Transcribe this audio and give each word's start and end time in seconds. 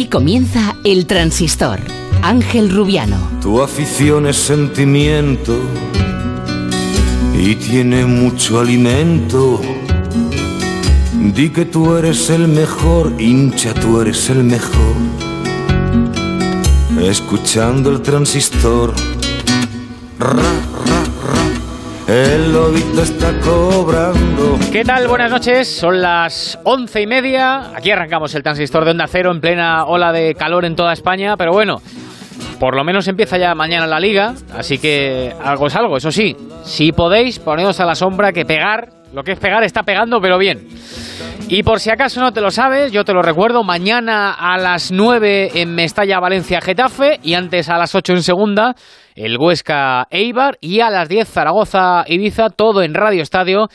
Y 0.00 0.06
comienza 0.06 0.76
el 0.82 1.04
transistor. 1.04 1.78
Ángel 2.22 2.70
Rubiano. 2.70 3.18
Tu 3.42 3.60
afición 3.60 4.26
es 4.26 4.36
sentimiento 4.38 5.60
y 7.38 7.54
tiene 7.56 8.06
mucho 8.06 8.60
alimento. 8.60 9.60
Di 11.34 11.50
que 11.50 11.66
tú 11.66 11.94
eres 11.96 12.30
el 12.30 12.48
mejor, 12.48 13.12
hincha, 13.20 13.74
tú 13.74 14.00
eres 14.00 14.30
el 14.30 14.42
mejor. 14.42 14.96
Escuchando 17.02 17.90
el 17.90 18.00
transistor. 18.00 18.94
El 22.10 22.52
lobito 22.52 23.04
está 23.04 23.32
cobrando. 23.38 24.58
¿Qué 24.72 24.84
tal? 24.84 25.06
Buenas 25.06 25.30
noches. 25.30 25.68
Son 25.68 26.02
las 26.02 26.58
once 26.64 27.00
y 27.00 27.06
media. 27.06 27.70
Aquí 27.72 27.92
arrancamos 27.92 28.34
el 28.34 28.42
transistor 28.42 28.84
de 28.84 28.90
Onda 28.90 29.06
Cero 29.06 29.30
en 29.30 29.40
plena 29.40 29.84
ola 29.84 30.12
de 30.12 30.34
calor 30.34 30.64
en 30.64 30.74
toda 30.74 30.92
España. 30.92 31.36
Pero 31.36 31.52
bueno, 31.52 31.80
por 32.58 32.74
lo 32.74 32.82
menos 32.82 33.06
empieza 33.06 33.38
ya 33.38 33.54
mañana 33.54 33.86
la 33.86 34.00
liga. 34.00 34.34
Así 34.52 34.78
que 34.78 35.32
algo 35.40 35.68
es 35.68 35.76
algo. 35.76 35.96
Eso 35.96 36.10
sí, 36.10 36.36
si 36.64 36.90
podéis, 36.90 37.38
ponedos 37.38 37.78
a 37.78 37.84
la 37.84 37.94
sombra 37.94 38.32
que 38.32 38.44
pegar. 38.44 38.88
Lo 39.12 39.22
que 39.22 39.30
es 39.30 39.38
pegar 39.38 39.62
está 39.62 39.84
pegando, 39.84 40.20
pero 40.20 40.36
bien. 40.36 40.66
Y 41.52 41.64
por 41.64 41.80
si 41.80 41.90
acaso 41.90 42.20
no 42.20 42.32
te 42.32 42.40
lo 42.40 42.52
sabes, 42.52 42.92
yo 42.92 43.04
te 43.04 43.12
lo 43.12 43.22
recuerdo, 43.22 43.64
mañana 43.64 44.32
a 44.32 44.56
las 44.56 44.92
9 44.92 45.60
en 45.60 45.74
Mestalla, 45.74 46.20
Valencia, 46.20 46.60
Getafe 46.60 47.18
y 47.24 47.34
antes 47.34 47.68
a 47.68 47.76
las 47.76 47.92
8 47.92 48.12
en 48.12 48.22
segunda 48.22 48.76
el 49.16 49.36
Huesca 49.36 50.06
Eibar 50.10 50.58
y 50.60 50.78
a 50.78 50.90
las 50.90 51.08
10 51.08 51.28
Zaragoza 51.28 52.04
Ibiza, 52.06 52.50
todo 52.50 52.84
en 52.84 52.94
Radio 52.94 53.22
Estadio. 53.22 53.66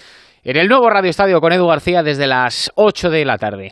En 0.48 0.58
el 0.58 0.68
nuevo 0.68 0.88
Radio 0.92 1.10
Estadio 1.10 1.42
con 1.42 1.54
Edu 1.54 1.66
García 1.66 2.04
desde 2.04 2.28
las 2.28 2.72
8 2.76 3.10
de 3.10 3.26
la 3.26 3.40
tarde. 3.40 3.72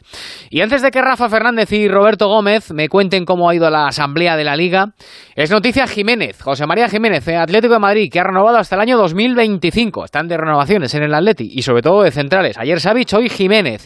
Y 0.50 0.62
antes 0.62 0.82
de 0.82 0.90
que 0.90 1.04
Rafa 1.04 1.30
Fernández 1.30 1.72
y 1.72 1.88
Roberto 1.88 2.28
Gómez 2.28 2.72
me 2.72 2.90
cuenten 2.90 3.26
cómo 3.26 3.48
ha 3.48 3.54
ido 3.54 3.70
la 3.70 3.86
asamblea 3.86 4.36
de 4.36 4.44
la 4.44 4.56
Liga, 4.56 4.88
es 5.36 5.52
noticia 5.52 5.86
Jiménez, 5.86 6.42
José 6.42 6.66
María 6.66 6.90
Jiménez, 6.90 7.28
Atlético 7.28 7.76
de 7.76 7.80
Madrid, 7.80 8.10
que 8.12 8.20
ha 8.20 8.24
renovado 8.24 8.58
hasta 8.58 8.74
el 8.74 8.82
año 8.82 8.98
2025. 8.98 10.06
Están 10.06 10.28
de 10.28 10.36
renovaciones 10.36 10.96
en 10.96 11.04
el 11.04 11.14
Atleti 11.14 11.48
y 11.54 11.62
sobre 11.62 11.84
todo 11.84 12.02
de 12.02 12.10
centrales. 12.10 12.58
Ayer 12.58 12.82
Savich, 12.82 13.14
hoy 13.14 13.30
Jiménez. 13.30 13.86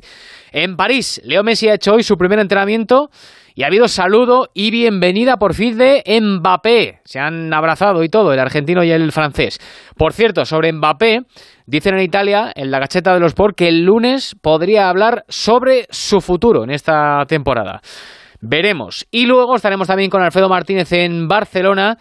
En 0.54 0.78
París, 0.78 1.20
Leo 1.26 1.44
Messi 1.44 1.68
ha 1.68 1.74
hecho 1.74 1.92
hoy 1.92 2.04
su 2.04 2.16
primer 2.16 2.40
entrenamiento 2.40 3.10
y 3.58 3.64
ha 3.64 3.68
habido 3.68 3.88
saludo 3.88 4.50
y 4.54 4.70
bienvenida 4.70 5.38
por 5.38 5.56
fin 5.56 5.80
de 5.80 6.04
Mbappé. 6.06 7.00
Se 7.06 7.18
han 7.18 7.52
abrazado 7.52 8.04
y 8.04 8.08
todo, 8.08 8.32
el 8.32 8.38
argentino 8.40 8.84
y 8.84 8.92
el 8.92 9.12
francés. 9.12 9.58
Por 9.98 10.14
cierto, 10.14 10.46
sobre 10.46 10.72
Mbappé, 10.72 11.22
dicen 11.66 11.96
en 11.96 12.04
Italia, 12.04 12.52
en 12.56 12.70
la 12.70 12.78
gacheta 12.78 13.16
de 13.16 13.20
los 13.20 13.30
Sport, 13.30 13.58
que 13.58 13.68
el 13.68 13.84
lunes 13.84 14.36
podría 14.44 14.90
hablar 14.90 15.26
sobre 15.28 15.88
su 15.90 16.22
futuro 16.22 16.66
en 16.66 16.70
esta 16.70 17.26
temporada. 17.28 17.82
Veremos. 18.42 19.08
Y 19.10 19.26
luego 19.26 19.56
estaremos 19.56 19.88
también 19.88 20.12
con 20.12 20.22
Alfredo 20.22 20.50
Martínez 20.50 20.92
en 20.92 21.28
Barcelona, 21.28 21.98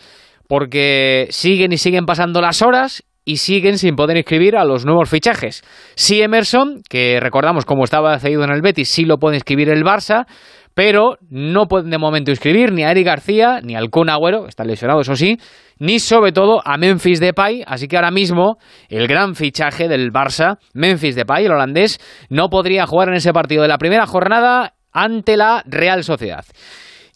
porque 0.48 1.26
siguen 1.30 1.72
y 1.72 1.78
siguen 1.78 2.04
pasando 2.04 2.42
las 2.42 2.60
horas 2.60 3.02
y 3.24 3.38
siguen 3.38 3.78
sin 3.78 3.96
poder 3.96 4.18
inscribir 4.18 4.56
a 4.56 4.64
los 4.66 4.84
nuevos 4.84 5.08
fichajes. 5.08 5.64
Si 5.94 6.20
Emerson, 6.20 6.82
que 6.86 7.18
recordamos 7.18 7.64
cómo 7.64 7.84
estaba 7.84 8.18
cedido 8.18 8.44
en 8.44 8.50
el 8.50 8.60
Betis, 8.60 8.90
sí 8.90 9.06
lo 9.06 9.16
puede 9.16 9.36
inscribir 9.36 9.70
el 9.70 9.84
Barça, 9.84 10.26
pero 10.76 11.16
no 11.30 11.68
pueden 11.68 11.88
de 11.88 11.96
momento 11.96 12.30
inscribir 12.30 12.70
ni 12.70 12.84
a 12.84 12.90
Eric 12.90 13.06
García, 13.06 13.60
ni 13.62 13.74
al 13.74 13.88
Kun 13.88 14.10
Agüero, 14.10 14.46
está 14.46 14.62
lesionado, 14.62 15.00
eso 15.00 15.16
sí, 15.16 15.38
ni 15.78 15.98
sobre 15.98 16.32
todo 16.32 16.60
a 16.62 16.76
Memphis 16.76 17.18
Depay, 17.18 17.64
así 17.66 17.88
que 17.88 17.96
ahora 17.96 18.10
mismo 18.10 18.58
el 18.90 19.08
gran 19.08 19.34
fichaje 19.34 19.88
del 19.88 20.12
Barça, 20.12 20.58
Memphis 20.74 21.16
Depay, 21.16 21.46
el 21.46 21.52
holandés, 21.52 21.98
no 22.28 22.50
podría 22.50 22.86
jugar 22.86 23.08
en 23.08 23.14
ese 23.14 23.32
partido 23.32 23.62
de 23.62 23.68
la 23.68 23.78
primera 23.78 24.06
jornada 24.06 24.74
ante 24.92 25.38
la 25.38 25.62
Real 25.64 26.04
Sociedad. 26.04 26.44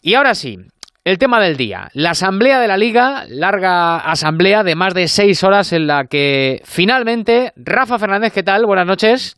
Y 0.01 0.15
ahora 0.15 0.33
sí, 0.33 0.57
el 1.05 1.19
tema 1.19 1.39
del 1.39 1.55
día, 1.55 1.89
la 1.93 2.11
asamblea 2.11 2.59
de 2.59 2.67
la 2.67 2.77
liga, 2.77 3.25
larga 3.29 3.97
asamblea 3.97 4.63
de 4.63 4.73
más 4.73 4.95
de 4.95 5.07
seis 5.07 5.43
horas 5.43 5.71
en 5.71 5.85
la 5.85 6.05
que 6.05 6.63
finalmente, 6.65 7.53
Rafa 7.55 7.99
Fernández, 7.99 8.33
¿qué 8.33 8.41
tal? 8.41 8.65
Buenas 8.65 8.87
noches. 8.87 9.37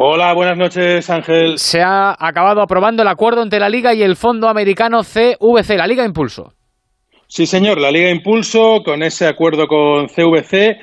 Hola, 0.00 0.32
buenas 0.32 0.56
noches, 0.56 1.10
Ángel. 1.10 1.58
Se 1.58 1.82
ha 1.82 2.14
acabado 2.16 2.62
aprobando 2.62 3.02
el 3.02 3.08
acuerdo 3.08 3.42
entre 3.42 3.58
la 3.58 3.68
Liga 3.68 3.92
y 3.94 4.02
el 4.04 4.14
Fondo 4.14 4.48
Americano 4.48 5.00
CVC, 5.00 5.76
la 5.76 5.88
Liga 5.88 6.04
Impulso. 6.04 6.52
Sí, 7.26 7.46
señor, 7.46 7.80
la 7.80 7.90
Liga 7.90 8.08
Impulso, 8.08 8.84
con 8.84 9.02
ese 9.02 9.26
acuerdo 9.26 9.66
con 9.66 10.06
CVC, 10.06 10.76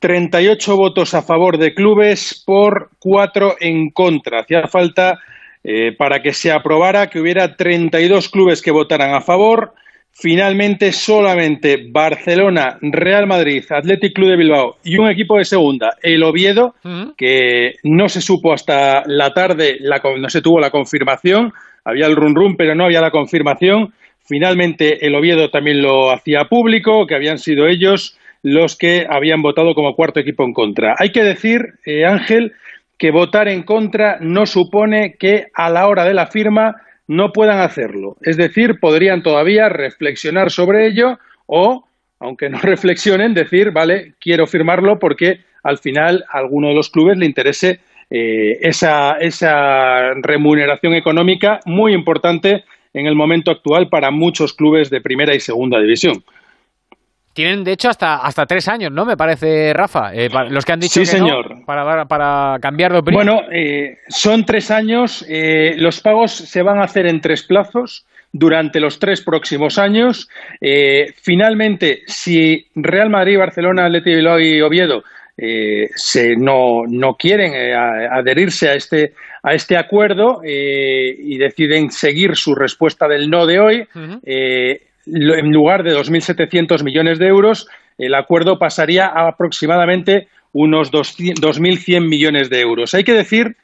38 0.00 0.74
votos 0.74 1.14
a 1.14 1.22
favor 1.22 1.56
de 1.56 1.72
clubes 1.72 2.42
por 2.44 2.90
4 2.98 3.58
en 3.60 3.90
contra. 3.90 4.40
Hacía 4.40 4.66
falta 4.66 5.20
eh, 5.62 5.92
para 5.96 6.18
que 6.18 6.32
se 6.32 6.50
aprobara 6.50 7.06
que 7.06 7.20
hubiera 7.20 7.54
32 7.54 8.28
clubes 8.28 8.60
que 8.60 8.72
votaran 8.72 9.14
a 9.14 9.20
favor, 9.20 9.72
Finalmente, 10.20 10.90
solamente 10.90 11.86
Barcelona, 11.92 12.76
Real 12.82 13.28
Madrid, 13.28 13.62
Athletic 13.70 14.14
Club 14.14 14.30
de 14.30 14.36
Bilbao 14.36 14.76
y 14.82 14.98
un 14.98 15.08
equipo 15.08 15.38
de 15.38 15.44
segunda, 15.44 15.90
el 16.02 16.24
Oviedo, 16.24 16.74
que 17.16 17.76
no 17.84 18.08
se 18.08 18.20
supo 18.20 18.52
hasta 18.52 19.04
la 19.06 19.30
tarde, 19.32 19.78
no 20.18 20.28
se 20.28 20.42
tuvo 20.42 20.58
la 20.58 20.72
confirmación, 20.72 21.52
había 21.84 22.06
el 22.06 22.16
run 22.16 22.34
run, 22.34 22.56
pero 22.56 22.74
no 22.74 22.86
había 22.86 23.00
la 23.00 23.12
confirmación. 23.12 23.94
Finalmente, 24.24 25.06
el 25.06 25.14
Oviedo 25.14 25.50
también 25.50 25.82
lo 25.82 26.10
hacía 26.10 26.46
público, 26.50 27.06
que 27.06 27.14
habían 27.14 27.38
sido 27.38 27.68
ellos 27.68 28.18
los 28.42 28.76
que 28.76 29.06
habían 29.08 29.40
votado 29.40 29.72
como 29.72 29.94
cuarto 29.94 30.18
equipo 30.18 30.42
en 30.42 30.52
contra. 30.52 30.96
Hay 30.98 31.12
que 31.12 31.22
decir, 31.22 31.60
eh, 31.86 32.04
Ángel, 32.04 32.54
que 32.98 33.12
votar 33.12 33.46
en 33.46 33.62
contra 33.62 34.18
no 34.20 34.46
supone 34.46 35.14
que 35.16 35.46
a 35.54 35.70
la 35.70 35.86
hora 35.86 36.04
de 36.04 36.14
la 36.14 36.26
firma 36.26 36.74
no 37.08 37.32
puedan 37.32 37.60
hacerlo. 37.60 38.16
Es 38.20 38.36
decir, 38.36 38.78
podrían 38.78 39.22
todavía 39.22 39.68
reflexionar 39.68 40.50
sobre 40.50 40.86
ello 40.86 41.18
o, 41.46 41.84
aunque 42.20 42.48
no 42.48 42.58
reflexionen, 42.62 43.34
decir, 43.34 43.72
vale, 43.72 44.14
quiero 44.20 44.46
firmarlo 44.46 44.98
porque 44.98 45.40
al 45.64 45.78
final 45.78 46.24
a 46.30 46.38
alguno 46.38 46.68
de 46.68 46.74
los 46.74 46.90
clubes 46.90 47.18
le 47.18 47.26
interese 47.26 47.80
eh, 48.10 48.58
esa, 48.60 49.18
esa 49.18 50.14
remuneración 50.14 50.94
económica 50.94 51.60
muy 51.66 51.92
importante 51.92 52.64
en 52.94 53.06
el 53.06 53.14
momento 53.14 53.50
actual 53.50 53.88
para 53.88 54.10
muchos 54.10 54.54
clubes 54.54 54.88
de 54.88 55.00
primera 55.00 55.34
y 55.34 55.40
segunda 55.40 55.80
división. 55.80 56.22
Tienen, 57.38 57.62
de 57.62 57.70
hecho, 57.70 57.88
hasta, 57.88 58.16
hasta 58.16 58.46
tres 58.46 58.66
años, 58.66 58.90
¿no? 58.90 59.06
Me 59.06 59.16
parece, 59.16 59.72
Rafa. 59.72 60.12
Eh, 60.12 60.28
los 60.50 60.64
que 60.64 60.72
han 60.72 60.80
dicho 60.80 60.98
sí, 60.98 61.06
señor. 61.06 61.64
para, 61.64 62.04
para 62.06 62.58
cambiar 62.60 62.90
de 62.90 62.98
opinión. 62.98 63.24
Bueno, 63.24 63.42
eh, 63.52 63.98
son 64.08 64.44
tres 64.44 64.72
años. 64.72 65.24
Eh, 65.28 65.76
los 65.78 66.00
pagos 66.00 66.32
se 66.32 66.62
van 66.62 66.80
a 66.80 66.82
hacer 66.82 67.06
en 67.06 67.20
tres 67.20 67.44
plazos 67.44 68.04
durante 68.32 68.80
los 68.80 68.98
tres 68.98 69.20
próximos 69.20 69.78
años. 69.78 70.28
finalmente, 71.22 72.02
si 72.08 72.66
Real 72.74 73.08
Madrid, 73.08 73.38
Barcelona, 73.38 73.86
Atlético 73.86 74.16
Bilbao 74.16 74.40
y 74.40 74.60
Oviedo 74.60 75.04
se, 75.36 76.34
no, 76.34 76.86
no 76.88 77.14
quieren 77.14 77.52
adherirse 77.54 78.68
a 78.68 78.74
este, 78.74 79.12
a 79.44 79.54
este 79.54 79.76
acuerdo 79.76 80.40
y 80.44 81.38
deciden 81.38 81.92
seguir 81.92 82.34
su 82.34 82.56
respuesta 82.56 83.06
del 83.06 83.30
no 83.30 83.46
de 83.46 83.60
hoy, 83.60 83.88
en 85.12 85.52
lugar 85.52 85.82
de 85.82 85.94
2.700 85.94 86.82
millones 86.82 87.18
de 87.18 87.26
euros, 87.26 87.68
el 87.98 88.14
acuerdo 88.14 88.58
pasaría 88.58 89.06
a 89.06 89.28
aproximadamente 89.28 90.28
unos 90.52 90.92
2.100 90.92 92.08
millones 92.08 92.50
de 92.50 92.60
euros. 92.60 92.94
Hay 92.94 93.04
que 93.04 93.12
decir 93.12 93.56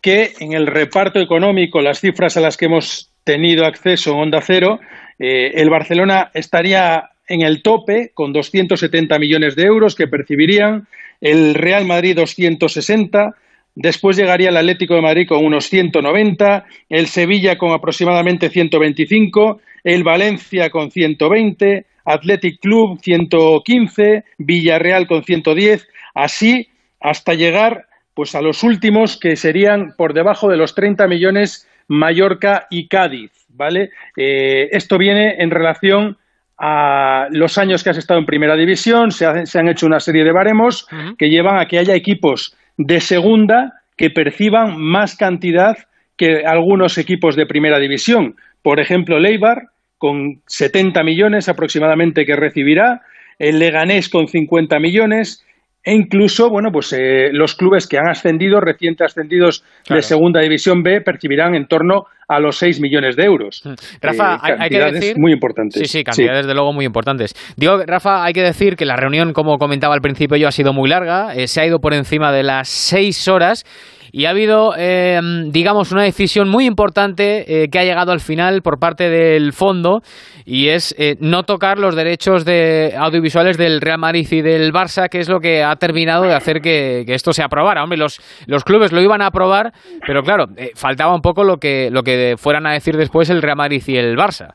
que 0.00 0.32
en 0.40 0.52
el 0.52 0.66
reparto 0.66 1.20
económico, 1.20 1.80
las 1.80 2.00
cifras 2.00 2.36
a 2.36 2.40
las 2.40 2.56
que 2.56 2.66
hemos 2.66 3.10
tenido 3.24 3.66
acceso 3.66 4.12
en 4.12 4.18
Onda 4.18 4.40
Cero, 4.40 4.80
eh, 5.18 5.52
el 5.54 5.70
Barcelona 5.70 6.30
estaría 6.34 7.10
en 7.28 7.42
el 7.42 7.62
tope 7.62 8.10
con 8.14 8.32
270 8.32 9.18
millones 9.18 9.54
de 9.56 9.64
euros 9.64 9.94
que 9.94 10.08
percibirían, 10.08 10.86
el 11.20 11.54
Real 11.54 11.84
Madrid 11.86 12.16
260, 12.16 13.36
Después 13.74 14.16
llegaría 14.16 14.50
el 14.50 14.56
Atlético 14.56 14.94
de 14.94 15.00
Madrid 15.00 15.26
con 15.26 15.44
unos 15.44 15.68
190, 15.68 16.66
el 16.90 17.06
Sevilla 17.06 17.56
con 17.56 17.72
aproximadamente 17.72 18.50
125, 18.50 19.60
el 19.84 20.04
Valencia 20.04 20.70
con 20.70 20.90
120, 20.90 21.86
Athletic 22.04 22.60
Club 22.60 22.98
115, 23.00 24.24
Villarreal 24.38 25.06
con 25.06 25.24
110, 25.24 25.88
así 26.14 26.68
hasta 27.00 27.34
llegar 27.34 27.86
pues 28.14 28.34
a 28.34 28.42
los 28.42 28.62
últimos 28.62 29.18
que 29.18 29.36
serían 29.36 29.94
por 29.96 30.12
debajo 30.12 30.48
de 30.48 30.56
los 30.56 30.74
30 30.74 31.06
millones 31.08 31.68
Mallorca 31.88 32.66
y 32.70 32.88
Cádiz, 32.88 33.30
¿vale? 33.48 33.90
Eh, 34.16 34.68
esto 34.70 34.98
viene 34.98 35.36
en 35.38 35.50
relación 35.50 36.16
a 36.58 37.26
los 37.30 37.58
años 37.58 37.82
que 37.82 37.90
has 37.90 37.98
estado 37.98 38.20
en 38.20 38.26
primera 38.26 38.54
división, 38.54 39.10
se, 39.10 39.26
han 39.26 39.68
hecho 39.68 39.86
una 39.86 39.98
serie 39.98 40.22
de 40.22 40.32
baremos 40.32 40.86
que 41.18 41.28
llevan 41.28 41.58
a 41.58 41.66
que 41.66 41.78
haya 41.78 41.94
equipos 41.94 42.56
de 42.76 43.00
segunda 43.00 43.72
que 43.96 44.10
perciban 44.10 44.80
más 44.80 45.16
cantidad 45.16 45.76
que 46.16 46.44
algunos 46.46 46.98
equipos 46.98 47.36
de 47.36 47.46
primera 47.46 47.78
división. 47.78 48.36
Por 48.62 48.78
ejemplo, 48.78 49.18
Leibar, 49.18 49.70
con 50.02 50.42
70 50.48 51.04
millones 51.04 51.48
aproximadamente 51.48 52.24
que 52.24 52.34
recibirá, 52.34 53.02
el 53.38 53.60
Leganés 53.60 54.08
con 54.08 54.26
50 54.26 54.80
millones, 54.80 55.46
e 55.84 55.94
incluso, 55.94 56.50
bueno, 56.50 56.70
pues 56.72 56.92
eh, 56.92 57.28
los 57.30 57.54
clubes 57.54 57.86
que 57.86 57.98
han 57.98 58.08
ascendido, 58.08 58.58
recientes 58.60 59.04
ascendidos 59.04 59.64
de 59.88 60.02
Segunda 60.02 60.40
División 60.40 60.82
B, 60.82 61.02
percibirán 61.02 61.54
en 61.54 61.68
torno 61.68 62.06
a 62.26 62.40
los 62.40 62.56
6 62.58 62.80
millones 62.80 63.14
de 63.14 63.24
euros. 63.26 63.62
Mm. 63.64 63.74
Rafa, 64.00 64.34
eh, 64.48 64.56
hay, 64.58 64.70
que 64.70 64.78
decir... 64.78 65.14
muy 65.18 65.32
importantes. 65.32 65.80
Sí, 65.80 65.98
sí, 65.98 66.02
cantidades 66.02 66.48
de 66.48 66.54
luego 66.54 66.72
muy 66.72 66.84
importantes. 66.84 67.32
Digo, 67.56 67.78
Rafa, 67.86 68.24
hay 68.24 68.32
que 68.32 68.42
decir 68.42 68.74
que 68.74 68.84
la 68.84 68.96
reunión, 68.96 69.32
como 69.32 69.56
comentaba 69.58 69.94
al 69.94 70.00
principio 70.00 70.36
yo, 70.36 70.48
ha 70.48 70.52
sido 70.52 70.72
muy 70.72 70.90
larga, 70.90 71.32
eh, 71.32 71.46
se 71.46 71.60
ha 71.60 71.66
ido 71.66 71.78
por 71.78 71.94
encima 71.94 72.32
de 72.32 72.42
las 72.42 72.68
6 72.68 73.28
horas 73.28 73.64
y 74.14 74.26
ha 74.26 74.30
habido, 74.30 74.74
eh, 74.76 75.18
digamos, 75.46 75.90
una 75.90 76.02
decisión 76.02 76.50
muy 76.50 76.66
importante 76.66 77.64
eh, 77.64 77.68
que 77.68 77.78
ha 77.78 77.84
llegado 77.84 78.12
al 78.12 78.20
final 78.20 78.60
por 78.60 78.78
parte 78.78 79.08
del 79.08 79.54
fondo 79.54 80.02
y 80.44 80.68
es 80.68 80.94
eh, 80.98 81.16
no 81.18 81.44
tocar 81.44 81.78
los 81.78 81.96
derechos 81.96 82.44
de 82.44 82.92
audiovisuales 82.94 83.56
del 83.56 83.80
Real 83.80 83.98
Madrid 83.98 84.28
y 84.30 84.42
del 84.42 84.70
Barça, 84.70 85.08
que 85.08 85.18
es 85.18 85.30
lo 85.30 85.40
que 85.40 85.64
ha 85.64 85.74
terminado 85.76 86.24
de 86.24 86.34
hacer 86.34 86.60
que, 86.60 87.04
esto 87.08 87.32
se 87.32 87.42
aprobara. 87.42 87.82
Hombre, 87.82 87.98
los, 87.98 88.20
los 88.46 88.64
clubes 88.64 88.92
lo 88.92 89.00
iban 89.00 89.22
a 89.22 89.28
aprobar, 89.28 89.72
pero 90.06 90.22
claro, 90.22 90.46
faltaba 90.74 91.14
un 91.14 91.22
poco 91.22 91.42
lo 91.42 91.56
que, 91.56 91.90
lo 91.90 92.02
que 92.02 92.34
fueran 92.36 92.66
a 92.66 92.72
decir 92.72 92.96
después 92.96 93.30
el 93.30 93.40
Real 93.40 93.56
Madrid 93.56 93.82
y 93.86 93.96
el 93.96 94.16
Barça. 94.16 94.54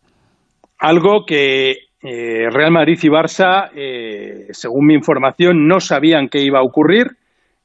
Algo 0.77 1.25
que 1.25 1.75
Real 2.01 2.71
Madrid 2.71 2.99
y 3.01 3.07
Barça, 3.07 3.69
según 4.51 4.85
mi 4.85 4.93
información, 4.93 5.67
no 5.67 5.79
sabían 5.79 6.29
que 6.29 6.41
iba 6.41 6.59
a 6.59 6.63
ocurrir 6.63 7.17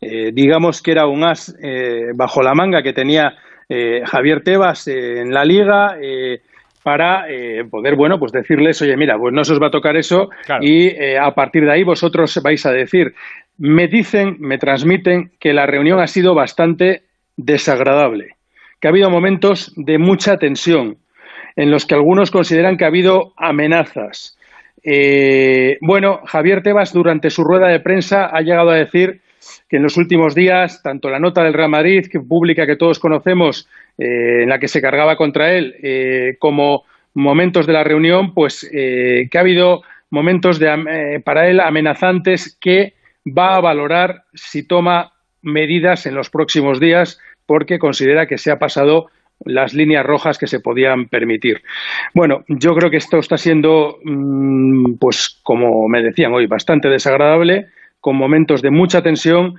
eh, 0.05 0.33
digamos 0.35 0.83
que 0.83 0.91
era 0.91 1.07
un 1.07 1.23
as 1.23 1.57
eh, 1.63 2.11
bajo 2.17 2.43
la 2.43 2.55
manga 2.55 2.83
que 2.83 2.93
tenía 2.93 3.37
eh, 3.69 4.03
Javier 4.05 4.43
Tebas 4.43 4.89
en 4.89 5.33
la 5.33 5.45
liga 5.45 5.97
para 6.83 7.27
poder, 7.71 7.95
bueno, 7.95 8.19
pues 8.19 8.33
decirles, 8.33 8.83
oye, 8.83 8.97
mira, 8.97 9.17
pues 9.17 9.33
no 9.33 9.45
se 9.45 9.53
os 9.53 9.63
va 9.63 9.69
a 9.69 9.71
tocar 9.71 9.97
eso 9.97 10.31
y 10.61 10.91
a 11.15 11.33
partir 11.33 11.65
de 11.65 11.71
ahí 11.71 11.85
vosotros 11.85 12.41
vais 12.43 12.67
a 12.67 12.73
decir. 12.73 13.15
Me 13.57 13.87
dicen, 13.87 14.37
me 14.41 14.59
transmiten 14.59 15.31
que 15.39 15.53
la 15.53 15.65
reunión 15.65 16.01
ha 16.01 16.09
sido 16.09 16.35
bastante 16.35 17.05
desagradable, 17.37 18.35
que 18.81 18.89
ha 18.89 18.91
habido 18.91 19.11
momentos 19.11 19.73
de 19.77 19.99
mucha 19.99 20.39
tensión, 20.39 20.97
en 21.55 21.71
los 21.71 21.87
que 21.87 21.95
algunos 21.95 22.33
consideran 22.33 22.77
que 22.77 22.85
ha 22.85 22.89
habido 22.89 23.33
amenazas. 23.37 24.37
bueno, 25.81 26.21
Javier 26.27 26.65
Tebas 26.65 26.93
durante 26.93 27.31
su 27.31 27.45
rueda 27.45 27.69
de 27.69 27.79
prensa 27.79 28.27
ha 28.27 28.41
llegado 28.41 28.71
a 28.71 28.77
decir 28.77 29.21
que 29.69 29.77
en 29.77 29.83
los 29.83 29.97
últimos 29.97 30.35
días, 30.35 30.83
tanto 30.83 31.11
la 31.11 31.19
nota 31.19 31.43
del 31.43 31.55
Real 31.55 31.71
Madrid, 31.71 32.07
que 32.11 32.21
pública 32.21 32.67
que 32.67 32.77
todos 32.77 32.99
conocemos, 32.99 33.69
eh, 33.99 34.43
en 34.43 34.49
la 34.49 34.59
que 34.59 34.69
se 34.69 34.81
cargaba 34.81 35.17
contra 35.17 35.53
él, 35.53 35.75
eh, 35.83 36.37
como 36.39 36.85
momentos 37.15 37.67
de 37.67 37.73
la 37.73 37.85
reunión, 37.85 38.35
pues 38.35 38.69
eh, 38.73 39.29
que 39.31 39.39
ha 39.39 39.43
habido 39.43 39.83
momentos 40.11 40.59
de, 40.59 41.21
para 41.25 41.49
él 41.49 41.61
amenazantes 41.61 42.57
que 42.61 42.95
va 43.27 43.57
a 43.57 43.61
valorar 43.61 44.25
si 44.35 44.67
toma 44.67 45.13
medidas 45.43 46.07
en 46.07 46.15
los 46.15 46.31
próximos 46.31 46.81
días 46.81 47.19
porque 47.47 47.79
considera 47.79 48.27
que 48.27 48.39
se 48.39 48.51
ha 48.51 48.59
pasado 48.59 49.09
las 49.45 49.75
líneas 49.75 50.07
rojas 50.07 50.39
que 50.39 50.47
se 50.47 50.61
podían 50.61 51.09
permitir. 51.09 51.63
Bueno, 52.15 52.45
yo 52.49 52.75
creo 52.75 52.91
que 52.91 52.97
esto 52.99 53.19
está 53.19 53.37
siendo, 53.37 53.99
mm, 54.05 54.95
pues 55.01 55.41
como 55.43 55.89
me 55.89 56.03
decían 56.03 56.33
hoy, 56.33 56.47
bastante 56.47 56.89
desagradable 56.89 57.67
con 58.03 58.17
momentos 58.17 58.61
de 58.61 58.71
mucha 58.71 59.01
tensión 59.01 59.55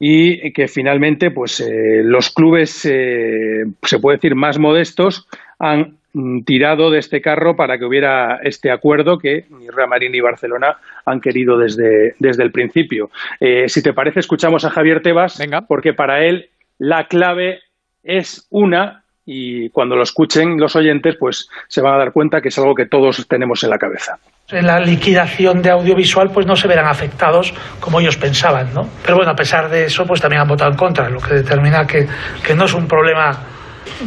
y 0.00 0.52
que 0.52 0.66
finalmente 0.66 1.30
pues 1.30 1.60
eh, 1.60 2.02
los 2.02 2.30
clubes 2.30 2.84
eh, 2.84 3.64
se 3.82 3.98
puede 4.00 4.16
decir 4.16 4.34
más 4.34 4.58
modestos 4.58 5.28
han 5.60 5.98
tirado 6.44 6.90
de 6.90 6.98
este 6.98 7.20
carro 7.20 7.56
para 7.56 7.78
que 7.78 7.84
hubiera 7.84 8.38
este 8.42 8.70
acuerdo 8.70 9.18
que 9.18 9.44
ni 9.50 9.68
Real 9.68 9.88
Madrid 9.88 10.10
ni 10.10 10.20
Barcelona 10.20 10.78
han 11.04 11.20
querido 11.20 11.58
desde, 11.58 12.14
desde 12.18 12.42
el 12.42 12.52
principio. 12.52 13.10
Eh, 13.40 13.68
si 13.68 13.82
te 13.82 13.92
parece, 13.92 14.20
escuchamos 14.20 14.64
a 14.64 14.70
Javier 14.70 15.02
Tebas, 15.02 15.40
porque 15.68 15.92
para 15.92 16.24
él 16.24 16.50
la 16.78 17.06
clave 17.08 17.60
es 18.02 18.46
una 18.50 19.03
y 19.26 19.70
cuando 19.70 19.96
lo 19.96 20.02
escuchen 20.02 20.58
los 20.58 20.76
oyentes, 20.76 21.16
pues 21.18 21.48
se 21.68 21.80
van 21.80 21.94
a 21.94 21.98
dar 21.98 22.12
cuenta 22.12 22.40
que 22.40 22.48
es 22.48 22.58
algo 22.58 22.74
que 22.74 22.86
todos 22.86 23.26
tenemos 23.28 23.62
en 23.64 23.70
la 23.70 23.78
cabeza 23.78 24.18
en 24.50 24.66
la 24.66 24.78
liquidación 24.78 25.62
de 25.62 25.70
audiovisual 25.70 26.30
pues 26.30 26.46
no 26.46 26.54
se 26.54 26.68
verán 26.68 26.86
afectados 26.86 27.54
como 27.80 28.00
ellos 28.00 28.16
pensaban, 28.16 28.74
¿no? 28.74 28.88
Pero 29.02 29.16
bueno, 29.16 29.32
a 29.32 29.36
pesar 29.36 29.70
de 29.70 29.86
eso, 29.86 30.04
pues 30.06 30.20
también 30.20 30.42
han 30.42 30.48
votado 30.48 30.70
en 30.70 30.76
contra, 30.76 31.08
lo 31.08 31.18
que 31.18 31.34
determina 31.34 31.86
que, 31.86 32.06
que 32.44 32.54
no 32.54 32.66
es 32.66 32.74
un 32.74 32.86
problema 32.86 33.32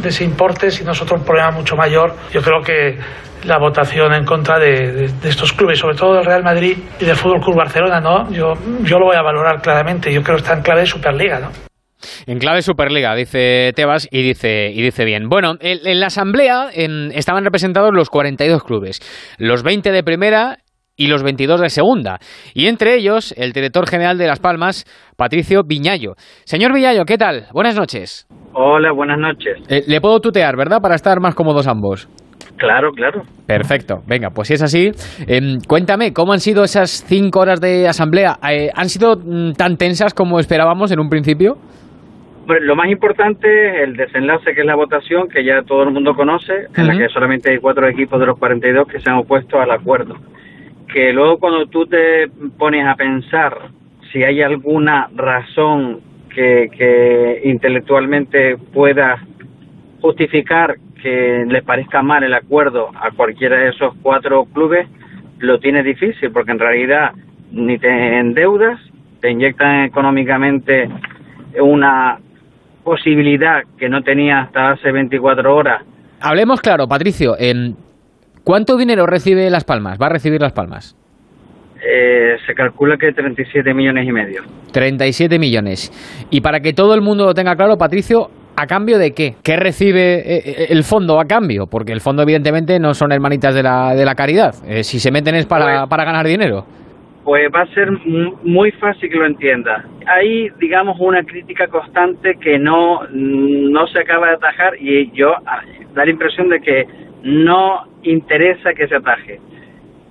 de 0.00 0.08
ese 0.08 0.24
importe, 0.24 0.70
sino 0.70 0.92
es 0.92 1.02
otro 1.02 1.18
problema 1.22 1.50
mucho 1.50 1.76
mayor. 1.76 2.14
Yo 2.32 2.40
creo 2.40 2.62
que 2.62 2.98
la 3.44 3.58
votación 3.58 4.12
en 4.14 4.24
contra 4.24 4.58
de, 4.58 5.10
de, 5.10 5.28
estos 5.28 5.52
clubes, 5.52 5.78
sobre 5.78 5.96
todo 5.96 6.14
del 6.14 6.24
Real 6.24 6.44
Madrid 6.44 6.76
y 7.00 7.04
del 7.04 7.16
Fútbol 7.16 7.40
Club 7.40 7.56
Barcelona, 7.56 8.00
¿no? 8.00 8.30
Yo, 8.30 8.54
yo 8.82 8.98
lo 8.98 9.06
voy 9.06 9.16
a 9.16 9.22
valorar 9.22 9.60
claramente. 9.60 10.12
Yo 10.12 10.22
creo 10.22 10.36
que 10.36 10.42
está 10.42 10.54
en 10.54 10.62
clave 10.62 10.82
de 10.82 10.86
Superliga, 10.86 11.40
¿no? 11.40 11.67
En 12.26 12.38
clave 12.38 12.62
Superliga, 12.62 13.14
dice 13.14 13.72
Tebas, 13.74 14.08
y 14.10 14.22
dice, 14.22 14.70
y 14.70 14.82
dice 14.82 15.04
bien. 15.04 15.28
Bueno, 15.28 15.54
en, 15.60 16.00
la 16.00 16.06
asamblea 16.06 16.70
estaban 16.72 17.44
representados 17.44 17.90
los 17.92 18.10
42 18.10 18.62
clubes, 18.64 19.00
los 19.38 19.62
20 19.62 19.92
de 19.92 20.02
primera 20.02 20.58
y 20.96 21.06
los 21.06 21.22
22 21.22 21.60
de 21.60 21.70
segunda. 21.70 22.18
Y 22.54 22.66
entre 22.66 22.96
ellos, 22.96 23.32
el 23.36 23.52
director 23.52 23.88
general 23.88 24.18
de 24.18 24.26
Las 24.26 24.40
Palmas, 24.40 24.84
Patricio 25.16 25.62
Viñallo. 25.64 26.14
Señor 26.44 26.74
Viñallo, 26.74 27.04
¿qué 27.04 27.16
tal? 27.16 27.46
Buenas 27.52 27.76
noches. 27.76 28.26
Hola, 28.52 28.92
buenas 28.92 29.18
noches. 29.18 29.58
Eh, 29.68 29.84
le 29.86 30.00
puedo 30.00 30.20
tutear, 30.20 30.56
¿verdad? 30.56 30.80
Para 30.80 30.96
estar 30.96 31.20
más 31.20 31.34
cómodos 31.34 31.68
ambos. 31.68 32.08
Claro, 32.56 32.90
claro. 32.92 33.22
Perfecto. 33.46 34.02
Venga, 34.06 34.30
pues 34.30 34.48
si 34.48 34.54
es 34.54 34.62
así, 34.62 34.90
em, 35.28 35.60
cuéntame, 35.66 36.12
¿cómo 36.12 36.32
han 36.32 36.40
sido 36.40 36.64
esas 36.64 37.04
cinco 37.06 37.40
horas 37.40 37.60
de 37.60 37.86
asamblea? 37.86 38.38
Eh, 38.50 38.70
¿Han 38.74 38.88
sido 38.88 39.16
mm, 39.16 39.52
tan 39.52 39.76
tensas 39.76 40.12
como 40.12 40.40
esperábamos 40.40 40.90
en 40.90 40.98
un 40.98 41.08
principio? 41.08 41.56
Lo 42.60 42.76
más 42.76 42.88
importante 42.88 43.68
es 43.68 43.88
el 43.88 43.96
desenlace, 43.96 44.54
que 44.54 44.60
es 44.60 44.66
la 44.66 44.74
votación, 44.74 45.28
que 45.28 45.44
ya 45.44 45.62
todo 45.62 45.82
el 45.82 45.90
mundo 45.90 46.14
conoce, 46.14 46.66
en 46.76 46.86
la 46.86 46.96
que 46.96 47.08
solamente 47.08 47.50
hay 47.50 47.58
cuatro 47.58 47.86
equipos 47.86 48.18
de 48.18 48.26
los 48.26 48.38
42 48.38 48.88
que 48.88 49.00
se 49.00 49.10
han 49.10 49.16
opuesto 49.16 49.60
al 49.60 49.70
acuerdo. 49.70 50.16
Que 50.92 51.12
luego 51.12 51.38
cuando 51.38 51.66
tú 51.66 51.86
te 51.86 52.28
pones 52.56 52.86
a 52.86 52.94
pensar 52.94 53.58
si 54.12 54.22
hay 54.22 54.40
alguna 54.40 55.10
razón 55.14 56.00
que, 56.34 56.70
que 56.76 57.42
intelectualmente 57.44 58.56
pueda 58.56 59.22
justificar 60.00 60.76
que 61.02 61.44
les 61.46 61.62
parezca 61.62 62.02
mal 62.02 62.24
el 62.24 62.34
acuerdo 62.34 62.90
a 62.94 63.10
cualquiera 63.10 63.58
de 63.58 63.68
esos 63.68 63.94
cuatro 64.02 64.46
clubes, 64.46 64.88
lo 65.38 65.58
tiene 65.60 65.82
difícil, 65.82 66.30
porque 66.32 66.52
en 66.52 66.58
realidad 66.58 67.12
ni 67.52 67.78
te 67.78 68.18
endeudas, 68.18 68.80
te 69.20 69.30
inyectan 69.30 69.84
económicamente 69.84 70.88
una 71.60 72.18
posibilidad 72.88 73.62
que 73.78 73.88
no 73.90 74.00
tenía 74.00 74.40
hasta 74.40 74.70
hace 74.70 74.90
24 74.90 75.54
horas. 75.54 75.82
Hablemos 76.20 76.62
claro, 76.62 76.88
Patricio. 76.88 77.34
¿Cuánto 78.44 78.78
dinero 78.78 79.04
recibe 79.06 79.50
Las 79.50 79.64
Palmas? 79.64 79.98
¿Va 80.00 80.06
a 80.06 80.08
recibir 80.08 80.40
Las 80.40 80.52
Palmas? 80.52 80.96
Eh, 81.86 82.36
se 82.46 82.54
calcula 82.54 82.96
que 82.96 83.12
37 83.12 83.74
millones 83.74 84.08
y 84.08 84.12
medio. 84.12 84.42
37 84.72 85.38
millones. 85.38 85.92
Y 86.30 86.40
para 86.40 86.60
que 86.60 86.72
todo 86.72 86.94
el 86.94 87.02
mundo 87.02 87.26
lo 87.26 87.34
tenga 87.34 87.54
claro, 87.56 87.76
Patricio, 87.76 88.28
¿a 88.56 88.66
cambio 88.66 88.98
de 88.98 89.10
qué? 89.10 89.34
¿Qué 89.44 89.56
recibe 89.56 90.14
eh, 90.14 90.42
eh, 90.46 90.66
el 90.70 90.82
fondo 90.82 91.20
a 91.20 91.26
cambio? 91.26 91.66
Porque 91.66 91.92
el 91.92 92.00
fondo, 92.00 92.22
evidentemente, 92.22 92.80
no 92.80 92.94
son 92.94 93.12
hermanitas 93.12 93.54
de 93.54 93.62
la, 93.62 93.94
de 93.94 94.06
la 94.06 94.14
caridad. 94.14 94.54
si 94.80 94.98
se 94.98 95.10
meten 95.12 95.34
es 95.34 95.44
para, 95.44 95.80
pues 95.80 95.90
para 95.90 96.04
ganar 96.04 96.26
dinero 96.26 96.64
pues 97.28 97.50
va 97.54 97.60
a 97.60 97.74
ser 97.74 97.90
muy 98.42 98.70
fácil 98.72 99.10
que 99.10 99.18
lo 99.18 99.26
entienda. 99.26 99.84
Hay, 100.06 100.48
digamos, 100.58 100.96
una 100.98 101.22
crítica 101.22 101.66
constante 101.68 102.38
que 102.40 102.58
no, 102.58 103.02
no 103.10 103.86
se 103.88 103.98
acaba 103.98 104.28
de 104.28 104.32
atajar 104.36 104.72
y 104.80 105.10
yo 105.10 105.34
ah, 105.44 105.60
da 105.92 106.06
la 106.06 106.10
impresión 106.10 106.48
de 106.48 106.58
que 106.62 106.86
no 107.24 107.84
interesa 108.02 108.72
que 108.72 108.88
se 108.88 108.94
ataje. 108.94 109.40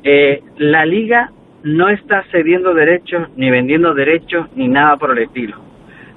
Eh, 0.04 0.44
la 0.58 0.86
liga 0.86 1.32
no 1.64 1.90
está 1.90 2.24
cediendo 2.30 2.76
derechos, 2.76 3.30
ni 3.36 3.50
vendiendo 3.50 3.96
derechos, 3.96 4.46
ni 4.56 4.68
nada 4.68 4.98
por 4.98 5.10
el 5.18 5.24
estilo. 5.24 5.58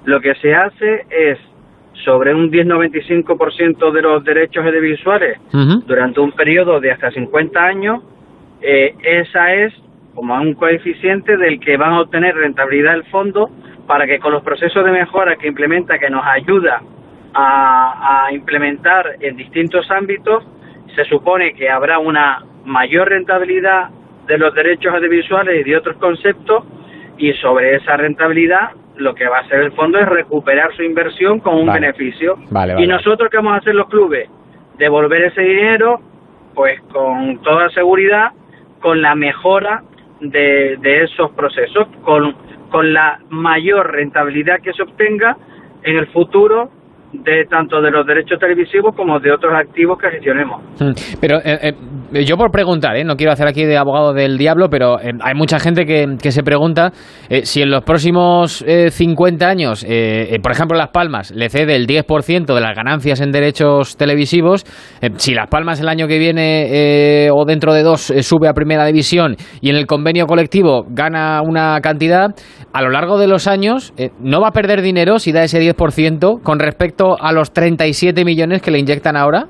Lo 0.04 0.20
que 0.20 0.34
se 0.34 0.54
hace 0.54 1.06
es 1.08 1.38
sobre 2.04 2.34
un 2.34 2.50
10-95% 2.50 3.90
de 3.90 4.02
los 4.02 4.22
derechos 4.22 4.66
audiovisuales 4.66 5.38
durante 5.86 6.20
un 6.20 6.32
periodo 6.32 6.78
de 6.78 6.90
hasta 6.90 7.10
50 7.10 7.58
años, 7.58 8.02
eh, 8.60 8.94
esa 9.02 9.54
es 9.54 9.72
como 10.14 10.34
un 10.34 10.54
coeficiente 10.54 11.36
del 11.36 11.60
que 11.60 11.76
van 11.76 11.92
a 11.92 12.00
obtener 12.00 12.34
rentabilidad 12.34 12.92
del 12.92 13.04
fondo 13.04 13.50
para 13.86 14.06
que 14.06 14.18
con 14.18 14.32
los 14.32 14.42
procesos 14.42 14.84
de 14.84 14.90
mejora 14.92 15.36
que 15.36 15.48
implementa, 15.48 15.98
que 15.98 16.10
nos 16.10 16.24
ayuda 16.24 16.82
a, 17.34 18.28
implementar 18.32 19.16
en 19.20 19.36
distintos 19.36 19.90
ámbitos, 19.90 20.44
se 20.94 21.04
supone 21.04 21.54
que 21.54 21.68
habrá 21.68 21.98
una 21.98 22.44
mayor 22.64 23.08
rentabilidad 23.08 23.88
de 24.26 24.38
los 24.38 24.54
derechos 24.54 24.94
audiovisuales 24.94 25.60
y 25.60 25.70
de 25.70 25.76
otros 25.76 25.96
conceptos 25.96 26.64
y 27.18 27.32
sobre 27.34 27.76
esa 27.76 27.96
rentabilidad 27.96 28.70
lo 28.96 29.14
que 29.14 29.26
va 29.26 29.38
a 29.38 29.40
hacer 29.40 29.60
el 29.60 29.72
fondo 29.72 29.98
es 29.98 30.08
recuperar 30.08 30.74
su 30.76 30.82
inversión 30.82 31.40
con 31.40 31.54
un 31.54 31.72
beneficio. 31.72 32.36
y 32.78 32.86
nosotros, 32.86 33.30
¿qué 33.30 33.38
vamos 33.38 33.54
a 33.54 33.56
hacer 33.56 33.74
los 33.74 33.88
clubes? 33.88 34.28
Devolver 34.76 35.24
ese 35.24 35.40
dinero, 35.40 36.00
pues 36.54 36.80
con 36.92 37.40
toda 37.42 37.70
seguridad, 37.70 38.32
con 38.80 39.00
la 39.02 39.14
mejora 39.14 39.82
de, 40.20 40.76
de 40.80 41.04
esos 41.04 41.30
procesos 41.32 41.88
con, 42.02 42.34
con 42.70 42.92
la 42.92 43.20
mayor 43.30 43.92
rentabilidad 43.92 44.60
que 44.60 44.72
se 44.72 44.82
obtenga 44.82 45.36
en 45.82 45.96
el 45.96 46.06
futuro 46.08 46.70
de 47.12 47.44
tanto 47.46 47.80
de 47.80 47.90
los 47.90 48.06
derechos 48.06 48.38
televisivos 48.38 48.94
como 48.94 49.18
de 49.18 49.32
otros 49.32 49.52
activos 49.54 49.98
que 49.98 50.10
gestionemos. 50.10 50.62
Hmm. 50.78 50.92
Pero 51.20 51.38
eh, 51.38 51.58
eh, 51.62 51.74
yo 52.12 52.36
por 52.36 52.50
preguntar, 52.50 52.96
¿eh? 52.96 53.04
no 53.04 53.16
quiero 53.16 53.32
hacer 53.32 53.46
aquí 53.46 53.64
de 53.64 53.76
abogado 53.76 54.12
del 54.12 54.38
diablo, 54.38 54.68
pero 54.68 54.96
hay 54.98 55.34
mucha 55.34 55.58
gente 55.58 55.84
que, 55.84 56.30
se 56.30 56.42
pregunta 56.42 56.92
si 57.42 57.62
en 57.62 57.70
los 57.70 57.82
próximos 57.82 58.64
50 58.90 59.46
años, 59.46 59.84
por 60.42 60.52
ejemplo 60.52 60.76
Las 60.76 60.90
Palmas, 60.90 61.32
le 61.32 61.48
cede 61.48 61.74
el 61.74 61.86
10% 61.86 62.54
de 62.54 62.60
las 62.60 62.76
ganancias 62.76 63.20
en 63.20 63.32
derechos 63.32 63.96
televisivos, 63.96 64.64
si 65.16 65.34
Las 65.34 65.48
Palmas 65.48 65.80
el 65.80 65.88
año 65.88 66.06
que 66.06 66.18
viene 66.18 67.28
o 67.32 67.44
dentro 67.44 67.74
de 67.74 67.82
dos 67.82 68.12
sube 68.20 68.48
a 68.48 68.52
primera 68.52 68.84
división 68.86 69.36
y 69.60 69.70
en 69.70 69.76
el 69.76 69.86
convenio 69.86 70.26
colectivo 70.26 70.84
gana 70.88 71.42
una 71.42 71.80
cantidad, 71.80 72.34
a 72.72 72.82
lo 72.82 72.90
largo 72.90 73.18
de 73.18 73.26
los 73.26 73.46
años 73.46 73.92
no 74.20 74.40
va 74.40 74.48
a 74.48 74.52
perder 74.52 74.82
dinero 74.82 75.18
si 75.18 75.32
da 75.32 75.42
ese 75.42 75.60
10% 75.60 76.42
con 76.42 76.58
respecto 76.58 77.16
a 77.20 77.32
los 77.32 77.52
37 77.52 78.24
millones 78.24 78.62
que 78.62 78.70
le 78.70 78.78
inyectan 78.78 79.16
ahora? 79.16 79.48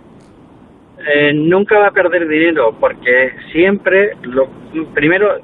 Eh, 1.06 1.32
nunca 1.32 1.78
va 1.78 1.88
a 1.88 1.92
perder 1.92 2.28
dinero 2.28 2.76
porque 2.78 3.32
siempre, 3.52 4.12
lo, 4.22 4.48
primero, 4.92 5.40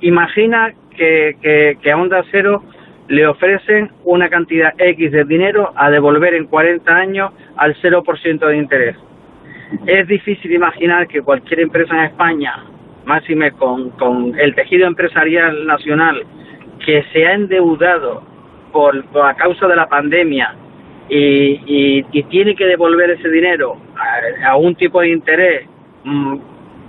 imagina 0.00 0.72
que, 0.96 1.76
que, 1.80 1.90
a 1.90 1.96
Onda 1.96 2.22
Cero 2.30 2.62
le 3.08 3.26
ofrecen 3.26 3.90
una 4.04 4.28
cantidad 4.28 4.72
X 4.78 5.10
de 5.10 5.24
dinero 5.24 5.72
a 5.74 5.90
devolver 5.90 6.34
en 6.34 6.46
40 6.46 6.94
años 6.94 7.32
al 7.56 7.74
0% 7.76 8.46
de 8.46 8.56
interés. 8.56 8.96
Es 9.86 10.06
difícil 10.06 10.52
imaginar 10.52 11.08
que 11.08 11.22
cualquier 11.22 11.60
empresa 11.60 11.94
en 11.94 12.04
España, 12.04 12.64
máxime 13.04 13.52
con, 13.52 13.90
con 13.90 14.38
el 14.38 14.54
tejido 14.54 14.86
empresarial 14.86 15.66
nacional, 15.66 16.22
que 16.84 17.04
se 17.12 17.26
ha 17.26 17.34
endeudado 17.34 18.22
por, 18.70 19.04
por 19.06 19.26
a 19.26 19.34
causa 19.34 19.66
de 19.66 19.76
la 19.76 19.88
pandemia 19.88 20.54
y, 21.08 22.04
y, 22.10 22.22
tiene 22.24 22.54
que 22.54 22.64
devolver 22.64 23.10
ese 23.10 23.28
dinero 23.28 23.76
a, 24.44 24.56
un 24.56 24.74
tipo 24.74 25.00
de 25.00 25.10
interés 25.10 25.66
mm, 26.04 26.36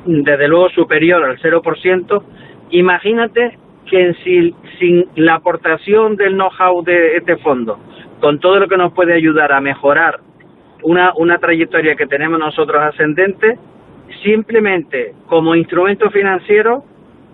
desde 0.06 0.48
luego 0.48 0.70
superior 0.70 1.24
al 1.24 1.40
0%, 1.40 2.24
imagínate 2.70 3.58
que 3.90 4.14
sin, 4.24 4.56
sin 4.80 5.08
la 5.16 5.36
aportación 5.36 6.16
del 6.16 6.34
know-how 6.34 6.84
de 6.84 7.18
este 7.18 7.38
fondo, 7.38 7.80
con 8.20 8.40
todo 8.40 8.60
lo 8.60 8.68
que 8.68 8.78
nos 8.78 8.94
puede 8.94 9.14
ayudar 9.14 9.52
a 9.52 9.62
mejorar 9.62 10.20
una, 10.84 11.38
trayectoria 11.40 11.96
que 11.96 12.08
tenemos 12.08 12.40
nosotros 12.40 12.82
ascendente, 12.82 13.58
simplemente 14.24 15.14
como 15.28 15.56
instrumento 15.56 16.10
financiero, 16.12 16.84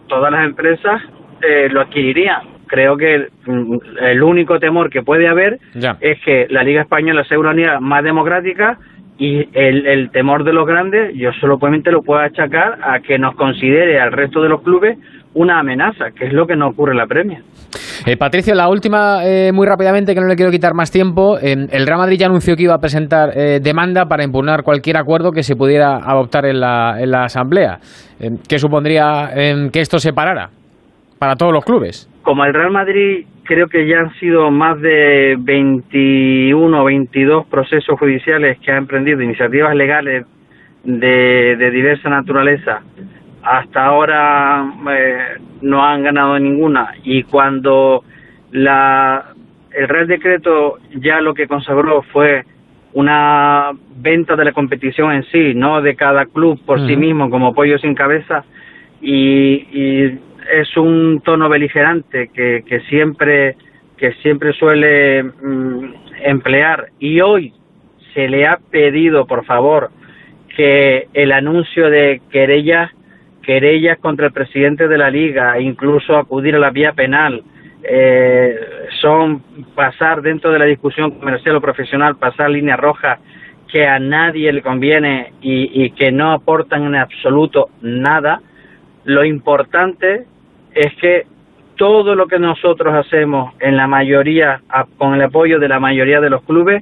todas 0.07 0.31
las 0.31 0.45
empresas 0.45 1.01
eh, 1.41 1.69
lo 1.69 1.81
adquirirían 1.81 2.58
creo 2.69 2.95
que 2.95 3.27
mm, 3.45 3.77
el, 4.01 4.23
único 4.23 4.59
temor 4.59 4.89
que 4.89 5.01
puede 5.01 5.27
haber 5.27 5.59
es 5.99 6.19
que 6.23 6.47
la 6.49 6.63
Liga 6.63 6.83
Española 6.83 7.23
sea 7.25 7.39
una 7.39 7.53
liga 7.53 7.79
más 7.79 8.03
democrática 8.03 8.77
y 9.17 9.49
el, 9.53 10.09
temor 10.11 10.45
de 10.45 10.53
los 10.53 10.65
grandes 10.65 11.13
yo 11.15 11.31
solamente 11.41 11.91
lo 11.91 12.01
puedo 12.01 12.21
achacar 12.21 12.79
a 12.81 13.01
que 13.01 13.19
nos 13.19 13.35
considere 13.35 13.99
al 13.99 14.13
resto 14.13 14.41
de 14.41 14.47
los 14.47 14.61
clubes 14.61 14.97
una 15.33 15.59
amenaza, 15.59 16.11
que 16.17 16.25
es 16.25 16.33
lo 16.33 16.47
que 16.47 16.55
no 16.55 16.69
ocurre 16.69 16.93
en 16.93 16.97
la 16.97 17.05
Premier. 17.05 17.43
Eh, 18.05 18.17
Patricio, 18.17 18.55
la 18.55 18.69
última, 18.69 19.23
eh, 19.25 19.51
muy 19.51 19.67
rápidamente, 19.67 20.15
que 20.15 20.21
no 20.21 20.27
le 20.27 20.35
quiero 20.35 20.51
quitar 20.51 20.73
más 20.73 20.89
tiempo. 20.89 21.37
el 21.37 21.85
Real 21.85 21.99
Madrid 21.99 22.17
ya 22.17 22.25
anunció 22.25 22.55
que 22.55 22.63
iba 22.63 22.73
a 22.73 22.79
presentar 22.79 23.31
eh, 23.35 23.59
demanda 23.61 24.05
para 24.05 24.23
impugnar 24.23 24.63
cualquier 24.63 24.97
acuerdo 24.97 25.31
que 25.31 25.43
se 25.43 25.55
pudiera 25.55 25.97
adoptar 25.97 26.45
en 26.45 26.61
la, 26.61 26.95
en 26.99 27.11
la 27.11 27.25
Asamblea. 27.25 27.79
¿Qué 28.47 28.57
supondría 28.57 29.31
que 29.71 29.79
esto 29.79 29.99
se 29.99 30.13
parara 30.13 30.49
para 31.19 31.35
todos 31.35 31.53
los 31.53 31.63
clubes? 31.63 32.09
Como 32.29 32.45
el 32.45 32.53
Real 32.53 32.69
Madrid 32.69 33.25
creo 33.41 33.69
que 33.69 33.87
ya 33.87 34.01
han 34.01 34.13
sido 34.19 34.51
más 34.51 34.79
de 34.81 35.35
21 35.39 36.79
o 36.79 36.85
22 36.85 37.47
procesos 37.47 37.97
judiciales 37.97 38.59
que 38.59 38.71
ha 38.71 38.77
emprendido, 38.77 39.23
iniciativas 39.23 39.75
legales 39.75 40.27
de, 40.83 41.55
de 41.57 41.71
diversa 41.71 42.07
naturaleza, 42.07 42.83
hasta 43.41 43.83
ahora 43.83 44.63
eh, 44.91 45.39
no 45.63 45.83
han 45.83 46.03
ganado 46.03 46.37
ninguna. 46.37 46.93
Y 47.03 47.23
cuando 47.23 48.03
la, 48.51 49.33
el 49.71 49.87
Real 49.87 50.05
Decreto 50.05 50.77
ya 50.97 51.21
lo 51.21 51.33
que 51.33 51.47
consagró 51.47 52.03
fue 52.13 52.43
una 52.93 53.71
venta 53.95 54.35
de 54.35 54.45
la 54.45 54.53
competición 54.53 55.13
en 55.13 55.23
sí, 55.31 55.55
no 55.55 55.81
de 55.81 55.95
cada 55.95 56.27
club 56.27 56.63
por 56.63 56.85
sí 56.85 56.95
mismo 56.95 57.31
como 57.31 57.55
pollo 57.55 57.79
sin 57.79 57.95
cabeza 57.95 58.43
y, 59.01 59.65
y 59.71 60.19
es 60.51 60.75
un 60.77 61.21
tono 61.23 61.49
beligerante 61.49 62.29
que, 62.33 62.63
que 62.65 62.81
siempre 62.81 63.55
que 63.99 64.13
siempre 64.21 64.53
suele 64.53 65.23
mm, 65.23 65.93
emplear. 66.23 66.87
Y 66.99 67.19
hoy 67.19 67.53
se 68.13 68.29
le 68.29 68.47
ha 68.47 68.57
pedido 68.57 69.27
por 69.27 69.45
favor 69.45 69.91
que 70.55 71.07
el 71.13 71.31
anuncio 71.31 71.89
de 71.89 72.21
querellas 72.31 72.91
querellas 73.43 73.97
contra 73.99 74.27
el 74.27 74.33
presidente 74.33 74.87
de 74.87 74.97
la 74.97 75.09
liga 75.09 75.59
incluso 75.59 76.17
acudir 76.17 76.55
a 76.55 76.59
la 76.59 76.71
vía 76.71 76.93
penal 76.93 77.43
eh, 77.83 78.59
son 78.99 79.41
pasar 79.73 80.21
dentro 80.21 80.51
de 80.51 80.59
la 80.59 80.65
discusión 80.65 81.11
comercial 81.11 81.55
o 81.55 81.61
profesional 81.61 82.17
pasar 82.17 82.49
líneas 82.49 82.79
rojas 82.79 83.19
que 83.69 83.87
a 83.87 83.99
nadie 83.99 84.51
le 84.51 84.61
conviene 84.61 85.33
y, 85.41 85.83
y 85.83 85.91
que 85.91 86.11
no 86.11 86.31
aportan 86.31 86.83
en 86.85 86.95
absoluto 86.95 87.69
nada. 87.81 88.41
Lo 89.05 89.23
importante 89.23 90.25
es 90.79 90.95
que 90.95 91.25
todo 91.75 92.15
lo 92.15 92.27
que 92.27 92.39
nosotros 92.39 92.93
hacemos 92.93 93.53
en 93.59 93.75
la 93.75 93.85
mayoría, 93.85 94.61
con 94.97 95.13
el 95.13 95.21
apoyo 95.21 95.59
de 95.59 95.67
la 95.67 95.77
mayoría 95.77 96.21
de 96.21 96.29
los 96.29 96.41
clubes, 96.43 96.81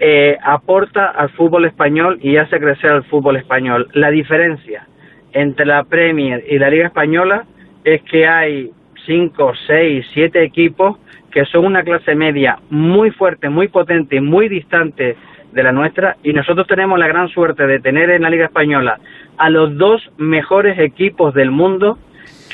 eh, 0.00 0.36
aporta 0.42 1.06
al 1.10 1.28
fútbol 1.30 1.64
español 1.64 2.18
y 2.20 2.38
hace 2.38 2.58
crecer 2.58 2.90
al 2.90 3.04
fútbol 3.04 3.36
español. 3.36 3.86
La 3.92 4.10
diferencia 4.10 4.88
entre 5.32 5.64
la 5.64 5.84
Premier 5.84 6.42
y 6.48 6.58
la 6.58 6.70
Liga 6.70 6.86
Española 6.86 7.44
es 7.84 8.02
que 8.02 8.26
hay 8.26 8.72
cinco, 9.06 9.52
seis, 9.68 10.04
siete 10.12 10.42
equipos 10.42 10.98
que 11.30 11.44
son 11.44 11.66
una 11.66 11.84
clase 11.84 12.16
media 12.16 12.58
muy 12.68 13.12
fuerte, 13.12 13.48
muy 13.48 13.68
potente, 13.68 14.20
muy 14.20 14.48
distante 14.48 15.16
de 15.52 15.62
la 15.62 15.70
nuestra 15.70 16.16
y 16.24 16.32
nosotros 16.32 16.66
tenemos 16.66 16.98
la 16.98 17.06
gran 17.06 17.28
suerte 17.28 17.64
de 17.68 17.78
tener 17.78 18.10
en 18.10 18.22
la 18.22 18.30
Liga 18.30 18.46
Española 18.46 18.98
a 19.36 19.50
los 19.50 19.76
dos 19.76 20.02
mejores 20.16 20.80
equipos 20.80 21.32
del 21.32 21.52
mundo 21.52 21.96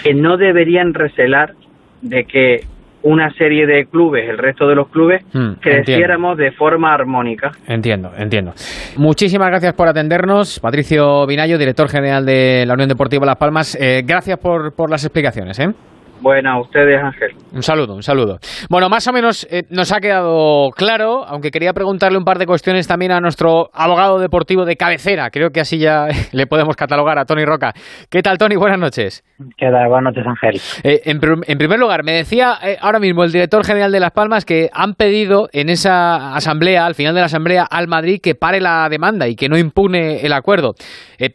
que 0.02 0.14
no 0.14 0.36
deberían 0.36 0.94
recelar 0.94 1.54
de 2.02 2.24
que 2.24 2.64
una 3.02 3.32
serie 3.34 3.66
de 3.66 3.86
clubes, 3.86 4.28
el 4.28 4.38
resto 4.38 4.68
de 4.68 4.74
los 4.74 4.88
clubes, 4.88 5.24
hmm, 5.32 5.52
creciéramos 5.60 6.36
de 6.36 6.52
forma 6.52 6.92
armónica. 6.92 7.52
Entiendo, 7.66 8.12
entiendo. 8.16 8.52
Muchísimas 8.96 9.48
gracias 9.48 9.72
por 9.72 9.88
atendernos, 9.88 10.60
Patricio 10.60 11.26
Vinayo, 11.26 11.56
director 11.56 11.88
general 11.88 12.26
de 12.26 12.64
la 12.66 12.74
Unión 12.74 12.88
Deportiva 12.88 13.24
Las 13.24 13.36
Palmas. 13.36 13.76
Eh, 13.80 14.02
gracias 14.04 14.38
por, 14.38 14.74
por 14.74 14.90
las 14.90 15.04
explicaciones. 15.04 15.58
¿eh? 15.60 15.72
Bueno, 16.20 16.50
a 16.50 16.60
ustedes, 16.60 17.02
Ángel. 17.02 17.30
Un 17.52 17.62
saludo, 17.62 17.94
un 17.94 18.02
saludo. 18.02 18.38
Bueno, 18.68 18.88
más 18.88 19.06
o 19.08 19.12
menos 19.12 19.46
eh, 19.50 19.62
nos 19.70 19.92
ha 19.92 20.00
quedado 20.00 20.70
claro, 20.76 21.24
aunque 21.24 21.50
quería 21.50 21.72
preguntarle 21.72 22.18
un 22.18 22.24
par 22.24 22.38
de 22.38 22.46
cuestiones 22.46 22.86
también 22.86 23.12
a 23.12 23.20
nuestro 23.20 23.70
abogado 23.72 24.18
deportivo 24.18 24.64
de 24.64 24.76
cabecera. 24.76 25.30
Creo 25.30 25.50
que 25.50 25.60
así 25.60 25.78
ya 25.78 26.08
le 26.32 26.46
podemos 26.46 26.76
catalogar 26.76 27.18
a 27.18 27.24
Tony 27.24 27.44
Roca. 27.44 27.72
¿Qué 28.10 28.22
tal, 28.22 28.38
Tony? 28.38 28.56
Buenas 28.56 28.78
noches. 28.78 29.24
¿Qué 29.56 29.70
tal? 29.70 29.88
Buenas 29.88 30.14
noches, 30.14 30.26
Ángel. 30.26 30.60
Eh, 30.84 31.00
en, 31.04 31.58
primer 31.58 31.78
lugar, 31.78 32.04
me 32.04 32.12
decía 32.12 32.54
eh, 32.62 32.76
ahora 32.80 33.00
mismo 33.00 33.24
el 33.24 33.32
director 33.32 33.64
general 33.64 33.90
de 33.92 34.00
Las 34.00 34.12
Palmas 34.12 34.44
que 34.44 34.68
han 34.72 34.94
pedido 34.94 35.48
en 35.52 35.70
esa 35.70 36.34
asamblea, 36.34 36.84
al 36.84 36.94
final 36.94 37.14
de 37.14 37.20
la 37.20 37.26
asamblea, 37.26 37.64
al 37.68 37.88
Madrid 37.88 38.20
que 38.22 38.34
pare 38.34 38.60
la 38.60 38.88
demanda 38.90 39.26
y 39.28 39.36
que 39.36 39.48
no 39.48 39.56
impune 39.56 40.24
el 40.24 40.32
acuerdo. 40.32 40.74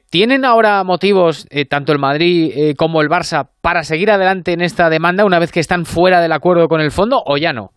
¿Tienen 0.10 0.46
ahora 0.46 0.84
motivos, 0.84 1.48
tanto 1.70 1.92
el 1.92 2.00
Madrid 2.00 2.76
como 2.78 3.02
el 3.02 3.10
Barça, 3.10 3.50
para 3.62 3.84
seguir 3.84 4.10
adelante 4.10 4.54
en 4.54 4.62
esta 4.62 4.90
demanda 4.90 5.26
una 5.26 5.40
vez 5.40 5.52
que 5.52 5.60
están 5.60 5.86
fuera 5.86 6.22
del 6.22 6.32
acuerdo 6.32 6.68
con 6.68 6.82
el 6.82 6.92
fondo 6.92 7.22
o 7.26 7.38
ya 7.38 7.54
no? 7.54 7.72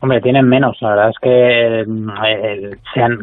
Hombre, 0.00 0.20
tienen 0.22 0.48
menos. 0.48 0.78
La 0.80 0.90
verdad 0.90 1.10
es 1.10 1.18
que 1.20 1.80
eh, 1.80 2.76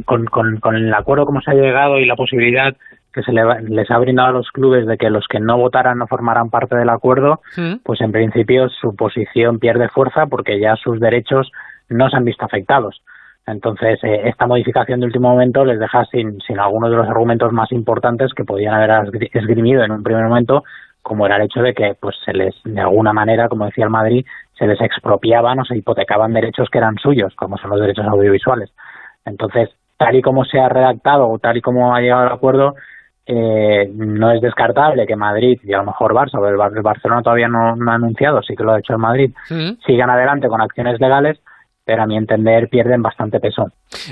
con, 0.06 0.76
el 0.76 0.94
acuerdo 0.94 1.26
como 1.26 1.42
se 1.42 1.52
ha 1.52 1.56
llegado 1.56 2.00
y 2.00 2.06
la 2.06 2.16
posibilidad 2.16 2.76
que 3.14 3.24
se 3.24 3.32
les 3.32 3.90
ha 3.90 3.98
brindado 3.98 4.30
a 4.30 4.34
los 4.34 4.52
clubes 4.52 4.86
de 4.86 4.98
que 4.98 5.10
los 5.10 5.26
que 5.28 5.40
no 5.40 5.58
votaran 5.58 5.98
no 5.98 6.06
formaran 6.06 6.52
parte 6.52 6.76
del 6.76 6.90
acuerdo, 6.90 7.42
mm. 7.58 7.78
pues 7.84 8.00
en 8.02 8.12
principio 8.12 8.70
su 8.70 8.96
posición 8.96 9.58
pierde 9.58 9.90
fuerza 9.90 10.28
porque 10.28 10.60
ya 10.60 10.76
sus 10.76 11.00
derechos 11.00 11.52
no 11.90 12.10
se 12.10 12.16
han 12.16 12.26
visto 12.26 12.46
afectados. 12.46 13.02
Entonces, 13.48 14.04
eh, 14.04 14.24
esta 14.26 14.46
modificación 14.46 15.00
de 15.00 15.06
último 15.06 15.30
momento 15.30 15.64
les 15.64 15.80
deja 15.80 16.04
sin, 16.06 16.40
sin 16.42 16.60
algunos 16.60 16.92
de 16.92 16.98
los 16.98 17.08
argumentos 17.08 17.54
más 17.54 17.72
importantes 17.72 18.34
que 18.34 18.44
podían 18.44 18.74
haber 18.74 19.10
esgrimido 19.34 19.84
en 19.84 19.92
un 19.92 20.04
primer 20.04 20.26
momento 20.26 20.64
como 21.02 21.26
era 21.26 21.38
el 21.38 21.44
hecho 21.44 21.62
de 21.62 21.74
que 21.74 21.96
pues 21.98 22.18
se 22.26 22.34
les 22.34 22.54
de 22.66 22.82
alguna 22.82 23.14
manera 23.14 23.48
como 23.48 23.66
decía 23.66 23.86
el 23.86 23.90
Madrid 23.90 24.26
se 24.60 24.68
les 24.68 24.82
expropiaban 24.82 25.58
o 25.60 25.64
se 25.64 25.78
hipotecaban 25.78 26.34
derechos 26.34 26.68
que 26.70 26.80
eran 26.80 26.98
suyos 26.98 27.34
como 27.36 27.58
son 27.58 27.70
los 27.70 27.80
derechos 27.80 28.06
audiovisuales. 28.06 28.70
Entonces 29.26 29.70
tal 29.96 30.16
y 30.16 30.22
como 30.22 30.44
se 30.44 30.60
ha 30.60 30.68
redactado 30.68 31.30
o 31.30 31.40
tal 31.40 31.56
y 31.56 31.62
como 31.62 31.96
ha 31.96 32.02
llegado 32.02 32.28
el 32.28 32.34
acuerdo 32.34 32.76
eh, 33.26 33.90
no 33.96 34.32
es 34.32 34.42
descartable 34.42 35.08
que 35.08 35.16
Madrid 35.16 35.58
y 35.64 35.72
a 35.72 35.78
lo 35.78 35.86
mejor 35.86 36.14
Barça 36.14 36.38
o 36.40 36.46
el, 36.46 36.82
Barcelona 36.82 37.22
todavía 37.22 37.48
no, 37.48 37.70
ha 37.70 37.94
anunciado 37.94 38.42
sí 38.42 38.58
que 38.58 38.64
lo 38.64 38.74
ha 38.74 38.80
hecho 38.80 38.92
el 38.92 39.00
Madrid 39.00 39.32
sigan 39.86 40.10
adelante 40.10 40.50
con 40.50 40.60
acciones 40.60 41.00
legales 41.00 41.40
pero 41.88 42.04
a 42.04 42.06
mi 42.06 42.18
entender 42.18 42.68
pierden 42.70 43.02
bastante 43.02 43.40
peso. 43.40 43.64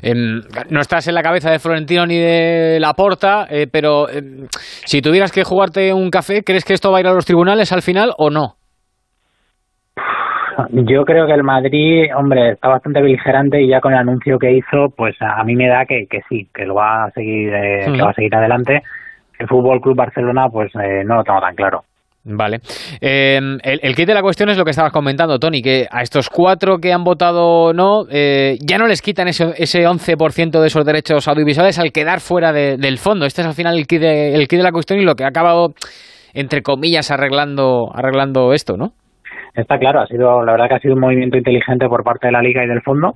Em, 0.02 0.40
no 0.70 0.80
estás 0.80 1.08
en 1.10 1.14
la 1.14 1.22
cabeza 1.22 1.52
de 1.52 1.60
Florentino 1.60 2.06
ni 2.06 2.18
de 2.18 2.80
Laporta, 2.80 3.46
eh, 3.50 3.68
pero 3.70 4.10
em, 4.10 4.48
si 4.86 5.02
tuvieras 5.02 5.34
que 5.34 5.44
jugarte 5.44 5.94
un 5.94 6.10
café, 6.10 6.42
¿crees 6.44 6.64
que 6.64 6.74
esto 6.74 6.90
va 6.92 7.00
a 7.00 7.02
ir 7.02 7.08
a 7.08 7.14
los 7.14 7.26
tribunales 7.26 7.74
al 7.74 7.82
final 7.82 8.14
o 8.18 8.30
no? 8.30 8.54
Yo 10.72 11.04
creo 11.04 11.28
que 11.28 11.34
el 11.34 11.44
Madrid, 11.44 12.06
hombre, 12.16 12.54
está 12.54 12.70
bastante 12.70 13.02
beligerante 13.02 13.62
y 13.62 13.68
ya 13.68 13.82
con 13.82 13.92
el 13.92 14.00
anuncio 14.00 14.40
que 14.40 14.54
hizo, 14.54 14.88
pues 14.96 15.16
a, 15.20 15.44
mí 15.44 15.56
me 15.56 15.68
da 15.68 15.86
que, 15.86 16.06
que 16.10 16.22
sí, 16.30 16.48
que 16.54 16.66
lo 16.66 16.76
va 16.76 17.04
a 17.04 17.12
seguir, 17.12 17.54
eh, 17.54 17.92
que 17.94 18.02
va 18.02 18.12
a 18.12 18.14
seguir 18.14 18.34
adelante. 18.34 18.82
El 19.38 19.48
Fútbol 19.50 19.82
Club 19.82 19.98
Barcelona, 19.98 20.48
pues 20.50 20.72
eh, 20.76 21.04
no 21.06 21.16
lo 21.16 21.24
tengo 21.26 21.42
tan 21.42 21.56
claro. 21.56 21.84
Vale. 22.28 22.58
Eh, 23.02 23.40
el, 23.64 23.96
kit 23.96 24.08
de 24.08 24.16
la 24.16 24.24
cuestión 24.24 24.50
es 24.50 24.58
lo 24.58 24.64
que 24.64 24.72
estabas 24.72 24.92
comentando, 24.92 25.38
Tony, 25.38 25.62
que 25.62 25.86
a 25.92 26.02
estos 26.02 26.28
cuatro 26.28 26.80
que 26.80 26.92
han 26.92 27.04
votado 27.04 27.72
no, 27.72 28.06
eh, 28.10 28.58
ya 28.66 28.80
no 28.80 28.88
les 28.88 29.04
quitan 29.04 29.28
ese, 29.28 29.54
ese 29.58 29.88
11% 29.88 30.60
de 30.60 30.68
esos 30.68 30.84
derechos 30.84 31.28
audiovisuales 31.28 31.78
al 31.78 31.92
quedar 31.92 32.22
fuera 32.22 32.52
del 32.52 32.98
fondo. 32.98 33.28
Este 33.28 33.42
es 33.42 33.48
al 33.48 33.54
final 33.54 33.78
el 33.78 33.86
kit, 33.86 34.02
de, 34.02 34.34
el 34.34 34.48
kit 34.48 34.58
de 34.58 34.64
la 34.64 34.72
cuestión 34.72 35.00
y 35.00 35.06
lo 35.06 35.14
que 35.14 35.24
ha 35.24 35.28
acabado, 35.28 35.76
entre 36.34 36.64
comillas, 36.64 37.12
arreglando, 37.12 37.92
arreglando 37.94 38.54
esto, 38.54 38.76
¿no? 38.76 38.94
Está 39.54 39.78
claro, 39.78 40.02
ha 40.02 40.08
sido, 40.08 40.44
la 40.44 40.52
verdad 40.54 40.68
que 40.68 40.76
ha 40.76 40.80
sido 40.80 40.96
un 40.96 41.02
movimiento 41.02 41.38
inteligente 41.38 41.88
por 41.88 42.04
parte 42.04 42.28
de 42.28 42.34
la 42.34 42.42
Liga 42.42 42.64
y 42.64 42.68
del 42.68 42.82
fondo, 42.82 43.14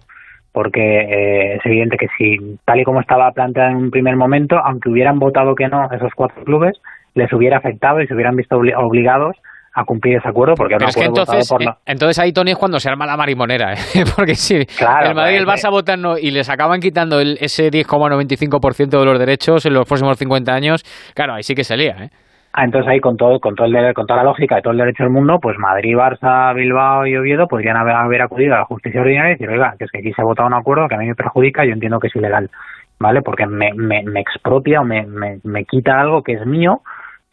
porque 0.53 0.81
eh, 0.81 1.55
es 1.55 1.65
evidente 1.65 1.97
que 1.97 2.07
si, 2.15 2.57
tal 2.63 2.79
y 2.79 2.83
como 2.83 3.01
estaba 3.01 3.31
planteado 3.31 3.71
en 3.71 3.77
un 3.77 3.91
primer 3.91 4.15
momento, 4.15 4.57
aunque 4.63 4.89
hubieran 4.89 5.17
votado 5.17 5.55
que 5.55 5.67
no 5.67 5.91
esos 5.91 6.13
cuatro 6.15 6.43
clubes, 6.43 6.79
les 7.19 7.31
hubiera 7.33 7.57
afectado 7.57 8.01
y 8.01 8.07
se 8.07 8.13
hubieran 8.13 8.35
visto 8.35 8.57
obligados 8.57 9.35
a 9.73 9.83
cumplir 9.85 10.17
ese 10.17 10.27
acuerdo 10.27 10.55
porque 10.55 10.75
es 10.75 10.95
que 10.95 11.05
entonces, 11.05 11.47
por 11.47 11.61
eh, 11.61 11.67
entonces 11.85 12.17
ahí 12.19 12.33
Tony 12.33 12.51
es 12.51 12.57
cuando 12.57 12.79
se 12.79 12.89
arma 12.89 13.05
la 13.05 13.15
marimonera 13.15 13.73
¿eh? 13.73 13.77
porque 14.15 14.35
si 14.35 14.55
el 14.55 15.15
Madrid 15.15 15.35
y 15.35 15.37
el 15.37 15.45
Barça 15.45 15.69
votan 15.69 16.01
no, 16.01 16.17
y 16.17 16.31
les 16.31 16.49
acaban 16.49 16.79
quitando 16.79 17.19
el, 17.19 17.37
ese 17.39 17.69
10,95% 17.69 18.99
de 18.99 19.05
los 19.05 19.19
derechos 19.19 19.65
en 19.65 19.73
los 19.73 19.87
próximos 19.87 20.17
50 20.17 20.51
años 20.51 20.83
claro 21.13 21.33
ahí 21.33 21.43
sí 21.43 21.53
que 21.53 21.63
se 21.63 21.77
lía 21.77 21.95
¿eh? 22.05 22.09
Ah, 22.51 22.65
entonces 22.65 22.89
ahí 22.89 22.99
con 22.99 23.15
todo, 23.15 23.39
con 23.39 23.53
todo 23.53 23.67
el, 23.67 23.93
con 23.93 24.07
toda 24.07 24.23
la 24.23 24.23
lógica 24.23 24.57
y 24.57 24.61
todo 24.63 24.71
el 24.71 24.79
derecho 24.79 25.03
del 25.03 25.11
mundo, 25.11 25.37
pues 25.39 25.55
Madrid, 25.59 25.95
Barça, 25.95 26.55
Bilbao 26.55 27.05
y 27.05 27.15
Oviedo 27.15 27.47
podrían 27.47 27.77
haber, 27.77 27.95
haber 27.95 28.23
acudido 28.23 28.55
a 28.55 28.59
la 28.59 28.65
justicia 28.65 29.01
ordinaria 29.01 29.29
y 29.29 29.33
decir, 29.35 29.49
oiga, 29.49 29.75
que 29.77 29.85
es 29.85 29.91
que 29.91 29.99
aquí 29.99 30.11
se 30.13 30.21
ha 30.23 30.25
votado 30.25 30.47
un 30.47 30.55
acuerdo 30.55 30.87
que 30.87 30.95
a 30.95 30.97
mí 30.97 31.05
me 31.05 31.13
perjudica, 31.13 31.63
yo 31.63 31.73
entiendo 31.73 31.99
que 31.99 32.07
es 32.07 32.15
ilegal, 32.15 32.49
¿vale? 32.99 33.21
Porque 33.21 33.45
me, 33.45 33.71
me, 33.75 34.01
me 34.01 34.19
expropia 34.19 34.81
o 34.81 34.83
me, 34.83 35.05
me, 35.05 35.37
me 35.43 35.63
quita 35.65 36.01
algo 36.01 36.23
que 36.23 36.33
es 36.33 36.45
mío 36.47 36.81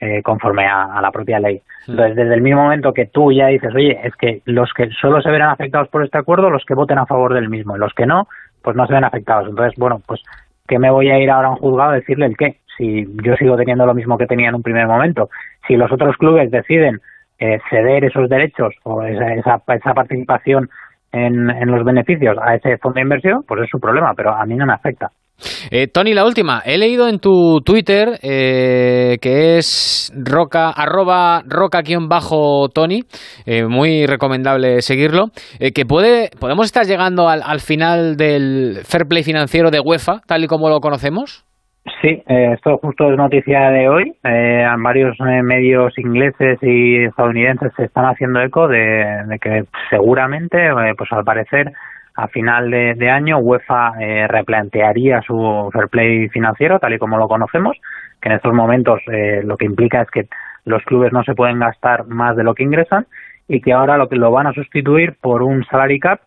eh, 0.00 0.22
conforme 0.22 0.66
a, 0.66 1.00
la 1.00 1.10
propia 1.10 1.40
ley. 1.40 1.62
Entonces, 1.88 2.16
desde 2.16 2.34
el 2.34 2.42
mismo 2.42 2.64
momento 2.64 2.92
que 2.92 3.06
tú 3.06 3.32
ya 3.32 3.46
dices, 3.46 3.74
oye, 3.74 3.98
es 4.04 4.14
que 4.16 4.42
los 4.44 4.72
que 4.74 4.90
solo 4.90 5.22
se 5.22 5.30
verán 5.30 5.50
afectados 5.50 5.88
por 5.88 6.04
este 6.04 6.18
acuerdo, 6.18 6.50
los 6.50 6.64
que 6.64 6.74
voten 6.74 6.98
a 6.98 7.06
favor 7.06 7.32
del 7.32 7.48
mismo, 7.48 7.76
y 7.76 7.78
los 7.78 7.94
que 7.94 8.06
no, 8.06 8.28
pues 8.62 8.76
no 8.76 8.86
se 8.86 8.92
ven 8.92 9.04
afectados. 9.04 9.48
Entonces, 9.48 9.78
bueno, 9.78 10.02
pues, 10.06 10.22
¿qué 10.68 10.78
me 10.78 10.90
voy 10.90 11.08
a 11.08 11.18
ir 11.18 11.30
ahora 11.30 11.48
a 11.48 11.50
un 11.52 11.56
juzgado 11.56 11.90
a 11.92 11.94
decirle 11.94 12.26
el 12.26 12.36
qué? 12.36 12.60
Si 12.76 13.06
yo 13.22 13.36
sigo 13.36 13.56
teniendo 13.56 13.86
lo 13.86 13.94
mismo 13.94 14.18
que 14.18 14.26
tenía 14.26 14.50
en 14.50 14.54
un 14.56 14.62
primer 14.62 14.86
momento, 14.86 15.30
si 15.66 15.76
los 15.76 15.90
otros 15.90 16.16
clubes 16.18 16.50
deciden 16.50 17.00
eh, 17.38 17.58
ceder 17.70 18.04
esos 18.04 18.28
derechos 18.28 18.74
o 18.82 19.02
esa, 19.02 19.32
esa, 19.34 19.62
esa 19.68 19.94
participación 19.94 20.68
en, 21.12 21.48
en 21.48 21.70
los 21.70 21.84
beneficios 21.84 22.36
a 22.38 22.54
ese 22.54 22.76
fondo 22.78 22.96
de 22.96 23.02
inversión, 23.02 23.44
pues 23.48 23.62
es 23.62 23.70
su 23.70 23.80
problema, 23.80 24.12
pero 24.14 24.34
a 24.34 24.44
mí 24.44 24.56
no 24.56 24.66
me 24.66 24.74
afecta. 24.74 25.10
Eh, 25.70 25.86
Tony, 25.88 26.14
la 26.14 26.24
última. 26.24 26.62
He 26.64 26.78
leído 26.78 27.08
en 27.08 27.18
tu 27.18 27.60
Twitter, 27.64 28.18
eh, 28.22 29.16
que 29.20 29.58
es 29.58 30.12
roca, 30.16 30.70
arroba 30.70 31.42
roca-tony, 31.46 33.00
eh, 33.46 33.66
muy 33.66 34.06
recomendable 34.06 34.80
seguirlo, 34.80 35.26
que 35.74 35.84
puede, 35.84 36.30
podemos 36.40 36.66
estar 36.66 36.84
llegando 36.84 37.28
al, 37.28 37.42
al, 37.44 37.60
final 37.60 38.16
del 38.16 38.78
fair 38.84 39.06
play 39.08 39.22
financiero 39.22 39.70
de 39.70 39.80
UEFA, 39.80 40.20
tal 40.26 40.44
y 40.44 40.46
como 40.46 40.68
lo 40.68 40.80
conocemos. 40.80 41.44
Sí, 42.02 42.20
esto 42.26 42.78
justo 42.78 43.10
es 43.10 43.16
noticia 43.16 43.70
de 43.70 43.88
hoy. 43.88 44.12
varios 44.82 45.16
medios 45.20 45.96
ingleses 45.98 46.58
y 46.62 47.04
estadounidenses 47.04 47.72
se 47.76 47.84
están 47.84 48.06
haciendo 48.06 48.40
eco 48.40 48.66
de, 48.66 49.22
de 49.28 49.38
que 49.38 49.62
seguramente, 49.90 50.58
pues 50.96 51.12
al 51.12 51.24
parecer, 51.24 51.72
a 52.16 52.28
final 52.28 52.70
de, 52.70 53.10
año 53.10 53.38
UEFA 53.38 53.92
eh, 54.00 54.26
replantearía 54.26 55.20
su 55.20 55.68
fair 55.72 55.88
play 55.88 56.28
financiero 56.30 56.78
tal 56.78 56.94
y 56.94 56.98
como 56.98 57.18
lo 57.18 57.28
conocemos, 57.28 57.76
que 58.20 58.30
en 58.30 58.36
estos 58.36 58.54
momentos 58.54 59.00
eh, 59.12 59.42
lo 59.44 59.56
que 59.58 59.66
implica 59.66 60.00
es 60.00 60.10
que 60.10 60.28
los 60.64 60.82
clubes 60.84 61.12
no 61.12 61.22
se 61.24 61.34
pueden 61.34 61.60
gastar 61.60 62.06
más 62.06 62.34
de 62.34 62.42
lo 62.42 62.54
que 62.54 62.62
ingresan 62.62 63.06
y 63.48 63.60
que 63.60 63.74
ahora 63.74 63.98
lo 63.98 64.08
que 64.08 64.16
lo 64.16 64.30
van 64.30 64.46
a 64.46 64.54
sustituir 64.54 65.16
por 65.20 65.42
un 65.42 65.64
salary 65.66 66.00
cap 66.00 66.20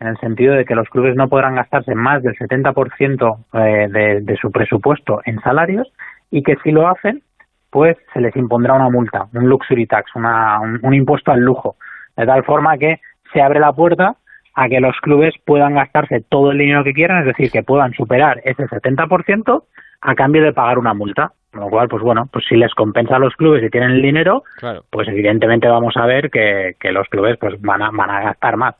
en 0.00 0.08
el 0.08 0.18
sentido 0.18 0.54
de 0.54 0.64
que 0.64 0.74
los 0.74 0.88
clubes 0.88 1.14
no 1.14 1.28
podrán 1.28 1.54
gastarse 1.54 1.94
más 1.94 2.22
del 2.22 2.36
70% 2.36 3.38
eh, 3.54 4.20
de, 4.22 4.36
su 4.40 4.50
presupuesto 4.50 5.20
en 5.24 5.40
salarios 5.40 5.88
y 6.30 6.42
que 6.42 6.56
si 6.64 6.72
lo 6.72 6.88
hacen, 6.88 7.22
pues 7.70 7.96
se 8.12 8.20
les 8.20 8.34
impondrá 8.36 8.74
una 8.74 8.90
multa, 8.90 9.26
un 9.32 9.48
luxury 9.48 9.86
tax, 9.86 10.14
una, 10.16 10.60
un 10.60 10.94
impuesto 10.94 11.30
al 11.30 11.40
lujo, 11.40 11.76
de 12.16 12.26
tal 12.26 12.44
forma 12.44 12.76
que 12.76 13.00
se 13.32 13.40
abre 13.40 13.60
la 13.60 13.72
puerta 13.72 14.16
a 14.58 14.68
que 14.68 14.80
los 14.80 14.96
clubes 15.00 15.34
puedan 15.44 15.74
gastarse 15.74 16.20
todo 16.28 16.50
el 16.50 16.58
dinero 16.58 16.82
que 16.82 16.92
quieran, 16.92 17.20
es 17.20 17.26
decir, 17.26 17.48
que 17.48 17.62
puedan 17.62 17.92
superar 17.92 18.40
ese 18.44 18.64
70% 18.64 19.62
a 20.00 20.14
cambio 20.16 20.42
de 20.42 20.52
pagar 20.52 20.78
una 20.78 20.94
multa. 20.94 21.30
Con 21.52 21.60
lo 21.60 21.70
cual, 21.70 21.88
pues 21.88 22.02
bueno, 22.02 22.28
pues 22.32 22.44
si 22.46 22.56
les 22.56 22.74
compensa 22.74 23.16
a 23.16 23.18
los 23.20 23.34
clubes 23.36 23.62
y 23.62 23.70
tienen 23.70 23.92
el 23.92 24.02
dinero, 24.02 24.42
pues 24.90 25.08
evidentemente 25.08 25.68
vamos 25.68 25.96
a 25.96 26.06
ver 26.06 26.28
que, 26.30 26.74
los 26.90 27.08
clubes 27.08 27.38
pues 27.38 27.60
van 27.60 27.82
a, 27.82 27.90
van 27.92 28.10
a 28.10 28.22
gastar 28.22 28.56
más. 28.56 28.74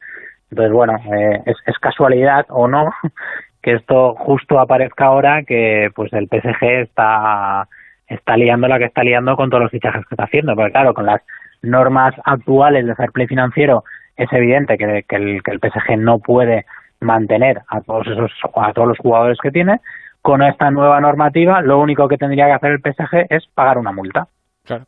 Entonces, 0.50 0.72
bueno, 0.72 0.96
eh, 1.14 1.42
es, 1.46 1.78
casualidad 1.78 2.44
o 2.48 2.66
no 2.66 2.90
que 3.62 3.74
esto 3.74 4.14
justo 4.16 4.58
aparezca 4.58 5.06
ahora 5.06 5.44
que 5.44 5.90
pues 5.94 6.12
el 6.12 6.26
PSG 6.26 6.64
está 6.82 7.68
está 8.08 8.36
liando 8.36 8.66
la 8.68 8.78
que 8.78 8.86
está 8.86 9.02
liando 9.04 9.36
con 9.36 9.48
todos 9.48 9.62
los 9.62 9.70
fichajes 9.70 10.04
que 10.06 10.14
está 10.14 10.24
haciendo, 10.24 10.54
porque 10.54 10.72
claro, 10.72 10.92
con 10.92 11.06
las 11.06 11.22
normas 11.62 12.14
actuales 12.24 12.86
de 12.86 12.94
fair 12.94 13.12
play 13.12 13.26
financiero 13.26 13.84
es 14.18 14.31
evidente 14.33 14.76
que, 14.76 14.85
el, 14.85 15.42
que 15.42 15.50
el 15.50 15.61
PSG 15.61 15.96
no 15.96 16.18
puede 16.18 16.66
mantener 17.00 17.62
a 17.68 17.81
todos 17.81 18.07
esos 18.09 18.33
a 18.57 18.72
todos 18.72 18.88
los 18.88 18.98
jugadores 18.98 19.38
que 19.40 19.52
tiene 19.52 19.81
con 20.20 20.42
esta 20.42 20.70
nueva 20.70 21.00
normativa 21.00 21.62
lo 21.62 21.78
único 21.78 22.09
que 22.09 22.18
tendría 22.18 22.46
que 22.46 22.52
hacer 22.52 22.72
el 22.72 22.81
PSG 22.81 23.26
es 23.31 23.46
pagar 23.54 23.78
una 23.78 23.92
multa. 23.92 24.26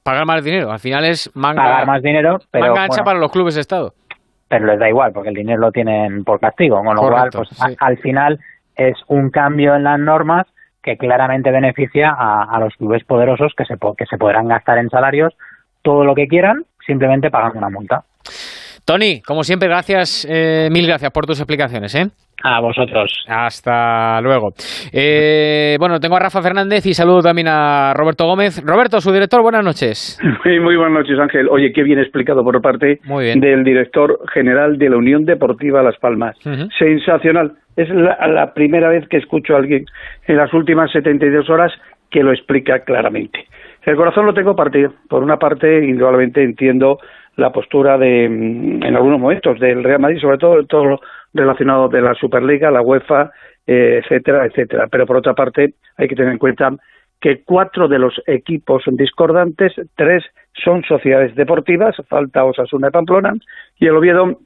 Pagar 0.03 0.27
más 0.27 0.45
dinero. 0.45 0.71
Al 0.71 0.81
final 0.81 1.05
es 1.05 1.31
manga 1.35 1.63
pagar 1.63 1.87
más 1.87 2.03
dinero 2.03 2.41
pero 2.51 2.75
manga 2.75 3.05
para 3.05 3.19
los 3.19 3.31
clubes 3.31 3.55
de 3.55 3.61
estado. 3.61 3.95
Pero 4.49 4.67
les 4.67 4.81
da 4.81 4.89
igual 4.89 5.13
porque 5.13 5.29
el 5.29 5.37
dinero 5.37 5.61
lo 5.61 5.73
tienen 5.73 6.25
por 6.25 6.41
castigo 6.41 6.83
con 6.83 6.97
lo 6.97 7.03
cual 7.03 7.31
pues 7.33 7.49
al 7.79 7.99
final 7.99 8.41
es 8.75 8.99
un 9.07 9.31
cambio 9.31 9.77
en 9.77 9.85
las 9.85 10.01
normas 10.01 10.47
que 10.83 10.97
claramente 10.97 11.53
beneficia 11.53 12.11
a, 12.11 12.43
a 12.43 12.59
los 12.59 12.75
clubes 12.75 13.05
poderosos 13.05 13.55
que 13.57 13.65
se 13.65 13.77
que 13.97 14.07
se 14.07 14.19
podrán 14.19 14.49
gastar 14.49 14.79
en 14.79 14.91
salarios 14.91 15.37
todo 15.83 16.05
lo 16.05 16.17
que 16.17 16.27
quieran 16.27 16.65
simplemente 16.85 17.31
pagando 17.31 17.59
una 17.59 17.71
multa 17.71 18.05
Tony, 18.91 19.23
como 19.25 19.45
siempre, 19.45 19.69
gracias, 19.69 20.27
eh, 20.29 20.69
mil 20.69 20.85
gracias 20.85 21.13
por 21.13 21.25
tus 21.25 21.39
explicaciones. 21.39 21.95
¿eh? 21.95 22.11
A 22.43 22.61
vosotros. 22.61 23.25
Hasta 23.29 24.21
luego. 24.21 24.49
Eh, 24.93 25.77
bueno, 25.79 26.01
tengo 26.01 26.17
a 26.17 26.19
Rafa 26.19 26.43
Fernández 26.43 26.85
y 26.87 26.93
saludo 26.93 27.21
también 27.21 27.47
a 27.47 27.95
Roberto 27.95 28.25
Gómez. 28.27 28.61
Roberto, 28.67 29.01
su 29.01 29.13
director, 29.13 29.43
buenas 29.43 29.63
noches. 29.63 30.19
Muy, 30.45 30.75
buenas 30.75 31.05
noches, 31.05 31.21
Ángel. 31.21 31.49
Oye, 31.49 31.71
qué 31.73 31.85
bien 31.85 32.01
explicado 32.01 32.43
por 32.43 32.61
parte 32.61 32.99
del 33.07 33.63
director 33.63 34.19
general 34.35 34.77
de 34.77 34.91
la 34.91 34.97
Unión 34.97 35.25
Deportiva 35.25 35.85
Las 35.85 35.97
Palmas. 35.99 36.37
Sensacional. 36.77 37.53
Es 37.77 37.89
la, 37.91 38.53
primera 38.55 38.89
vez 38.89 39.07
que 39.09 39.19
escucho 39.19 39.55
a 39.55 39.59
alguien 39.59 39.85
en 40.27 40.37
las 40.37 40.53
últimas 40.53 40.91
72 40.91 41.49
horas 41.49 41.71
que 42.11 42.25
lo 42.25 42.33
explica 42.33 42.81
claramente. 42.81 43.47
El 43.85 43.95
corazón 43.95 44.27
lo 44.27 44.35
tengo 44.35 44.57
partido. 44.57 44.93
Por 45.09 45.23
una 45.23 45.37
parte, 45.37 45.87
indudablemente 45.87 46.43
entiendo 46.43 46.99
la 47.41 47.51
postura 47.51 47.99
de, 47.99 48.29
mm, 48.29 48.85
en 48.85 48.97
algunos 48.97 49.19
momentos, 49.19 49.59
del 49.59 49.83
Real 49.83 50.01
Madrid, 50.01 50.21
sobre 50.21 50.39
todo 50.39 50.65
todo 50.67 51.01
relacionado 51.33 51.89
de 51.89 52.03
la 52.03 52.15
Superliga, 52.15 52.71
la 52.71 52.83
UEFA, 52.83 53.31
eh, 53.67 54.01
etcétera, 54.03 54.47
etcétera. 54.47 54.87
Pero 54.91 55.07
por 55.07 55.17
otra 55.17 55.35
parte, 55.35 55.75
hay 55.97 56.09
que 56.09 56.15
tener 56.15 56.33
en 56.33 56.39
cuenta 56.39 56.71
que 57.21 57.43
cuatro 57.45 57.89
de 57.89 57.99
los 57.99 58.21
equipos 58.27 58.83
discordantes, 58.93 59.73
tres 59.97 60.25
son 60.55 60.83
sociedades 60.85 61.35
deportivas, 61.35 61.97
falta 62.09 62.45
Osasuna 62.45 62.89
y 62.89 62.91
Pamplona, 62.91 63.35
y 63.79 63.87
el 63.87 63.97
Oviedo, 63.97 64.39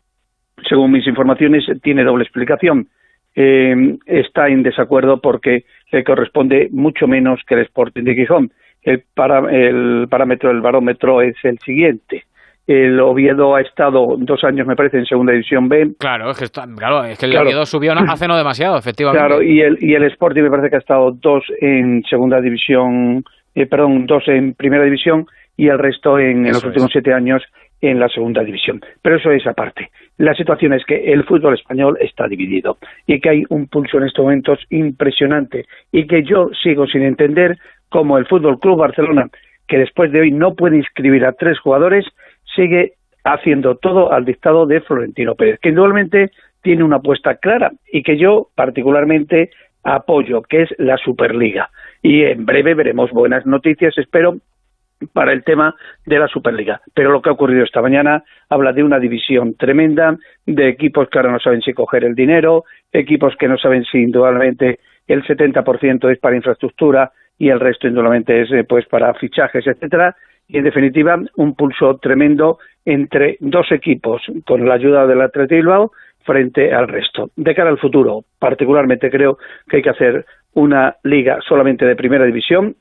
según 0.69 0.93
mis 0.93 1.07
informaciones, 1.07 1.65
tiene 1.83 2.05
doble 2.05 2.25
explicación. 2.25 2.89
Eh, 3.37 3.97
está 4.07 4.49
en 4.49 4.63
desacuerdo 4.63 5.21
porque 5.21 5.65
le 5.91 6.05
corresponde 6.05 6.69
mucho 6.71 7.07
menos 7.09 7.41
que 7.47 7.55
el 7.55 7.63
Sporting 7.63 8.05
de 8.05 8.15
Gijón. 8.15 8.53
El, 8.83 9.05
el 9.51 10.07
parámetro 10.09 10.51
del 10.51 10.61
barómetro 10.61 11.23
es 11.23 11.37
el 11.45 11.59
siguiente 11.61 12.25
el 12.67 12.99
Oviedo 13.01 13.57
ha 13.57 13.61
estado 13.61 14.17
dos 14.19 14.43
años, 14.45 14.67
me 14.67 14.77
parece, 14.77 14.99
en 14.99 15.05
segunda 15.05 15.33
división 15.33 15.69
B. 15.69 15.93
Claro, 15.99 16.31
es 16.31 16.39
que, 16.39 16.47
claro, 16.77 17.05
es 17.05 17.19
que 17.19 17.27
el 17.27 17.37
Oviedo 17.37 17.67
subió 17.67 17.93
hace 18.09 18.27
no 18.27 18.37
demasiado, 18.37 18.79
efectivamente. 18.79 19.27
Claro, 19.27 19.43
y 19.43 19.61
el, 19.61 19.79
y 19.81 19.95
el 19.95 20.05
Sporting 20.05 20.43
me 20.43 20.51
parece 20.51 20.71
que 20.71 20.77
ha 20.77 20.81
estado 20.81 21.11
dos 21.13 21.45
en 21.61 22.03
segunda 22.09 22.41
división, 22.41 23.25
eh, 23.55 23.67
perdón, 23.67 24.07
dos 24.07 24.27
en 24.29 24.55
primera 24.55 24.85
división 24.85 25.27
y 25.57 25.69
el 25.69 25.79
resto 25.79 26.19
en, 26.19 26.45
los 26.45 26.65
últimos 26.65 26.91
siete 26.91 27.13
años 27.13 27.43
en 27.81 28.01
la 28.01 28.09
segunda 28.09 28.43
división. 28.43 28.81
Pero 29.03 29.17
eso 29.17 29.31
es 29.31 29.47
aparte. 29.47 29.91
La 30.17 30.35
situación 30.35 30.73
es 30.73 30.85
que 30.85 31.13
el 31.13 31.25
fútbol 31.25 31.55
español 31.55 31.99
está 32.01 32.27
dividido 32.27 32.79
y 33.07 33.21
que 33.21 33.29
hay 33.29 33.43
un 33.51 33.67
pulso 33.67 33.99
en 33.99 34.05
estos 34.05 34.23
momentos 34.25 34.59
impresionante 34.71 35.67
y 35.93 36.07
que 36.07 36.23
yo 36.23 36.49
sigo 36.63 36.87
sin 36.87 37.03
entender 37.03 37.59
cómo 37.89 38.17
el 38.19 38.27
Fútbol 38.27 38.59
Club 38.59 38.79
Barcelona, 38.79 39.29
que 39.69 39.79
después 39.79 40.11
de 40.13 40.21
hoy 40.21 40.31
no 40.31 40.55
puede 40.55 40.77
inscribir 40.77 41.25
a 41.25 41.33
tres 41.33 41.59
jugadores, 41.61 42.07
sigue 42.55 42.95
haciendo 43.25 43.77
todo 43.77 44.13
al 44.13 44.25
dictado 44.25 44.67
de 44.67 44.81
Florentino 44.83 45.35
Pérez, 45.35 45.59
que 45.61 45.71
indudablemente 45.71 46.31
tiene 46.63 46.85
una 46.85 46.97
apuesta 46.97 47.37
clara 47.37 47.73
y 47.91 48.03
que 48.03 48.17
yo 48.19 48.49
particularmente 48.55 49.51
apoyo, 49.83 50.43
que 50.43 50.63
es 50.63 50.75
la 50.79 50.97
Superliga. 50.97 51.71
Y 52.03 52.23
en 52.23 52.47
breve 52.47 52.75
veremos 52.75 53.11
buenas 53.11 53.47
noticias, 53.47 53.97
espero, 53.99 54.37
para 55.13 55.33
el 55.33 55.45
tema 55.45 55.75
de 56.07 56.19
la 56.19 56.29
Superliga. 56.29 56.81
Pero 56.95 57.11
lo 57.11 57.21
que 57.21 57.29
ha 57.29 57.33
ocurrido 57.33 57.65
esta 57.65 57.83
mañana 57.83 58.25
habla 58.49 58.73
de 58.73 58.83
una 58.83 58.99
división 58.99 59.55
tremenda, 59.55 60.17
de 60.47 60.69
equipos 60.69 61.09
que 61.09 61.19
ahora 61.19 61.33
no 61.33 61.41
saben 61.41 61.61
si 61.61 61.73
coger 61.73 62.05
el 62.05 62.15
dinero, 62.15 62.65
equipos 62.93 63.35
que 63.39 63.49
no 63.49 63.59
saben 63.59 63.85
si 63.85 63.99
indudablemente 63.99 64.81
el 65.07 65.23
70% 65.25 66.11
es 66.11 66.19
para 66.19 66.37
infraestructura 66.37 67.13
y 67.39 67.49
el 67.49 67.61
resto 67.61 67.89
indudablemente 67.89 68.43
es 68.43 68.53
eh, 68.53 68.65
pues 68.65 68.87
para 68.87 69.13
fichajes, 69.15 69.67
etcétera, 69.67 70.17
y 70.49 70.59
en 70.59 70.65
definitiva 70.65 71.19
un 71.37 71.55
pulso 71.55 71.97
tremendo 71.99 72.59
entre 72.85 73.37
dos 73.41 73.71
equipos 73.73 74.23
con 74.47 74.67
la 74.69 74.75
ayuda 74.75 75.07
del 75.07 75.23
Atleti 75.23 75.57
Bilbao 75.57 75.93
frente 76.25 76.73
al 76.73 76.89
resto. 76.89 77.31
De 77.37 77.55
cara 77.55 77.71
al 77.71 77.79
futuro, 77.79 78.25
particularmente 78.39 79.11
creo 79.11 79.39
que 79.69 79.77
hay 79.77 79.83
que 79.83 79.91
hacer 79.91 80.27
una 80.55 80.97
liga 81.03 81.39
solamente 81.47 81.85
de 81.85 81.97
primera 81.97 82.25
división, 82.25 82.77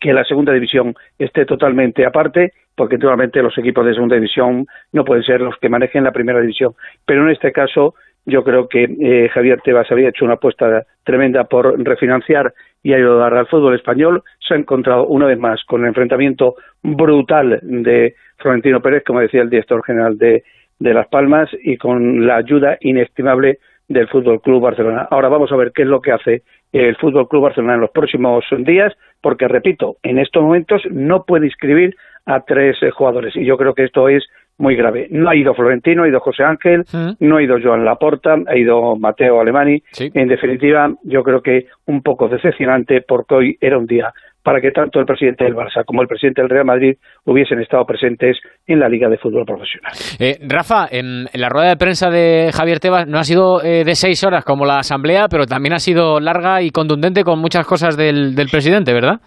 que 0.00 0.12
la 0.12 0.24
segunda 0.24 0.52
división 0.52 0.94
esté 1.18 1.46
totalmente 1.46 2.04
aparte, 2.04 2.52
porque 2.74 2.96
naturalmente 2.96 3.42
los 3.42 3.56
equipos 3.58 3.86
de 3.86 3.94
segunda 3.94 4.16
división 4.16 4.66
no 4.92 5.04
pueden 5.04 5.24
ser 5.24 5.40
los 5.40 5.56
que 5.56 5.68
manejen 5.68 6.04
la 6.04 6.12
primera 6.12 6.40
división. 6.40 6.74
Pero 7.06 7.22
en 7.22 7.30
este 7.30 7.52
caso, 7.52 7.94
yo 8.26 8.44
creo 8.44 8.68
que 8.68 8.84
eh, 8.84 9.28
Javier 9.30 9.60
Tebas 9.62 9.90
había 9.90 10.10
hecho 10.10 10.24
una 10.24 10.34
apuesta 10.34 10.84
tremenda 11.04 11.44
por 11.44 11.82
refinanciar 11.82 12.52
y 12.82 12.94
ayudar 12.94 13.34
al 13.34 13.46
fútbol 13.46 13.74
español. 13.74 14.22
Se 14.46 14.54
ha 14.54 14.56
encontrado 14.56 15.06
una 15.06 15.26
vez 15.26 15.38
más 15.38 15.62
con 15.64 15.82
el 15.82 15.88
enfrentamiento 15.88 16.56
brutal 16.82 17.60
de 17.62 18.14
Florentino 18.38 18.80
Pérez, 18.80 19.04
como 19.04 19.20
decía 19.20 19.42
el 19.42 19.50
director 19.50 19.84
general 19.84 20.16
de, 20.18 20.42
Las 20.78 21.08
Palmas, 21.08 21.50
y 21.62 21.76
con 21.76 22.26
la 22.26 22.36
ayuda 22.36 22.78
inestimable 22.80 23.58
del 23.88 24.08
Fútbol 24.08 24.40
Club 24.40 24.62
Barcelona. 24.62 25.08
Ahora 25.10 25.28
vamos 25.28 25.50
a 25.50 25.56
ver 25.56 25.72
qué 25.74 25.82
es 25.82 25.88
lo 25.88 26.00
que 26.00 26.12
hace 26.12 26.42
el 26.72 26.96
Fútbol 26.96 27.28
Club 27.28 27.44
Barcelona 27.44 27.74
en 27.74 27.80
los 27.80 27.90
próximos 27.90 28.44
días, 28.58 28.92
porque 29.20 29.48
repito, 29.48 29.96
en 30.02 30.18
estos 30.18 30.42
momentos 30.42 30.82
no 30.90 31.24
puede 31.24 31.46
inscribir 31.46 31.96
a 32.26 32.40
tres 32.40 32.76
eh, 32.82 32.90
jugadores 32.90 33.34
y 33.34 33.44
yo 33.44 33.56
creo 33.56 33.74
que 33.74 33.84
esto 33.84 34.08
es 34.08 34.22
muy 34.58 34.76
grave. 34.76 35.06
No 35.10 35.30
ha 35.30 35.36
ido 35.36 35.54
Florentino, 35.54 36.04
ha 36.04 36.08
ido 36.08 36.20
José 36.20 36.44
Ángel, 36.44 36.84
mm. 36.92 37.12
no 37.20 37.36
ha 37.36 37.42
ido 37.42 37.56
Joan 37.62 37.84
Laporta, 37.84 38.36
ha 38.46 38.56
ido 38.56 38.96
Mateo 38.96 39.40
Alemani. 39.40 39.82
En 39.98 40.28
definitiva, 40.28 40.92
yo 41.04 41.22
creo 41.22 41.40
que 41.40 41.66
un 41.86 42.02
poco 42.02 42.28
decepcionante 42.28 43.02
porque 43.06 43.34
hoy 43.34 43.58
era 43.60 43.78
un 43.78 43.86
día 43.86 44.12
para 44.48 44.62
que 44.62 44.70
tanto 44.70 44.98
el 44.98 45.04
presidente 45.04 45.44
del 45.44 45.54
Barça 45.54 45.84
como 45.84 46.00
el 46.00 46.08
presidente 46.08 46.40
del 46.40 46.48
Real 46.48 46.64
Madrid 46.64 46.96
hubiesen 47.26 47.60
estado 47.60 47.84
presentes 47.84 48.38
en 48.66 48.80
la 48.80 48.88
Liga 48.88 49.08
de 49.10 49.18
Fútbol 49.18 49.44
Profesional. 49.44 49.92
Eh, 50.18 50.38
Rafa, 50.48 50.86
en, 50.90 51.26
la 51.34 51.50
rueda 51.50 51.68
de 51.68 51.76
prensa 51.76 52.08
de 52.08 52.50
Javier 52.54 52.80
Tebas 52.80 53.06
no 53.06 53.18
ha 53.18 53.24
sido 53.24 53.62
eh, 53.62 53.84
de 53.84 53.94
seis 53.94 54.24
horas 54.24 54.46
como 54.46 54.64
la 54.64 54.78
asamblea, 54.78 55.28
pero 55.28 55.44
también 55.44 55.74
ha 55.74 55.78
sido 55.78 56.18
larga 56.18 56.62
y 56.62 56.70
contundente 56.70 57.24
con 57.24 57.38
muchas 57.40 57.66
cosas 57.66 57.98
del, 57.98 58.34
presidente, 58.50 58.94
¿verdad? 58.94 59.20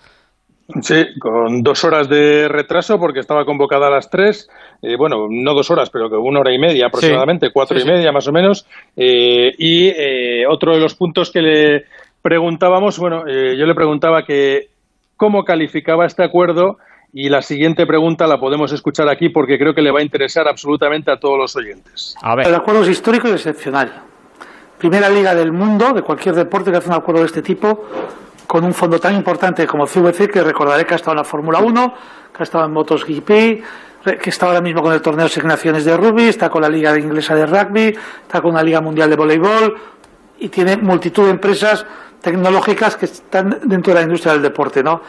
Sí, 0.81 1.05
con 1.19 1.61
dos 1.61 1.83
horas 1.83 2.09
de 2.09 2.47
retraso 2.47 2.97
porque 2.97 3.19
estaba 3.19 3.45
convocada 3.45 3.89
a 3.89 3.91
las 3.91 4.09
tres, 4.09 4.49
eh, 4.81 4.95
bueno, 4.97 5.27
no 5.29 5.53
dos 5.53 5.69
horas, 5.71 5.89
pero 5.89 6.09
que 6.09 6.15
una 6.15 6.39
hora 6.39 6.53
y 6.53 6.59
media 6.59 6.87
aproximadamente, 6.87 7.51
cuatro 7.51 7.79
y 7.79 7.85
media 7.85 8.11
más 8.11 8.27
o 8.27 8.31
menos. 8.31 8.65
y 8.95 9.91
otro 10.47 10.73
de 10.73 10.79
los 10.79 10.95
puntos 10.95 11.31
que 11.31 11.41
le 11.41 11.85
preguntábamos, 12.21 12.99
bueno, 12.99 13.25
yo 13.27 13.65
le 13.65 13.75
preguntaba 13.75 14.23
que 14.23 14.69
cómo 15.17 15.43
calificaba 15.43 16.05
este 16.05 16.23
acuerdo 16.23 16.77
y 17.13 17.29
la 17.29 17.41
siguiente 17.41 17.85
pregunta 17.85 18.25
la 18.25 18.39
podemos 18.39 18.71
escuchar 18.71 19.09
aquí 19.09 19.29
porque 19.29 19.57
creo 19.57 19.73
que 19.73 19.81
le 19.81 19.91
va 19.91 19.99
a 19.99 20.03
interesar 20.03 20.47
absolutamente 20.47 21.11
a 21.11 21.17
todos 21.17 21.37
los 21.37 21.55
oyentes. 21.55 22.15
El 22.43 22.55
acuerdo 22.55 22.83
es 22.83 22.89
histórico 22.89 23.27
y 23.27 23.31
excepcional. 23.31 23.91
Primera 24.77 25.09
liga 25.09 25.35
del 25.35 25.51
mundo 25.51 25.93
de 25.93 26.01
cualquier 26.01 26.35
deporte 26.35 26.71
que 26.71 26.77
hace 26.77 26.89
un 26.89 26.95
acuerdo 26.95 27.21
de 27.21 27.27
este 27.27 27.41
tipo 27.41 27.85
con 28.47 28.63
un 28.65 28.73
fondo 28.73 28.99
tan 28.99 29.15
importante 29.15 29.67
como 29.67 29.85
CVC, 29.85 30.29
que 30.29 30.43
recordaré 30.43 30.85
que 30.85 30.93
ha 30.93 30.97
estado 30.97 31.11
en 31.11 31.17
la 31.17 31.23
Fórmula 31.23 31.59
1, 31.59 31.93
que 32.35 32.37
ha 32.39 32.43
estado 32.43 32.65
en 32.65 32.71
MotoGP, 32.71 33.63
que 34.03 34.29
está 34.29 34.47
ahora 34.47 34.61
mismo 34.61 34.81
con 34.81 34.93
el 34.93 35.01
torneo 35.01 35.25
de 35.25 35.31
asignaciones 35.31 35.85
de 35.85 35.95
rugby, 35.95 36.27
está 36.27 36.49
con 36.49 36.61
la 36.61 36.69
Liga 36.69 36.97
Inglesa 36.97 37.35
de 37.35 37.45
Rugby, 37.45 37.95
está 38.23 38.41
con 38.41 38.55
la 38.55 38.63
Liga 38.63 38.81
Mundial 38.81 39.09
de 39.09 39.15
Voleibol 39.15 39.75
y 40.39 40.49
tiene 40.49 40.77
multitud 40.77 41.25
de 41.25 41.31
empresas 41.31 41.85
tecnológicas 42.21 42.95
que 42.95 43.05
están 43.05 43.59
dentro 43.63 43.93
de 43.93 43.99
la 43.99 44.03
industria 44.03 44.33
del 44.33 44.41
deporte, 44.41 44.83
¿no? 44.83 45.01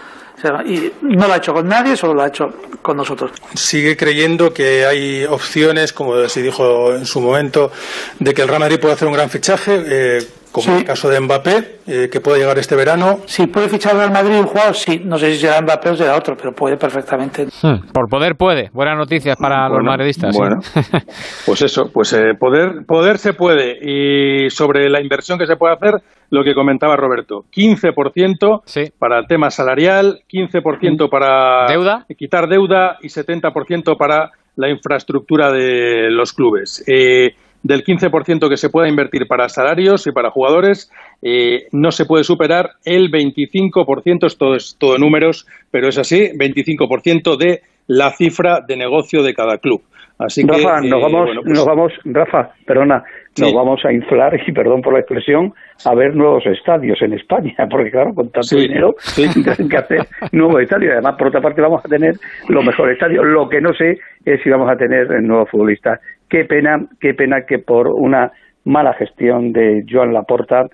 y 0.65 0.93
no 1.03 1.29
lo 1.29 1.35
ha 1.35 1.37
hecho 1.37 1.53
con 1.53 1.69
nadie, 1.69 1.97
solo 1.97 2.15
lo 2.15 2.23
ha 2.23 2.29
hecho 2.29 2.53
con 2.81 2.97
nosotros. 2.97 3.31
Sigue 3.55 3.97
creyendo 3.97 4.53
que 4.53 4.87
hay 4.87 5.25
opciones, 5.25 5.93
como 5.93 6.29
se 6.29 6.43
dijo 6.43 6.95
en 6.95 7.07
su 7.07 7.21
momento, 7.21 7.71
de 8.19 8.35
que 8.35 8.43
el 8.43 8.49
Real 8.49 8.61
Madrid 8.61 8.81
puede 8.81 8.95
hacer 8.95 9.07
un 9.07 9.15
gran 9.15 9.31
fichaje. 9.31 9.83
Eh, 9.87 10.27
como 10.53 10.77
el 10.77 10.85
caso 10.85 11.09
de 11.09 11.19
Mbappé, 11.19 11.79
eh, 11.87 12.09
que 12.13 12.21
puede 12.21 12.41
llegar 12.41 12.59
este 12.59 12.77
verano. 12.77 13.21
Sí, 13.25 13.47
puede 13.47 13.69
fichar 13.69 13.97
Real 13.97 14.13
Madrid 14.13 14.39
un 14.39 14.47
jugador, 14.47 14.75
sí, 14.75 15.01
no 15.05 15.19
sé 15.19 15.33
si 15.33 15.41
será 15.41 15.61
Mbappé 15.63 15.91
o 15.91 15.97
será 15.97 16.17
otro, 16.17 16.37
pero 16.37 16.53
puede 16.53 16.77
perfectamente. 16.77 17.47
Hmm, 17.63 17.89
por 17.93 18.09
poder 18.09 18.37
puede, 18.37 18.71
buenas 18.73 18.97
noticias 18.97 19.37
para 19.37 19.69
los 19.69 19.83
madridistas. 19.83 20.37
Bueno, 20.37 20.61
pues 21.47 21.63
eso, 21.63 21.91
pues 21.93 22.13
eh, 22.13 22.35
poder, 22.39 22.85
poder 22.87 23.19
se 23.19 23.33
puede. 23.33 23.79
Y 23.81 24.51
sobre 24.51 24.91
la 24.91 25.01
inversión 25.01 25.39
que 25.39 25.47
se 25.47 25.57
puede 25.57 25.75
hacer, 25.75 25.95
lo 26.31 26.45
que 26.45 26.55
comentaba 26.55 26.97
Roberto, 26.97 27.45
15% 27.55 28.63
sí. 28.65 28.85
para 28.99 29.19
el 29.19 29.27
tema 29.27 29.51
salarial, 29.51 30.21
15% 30.31 31.11
para 31.11 31.67
¿Deuda? 31.67 32.07
quitar 32.17 32.49
deuda 32.49 32.99
y 33.01 33.09
70% 33.09 33.97
para 33.97 34.31
la 34.57 34.69
infraestructura 34.69 35.51
de 35.51 36.11
los 36.11 36.33
clubes. 36.33 36.85
Eh, 36.87 37.35
del 37.63 37.85
15% 37.85 38.49
que 38.49 38.57
se 38.57 38.71
pueda 38.71 38.89
invertir 38.89 39.27
para 39.27 39.49
salarios 39.49 40.07
y 40.07 40.13
para 40.13 40.31
jugadores, 40.31 40.91
eh, 41.23 41.67
no 41.73 41.93
se 41.93 42.07
puede 42.07 42.25
superar 42.25 42.73
el 42.85 43.11
25%, 43.11 44.27
esto 44.27 44.55
es 44.55 44.77
todo 44.79 44.99
números, 44.99 45.47
pero 45.71 45.89
es 45.89 45.99
así, 45.99 46.31
25% 46.35 47.37
de 47.37 47.63
la 47.87 48.11
cifra 48.11 48.61
de 48.61 48.77
negocio 48.77 49.23
de 49.23 49.35
cada 49.35 49.59
club. 49.59 49.83
Así 50.19 50.43
Rafa, 50.43 50.81
que, 50.81 50.89
nos, 50.89 51.01
eh, 51.01 51.03
vamos, 51.03 51.31
pues 51.43 51.59
nos 51.59 51.67
vamos, 51.67 51.93
Rafa, 52.05 52.51
perdona, 52.65 53.03
nos 53.41 53.53
vamos 53.53 53.85
a 53.85 53.93
inflar, 53.93 54.39
y 54.47 54.53
perdón 54.53 54.83
por 54.83 54.93
la 54.93 55.01
expresión, 55.01 55.53
a 55.85 55.95
ver 55.95 56.15
nuevos 56.15 56.45
estadios 56.47 57.01
en 57.03 57.15
España, 57.15 57.55
porque 57.71 57.91
claro, 57.91 58.15
con 58.15 58.31
tanto 58.31 58.57
dinero 58.57 58.95
tienen 59.17 59.69
que 59.69 59.77
hacer 59.77 60.07
nuevos 60.33 60.63
estadios. 60.63 60.93
Además, 60.93 61.17
por 61.17 61.29
otra 61.29 61.41
parte, 61.41 61.61
vamos 61.61 61.85
a 61.85 61.89
tener 61.89 62.15
los 62.49 62.65
mejores 62.65 62.95
estadios. 62.95 63.25
Lo 63.25 63.49
que 63.49 63.61
no 63.61 63.73
sé 63.75 63.99
es 64.25 64.41
si 64.43 64.51
vamos 64.51 64.71
a 64.71 64.77
tener 64.77 65.23
nuevos 65.23 65.51
futbolistas. 65.51 66.01
Qué 66.33 66.47
pena, 66.47 66.87
qué 66.99 67.13
pena 67.13 67.45
que 67.45 67.59
por 67.59 67.89
una 67.89 68.33
mala 68.65 68.95
gestión 68.95 69.53
de 69.53 69.85
Joan 69.87 70.15
Laporta 70.15 70.67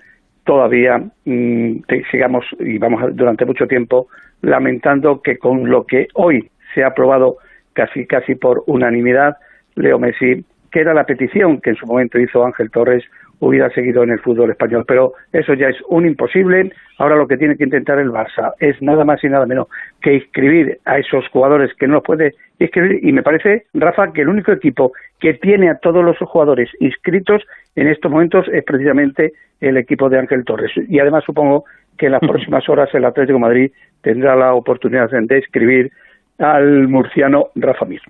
todavía 0.45 0.99
mm, 1.25 1.81
sigamos 2.09 2.45
y 2.61 2.77
vamos 2.77 3.13
durante 3.13 3.45
mucho 3.45 3.67
tiempo 3.67 4.07
lamentando 4.41 5.21
que 5.21 5.37
con 5.37 5.69
lo 5.69 5.85
que 5.85 6.07
hoy 6.13 6.49
se 6.73 6.81
ha 6.81 6.87
aprobado 6.87 7.39
casi 7.73 8.07
casi 8.07 8.35
por 8.35 8.63
unanimidad 8.67 9.35
Leo 9.75 9.99
Messi 9.99 10.45
que 10.71 10.79
era 10.79 10.93
la 10.93 11.03
petición 11.03 11.59
que 11.59 11.71
en 11.71 11.75
su 11.75 11.85
momento 11.85 12.17
hizo 12.19 12.45
Ángel 12.45 12.71
Torres, 12.71 13.03
hubiera 13.39 13.69
seguido 13.71 14.03
en 14.03 14.11
el 14.11 14.19
fútbol 14.19 14.51
español. 14.51 14.85
Pero 14.87 15.13
eso 15.33 15.53
ya 15.53 15.69
es 15.69 15.77
un 15.87 16.05
imposible. 16.05 16.71
Ahora 16.97 17.15
lo 17.15 17.27
que 17.27 17.37
tiene 17.37 17.55
que 17.55 17.63
intentar 17.63 17.99
el 17.99 18.11
Barça 18.11 18.53
es 18.59 18.81
nada 18.81 19.05
más 19.05 19.23
y 19.23 19.29
nada 19.29 19.45
menos 19.45 19.67
que 20.01 20.15
inscribir 20.15 20.79
a 20.85 20.99
esos 20.99 21.27
jugadores 21.29 21.73
que 21.75 21.87
no 21.87 21.95
los 21.95 22.03
puede 22.03 22.35
inscribir. 22.59 22.99
Y 23.03 23.11
me 23.11 23.23
parece, 23.23 23.65
Rafa, 23.73 24.11
que 24.11 24.21
el 24.21 24.29
único 24.29 24.51
equipo 24.51 24.91
que 25.19 25.33
tiene 25.33 25.69
a 25.69 25.77
todos 25.77 26.03
los 26.03 26.17
jugadores 26.17 26.69
inscritos 26.79 27.43
en 27.75 27.87
estos 27.87 28.11
momentos 28.11 28.47
es 28.51 28.63
precisamente 28.63 29.33
el 29.61 29.77
equipo 29.77 30.09
de 30.09 30.19
Ángel 30.19 30.45
Torres. 30.45 30.71
Y 30.87 30.99
además 30.99 31.23
supongo 31.25 31.65
que 31.97 32.07
en 32.07 32.13
las 32.13 32.21
próximas 32.27 32.67
horas 32.69 32.89
el 32.93 33.05
Atlético 33.05 33.33
de 33.33 33.39
Madrid 33.39 33.71
tendrá 34.01 34.35
la 34.35 34.53
oportunidad 34.53 35.09
de 35.09 35.37
inscribir 35.37 35.91
al 36.37 36.87
murciano 36.87 37.49
Rafa 37.55 37.85
Mir. 37.85 38.01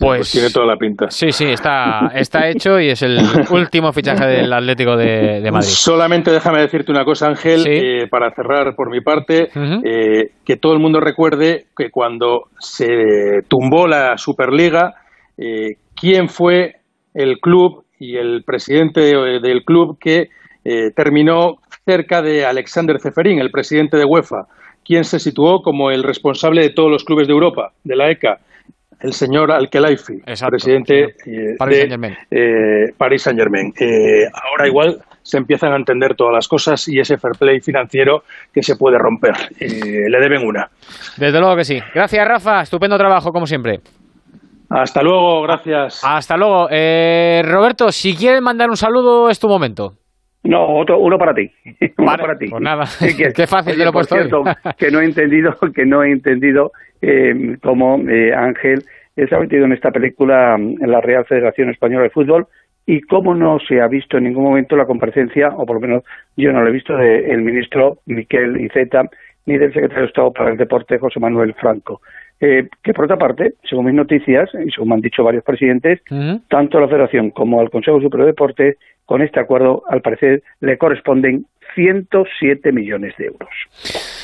Pues, 0.00 0.18
pues, 0.18 0.32
tiene 0.32 0.50
toda 0.50 0.66
la 0.66 0.76
pinta. 0.76 1.10
Sí, 1.10 1.30
sí, 1.30 1.46
está, 1.46 2.10
está 2.14 2.48
hecho 2.48 2.78
y 2.80 2.88
es 2.88 3.02
el 3.02 3.18
último 3.50 3.92
fichaje 3.92 4.26
del 4.26 4.52
Atlético 4.52 4.96
de, 4.96 5.40
Madrid. 5.50 5.68
Solamente 5.68 6.30
déjame 6.30 6.60
decirte 6.60 6.92
una 6.92 7.04
cosa, 7.04 7.28
Ángel, 7.28 7.64
eh, 7.66 8.06
para 8.08 8.30
cerrar 8.32 8.74
por 8.74 8.90
mi 8.90 9.00
parte, 9.00 9.48
eh, 9.84 10.30
que 10.44 10.56
todo 10.56 10.72
el 10.72 10.80
mundo 10.80 11.00
recuerde 11.00 11.66
que 11.76 11.90
cuando 11.90 12.44
se 12.58 13.42
tumbó 13.48 13.86
la 13.86 14.16
Superliga, 14.18 14.94
eh, 15.38 15.76
quién 15.94 16.28
fue 16.28 16.76
el 17.14 17.38
club 17.38 17.84
y 17.98 18.16
el 18.16 18.42
presidente 18.44 19.00
del 19.00 19.64
club 19.64 19.98
que 19.98 20.28
terminó 20.96 21.58
cerca 21.84 22.22
de 22.22 22.44
Alexander 22.44 22.98
Zeferín, 23.00 23.38
el 23.38 23.52
presidente 23.52 23.96
de 23.96 24.04
UEFA 24.04 24.46
quién 24.86 25.04
se 25.04 25.18
situó 25.18 25.62
como 25.62 25.90
el 25.90 26.04
responsable 26.04 26.62
de 26.62 26.70
todos 26.70 26.90
los 26.90 27.04
clubes 27.04 27.26
de 27.26 27.32
Europa, 27.32 27.72
de 27.82 27.96
la 27.96 28.10
ECA, 28.10 28.38
el 29.00 29.12
señor 29.12 29.52
Al-Khelaifi, 29.52 30.22
presidente 30.48 31.14
de 31.24 31.56
Paris 32.96 33.22
Saint-Germain. 33.22 33.72
ahora 34.32 34.66
igual 34.66 34.98
se 35.22 35.38
empiezan 35.38 35.72
a 35.72 35.76
entender 35.76 36.14
todas 36.14 36.32
las 36.32 36.46
cosas 36.48 36.86
y 36.88 37.00
ese 37.00 37.18
fair 37.18 37.34
play 37.38 37.60
financiero 37.60 38.22
que 38.54 38.62
se 38.62 38.76
puede 38.76 38.96
romper. 38.98 39.34
le 39.60 40.20
deben 40.20 40.46
una. 40.46 40.68
Desde 41.16 41.40
luego 41.40 41.56
que 41.56 41.64
sí. 41.64 41.80
Gracias, 41.94 42.26
Rafa. 42.28 42.62
Estupendo 42.62 42.96
trabajo, 42.96 43.32
como 43.32 43.46
siempre. 43.46 43.80
Hasta 44.70 45.02
luego, 45.02 45.42
gracias. 45.42 46.02
Hasta 46.04 46.36
luego. 46.36 46.68
Eh, 46.70 47.42
Roberto, 47.44 47.90
si 47.90 48.14
quieres 48.14 48.42
mandar 48.42 48.68
un 48.68 48.76
saludo, 48.76 49.28
es 49.30 49.38
tu 49.38 49.48
momento. 49.48 49.94
No, 50.42 50.78
otro, 50.78 50.98
uno 50.98 51.18
para 51.18 51.34
ti. 51.34 51.50
Uno 51.98 52.16
para 52.16 52.38
ti. 52.38 52.46
Pues 52.48 52.62
nada, 52.62 52.84
qué 53.34 53.46
fácil 53.48 53.76
lo 53.78 53.88
he 53.88 53.92
puesto 53.92 54.16
que 54.78 54.90
no 54.92 55.00
he 55.00 55.04
entendido, 55.04 55.56
que 55.74 55.84
no 55.84 56.04
he 56.04 56.12
entendido 56.12 56.70
eh, 57.02 57.56
cómo 57.62 57.98
eh, 58.08 58.34
Ángel 58.34 58.82
se 59.14 59.34
ha 59.34 59.38
metido 59.38 59.64
en 59.64 59.72
esta 59.72 59.90
película 59.90 60.56
en 60.56 60.90
la 60.90 61.00
Real 61.00 61.24
Federación 61.24 61.70
Española 61.70 62.04
de 62.04 62.10
Fútbol 62.10 62.46
y 62.86 63.00
cómo 63.00 63.34
no 63.34 63.58
se 63.58 63.80
ha 63.80 63.88
visto 63.88 64.16
en 64.16 64.24
ningún 64.24 64.44
momento 64.44 64.76
la 64.76 64.86
comparecencia, 64.86 65.48
o 65.48 65.66
por 65.66 65.76
lo 65.76 65.80
menos 65.80 66.04
yo 66.36 66.52
no 66.52 66.62
lo 66.62 66.68
he 66.68 66.72
visto, 66.72 66.96
del 66.96 67.42
ministro 67.42 67.98
Miquel 68.06 68.60
Iceta 68.60 69.08
ni 69.46 69.58
del 69.58 69.72
secretario 69.72 70.02
de 70.02 70.08
Estado 70.08 70.32
para 70.32 70.50
el 70.50 70.56
Deporte 70.56 70.98
José 70.98 71.18
Manuel 71.18 71.54
Franco. 71.54 72.00
Eh, 72.38 72.68
que 72.82 72.92
por 72.92 73.06
otra 73.06 73.16
parte, 73.16 73.54
según 73.68 73.86
mis 73.86 73.94
noticias, 73.94 74.50
y 74.54 74.70
según 74.70 74.90
me 74.90 74.94
han 74.96 75.00
dicho 75.00 75.24
varios 75.24 75.42
presidentes, 75.42 76.00
tanto 76.48 76.78
a 76.78 76.80
la 76.82 76.88
Federación 76.88 77.30
como 77.30 77.60
al 77.60 77.70
Consejo 77.70 78.00
Superior 78.00 78.26
de 78.26 78.32
Deporte, 78.32 78.76
con 79.06 79.22
este 79.22 79.40
acuerdo, 79.40 79.84
al 79.88 80.02
parecer, 80.02 80.42
le 80.60 80.76
corresponden 80.76 81.46
107 81.74 82.72
millones 82.72 83.14
de 83.16 83.26
euros. 83.26 84.15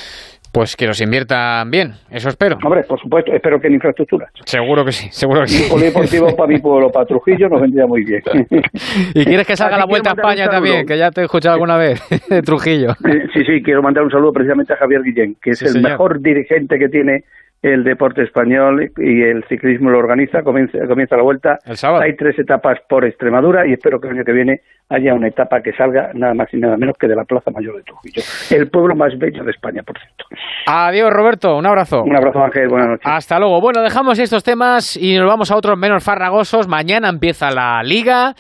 Pues 0.53 0.77
que 0.77 0.87
los 0.87 1.01
inviertan 1.01 1.71
bien, 1.71 1.95
eso 2.11 2.29
espero. 2.29 2.59
Hombre, 2.63 2.83
por 2.83 3.01
supuesto, 3.01 3.33
espero 3.33 3.59
que 3.59 3.69
en 3.69 3.75
infraestructuras. 3.75 4.31
Seguro 4.45 4.85
que 4.85 4.93
sí, 4.93 5.09
seguro 5.11 5.41
que 5.41 5.49
sí. 5.49 5.65
Un 5.65 5.71
polideportivo 5.71 6.37
para 6.37 6.47
mi 6.47 6.59
pueblo, 6.59 6.91
para 6.91 7.07
Trujillo, 7.07 7.49
nos 7.49 7.63
vendría 7.63 7.87
muy 7.87 8.05
bien. 8.05 8.23
¿Y 9.15 9.25
quieres 9.25 9.47
que 9.47 9.57
salga 9.57 9.79
la 9.79 9.87
Vuelta 9.87 10.11
a 10.11 10.13
España 10.13 10.49
también? 10.51 10.85
Que 10.87 10.99
ya 10.99 11.11
te 11.11 11.23
he 11.23 11.25
escuchado 11.25 11.55
alguna 11.55 11.79
vez, 11.79 12.03
de 12.29 12.43
Trujillo. 12.43 12.95
Sí, 13.33 13.45
sí, 13.47 13.63
quiero 13.63 13.83
mandar 13.83 14.05
un 14.05 14.11
saludo 14.11 14.33
precisamente 14.33 14.75
a 14.75 14.77
Javier 14.77 15.03
Guillén, 15.03 15.37
que 15.41 15.51
es 15.51 15.63
el 15.63 15.81
mejor 15.81 16.21
dirigente 16.21 16.79
que 16.79 16.89
tiene 16.91 17.25
el 17.63 17.85
deporte 17.85 18.23
español 18.23 18.91
y 18.97 19.23
el 19.23 19.45
ciclismo 19.49 19.89
lo 19.91 19.99
organiza, 19.99 20.43
comienza, 20.43 20.79
comienza 20.89 21.17
la 21.17 21.23
vuelta. 21.23 21.59
Hay 22.01 22.17
tres 22.17 22.37
etapas 22.39 22.79
por 22.89 23.05
Extremadura 23.05 23.67
y 23.67 23.73
espero 23.73 24.01
que 24.01 24.09
el 24.09 24.15
año 24.15 24.25
que 24.25 24.33
viene 24.33 24.61
haya 24.89 25.15
una 25.15 25.29
etapa 25.29 25.63
que 25.63 25.73
salga 25.73 26.11
nada 26.13 26.35
más 26.35 26.53
y 26.53 26.57
nada 26.57 26.77
menos 26.77 26.97
que 26.99 27.07
de 27.07 27.15
la 27.15 27.25
Plaza 27.25 27.53
Mayor 27.53 27.77
de 27.77 27.83
Trujillo, 27.85 28.23
el 28.51 28.69
pueblo 28.69 28.97
más 28.97 29.17
bello 29.17 29.45
de 29.45 29.53
España, 29.53 29.83
por 29.85 29.97
cierto. 29.97 30.25
Adiós, 30.67 31.11
Roberto, 31.11 31.57
un 31.57 31.67
abrazo. 31.67 32.03
Un 32.03 32.17
abrazo, 32.17 32.43
Ángel, 32.43 32.69
buenas 32.69 32.89
noches. 32.89 33.07
Hasta 33.07 33.39
luego. 33.39 33.61
Bueno, 33.61 33.81
dejamos 33.81 34.19
estos 34.19 34.43
temas 34.43 34.97
y 34.97 35.17
nos 35.17 35.29
vamos 35.29 35.51
a 35.53 35.57
otros 35.57 35.79
menos 35.79 36.03
farragosos. 36.03 36.67
Mañana 36.67 37.09
empieza 37.09 37.51
la 37.51 37.83
Liga. 37.85 38.35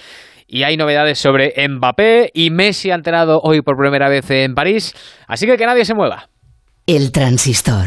Y 0.48 0.64
hay 0.64 0.76
novedades 0.76 1.18
sobre 1.18 1.54
Mbappé 1.66 2.30
y 2.34 2.50
Messi 2.50 2.90
ha 2.90 2.94
enterado 2.94 3.40
hoy 3.42 3.62
por 3.62 3.78
primera 3.78 4.10
vez 4.10 4.30
en 4.30 4.54
París. 4.54 4.92
Así 5.26 5.46
que 5.46 5.56
que 5.56 5.64
nadie 5.64 5.86
se 5.86 5.94
mueva. 5.94 6.28
El 6.86 7.10
transistor. 7.10 7.86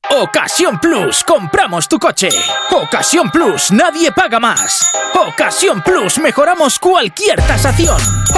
Ocasión 0.13 0.77
Plus, 0.77 1.23
compramos 1.23 1.87
tu 1.87 1.97
coche. 1.97 2.27
Ocasión 2.69 3.31
Plus, 3.31 3.71
nadie 3.71 4.11
paga 4.11 4.41
más. 4.41 4.91
Ocasión 5.15 5.81
Plus, 5.81 6.17
mejoramos 6.17 6.77
cualquier 6.79 7.41
tasación. 7.43 7.95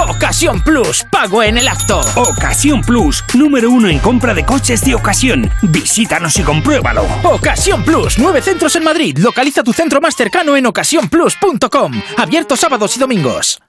Ocasión 0.08 0.62
Plus, 0.62 1.04
pago 1.10 1.42
en 1.42 1.58
el 1.58 1.66
acto. 1.66 2.00
Ocasión 2.14 2.80
Plus, 2.80 3.24
número 3.34 3.72
uno 3.72 3.88
en 3.88 3.98
compra 3.98 4.32
de 4.34 4.46
coches 4.46 4.84
de 4.84 4.94
ocasión. 4.94 5.50
Visítanos 5.62 6.38
y 6.38 6.44
compruébalo. 6.44 7.08
Ocasión 7.24 7.84
Plus, 7.84 8.20
nueve 8.20 8.40
centros 8.40 8.76
en 8.76 8.84
Madrid. 8.84 9.18
Localiza 9.18 9.64
tu 9.64 9.72
centro 9.72 10.00
más 10.00 10.14
cercano 10.14 10.56
en 10.56 10.66
ocasiónplus.com. 10.66 11.92
Abierto 12.16 12.56
sábados 12.56 12.96
y 12.96 13.00
domingos. 13.00 13.60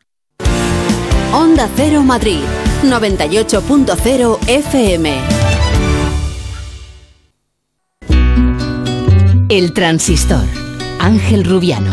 Onda 1.34 1.68
Cero 1.76 2.04
Madrid, 2.04 2.44
98.0 2.84 4.40
FM. 4.48 5.65
El 9.48 9.74
transistor. 9.74 10.44
Ángel 11.00 11.44
Rubiano. 11.46 11.92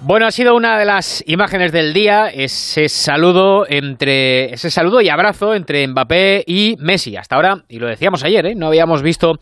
Bueno, 0.00 0.26
ha 0.26 0.32
sido 0.32 0.56
una 0.56 0.76
de 0.76 0.84
las 0.84 1.22
imágenes 1.24 1.70
del 1.70 1.94
día 1.94 2.26
ese 2.26 2.88
saludo 2.88 3.64
entre 3.68 4.52
ese 4.52 4.72
saludo 4.72 5.00
y 5.00 5.08
abrazo 5.08 5.54
entre 5.54 5.86
Mbappé 5.86 6.42
y 6.48 6.74
Messi. 6.80 7.16
Hasta 7.16 7.36
ahora, 7.36 7.62
y 7.68 7.78
lo 7.78 7.86
decíamos 7.86 8.24
ayer, 8.24 8.44
¿eh? 8.44 8.54
no 8.56 8.66
habíamos 8.66 9.02
visto 9.02 9.34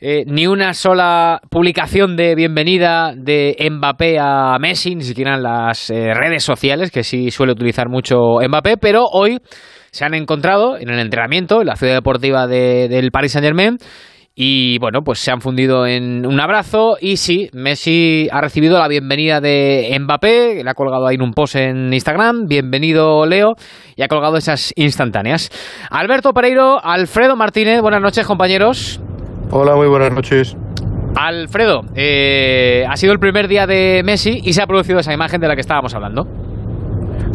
eh, 0.00 0.22
ni 0.26 0.46
una 0.46 0.74
sola 0.74 1.40
publicación 1.50 2.16
de 2.16 2.36
bienvenida 2.36 3.12
de 3.16 3.56
Mbappé 3.68 4.18
a 4.20 4.58
Messi, 4.60 4.94
ni 4.94 5.02
siquiera 5.02 5.34
en 5.34 5.42
las 5.42 5.90
eh, 5.90 6.14
redes 6.14 6.44
sociales, 6.44 6.92
que 6.92 7.02
sí 7.02 7.32
suele 7.32 7.50
utilizar 7.50 7.88
mucho 7.88 8.38
Mbappé, 8.46 8.76
pero 8.76 9.06
hoy 9.10 9.40
se 9.90 10.04
han 10.04 10.14
encontrado 10.14 10.78
en 10.78 10.88
el 10.88 11.00
entrenamiento 11.00 11.62
en 11.62 11.66
la 11.66 11.74
ciudad 11.74 11.94
deportiva 11.94 12.46
del 12.46 13.10
Paris 13.10 13.32
Saint 13.32 13.44
Germain 13.44 13.78
y 14.38 14.78
bueno, 14.80 15.00
pues 15.02 15.18
se 15.18 15.30
han 15.30 15.40
fundido 15.40 15.86
en 15.86 16.26
un 16.26 16.38
abrazo 16.40 16.98
y 17.00 17.16
sí, 17.16 17.48
Messi 17.54 18.28
ha 18.30 18.42
recibido 18.42 18.78
la 18.78 18.86
bienvenida 18.86 19.40
de 19.40 19.96
Mbappé, 19.98 20.62
le 20.62 20.70
ha 20.70 20.74
colgado 20.74 21.06
ahí 21.06 21.14
en 21.14 21.22
un 21.22 21.32
post 21.32 21.56
en 21.56 21.90
Instagram, 21.90 22.46
bienvenido 22.46 23.24
Leo, 23.24 23.54
y 23.96 24.02
ha 24.02 24.08
colgado 24.08 24.36
esas 24.36 24.74
instantáneas. 24.76 25.50
Alberto 25.90 26.34
Pereiro, 26.34 26.78
Alfredo 26.84 27.34
Martínez, 27.34 27.80
buenas 27.80 28.02
noches 28.02 28.26
compañeros. 28.26 29.00
Hola, 29.50 29.74
muy 29.74 29.88
buenas 29.88 30.12
noches. 30.12 30.54
Alfredo, 31.16 31.80
eh, 31.94 32.84
ha 32.86 32.96
sido 32.98 33.14
el 33.14 33.18
primer 33.18 33.48
día 33.48 33.66
de 33.66 34.02
Messi 34.04 34.42
y 34.44 34.52
se 34.52 34.60
ha 34.60 34.66
producido 34.66 34.98
esa 34.98 35.14
imagen 35.14 35.40
de 35.40 35.48
la 35.48 35.54
que 35.54 35.62
estábamos 35.62 35.94
hablando. 35.94 36.45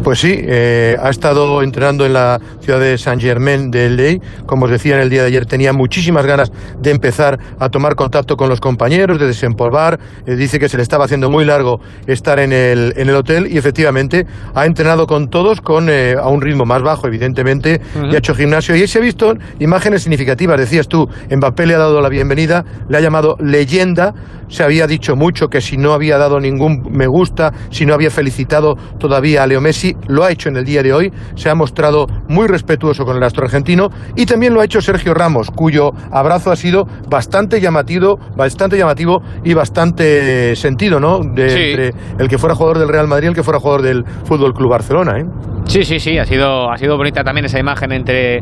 Pues 0.02 0.18
sí, 0.18 0.34
eh, 0.36 0.96
ha 1.00 1.10
estado 1.10 1.62
entrenando 1.62 2.04
en 2.04 2.12
la 2.14 2.40
ciudad 2.60 2.80
de 2.80 2.98
Saint 2.98 3.22
Germain 3.22 3.70
de 3.70 3.88
Ley. 3.88 4.20
Como 4.46 4.64
os 4.64 4.70
decía 4.70 4.96
en 4.96 5.00
el 5.00 5.08
día 5.08 5.22
de 5.22 5.28
ayer, 5.28 5.46
tenía 5.46 5.72
muchísimas 5.72 6.26
ganas 6.26 6.50
de 6.80 6.90
empezar 6.90 7.38
a 7.60 7.68
tomar 7.68 7.94
contacto 7.94 8.36
con 8.36 8.48
los 8.48 8.58
compañeros, 8.58 9.20
de 9.20 9.28
desempolvar. 9.28 10.00
Eh, 10.26 10.34
dice 10.34 10.58
que 10.58 10.68
se 10.68 10.76
le 10.76 10.82
estaba 10.82 11.04
haciendo 11.04 11.30
muy 11.30 11.44
largo 11.44 11.80
estar 12.08 12.40
en 12.40 12.52
el, 12.52 12.94
en 12.96 13.10
el 13.10 13.14
hotel 13.14 13.46
y 13.48 13.58
efectivamente 13.58 14.26
ha 14.54 14.66
entrenado 14.66 15.06
con 15.06 15.28
todos 15.28 15.60
con, 15.60 15.88
eh, 15.88 16.16
a 16.20 16.28
un 16.28 16.40
ritmo 16.40 16.64
más 16.64 16.82
bajo, 16.82 17.06
evidentemente, 17.06 17.80
y 18.10 18.14
ha 18.16 18.18
hecho 18.18 18.34
gimnasio. 18.34 18.74
Y 18.74 18.84
se 18.88 18.98
ha 18.98 19.02
visto 19.02 19.34
imágenes 19.60 20.02
significativas. 20.02 20.58
Decías 20.58 20.88
tú, 20.88 21.08
Mbappé 21.30 21.64
le 21.66 21.74
ha 21.76 21.78
dado 21.78 22.00
la 22.00 22.08
bienvenida, 22.08 22.64
le 22.88 22.96
ha 22.96 23.00
llamado 23.00 23.36
leyenda. 23.38 24.12
Se 24.48 24.62
había 24.62 24.86
dicho 24.86 25.16
mucho 25.16 25.48
que 25.48 25.62
si 25.62 25.78
no 25.78 25.94
había 25.94 26.18
dado 26.18 26.38
ningún 26.38 26.82
me 26.90 27.06
gusta, 27.06 27.52
si 27.70 27.86
no 27.86 27.94
había 27.94 28.10
felicitado 28.10 28.76
todavía 28.98 29.44
a 29.44 29.46
Leo 29.46 29.62
Messi, 29.62 29.91
lo 30.08 30.24
ha 30.24 30.30
hecho 30.30 30.48
en 30.48 30.56
el 30.56 30.64
día 30.64 30.82
de 30.82 30.92
hoy, 30.92 31.12
se 31.34 31.50
ha 31.50 31.54
mostrado 31.54 32.06
muy 32.28 32.46
respetuoso 32.46 33.04
con 33.04 33.16
el 33.16 33.22
astro 33.22 33.44
argentino 33.44 33.88
y 34.16 34.26
también 34.26 34.54
lo 34.54 34.60
ha 34.60 34.64
hecho 34.64 34.80
Sergio 34.80 35.14
Ramos, 35.14 35.50
cuyo 35.50 35.90
abrazo 36.10 36.50
ha 36.50 36.56
sido 36.56 36.86
bastante 37.08 37.60
llamativo, 37.60 38.18
bastante 38.36 38.76
llamativo 38.76 39.22
y 39.44 39.54
bastante 39.54 40.54
sentido, 40.56 41.00
¿no? 41.00 41.20
De, 41.20 41.70
Entre 41.70 41.92
el 42.18 42.28
que 42.28 42.38
fuera 42.38 42.54
jugador 42.54 42.78
del 42.78 42.88
Real 42.88 43.08
Madrid 43.08 43.26
y 43.26 43.28
el 43.28 43.34
que 43.34 43.42
fuera 43.42 43.60
jugador 43.60 43.82
del 43.82 44.04
Fútbol 44.24 44.52
Club 44.52 44.70
Barcelona, 44.70 45.18
¿eh? 45.18 45.24
Sí, 45.66 45.84
sí, 45.84 46.00
sí, 46.00 46.18
ha 46.18 46.24
sido, 46.24 46.70
ha 46.70 46.76
sido 46.76 46.96
bonita 46.96 47.22
también 47.22 47.46
esa 47.46 47.58
imagen 47.58 47.92
entre, 47.92 48.40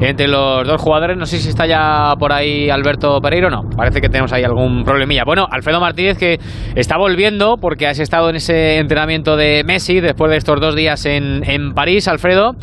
entre 0.00 0.26
los 0.26 0.66
dos 0.66 0.80
jugadores. 0.80 1.16
No 1.16 1.26
sé 1.26 1.38
si 1.38 1.50
está 1.50 1.66
ya 1.66 2.14
por 2.18 2.32
ahí 2.32 2.70
Alberto 2.70 3.20
Pereiro 3.20 3.48
o 3.48 3.50
no. 3.50 3.62
Parece 3.76 4.00
que 4.00 4.08
tenemos 4.08 4.32
ahí 4.32 4.42
algún 4.42 4.82
problemilla. 4.82 5.22
Bueno, 5.24 5.46
Alfredo 5.48 5.80
Martínez 5.80 6.18
que 6.18 6.40
está 6.74 6.96
volviendo 6.96 7.56
porque 7.60 7.86
has 7.86 7.98
estado 7.98 8.30
en 8.30 8.36
ese 8.36 8.78
entrenamiento 8.78 9.36
de 9.36 9.62
Messi 9.64 10.00
después 10.00 10.30
de 10.30 10.38
estos 10.38 10.60
dos 10.60 10.74
días 10.74 10.91
en, 11.06 11.42
en 11.48 11.74
París, 11.74 12.08
Alfredo. 12.08 12.54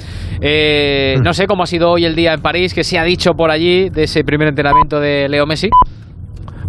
Eh, 0.41 1.15
mm. 1.17 1.23
no 1.23 1.33
sé 1.33 1.47
cómo 1.47 1.63
ha 1.63 1.67
sido 1.67 1.91
hoy 1.91 2.05
el 2.05 2.15
día 2.15 2.33
en 2.33 2.41
París, 2.41 2.73
que 2.73 2.83
se 2.83 2.97
ha 2.97 3.03
dicho 3.03 3.33
por 3.33 3.51
allí 3.51 3.89
de 3.89 4.03
ese 4.03 4.23
primer 4.23 4.47
entrenamiento 4.47 4.99
de 4.99 5.27
Leo 5.29 5.45
Messi. 5.45 5.69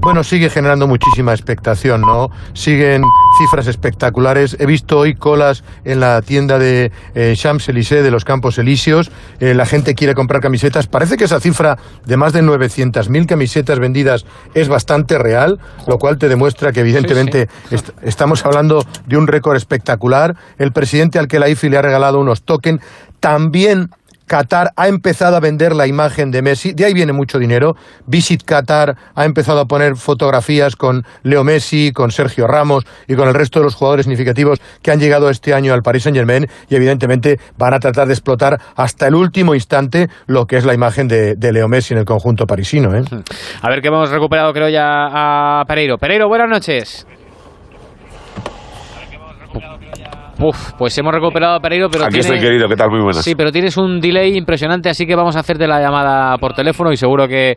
Bueno, 0.02 0.24
sigue 0.24 0.48
generando 0.48 0.86
muchísima 0.86 1.34
expectación, 1.34 2.00
¿no? 2.00 2.30
Siguen 2.54 3.02
cifras 3.38 3.66
espectaculares. 3.66 4.56
He 4.58 4.64
visto 4.64 4.98
hoy 4.98 5.14
colas 5.14 5.62
en 5.84 6.00
la 6.00 6.22
tienda 6.22 6.58
de 6.58 6.90
eh, 7.14 7.34
Champs-Élysées 7.36 8.02
de 8.02 8.10
los 8.10 8.24
Campos 8.24 8.56
Elíseos. 8.56 9.10
Eh, 9.40 9.52
la 9.52 9.66
gente 9.66 9.94
quiere 9.94 10.14
comprar 10.14 10.40
camisetas. 10.40 10.86
Parece 10.86 11.18
que 11.18 11.24
esa 11.24 11.38
cifra 11.38 11.76
de 12.06 12.16
más 12.16 12.32
de 12.32 12.42
900.000 12.42 13.26
camisetas 13.26 13.78
vendidas 13.78 14.24
es 14.54 14.68
bastante 14.68 15.18
real, 15.18 15.60
lo 15.86 15.98
cual 15.98 16.16
te 16.16 16.30
demuestra 16.30 16.72
que 16.72 16.80
evidentemente 16.80 17.50
estamos 18.00 18.46
hablando 18.46 18.82
de 19.06 19.18
un 19.18 19.26
récord 19.26 19.56
espectacular. 19.56 20.34
El 20.56 20.72
presidente 20.72 21.18
al 21.18 21.28
que 21.28 21.38
la 21.38 21.50
IFI 21.50 21.68
le 21.68 21.76
ha 21.76 21.82
regalado 21.82 22.20
unos 22.20 22.42
tokens. 22.42 22.80
También 23.20 23.90
Qatar 24.30 24.70
ha 24.76 24.86
empezado 24.86 25.34
a 25.34 25.40
vender 25.40 25.74
la 25.74 25.88
imagen 25.88 26.30
de 26.30 26.40
Messi, 26.40 26.72
de 26.72 26.84
ahí 26.84 26.94
viene 26.94 27.12
mucho 27.12 27.40
dinero. 27.40 27.74
Visit 28.06 28.44
Qatar 28.44 28.96
ha 29.16 29.24
empezado 29.24 29.58
a 29.58 29.64
poner 29.64 29.96
fotografías 29.96 30.76
con 30.76 31.04
Leo 31.24 31.42
Messi, 31.42 31.90
con 31.90 32.12
Sergio 32.12 32.46
Ramos 32.46 32.86
y 33.08 33.16
con 33.16 33.26
el 33.26 33.34
resto 33.34 33.58
de 33.58 33.64
los 33.64 33.74
jugadores 33.74 34.04
significativos 34.04 34.60
que 34.82 34.92
han 34.92 35.00
llegado 35.00 35.30
este 35.30 35.52
año 35.52 35.74
al 35.74 35.82
Paris 35.82 36.04
Saint-Germain 36.04 36.46
y 36.68 36.76
evidentemente 36.76 37.40
van 37.58 37.74
a 37.74 37.80
tratar 37.80 38.06
de 38.06 38.12
explotar 38.12 38.60
hasta 38.76 39.08
el 39.08 39.16
último 39.16 39.56
instante 39.56 40.08
lo 40.28 40.46
que 40.46 40.58
es 40.58 40.64
la 40.64 40.74
imagen 40.74 41.08
de, 41.08 41.36
Leo 41.50 41.66
Messi 41.66 41.94
en 41.94 41.98
el 41.98 42.04
conjunto 42.04 42.46
parisino. 42.46 42.94
¿eh? 42.94 43.02
A 43.62 43.68
ver 43.68 43.82
que 43.82 43.88
hemos 43.88 44.10
recuperado 44.10 44.52
creo 44.52 44.68
ya 44.68 45.08
a 45.60 45.64
Pereiro. 45.66 45.98
Pereiro, 45.98 46.28
buenas 46.28 46.48
noches. 46.48 47.04
Uf, 50.42 50.72
pues 50.78 50.96
hemos 50.96 51.12
recuperado 51.12 51.56
a 51.56 51.60
Pereiro, 51.60 51.90
pero 51.90 52.06
Aquí 52.06 52.20
estoy, 52.20 52.40
querido, 52.40 52.66
¿qué 52.66 52.76
tal? 52.76 52.88
Muy 52.90 53.02
buenas. 53.02 53.22
Sí, 53.22 53.34
pero 53.34 53.52
tienes 53.52 53.76
un 53.76 54.00
delay 54.00 54.36
impresionante, 54.38 54.88
así 54.88 55.06
que 55.06 55.14
vamos 55.14 55.36
a 55.36 55.40
hacerte 55.40 55.66
la 55.66 55.80
llamada 55.80 56.38
por 56.38 56.54
teléfono 56.54 56.90
y 56.92 56.96
seguro 56.96 57.28
que, 57.28 57.56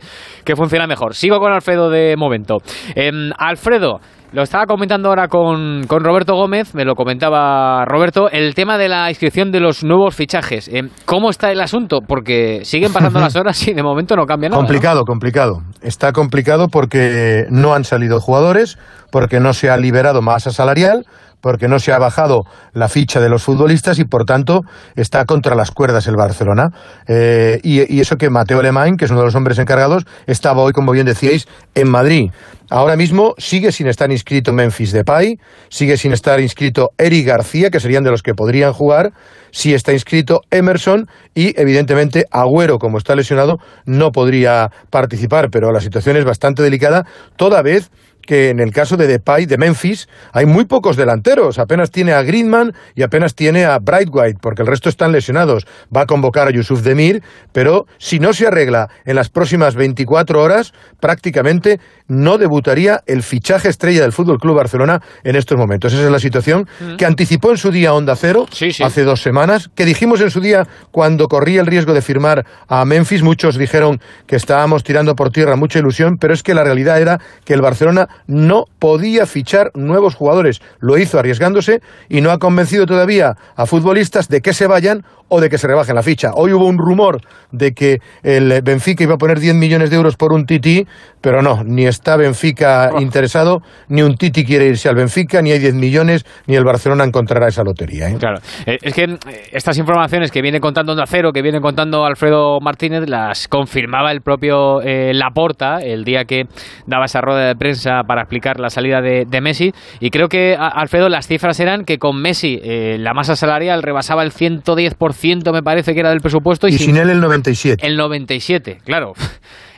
funciona 0.56 0.86
mejor. 0.86 1.16
Sigo 1.16 1.40
con 1.40 1.54
Alfredo 1.54 1.90
de 1.90 2.16
momento. 2.18 2.58
Em, 2.94 3.32
Alfredo, 3.38 4.02
lo 4.34 4.42
estaba 4.42 4.66
comentando 4.66 5.10
ahora 5.10 5.30
con, 5.30 5.88
Roberto 5.88 6.36
Gómez, 6.36 6.76
me 6.76 6.84
lo 6.84 6.96
comentaba 6.96 7.86
Roberto, 7.86 8.30
el 8.30 8.54
tema 8.54 8.78
de 8.78 8.90
la 8.90 9.10
inscripción 9.10 9.52
de 9.52 9.62
los 9.62 9.84
nuevos 9.86 10.14
fichajes. 10.14 10.68
Em, 10.68 10.90
¿Cómo 11.06 11.30
está 11.30 11.52
el 11.52 11.62
asunto? 11.62 12.00
Porque 12.06 12.66
siguen 12.66 12.92
pasando 12.92 13.20
las 13.22 13.36
horas 13.38 13.66
y 13.66 13.74
de 13.74 13.82
momento 13.82 14.18
no 14.18 14.26
cambia 14.26 14.50
nada. 14.50 14.60
Complicado, 14.60 15.04
complicado. 15.06 15.62
Está 15.82 16.12
complicado 16.12 16.68
porque 16.68 17.46
no 17.50 17.74
han 17.74 17.86
salido 17.86 18.20
jugadores, 18.20 18.78
porque 19.10 19.40
no 19.40 19.54
se 19.54 19.70
ha 19.70 19.78
liberado 19.78 20.22
masa 20.22 20.52
salarial, 20.52 21.06
porque 21.44 21.68
no 21.68 21.78
se 21.78 21.92
ha 21.92 22.00
bajado 22.00 22.46
la 22.72 22.88
ficha 22.88 23.20
de 23.20 23.28
los 23.28 23.44
futbolistas 23.44 24.00
y 24.00 24.06
por 24.06 24.24
tanto 24.24 24.62
está 24.96 25.26
contra 25.26 25.56
las 25.56 25.72
cuerdas 25.72 26.08
el 26.08 26.16
Barcelona. 26.16 26.70
Eh, 27.06 27.60
y, 27.64 28.00
eso 28.00 28.16
que 28.16 28.30
Mateo 28.30 28.62
Alemán, 28.62 28.96
que 28.96 29.04
es 29.04 29.12
uno 29.12 29.20
de 29.20 29.26
los 29.26 29.36
hombres 29.36 29.60
encargados, 29.60 30.06
estaba 30.26 30.62
hoy, 30.62 30.72
como 30.72 30.94
bien 30.94 31.06
decíais, 31.06 31.46
en 31.76 31.90
Madrid. 31.90 32.32
Ahora 32.70 32.96
mismo 32.96 33.34
sigue 33.38 33.74
sin 33.74 33.88
estar 33.88 34.10
inscrito 34.10 34.54
Memphis 34.54 34.94
Depay, 34.94 35.38
sigue 35.68 35.98
sin 35.98 36.14
estar 36.14 36.40
inscrito 36.40 36.92
Eric 36.98 37.28
García, 37.28 37.70
que 37.70 37.82
serían 37.82 38.06
de 38.06 38.12
los 38.12 38.24
que 38.24 38.34
podrían 38.34 38.72
jugar, 38.72 39.12
sí 39.52 39.74
está 39.74 39.92
inscrito 39.92 40.42
Emerson 40.50 41.08
y 41.36 41.60
evidentemente 41.60 42.26
Agüero, 42.32 42.80
como 42.80 42.98
está 42.98 43.16
lesionado, 43.16 43.58
no 43.86 44.12
podría 44.12 44.70
participar, 44.90 45.50
pero 45.52 45.74
la 45.74 45.82
situación 45.82 46.16
es 46.16 46.24
bastante 46.24 46.64
delicada, 46.64 47.06
toda 47.36 47.62
vez 47.62 47.92
que 48.26 48.50
en 48.50 48.60
el 48.60 48.72
caso 48.72 48.98
de 48.98 49.08
Depay 49.08 49.46
de 49.46 49.58
Memphis 49.58 50.08
hay 50.32 50.46
muy 50.46 50.66
pocos 50.66 50.96
delanteros. 50.96 51.60
Apenas 51.60 51.92
tiene 51.92 52.14
a 52.14 52.22
Greenman 52.24 52.74
y 52.96 53.04
apenas 53.04 53.36
tiene 53.36 53.66
a 53.66 53.80
Brightwhite, 53.80 54.40
porque 54.42 54.62
el 54.62 54.68
resto 54.68 54.90
están 54.90 55.12
lesionados. 55.12 55.66
Va 55.96 56.02
a 56.02 56.06
convocar 56.06 56.48
a 56.48 56.52
Yusuf 56.52 56.82
Demir, 56.82 57.22
pero 57.52 57.86
si 57.98 58.20
no 58.20 58.34
se 58.34 58.48
arregla 58.48 58.90
en 59.06 59.16
las 59.16 59.30
próximas 59.30 59.76
24 59.76 60.42
horas, 60.42 60.74
prácticamente 61.00 61.80
no 62.08 62.38
debutaría 62.38 63.02
el 63.06 63.24
fichaje 63.24 63.70
estrella 63.70 64.02
del 64.02 64.12
Fútbol 64.12 64.40
Club 64.40 64.56
Barcelona 64.56 65.02
en 65.24 65.36
estos 65.36 65.58
momentos. 65.58 65.94
Esa 65.94 66.04
es 66.04 66.12
la 66.12 66.20
situación 66.20 66.68
mm. 66.80 66.96
que 66.98 67.06
anticipó 67.06 67.52
en 67.52 67.58
su 67.58 67.72
día 67.72 67.94
Onda 67.94 68.16
Cero 68.16 68.46
hace 68.84 69.04
dos 69.04 69.22
semanas, 69.22 69.70
que 69.76 69.86
dijimos 69.86 70.22
en 70.22 70.30
su 70.30 70.42
día 70.42 70.68
cuando 70.92 71.28
corría 71.28 71.62
el 71.62 71.68
riesgo 71.68 71.94
de 71.94 72.02
firmar 72.02 72.46
a 72.68 72.86
Memphis. 72.86 73.24
Muchos 73.24 73.58
dijeron 73.58 74.00
que 74.28 74.36
estábamos 74.36 74.84
tirando 74.84 75.16
por 75.16 75.32
tierra 75.32 75.56
mucha 75.56 75.80
ilusión, 75.80 76.18
pero 76.20 76.34
es 76.34 76.44
que 76.44 76.54
la 76.54 76.64
realidad 76.64 77.02
era 77.02 77.20
que 77.46 77.54
el 77.54 77.62
Barcelona 77.62 78.08
no 78.28 78.66
podía 78.80 79.26
fichar 79.26 79.72
nuevos 79.74 80.16
jugadores. 80.16 80.62
Lo 80.80 80.98
hizo 80.98 81.20
arriesgándose 81.20 81.82
y 82.10 82.22
no 82.22 82.32
ha 82.32 82.40
convencido 82.40 82.86
todavía 82.86 83.38
a 83.56 83.66
futbolistas 83.66 84.28
de 84.30 84.42
que 84.42 84.54
se 84.54 84.68
vayan 84.68 85.06
o 85.34 85.42
de 85.42 85.50
que 85.50 85.58
se 85.58 85.68
rebajen 85.68 85.96
la 85.96 86.04
ficha. 86.04 86.30
Hoy 86.36 86.54
hubo 86.54 86.68
un 86.68 86.78
rumor 86.78 87.22
de 87.52 87.72
que 87.72 87.98
el 88.22 88.62
Benfica 88.62 89.04
iba 89.04 89.16
a 89.16 89.18
poner 89.18 89.40
10 89.40 89.56
millones 89.56 89.90
de 89.90 89.96
euros 89.96 90.16
por 90.16 90.32
un 90.32 90.46
Titi, 90.46 90.86
pero 91.22 91.42
no, 91.42 91.64
ni 91.64 91.88
está 91.88 92.18
Benfica 92.18 92.92
oh. 92.94 93.02
interesado, 93.02 93.62
ni 93.88 94.04
un 94.04 94.16
Titi 94.16 94.46
quiere 94.46 94.68
irse 94.68 94.90
al 94.90 94.96
Benfica, 94.96 95.42
ni 95.42 95.52
hay 95.52 95.58
10 95.58 95.74
millones, 95.74 96.24
ni 96.46 96.56
el 96.56 96.64
Barcelona 96.64 97.04
encontrará 97.04 97.48
esa 97.48 97.64
lotería. 97.64 98.10
¿eh? 98.10 98.18
Claro, 98.20 98.38
eh, 98.68 98.78
es 98.80 98.94
que 98.94 99.06
eh, 99.06 99.18
estas 99.52 99.76
informaciones 99.80 100.30
que 100.30 100.44
viene 100.44 100.60
contando 100.60 100.92
Onda 100.92 101.06
Cero, 101.08 101.32
que 101.34 101.42
viene 101.42 101.60
contando 101.62 102.06
Alfredo 102.06 102.60
Martínez, 102.60 103.10
las 103.10 103.48
confirmaba 103.48 104.12
el 104.12 104.22
propio 104.22 104.82
Laporta 104.84 105.80
el 105.80 106.04
día 106.04 106.26
que 106.26 106.44
daba 106.86 107.06
esa 107.06 107.22
rueda 107.22 107.48
de 107.48 107.56
prensa 107.56 108.04
para 108.08 108.22
explicar 108.22 108.60
la 108.60 108.70
salida 108.70 109.02
de, 109.02 109.42
Messi. 109.42 109.72
Y 110.00 110.12
creo 110.12 110.28
que, 110.28 110.56
Alfredo, 110.56 111.10
las 111.10 111.28
cifras 111.28 111.60
eran 111.60 111.86
que 111.86 111.98
con 111.98 112.22
Messi 112.22 112.62
la 113.00 113.14
masa 113.14 113.36
salarial 113.36 113.82
rebasaba 113.82 114.22
el 114.22 114.32
110% 114.32 115.23
me 115.52 115.64
parece 115.64 115.94
que 115.94 116.00
era 116.00 116.10
del 116.10 116.22
presupuesto. 116.22 116.68
Y, 116.68 116.74
sin, 116.74 116.98
él 116.98 117.10
el 117.10 117.20
97. 117.20 117.86
El 117.86 117.98
97, 117.98 118.80
claro. 118.86 119.14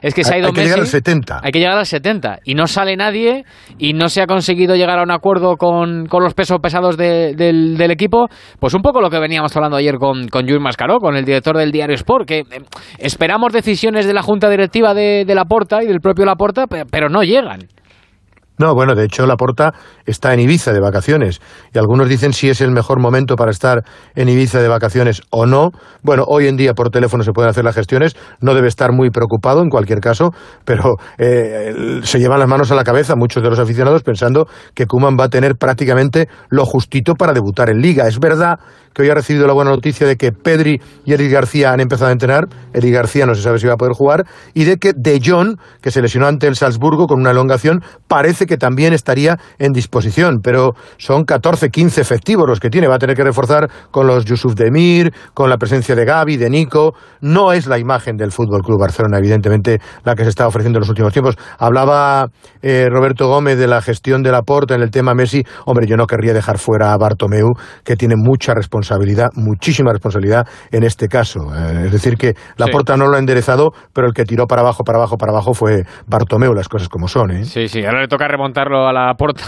Es 0.02 0.14
que 0.14 0.24
se 0.24 0.36
ha 0.36 0.38
ido 0.38 0.50
hay 0.50 0.54
que 0.54 0.62
llegar 0.62 0.80
al 0.80 0.86
70. 0.86 1.40
Hay 1.42 1.52
que 1.52 1.58
llegar 1.58 1.80
al 1.80 1.86
70. 1.86 2.42
Y 2.44 2.54
no 2.54 2.68
sale 2.68 2.96
nadie 2.96 3.44
y 3.80 3.94
no 3.94 4.08
se 4.08 4.22
ha 4.22 4.28
conseguido 4.28 4.76
llegar 4.76 5.00
a 5.00 5.02
un 5.02 5.10
acuerdo 5.10 5.56
con, 5.58 6.08
los 6.08 6.34
pesos 6.36 6.60
pesados 6.62 6.96
del, 6.96 7.90
equipo. 7.90 8.28
Pues 8.60 8.76
un 8.76 8.84
poco 8.84 9.02
lo 9.02 9.10
que 9.10 9.18
veníamos 9.18 9.56
hablando 9.56 9.78
ayer 9.78 9.96
con, 9.96 10.28
con 10.28 10.46
Luis 10.46 10.62
Mascaró, 10.62 11.00
con 11.00 11.16
el 11.16 11.26
director 11.26 11.58
del 11.58 11.72
diario 11.72 11.96
Sport, 11.96 12.28
que 12.28 12.40
eh, 12.40 12.46
esperamos 13.00 13.52
decisiones 13.52 14.06
de 14.06 14.14
la 14.14 14.22
junta 14.22 14.48
directiva 14.48 14.94
de, 14.94 15.26
de 15.26 15.34
Laporta 15.34 15.82
y 15.82 15.88
del 15.88 16.02
propio 16.02 16.24
Laporta, 16.26 16.66
pero 16.68 17.10
no 17.10 17.24
llegan. 17.24 17.62
No, 18.58 18.74
bueno, 18.74 18.96
de 18.96 19.06
hecho 19.06 19.26
Laporta 19.26 19.74
está 20.06 20.34
en 20.34 20.40
Ibiza 20.40 20.72
de 20.72 20.80
vacaciones 20.80 21.42
y 21.74 21.78
algunos 21.78 22.08
dicen 22.08 22.34
si 22.34 22.50
es 22.50 22.62
el 22.62 22.72
mejor 22.72 23.00
momento 23.00 23.36
para 23.36 23.52
estar 23.52 23.84
en 24.16 24.30
Ibiza 24.30 24.62
de 24.62 24.68
vacaciones 24.68 25.22
o 25.30 25.46
no. 25.46 25.72
Bueno, 26.02 26.24
hoy 26.28 26.48
en 26.48 26.56
día 26.56 26.74
por 26.74 26.90
teléfono 26.90 27.24
se 27.24 27.32
pueden 27.32 27.50
hacer 27.50 27.64
las 27.64 27.76
gestiones, 27.76 28.16
no 28.40 28.54
debe 28.54 28.68
estar 28.68 28.92
muy 28.92 29.10
preocupado 29.10 29.62
en 29.62 29.70
cualquier 29.70 30.00
caso, 30.00 30.32
pero 30.64 30.96
eh, 31.18 32.00
se 32.04 32.20
llevan 32.20 32.40
las 32.40 32.48
manos 32.48 32.72
a 32.72 32.76
la 32.76 32.84
cabeza 32.84 33.16
muchos 33.16 33.44
de 33.44 33.50
los 33.50 33.60
aficionados 33.60 34.04
pensando 34.04 34.48
que 34.74 34.86
Kuman 34.86 35.18
va 35.20 35.26
a 35.26 35.30
tener 35.30 35.56
prácticamente 35.56 36.28
lo 36.50 36.66
justito 36.66 37.16
para 37.16 37.34
debutar 37.34 37.70
en 37.70 37.82
Liga. 37.82 38.08
Es 38.08 38.20
verdad 38.20 38.60
que 38.96 39.02
hoy 39.02 39.10
ha 39.10 39.14
recibido 39.14 39.46
la 39.46 39.54
buena 39.54 39.72
noticia 39.72 40.08
de 40.08 40.16
que 40.16 40.32
Pedri 40.32 40.82
y 41.04 41.14
Eric 41.14 41.32
García 41.32 41.74
han 41.74 41.82
empezado 41.82 42.10
a 42.10 42.14
entrenar, 42.14 42.48
Eric 42.74 42.94
García 42.94 43.26
no 43.26 43.36
se 43.36 43.42
sabe 43.42 43.60
si 43.60 43.68
va 43.68 43.74
a 43.74 43.78
poder 43.78 43.94
jugar, 43.94 44.26
y 44.54 44.64
de 44.64 44.78
que 44.78 44.94
De 44.96 45.20
Jong, 45.24 45.58
que 45.82 45.92
se 45.92 46.02
lesionó 46.02 46.28
ante 46.28 46.48
el 46.48 46.56
Salzburgo 46.56 47.06
con 47.06 47.20
una 47.20 47.32
elongación, 47.32 47.84
parece 48.08 48.46
que 48.46 48.58
también 48.58 48.94
estaría 48.94 49.38
en 49.60 49.74
disposición, 49.74 50.40
pero 50.42 50.72
son 50.98 51.26
14, 51.26 51.70
15 51.70 52.02
efectivos 52.02 52.48
los 52.48 52.60
que 52.60 52.70
tiene. 52.70 52.88
Va 52.88 52.96
a 52.96 53.00
tener 53.00 53.16
que 53.16 53.24
reforzar 53.24 53.70
con 53.92 54.08
los 54.08 54.24
Yusuf 54.24 54.56
Demir, 54.56 55.14
con 55.34 55.50
la 55.50 55.58
presencia 55.58 55.96
de 55.96 56.06
Gaby, 56.06 56.38
de 56.38 56.50
Nico. 56.50 56.94
No 57.20 57.52
es 57.52 57.68
la 57.68 57.78
imagen 57.78 58.16
del 58.16 58.32
Fútbol 58.32 58.62
Club 58.62 58.80
Barcelona, 58.80 59.18
evidentemente, 59.18 59.80
la 60.04 60.16
que 60.16 60.24
se 60.24 60.30
está 60.30 60.48
ofreciendo 60.48 60.78
en 60.78 60.82
los 60.82 60.90
últimos 60.90 61.12
tiempos. 61.12 61.36
Hablaba 61.60 62.28
eh, 62.62 62.88
Roberto 62.90 63.28
Gómez 63.28 63.58
de 63.58 63.68
la 63.68 63.82
gestión 63.82 64.24
de 64.24 64.32
la 64.32 64.44
Porta 64.44 64.76
en 64.76 64.82
el 64.82 64.92
tema 64.92 65.14
Messi. 65.14 65.44
Hombre, 65.66 65.86
yo 65.88 65.98
no 65.98 66.08
querría 66.08 66.34
dejar 66.34 66.58
fuera 66.58 66.94
a 66.94 66.98
Bartomeu, 66.98 67.54
que 67.84 67.96
tiene 67.96 68.16
mucha 68.16 68.54
responsabilidad, 68.54 68.85
muchísima 69.36 69.92
responsabilidad 69.92 70.46
en 70.72 70.84
este 70.84 71.08
caso. 71.08 71.54
Eh, 71.56 71.86
es 71.86 71.92
decir, 71.92 72.16
que 72.18 72.34
la 72.58 72.68
Porta 72.68 72.98
no 72.98 73.08
lo 73.08 73.16
ha 73.16 73.20
enderezado, 73.20 73.72
pero 73.94 74.08
el 74.08 74.14
que 74.14 74.24
tiró 74.24 74.46
para 74.46 74.62
abajo, 74.62 74.84
para 74.84 74.98
abajo, 74.98 75.18
para 75.18 75.32
abajo 75.32 75.54
fue 75.54 75.84
Bartomeu, 76.08 76.54
las 76.54 76.70
cosas 76.70 76.90
como 76.90 77.08
son. 77.08 77.32
¿eh? 77.32 77.44
Sí, 77.46 77.68
sí, 77.68 77.86
ahora 77.86 78.02
le 78.02 78.08
toca 78.08 78.26
montarlo 78.38 78.88
a 78.88 78.94
la 78.94 79.14
puerta, 79.14 79.44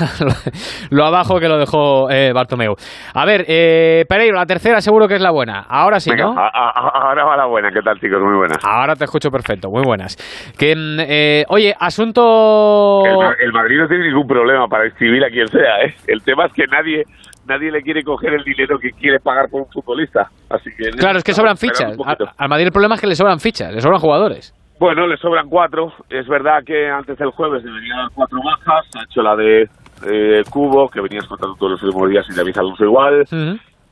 lo 0.91 1.05
abajo 1.05 1.39
que 1.39 1.47
lo 1.47 1.57
dejó 1.57 2.09
eh, 2.09 2.31
Bartomeu. 2.33 2.75
A 3.13 3.25
ver, 3.25 3.45
eh, 3.47 4.05
Pereiro, 4.07 4.35
la 4.35 4.45
tercera 4.45 4.81
seguro 4.81 5.07
que 5.07 5.15
es 5.15 5.21
la 5.21 5.31
buena. 5.31 5.65
Ahora 5.67 5.99
sí, 5.99 6.11
¿no? 6.11 6.35
ahora 6.37 7.25
va 7.25 7.37
la 7.37 7.45
buena. 7.45 7.69
¿Qué 7.71 7.81
tal, 7.81 7.99
chicos? 7.99 8.19
Muy 8.21 8.37
buenas. 8.37 8.57
Ahora 8.63 8.95
te 8.95 9.05
escucho 9.05 9.29
perfecto. 9.29 9.69
Muy 9.69 9.83
buenas. 9.83 10.15
Que, 10.57 10.75
mm, 10.75 10.99
eh, 10.99 11.45
oye, 11.49 11.73
asunto... 11.79 13.03
El, 13.39 13.51
Madrid 13.51 13.77
no 13.79 13.87
tiene 13.87 14.07
ningún 14.07 14.27
problema 14.27 14.67
para 14.67 14.87
escribir 14.87 15.23
a 15.23 15.29
quien 15.29 15.47
sea, 15.47 15.81
¿eh? 15.85 15.95
El 16.07 16.21
tema 16.21 16.45
es 16.45 16.53
que 16.53 16.65
nadie 16.67 17.03
nadie 17.47 17.71
le 17.71 17.81
quiere 17.81 18.03
coger 18.03 18.33
el 18.33 18.43
dinero 18.43 18.77
que 18.79 18.91
quiere 18.91 19.19
pagar 19.19 19.49
por 19.49 19.61
un 19.61 19.67
futbolista. 19.71 20.29
Así 20.49 20.69
que 20.77 20.89
claro, 20.91 21.17
es 21.17 21.23
que 21.23 21.33
sobran 21.33 21.57
fichas. 21.57 21.97
Al 22.37 22.49
Madrid 22.49 22.67
el 22.67 22.71
problema 22.71 22.95
es 22.95 23.01
que 23.01 23.07
le 23.07 23.15
sobran 23.15 23.39
fichas, 23.39 23.73
le 23.73 23.81
sobran 23.81 23.99
jugadores. 23.99 24.53
Bueno, 24.79 25.07
le 25.07 25.17
sobran 25.17 25.49
cuatro. 25.49 25.91
Es 26.09 26.27
verdad 26.27 26.63
que 26.65 26.89
antes 26.89 27.17
del 27.17 27.31
jueves 27.31 27.63
debería 27.63 27.95
dar 27.95 28.09
cuatro 28.13 28.39
bajas. 28.43 28.85
Ha 28.95 29.03
hecho 29.03 29.21
la 29.21 29.35
de 29.35 29.63
eh, 30.05 30.43
Cubo, 30.49 30.87
que 30.89 31.01
venías 31.01 31.25
contando 31.25 31.55
todos 31.55 31.71
los 31.73 31.83
últimos 31.83 32.09
días 32.09 32.25
y 32.29 32.35
David 32.35 32.57
Alonso 32.57 32.83
igual. 32.83 33.23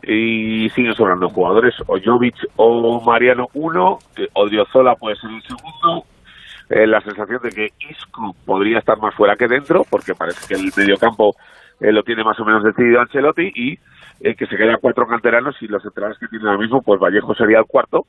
Y 0.04 0.70
siguen 0.70 0.94
sobrando 0.94 1.30
jugadores. 1.30 1.74
O 1.88 1.98
Jovic 2.04 2.36
o 2.58 3.02
Mariano 3.02 3.48
uno. 3.56 3.98
o 4.34 4.48
Diozola 4.48 4.96
puede 4.96 5.16
ser 5.16 5.32
el 5.32 5.42
segundo. 5.42 6.06
Eh, 6.70 6.88
la 6.88 7.00
sensación 7.02 7.40
de 7.44 7.50
que 7.50 7.70
Isco 7.90 8.36
podría 8.46 8.80
estar 8.80 8.98
más 8.98 9.14
fuera 9.14 9.36
que 9.36 9.48
dentro, 9.48 9.84
porque 9.90 10.14
parece 10.16 10.48
que 10.48 10.60
el 10.60 10.72
mediocampo 10.76 11.36
eh, 11.80 11.92
lo 11.92 12.04
tiene 12.04 12.24
más 12.24 12.40
o 12.40 12.46
menos 12.46 12.64
decidido 12.64 13.02
Ancelotti 13.02 13.52
y 13.54 13.80
eh, 14.22 14.36
que 14.36 14.46
se 14.48 14.56
quedan 14.56 14.78
cuatro 14.82 15.06
canteranos 15.08 15.56
y 15.62 15.68
los 15.68 15.84
centrales 15.84 16.18
que 16.18 16.28
tiene 16.28 16.46
ahora 16.46 16.62
mismo, 16.62 16.82
pues 16.82 17.00
Vallejo 17.00 17.36
sería 17.36 17.60
el 17.60 17.66
cuarto 17.66 18.06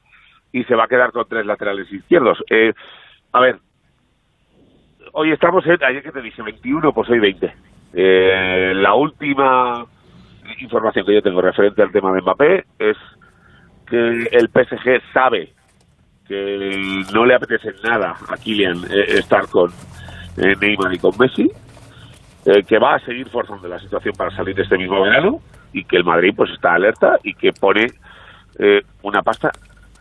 y 0.52 0.62
se 0.64 0.76
va 0.76 0.84
a 0.84 0.88
quedar 0.88 1.10
con 1.10 1.26
tres 1.28 1.44
laterales 1.44 1.92
izquierdos. 1.92 2.38
Eh, 2.48 2.72
a 3.32 3.40
ver, 3.40 3.58
hoy 5.12 5.32
estamos 5.32 5.66
en, 5.66 5.82
ayer 5.82 6.02
que 6.02 6.12
te 6.12 6.22
dije 6.22 6.42
21, 6.42 6.92
pues 6.92 7.10
hoy 7.10 7.18
20. 7.18 7.52
Eh, 7.94 8.72
la 8.74 8.94
última 8.94 9.84
información 10.60 11.04
que 11.04 11.14
yo 11.14 11.22
tengo 11.22 11.40
referente 11.40 11.82
al 11.82 11.90
tema 11.90 12.12
de 12.12 12.22
Mbappé 12.22 12.64
es 12.78 12.96
que 13.88 14.28
el 14.30 14.48
PSG 14.48 15.02
sabe 15.12 15.52
que 16.28 17.02
no 17.12 17.24
le 17.24 17.34
apetece 17.34 17.72
nada 17.82 18.14
a 18.28 18.36
Kylian 18.36 18.84
estar 18.90 19.48
con 19.48 19.70
Neymar 20.36 20.92
y 20.92 20.98
con 20.98 21.12
Messi, 21.18 21.50
eh, 22.46 22.62
que 22.62 22.78
va 22.78 22.94
a 22.94 22.98
seguir 23.00 23.28
forzando 23.28 23.66
la 23.66 23.78
situación 23.78 24.14
para 24.16 24.30
salir 24.30 24.54
de 24.54 24.62
este 24.62 24.78
mismo 24.78 25.02
verano 25.02 25.40
y 25.72 25.84
que 25.84 25.96
el 25.96 26.04
Madrid 26.04 26.32
pues 26.36 26.50
está 26.52 26.74
alerta 26.74 27.18
y 27.24 27.34
que 27.34 27.52
pone 27.52 27.86
eh, 28.58 28.82
una 29.02 29.20
pasta, 29.22 29.50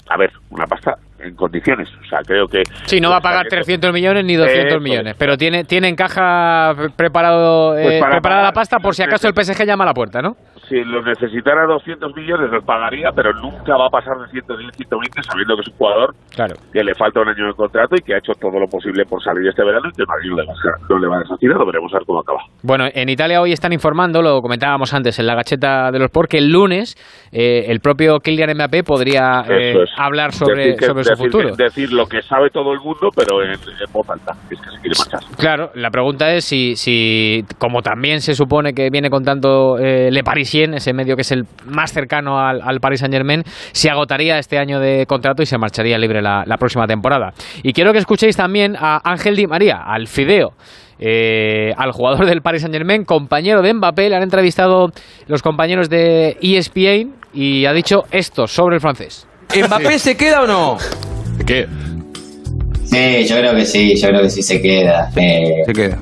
a 0.08 0.18
ver, 0.18 0.32
una 0.52 0.66
pasta 0.68 0.96
en 1.20 1.36
condiciones. 1.36 1.89
O 2.04 2.08
sea, 2.08 2.20
creo 2.20 2.48
que... 2.48 2.62
Sí, 2.86 3.02
no 3.02 3.10
va 3.10 3.18
a 3.18 3.22
pagar 3.22 3.48
300 3.48 3.91
millones 3.91 4.24
ni 4.26 4.36
200 4.36 4.80
millones, 4.82 5.16
pero 5.18 5.38
tiene, 5.38 5.64
tiene 5.64 5.88
en 5.88 5.96
caja 5.96 6.76
preparado, 6.96 7.74
pues 7.74 7.96
eh, 7.96 8.02
preparada 8.12 8.43
la 8.43 8.54
pasta 8.54 8.78
por 8.78 8.93
si 8.93 9.02
acaso 9.02 9.28
el 9.28 9.34
PSG 9.34 9.66
llama 9.66 9.84
a 9.84 9.88
la 9.88 9.93
puerta, 9.93 10.22
¿no? 10.22 10.38
Si 10.68 10.84
los 10.84 11.05
necesitara 11.05 11.66
200 11.68 12.16
millones 12.16 12.51
los 12.51 12.63
pagaría, 12.63 13.11
pero 13.16 13.34
nunca 13.34 13.78
va 13.78 13.88
a 13.88 13.89
pasar 13.89 14.18
de 14.18 14.28
110, 14.30 14.76
120 14.76 15.24
sabiendo 15.24 15.55
que 15.55 15.61
es 15.61 15.68
un 15.68 15.78
jugador 15.78 16.16
claro. 16.34 16.55
que 16.72 16.84
le 16.84 16.93
falta 16.95 17.22
un 17.22 17.30
año 17.30 17.47
de 17.47 17.53
contrato 17.53 17.95
y 17.95 18.01
que 18.01 18.16
ha 18.16 18.18
hecho 18.18 18.34
todo 18.39 18.59
lo 18.59 18.68
posible 18.68 19.05
por 19.05 19.22
salir 19.24 19.47
este 19.47 19.63
verano 19.63 19.89
y 19.89 19.95
que 19.95 20.05
Madrid 20.05 20.30
no 20.30 20.38
le 20.38 20.45
va 20.45 20.53
a, 20.53 20.89
no 20.89 20.99
le 20.99 21.07
va 21.07 21.18
a 21.18 21.59
lo 21.59 21.66
veremos 21.66 21.93
a 21.93 21.97
ver 21.97 22.05
cómo 22.05 22.20
acaba. 22.20 22.39
Bueno, 22.63 22.86
en 22.93 23.09
Italia 23.09 23.41
hoy 23.41 23.51
están 23.51 23.74
informando, 23.74 24.22
lo 24.22 24.41
comentábamos 24.41 24.93
antes 24.93 25.18
en 25.20 25.28
la 25.28 25.36
gacheta 25.36 25.91
de 25.91 25.99
los 25.99 26.11
por, 26.11 26.28
que 26.28 26.38
el 26.38 26.51
lunes 26.51 26.95
eh, 27.32 27.66
el 27.68 27.80
propio 27.80 28.20
Kylian 28.20 28.55
Mbappé 28.55 28.84
podría 28.84 29.43
eh, 29.49 29.76
hablar 29.97 30.32
sobre, 30.32 30.78
sobre 30.78 31.03
su 31.03 31.16
futuro. 31.16 31.55
Decir 31.55 31.91
lo 31.91 32.05
que 32.05 32.22
sabe 32.22 32.49
todo 32.49 32.74
el 32.74 32.80
mundo, 32.80 33.09
pero 33.16 33.43
en, 33.43 33.59
voz 33.91 34.09
alta, 34.09 34.34
es 34.49 34.59
que 34.59 34.70
se 34.70 34.82
quiere 34.82 34.95
marchar. 34.97 35.20
Claro, 35.38 35.72
la 35.76 35.89
pregunta 35.89 36.34
es 36.34 36.45
si, 36.45 36.76
si 36.76 37.43
como 37.57 37.82
también 37.82 38.22
se 38.22 38.34
supone 38.34 38.74
que 38.74 38.89
viene 38.89 39.09
contando 39.09 39.78
eh, 39.78 40.09
Le 40.11 40.24
Ese 40.62 40.93
medio 40.93 41.16
que 41.16 41.22
es 41.22 41.32
el 41.32 41.45
más 41.66 41.91
cercano 41.91 42.39
al, 42.39 42.80
Paris 42.80 43.01
Saint 43.01 43.14
Germain, 43.14 43.43
se 43.72 43.89
agotaría 43.89 44.39
este 44.39 44.58
año 44.58 44.80
de 44.80 45.06
contrato 45.06 45.43
y 45.43 45.45
se 45.45 45.58
marcharía 45.58 45.97
libre 45.97 46.22
la, 46.22 46.58
próxima 46.58 46.88
temporada. 46.88 47.34
Y 47.64 47.74
quiero 47.74 47.91
que 47.91 47.99
escuchéis 47.99 48.36
también 48.36 48.76
a 48.78 49.01
Ángel 49.03 49.36
Di 49.36 49.47
María, 49.47 49.82
al 49.86 50.08
Fideo. 50.08 50.53
Eh, 50.97 51.74
al 51.76 51.91
jugador 51.91 52.26
del 52.26 52.41
Paris 52.41 52.62
Saint 52.62 52.74
Germain, 52.74 53.03
compañero 53.03 53.62
de 53.62 53.74
Mbappé, 53.74 54.10
le 54.10 54.16
han 54.16 54.24
entrevistado 54.24 54.91
los 55.28 55.41
compañeros 55.41 55.89
de 55.89 56.38
ESPN 56.41 57.14
y 57.34 57.66
ha 57.66 57.74
dicho 57.74 58.03
esto 58.12 58.47
sobre 58.47 58.76
el 58.76 58.82
francés. 58.82 59.28
¿Mbappé 59.53 59.99
se 59.99 60.16
queda 60.16 60.43
o 60.43 60.47
no? 60.47 60.78
¿Qué? 61.45 61.68
Sí, 62.86 63.26
yo 63.28 63.38
creo 63.38 63.53
que 63.56 63.66
sí, 63.66 63.93
yo 64.01 64.08
creo 64.08 64.22
que 64.22 64.30
sí 64.30 64.41
se 64.41 64.62
queda. 64.62 65.12
Eh, 65.18 65.64
se 65.66 65.74
queda 65.74 66.01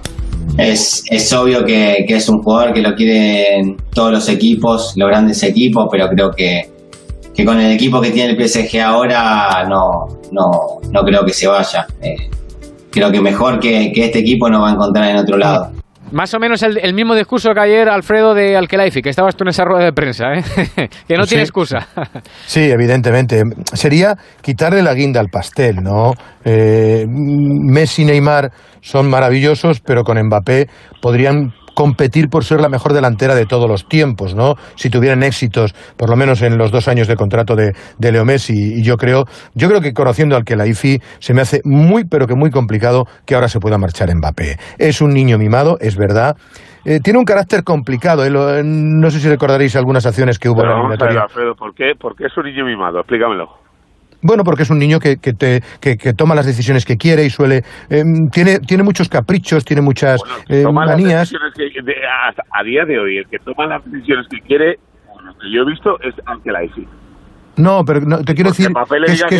es, 0.57 1.03
es 1.09 1.33
obvio 1.33 1.65
que, 1.65 2.05
es 2.07 2.29
un 2.29 2.41
jugador 2.41 2.73
que 2.73 2.81
lo 2.81 2.93
quieren 2.95 3.77
todos 3.93 4.11
los 4.11 4.29
equipos, 4.29 4.93
los 4.95 5.09
grandes 5.09 5.41
equipos, 5.43 5.87
pero 5.91 6.07
creo 6.09 6.31
que, 6.31 6.69
que 7.33 7.45
con 7.45 7.59
el 7.59 7.71
equipo 7.71 7.99
que 8.01 8.11
tiene 8.11 8.33
el 8.33 8.47
PSG 8.49 8.79
ahora 8.79 9.65
no, 9.67 10.07
no, 10.31 10.49
no 10.91 11.01
creo 11.03 11.25
que 11.25 11.33
se 11.33 11.47
vaya. 11.47 11.87
Eh, 12.01 12.29
creo 12.91 13.11
que 13.11 13.21
mejor 13.21 13.59
que, 13.59 13.91
que, 13.91 14.05
este 14.05 14.19
equipo 14.19 14.49
no 14.49 14.61
va 14.61 14.69
a 14.69 14.73
encontrar 14.73 15.09
en 15.09 15.17
otro 15.17 15.37
lado. 15.37 15.71
Más 16.13 16.31
o 16.35 16.39
menos 16.39 16.61
el, 16.61 16.93
mismo 16.93 17.15
discurso 17.15 17.53
que 17.55 17.59
ayer 17.59 17.89
Alfredo 17.89 18.35
de 18.35 18.55
Alkelaifi, 18.55 19.01
que 19.01 19.09
estabas 19.09 19.35
tú 19.35 19.45
en 19.45 19.49
esa 19.49 19.65
rueda 19.65 19.85
de 19.85 19.93
prensa, 19.93 20.25
¿eh? 20.33 20.43
que 21.07 21.17
no 21.17 21.25
tiene 21.25 21.41
excusa. 21.41 21.87
sí, 22.45 22.69
evidentemente. 22.69 23.41
Sería 23.73 24.15
quitarle 24.41 24.83
la 24.83 24.93
guinda 24.93 25.19
al 25.19 25.29
pastel, 25.29 25.77
¿no? 25.81 26.13
Eh, 26.45 27.05
Messi 27.07 28.03
y 28.03 28.05
Neymar 28.05 28.51
son 28.81 29.09
maravillosos, 29.09 29.79
pero 29.79 30.03
con 30.03 30.21
Mbappé 30.23 30.67
podrían 31.01 31.51
competir 31.73 32.29
por 32.29 32.43
ser 32.43 32.59
la 32.61 32.69
mejor 32.69 32.93
delantera 32.93 33.35
de 33.35 33.45
todos 33.45 33.69
los 33.69 33.87
tiempos, 33.87 34.35
¿no? 34.35 34.55
Si 34.75 34.89
tuvieran 34.89 35.23
éxitos, 35.23 35.73
por 35.97 36.09
lo 36.09 36.15
menos 36.15 36.41
en 36.41 36.57
los 36.57 36.71
dos 36.71 36.87
años 36.87 37.07
de 37.07 37.15
contrato 37.15 37.55
de, 37.55 37.73
Leo 37.99 38.25
Messi. 38.25 38.53
Y 38.53 38.83
yo 38.83 38.95
creo, 38.97 39.25
yo 39.55 39.67
creo 39.67 39.81
que 39.81 39.93
conociendo 39.93 40.35
al 40.35 40.43
que 40.43 40.55
la 40.55 40.67
IFI 40.67 40.99
se 41.19 41.33
me 41.33 41.41
hace 41.41 41.61
muy, 41.63 42.05
pero 42.05 42.27
que 42.27 42.35
muy 42.35 42.51
complicado 42.51 43.05
que 43.25 43.35
ahora 43.35 43.47
se 43.47 43.59
pueda 43.59 43.77
marchar 43.77 44.13
Mbappé. 44.15 44.57
Es 44.77 45.01
un 45.01 45.11
niño 45.11 45.37
mimado, 45.37 45.77
es 45.79 45.97
verdad. 45.97 46.35
Eh, 46.85 46.99
tiene 47.01 47.17
un 47.17 47.25
carácter 47.25 47.63
complicado. 47.63 48.25
¿eh? 48.25 48.61
no 48.63 49.09
sé 49.09 49.19
si 49.19 49.29
recordaréis 49.29 49.75
algunas 49.75 50.05
acciones 50.05 50.37
que 50.37 50.49
hubo 50.49 50.61
en 50.61 50.67
la 50.67 50.73
eliminatoria. 50.75 51.21
Alfredo, 51.21 51.55
¿por 51.55 51.73
qué, 51.73 51.93
¿por 51.99 52.15
qué 52.15 52.25
es 52.25 52.37
un 52.37 52.45
niño 52.45 52.65
mimado? 52.65 52.99
Explícamelo. 52.99 53.62
Bueno, 54.23 54.43
porque 54.43 54.63
es 54.63 54.69
un 54.69 54.79
niño 54.79 54.99
que, 54.99 55.17
que, 55.17 55.33
te, 55.33 55.61
que, 55.81 56.13
toma 56.13 56.33
las 56.33 56.45
decisiones 56.45 56.85
que 56.85 56.95
quiere 56.95 57.25
y 57.25 57.29
suele... 57.29 57.63
Em, 57.89 58.29
tiene, 58.31 58.59
tiene 58.59 58.83
muchos 58.83 59.09
caprichos, 59.09 59.65
tiene 59.65 59.81
muchas 59.81 60.21
eh, 60.49 60.63
manías. 60.71 61.33
a, 61.33 62.63
día 62.63 62.85
de 62.85 62.99
hoy, 62.99 63.17
el 63.17 63.27
que 63.27 63.39
toma 63.39 63.67
las 63.67 63.83
decisiones 63.85 64.27
que 64.29 64.39
quiere, 64.39 64.77
lo 65.23 65.33
que 65.33 65.51
yo 65.53 65.61
he 65.61 65.65
visto, 65.65 65.99
es 66.01 66.15
Angelaifi. 66.25 66.87
No, 67.57 67.83
pero 67.85 67.99
no, 68.01 68.23
te 68.23 68.33
quiero 68.33 68.49
decir... 68.49 68.69
es 69.07 69.23
que, 69.25 69.39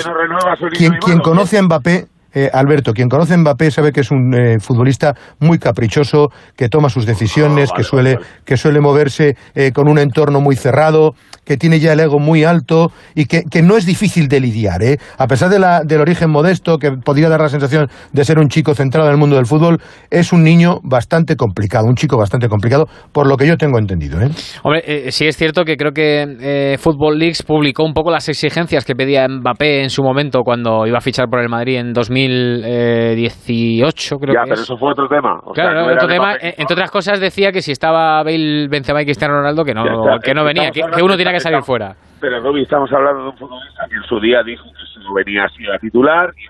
quien, 0.78 0.94
quien 0.98 1.20
conoce 1.20 1.58
a 1.58 1.64
Mbappé 1.64 2.06
eh, 2.34 2.50
Alberto, 2.52 2.94
quien 2.94 3.10
conoce 3.10 3.34
a 3.34 3.38
Mbappé 3.38 3.70
sabe 3.70 3.92
que 3.92 4.02
es 4.02 4.12
un 4.12 4.34
eh, 4.34 4.60
futbolista 4.60 5.14
muy 5.40 5.60
caprichoso, 5.60 6.30
que 6.56 6.68
toma 6.68 6.90
sus 6.90 7.06
decisiones, 7.06 7.70
ah, 7.72 7.76
que, 7.78 7.84
suele, 7.84 8.18
que 8.44 8.58
suele 8.58 8.82
moverse 8.82 9.36
eh, 9.54 9.72
con 9.72 9.88
un 9.88 10.00
entorno 10.00 10.42
muy 10.42 10.56
cerrado, 10.56 11.12
que 11.46 11.58
tiene 11.58 11.80
ya 11.80 11.94
el 11.94 12.00
ego 12.00 12.20
muy 12.20 12.44
alto 12.44 12.92
y 13.16 13.26
que, 13.26 13.44
que 13.44 13.62
no 13.62 13.78
es 13.78 13.86
difícil 13.86 14.28
de 14.28 14.40
lidiar. 14.40 14.74
A 15.18 15.28
pesar 15.28 15.50
de 15.50 15.60
la, 15.60 15.82
del 15.84 16.02
origen 16.02 16.32
modesto, 16.32 16.78
que 16.78 16.92
podría 16.92 17.30
dar 17.30 17.40
la 17.40 17.50
sensación 17.50 17.88
de 18.12 18.26
ser 18.26 18.40
un 18.40 18.48
chico 18.48 18.74
centrado 18.74 19.08
en 19.08 19.14
el 19.14 19.20
mundo 19.20 19.36
del 19.36 19.46
fútbol, 19.46 19.78
es 20.10 20.34
un 20.34 20.44
niño 20.44 20.80
bastante 20.84 21.36
complicado, 21.36 21.86
un 21.86 21.96
chico 21.96 22.18
bastante 22.18 22.48
complicado, 22.48 22.88
por 23.12 23.28
lo 23.28 23.38
que 23.38 23.46
yo 23.46 23.56
tengo 23.58 23.78
entendido. 23.78 24.18
Hombre, 24.64 25.12
sí 25.12 25.28
es 25.28 25.38
cierto 25.38 25.64
que 25.64 25.78
creo 25.78 25.92
que 25.92 26.76
Football 26.80 27.20
Leagues 27.20 27.44
publicó 27.44 27.84
un 27.84 27.94
poco 27.94 28.10
las 28.10 28.28
exigencias 28.30 28.84
que 28.84 28.96
pedía 28.96 29.28
Mbappé 29.28 29.84
en 29.84 29.90
su 29.90 30.02
momento 30.02 30.42
cuando 30.44 30.88
iba 30.88 30.98
a 30.98 31.02
fichar 31.02 31.28
por 31.30 31.40
el 31.40 31.50
Madrid 31.50 31.78
en 31.78 31.94
2000 31.94 32.23
2018, 32.30 34.18
creo 34.18 34.34
ya, 34.34 34.42
pero 34.44 34.62
eso 34.62 34.78
fue 34.78 34.92
otro 34.92 35.08
tema. 35.08 35.40
claro, 35.54 35.94
otro 35.94 36.08
tema. 36.08 36.36
Eh, 36.36 36.56
entre 36.58 36.74
otras 36.74 36.92
cosas 36.92 37.20
decía 37.20 37.52
que 37.52 37.62
si 37.62 37.72
estaba 37.72 38.24
Bale, 38.24 38.68
Benzema 38.68 39.02
y 39.02 39.06
Cristiano 39.06 39.36
Ronaldo, 39.36 39.64
que 39.64 39.74
no, 39.74 39.84
que 40.24 40.34
no 40.34 40.44
venía, 40.44 40.72
que, 40.72 40.82
uno 41.02 41.16
tenía 41.18 41.34
que 41.34 41.40
salir 41.40 41.62
fuera. 41.62 41.96
Pero, 42.20 42.40
Roby, 42.40 42.64
estamos 42.64 42.92
hablando 42.94 43.24
de 43.24 43.30
un 43.30 43.38
futbolista 43.38 43.86
que 43.90 43.96
en 43.96 44.04
su 44.04 44.20
día 44.20 44.44
dijo 44.44 44.64
que 44.64 45.04
no 45.04 45.14
venía 45.14 45.46
así 45.46 45.64
a 45.68 45.78
titular 45.78 46.32
y 46.38 46.48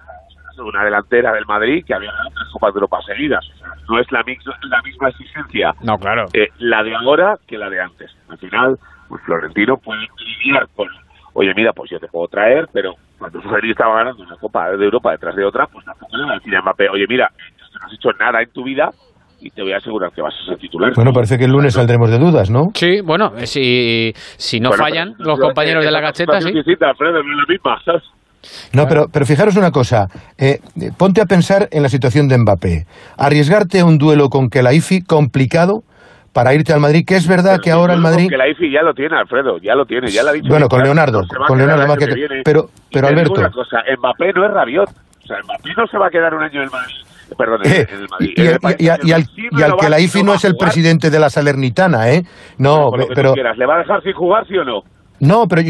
una 0.62 0.84
delantera 0.84 1.32
del 1.34 1.46
Madrid 1.46 1.84
que 1.86 1.94
había 1.94 2.12
ganado 2.12 2.30
tres 2.36 2.48
Copas 2.54 2.74
de 2.74 2.78
Europa 2.78 3.00
seguidas. 3.06 3.46
No 3.90 4.00
es 4.00 4.12
la, 4.12 4.20
la 4.20 4.82
misma 4.82 5.10
exigencia 5.10 5.74
no, 5.82 5.98
claro. 5.98 6.26
Eh, 6.34 6.48
la 6.60 6.84
de 6.84 6.96
ahora 6.96 7.36
que 7.48 7.58
la 7.58 7.70
de 7.70 7.82
antes. 7.82 8.12
Al 8.30 8.38
final, 8.38 8.78
pues 9.10 9.22
Florentino 9.24 9.78
puede 9.78 10.08
lidiar 10.18 10.68
con 10.76 10.88
oye, 11.34 11.52
mira, 11.56 11.72
pues 11.74 11.90
yo 11.92 12.00
te 12.00 12.08
puedo 12.08 12.28
traer, 12.28 12.66
pero 12.72 12.94
cuando 13.18 13.42
su 13.42 13.48
estaba 13.50 13.98
ganando 13.98 14.24
una 14.24 14.36
Copa 14.38 14.70
de 14.72 14.86
Europa 14.86 15.12
detrás 15.12 15.36
de 15.36 15.46
otra, 15.46 15.68
pues 15.68 15.86
tampoco 15.86 16.18
le 16.18 16.26
va 16.26 16.32
a 16.34 16.36
decir 16.36 16.56
a 16.56 16.62
Mbappé, 16.62 16.90
oye, 16.90 17.06
mira, 17.08 17.30
no 17.30 17.88
has 17.88 17.94
hecho 17.94 18.10
nada 18.20 18.42
en 18.42 18.50
tu 18.52 18.64
vida 18.64 18.90
y 19.42 19.50
te 19.50 19.62
voy 19.62 19.74
a 19.74 19.78
asegurar 19.78 20.12
que 20.12 20.22
vas 20.22 20.34
a 20.34 20.46
ser 20.46 20.58
titular. 20.58 20.94
Bueno, 20.96 21.12
parece 21.12 21.38
que 21.38 21.46
el 21.46 21.52
lunes 21.52 21.74
saldremos 21.74 22.10
de 22.10 22.18
dudas, 22.18 22.50
¿no? 22.50 22.68
Sí, 22.74 23.02
bueno, 23.02 23.34
eh, 23.38 23.46
si, 23.46 24.14
si 24.16 24.60
no 24.60 24.72
fallan 24.72 25.16
los 25.20 25.40
compañeros 25.40 25.84
de 25.84 25.92
la 25.92 26.00
gacheta, 26.02 26.40
sí. 26.40 26.54
no, 28.74 28.86
pero, 28.88 29.06
pero 29.12 29.26
fijaros 29.26 29.56
una 29.58 29.72
cosa, 29.72 30.08
eh, 30.38 30.60
ponte 30.98 31.22
a 31.22 31.26
pensar 31.26 31.68
en 31.72 31.84
la 31.84 31.90
situación 31.90 32.28
de 32.28 32.38
Mbappé. 32.38 32.86
Arriesgarte 33.18 33.80
a 33.80 33.86
un 33.86 33.98
duelo 33.98 34.30
con 34.30 34.50
Kelaifi 34.50 35.02
complicado 35.02 35.84
para 36.34 36.54
irte 36.54 36.74
al 36.74 36.80
Madrid, 36.80 37.06
que 37.06 37.16
es 37.16 37.28
verdad 37.28 37.60
que 37.64 37.72
ahora 37.72 37.94
el 37.94 38.02
Madrid... 38.02 38.28
Que 38.30 38.38
la 38.38 38.50
IFI 38.50 38.72
ya 38.72 38.82
lo 38.82 38.94
tiene, 38.94 39.16
Alfredo, 39.16 39.60
ya 39.60 39.76
lo 39.76 39.86
tiene, 39.86 40.10
ya 40.10 40.24
lo 40.24 40.30
ha 40.30 40.34
dicho. 40.34 40.50
Bueno, 40.50 40.68
con 40.68 40.82
Leonardo, 40.82 41.22
con 41.48 41.58
Leonardo 41.58 41.96
pero, 42.44 42.70
pero 42.92 43.08
Alberto... 43.08 43.40
Una 43.40 43.52
cosa, 43.52 43.84
Mbappé 43.98 44.34
no 44.34 44.46
es 44.46 44.52
Rabiot, 44.52 44.90
o 44.90 45.28
sea, 45.28 45.38
Mbappé 45.44 45.70
no 45.78 45.88
se 45.88 45.98
va 45.98 46.08
a 46.08 46.10
quedar 46.10 46.34
un 46.34 46.44
año 46.44 46.60
en 46.60 46.64
el 46.64 46.72
Madrid 46.72 46.96
Perdón, 47.38 47.62
eh, 47.66 47.88
en 47.90 48.00
el 48.00 48.10
Madrid. 48.10 48.34
Y, 48.36 48.42
y, 48.84 48.86
y, 48.86 49.64
al, 49.64 49.78
que 49.78 49.90
la 49.90 50.00
IFI 50.00 50.24
no 50.24 50.34
es 50.34 50.46
el 50.46 50.56
presidente 50.56 51.10
de 51.10 51.20
la 51.20 51.30
Salernitana, 51.30 52.12
¿eh? 52.12 52.24
No, 52.58 52.92
pero... 53.14 53.34
¿Le 53.36 53.66
va 53.66 53.76
a 53.76 53.80
dejar 53.80 54.04
sin 54.04 54.14
jugar, 54.14 54.48
sí 54.48 54.58
o 54.58 54.66
no? 54.66 54.82
No, 55.20 55.48
pero 55.48 55.62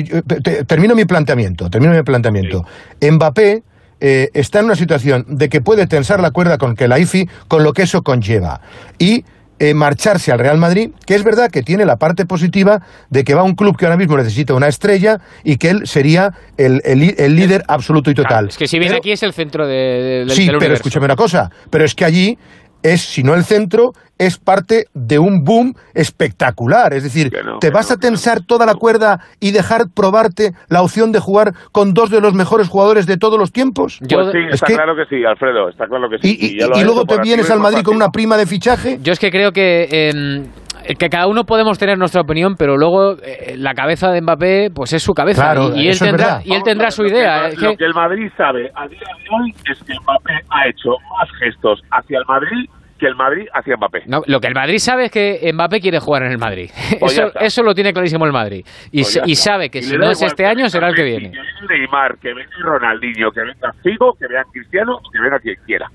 termino 0.67 0.95
mi 0.95 1.05
planteamiento, 1.05 1.69
termino 1.69 1.93
mi 1.93 2.01
planteamiento. 2.01 2.65
Mbappé 3.01 3.63
eh, 3.99 4.29
está 4.33 4.59
en 4.59 4.65
una 4.65 4.75
situación 4.75 5.25
de 5.27 5.47
que 5.47 5.61
puede 5.61 5.85
tensar 5.85 6.19
la 6.19 6.31
cuerda 6.31 6.57
con 6.57 6.75
que 6.75 6.87
la 6.87 6.97
IFI, 6.97 7.27
con 7.47 7.63
lo 7.63 7.71
que 7.73 7.83
eso 7.83 8.01
conlleva. 8.01 8.61
Y 8.97 9.23
eh, 9.63 9.73
marcharse 9.73 10.29
al 10.33 10.39
Real 10.39 10.57
Madrid, 10.57 10.89
que 11.05 11.15
es 11.15 11.23
verdad 11.23 11.49
que 11.49 11.63
tiene 11.63 11.85
la 11.85 11.95
parte 11.95 12.25
positiva 12.25 12.81
de 13.09 13.23
que 13.23 13.33
va 13.33 13.41
a 13.41 13.43
un 13.45 13.55
club 13.55 13.77
que 13.77 13.85
ahora 13.85 13.95
mismo 13.95 14.17
necesita 14.17 14.53
una 14.53 14.67
estrella 14.67 15.21
y 15.45 15.55
que 15.55 15.69
él 15.69 15.87
sería 15.87 16.33
el, 16.57 16.81
el, 16.83 17.35
líder 17.37 17.63
absoluto 17.69 18.11
y 18.11 18.13
total. 18.13 18.49
es 18.49 18.57
que 18.57 18.67
si 18.67 18.77
viene 18.77 18.97
aquí 18.97 19.13
es 19.13 19.23
el 19.23 19.31
centro 19.31 19.65
de, 19.65 20.25
del 20.27 20.31
Sí, 20.31 20.49
pero 20.59 20.73
escúchame 20.73 21.05
una 21.05 21.15
cosa, 21.15 21.49
pero 21.69 21.85
es 21.85 21.95
que 21.95 22.03
allí 22.03 22.37
es, 22.83 23.01
si 23.01 23.23
no 23.23 23.33
el 23.33 23.43
centro, 23.43 23.93
es 24.17 24.37
parte 24.37 24.85
de 24.93 25.19
un 25.19 25.43
boom 25.43 25.73
espectacular. 25.93 26.93
Es 26.93 27.03
decir, 27.03 27.31
¿te 27.59 27.69
vas 27.71 27.91
a 27.91 27.97
tensar 27.97 28.41
toda 28.45 28.65
la 28.65 28.75
cuerda 28.75 29.19
y 29.39 29.51
dejar 29.51 29.85
probarte 29.93 30.51
la 30.69 30.81
opción 30.81 31.11
de 31.11 31.19
jugar 31.19 31.53
con 31.71 31.93
dos 31.93 32.09
de 32.09 32.21
los 32.21 32.33
mejores 32.33 32.67
jugadores 32.67 33.07
de 33.07 33.17
todos 33.17 33.39
los 33.39 33.51
tiempos? 33.51 33.99
Pues 33.99 34.31
sí, 34.31 34.39
está 34.51 34.67
claro 34.67 34.95
que 34.95 35.05
sí, 35.05 35.23
Alfredo, 35.25 35.69
está 35.69 35.87
claro 35.87 36.09
que 36.09 36.17
sí. 36.19 36.37
Y, 36.39 36.83
luego 36.83 37.05
te 37.05 37.19
vienes 37.21 37.49
al 37.49 37.59
Madrid 37.59 37.83
con 37.83 37.95
una 37.95 38.09
prima 38.09 38.37
de 38.37 38.45
fichaje. 38.45 38.99
Yo 39.01 39.13
es 39.13 39.19
que 39.19 39.31
creo 39.31 39.51
que... 39.51 40.43
que 40.83 41.09
cada 41.09 41.27
uno 41.27 41.43
podemos 41.43 41.77
tener 41.77 41.97
nuestra 41.97 42.21
opinión, 42.21 42.55
pero 42.57 42.77
luego 42.77 43.13
eh, 43.23 43.55
la 43.57 43.73
cabeza 43.73 44.11
de 44.11 44.21
Mbappé, 44.21 44.69
pues 44.73 44.93
es 44.93 45.03
su 45.03 45.13
cabeza 45.13 45.53
y, 45.75 45.87
él 45.87 45.99
tendrá, 45.99 46.41
y 46.43 46.53
él 46.53 46.63
tendrá 46.63 46.91
su 46.91 47.05
idea. 47.05 47.49
Lo 47.49 47.75
que 47.75 47.85
el 47.85 47.93
Madrid 47.93 48.29
sabe 48.37 48.71
a 48.75 48.87
día 48.87 48.99
de 48.99 49.29
hoy 49.29 49.53
es 49.71 49.83
que 49.83 49.93
Mbappé 49.93 50.33
ha 50.49 50.67
hecho 50.67 50.91
más 51.17 51.29
gestos 51.39 51.81
hacia 51.91 52.19
el 52.19 52.25
Madrid 52.27 52.69
que 52.99 53.07
el 53.07 53.15
Madrid 53.15 53.47
hacia 53.53 53.75
Mbappé. 53.75 54.03
No, 54.07 54.21
lo 54.27 54.39
que 54.39 54.47
el 54.47 54.53
Madrid 54.53 54.77
sabe 54.77 55.05
es 55.05 55.11
que 55.11 55.51
Mbappé 55.53 55.81
quiere 55.81 55.99
jugar 55.99 56.23
en 56.23 56.31
el 56.31 56.37
Madrid. 56.37 56.69
Pues 56.99 57.17
eso, 57.17 57.31
eso, 57.39 57.63
lo 57.63 57.73
tiene 57.73 57.91
clarísimo 57.91 58.25
el 58.25 58.31
Madrid. 58.31 58.65
Y, 58.91 59.01
pues 59.01 59.19
y 59.25 59.35
sabe 59.35 59.69
que 59.69 59.81
si 59.81 59.97
no 59.97 60.09
es 60.09 60.21
este 60.21 60.45
año, 60.45 60.69
será 60.69 60.89
el 60.89 60.95
que 60.95 61.03
viene. 61.03 61.31
Que 61.31 61.37
venga 61.37 61.51
Neymar, 61.69 62.17
que 62.19 62.33
venga 62.33 62.51
Ronaldinho, 62.61 63.31
que 63.31 63.41
venga 63.41 63.73
Figo, 63.83 64.13
que 64.13 64.27
venga 64.27 64.43
Cristiano, 64.51 64.99
que 65.11 65.19
venga 65.19 65.39
quien 65.39 65.55
quiera. 65.65 65.89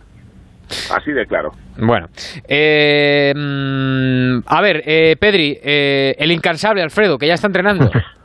Así 0.91 1.13
de 1.13 1.27
claro. 1.27 1.53
Bueno, 1.77 2.09
eh, 2.47 3.33
mm, 3.35 4.41
a 4.47 4.61
ver, 4.61 4.83
eh, 4.85 5.17
Pedri, 5.19 5.59
eh, 5.63 6.15
el 6.19 6.33
incansable 6.33 6.83
Alfredo, 6.83 7.19
que 7.19 7.27
ya 7.27 7.35
está 7.35 7.47
entrenando. 7.47 7.91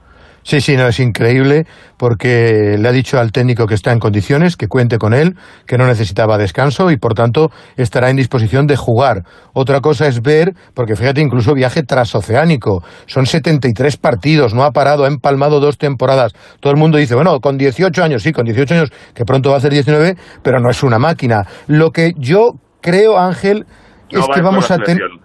Sí, 0.44 0.60
sí, 0.60 0.76
no, 0.76 0.88
es 0.88 1.00
increíble 1.00 1.66
porque 1.98 2.76
le 2.78 2.90
ha 2.90 2.92
dicho 2.92 3.18
al 3.18 3.32
técnico 3.32 3.66
que 3.66 3.76
está 3.76 3.94
en 3.94 4.00
condiciones, 4.00 4.58
que 4.58 4.68
cuente 4.68 4.98
con 4.98 5.14
él, 5.14 5.36
que 5.66 5.78
no 5.78 5.88
necesitaba 5.88 6.38
descanso 6.38 6.92
y 6.92 6.98
por 6.98 7.14
tanto 7.14 7.50
estará 7.78 8.10
en 8.10 8.18
disposición 8.18 8.68
de 8.68 8.76
jugar. 8.76 9.24
Otra 9.54 9.80
cosa 9.80 10.08
es 10.08 10.22
ver, 10.22 10.54
porque 10.74 10.96
fíjate, 10.96 11.22
incluso 11.22 11.54
viaje 11.54 11.84
transoceánico, 11.84 12.84
son 13.06 13.26
73 13.26 13.96
partidos, 13.98 14.54
no 14.54 14.64
ha 14.64 14.72
parado, 14.72 15.06
ha 15.06 15.08
empalmado 15.08 15.62
dos 15.62 15.78
temporadas. 15.78 16.34
Todo 16.60 16.74
el 16.74 16.80
mundo 16.80 16.98
dice, 16.98 17.16
bueno, 17.16 17.40
con 17.40 17.58
18 17.58 18.04
años, 18.04 18.24
sí, 18.24 18.34
con 18.34 18.46
18 18.46 18.74
años, 18.74 18.90
que 19.14 19.24
pronto 19.24 19.52
va 19.52 19.58
a 19.58 19.62
ser 19.62 19.72
19, 19.72 20.16
pero 20.42 20.60
no 20.60 20.70
es 20.70 20.84
una 20.84 21.00
máquina. 21.00 21.48
Lo 21.68 21.92
que 21.92 22.12
yo 22.18 22.52
creo, 22.82 23.18
Ángel, 23.18 23.66
es 24.10 24.26
que 24.34 24.42
vamos 24.42 24.70
a 24.72 24.78
tener 24.78 25.23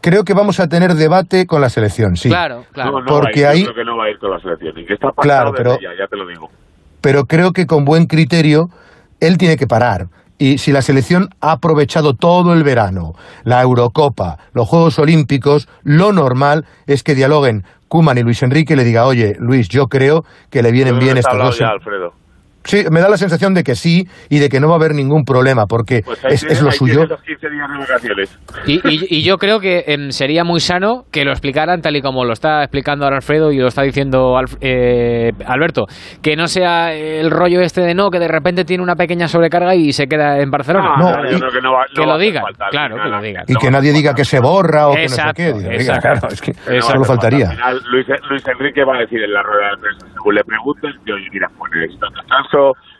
creo 0.00 0.24
que 0.24 0.34
vamos 0.34 0.60
a 0.60 0.68
tener 0.68 0.94
debate 0.94 1.46
con 1.46 1.60
la 1.60 1.68
selección, 1.68 2.16
sí. 2.16 2.28
Claro, 2.28 2.64
claro. 2.72 3.00
No, 3.00 3.06
porque 3.06 3.46
ahí... 3.46 3.62
creo 3.64 3.74
que 3.74 3.84
no 3.84 3.96
va 3.96 4.04
a 4.04 4.10
ir 4.10 4.18
con 4.18 4.30
la 4.30 4.40
selección. 4.40 4.78
Y 4.78 4.86
que 4.86 4.94
está 4.94 5.10
claro, 5.16 5.52
pero, 5.56 5.78
ya, 5.80 6.06
te 6.06 6.16
lo 6.16 6.26
digo. 6.26 6.50
Pero 7.00 7.24
creo 7.24 7.52
que 7.52 7.66
con 7.66 7.84
buen 7.84 8.06
criterio 8.06 8.68
él 9.20 9.38
tiene 9.38 9.56
que 9.56 9.66
parar. 9.66 10.08
Y 10.38 10.58
si 10.58 10.72
la 10.72 10.80
selección 10.80 11.28
ha 11.40 11.52
aprovechado 11.52 12.14
todo 12.14 12.54
el 12.54 12.62
verano, 12.62 13.14
la 13.44 13.60
Eurocopa, 13.60 14.38
los 14.54 14.66
Juegos 14.66 14.98
Olímpicos, 14.98 15.68
lo 15.82 16.12
normal 16.12 16.64
es 16.86 17.02
que 17.02 17.14
dialoguen 17.14 17.64
Kuman 17.88 18.16
y 18.16 18.22
Luis 18.22 18.42
Enrique 18.42 18.72
y 18.72 18.76
le 18.76 18.84
diga, 18.84 19.04
oye, 19.04 19.36
Luis, 19.38 19.68
yo 19.68 19.88
creo 19.88 20.24
que 20.48 20.62
le 20.62 20.72
vienen 20.72 20.98
bien 20.98 21.18
estos 21.18 21.36
dos. 21.36 21.58
Ya, 21.58 21.68
Alfredo. 21.68 22.14
Sí, 22.64 22.84
me 22.90 23.00
da 23.00 23.08
la 23.08 23.16
sensación 23.16 23.54
de 23.54 23.62
que 23.62 23.74
sí 23.74 24.04
y 24.28 24.38
de 24.38 24.48
que 24.48 24.60
no 24.60 24.68
va 24.68 24.74
a 24.74 24.76
haber 24.76 24.94
ningún 24.94 25.24
problema 25.24 25.64
porque 25.66 26.02
pues 26.04 26.44
es, 26.44 26.62
lo 26.62 26.70
suyo. 26.70 27.04
Y, 28.66 29.22
yo 29.22 29.38
creo 29.38 29.60
que 29.60 29.84
em, 29.86 30.10
sería 30.10 30.44
muy 30.44 30.60
sano 30.60 31.04
que 31.10 31.24
lo 31.24 31.30
explicaran 31.30 31.80
tal 31.80 31.96
y 31.96 32.02
como 32.02 32.24
lo 32.24 32.32
está 32.32 32.62
explicando 32.62 33.04
ahora 33.04 33.16
Alfredo 33.16 33.50
y 33.50 33.58
lo 33.58 33.68
está 33.68 33.82
diciendo 33.82 34.38
eh, 34.60 35.32
Alberto, 35.46 35.86
que 36.22 36.36
no 36.36 36.46
sea 36.46 36.92
el 36.92 37.30
rollo 37.30 37.60
este 37.60 37.80
de 37.80 37.94
no, 37.94 38.10
que 38.10 38.18
de 38.18 38.28
repente 38.28 38.64
tiene 38.64 38.82
una 38.82 38.94
pequeña 38.94 39.26
sobrecarga 39.26 39.74
y 39.74 39.92
se 39.92 40.06
queda 40.06 40.38
en 40.38 40.50
Barcelona. 40.50 40.96
No, 40.98 41.12
que, 41.22 42.06
lo 42.06 42.18
digan, 42.18 42.44
claro, 42.70 42.96
que 43.02 43.08
lo 43.08 43.22
digan. 43.22 43.44
Y 43.48 43.54
que 43.54 43.70
nadie 43.70 43.92
diga 43.92 44.14
que 44.14 44.24
se 44.24 44.38
borra 44.40 44.88
o 44.88 44.94
que 44.94 45.02
no 45.02 45.08
sé 45.08 45.22
qué. 45.34 45.52
claro, 46.00 46.28
es 46.30 46.40
que 46.40 46.52
solo 46.80 47.04
faltaría. 47.04 47.50
Luis, 47.90 48.06
Luis, 48.28 48.46
Enrique 48.46 48.84
va 48.84 48.96
a 48.96 49.00
decir 49.00 49.22
en 49.22 49.32
la 49.32 49.42
rueda 49.42 49.70
de 49.70 49.76
prensa, 49.80 50.06
según 50.12 50.34
le 50.34 50.44
pregunten, 50.44 50.92
que 51.04 51.12
oye, 51.12 51.28
mira, 51.32 51.48
pues 51.56 51.70
descanso 51.72 52.49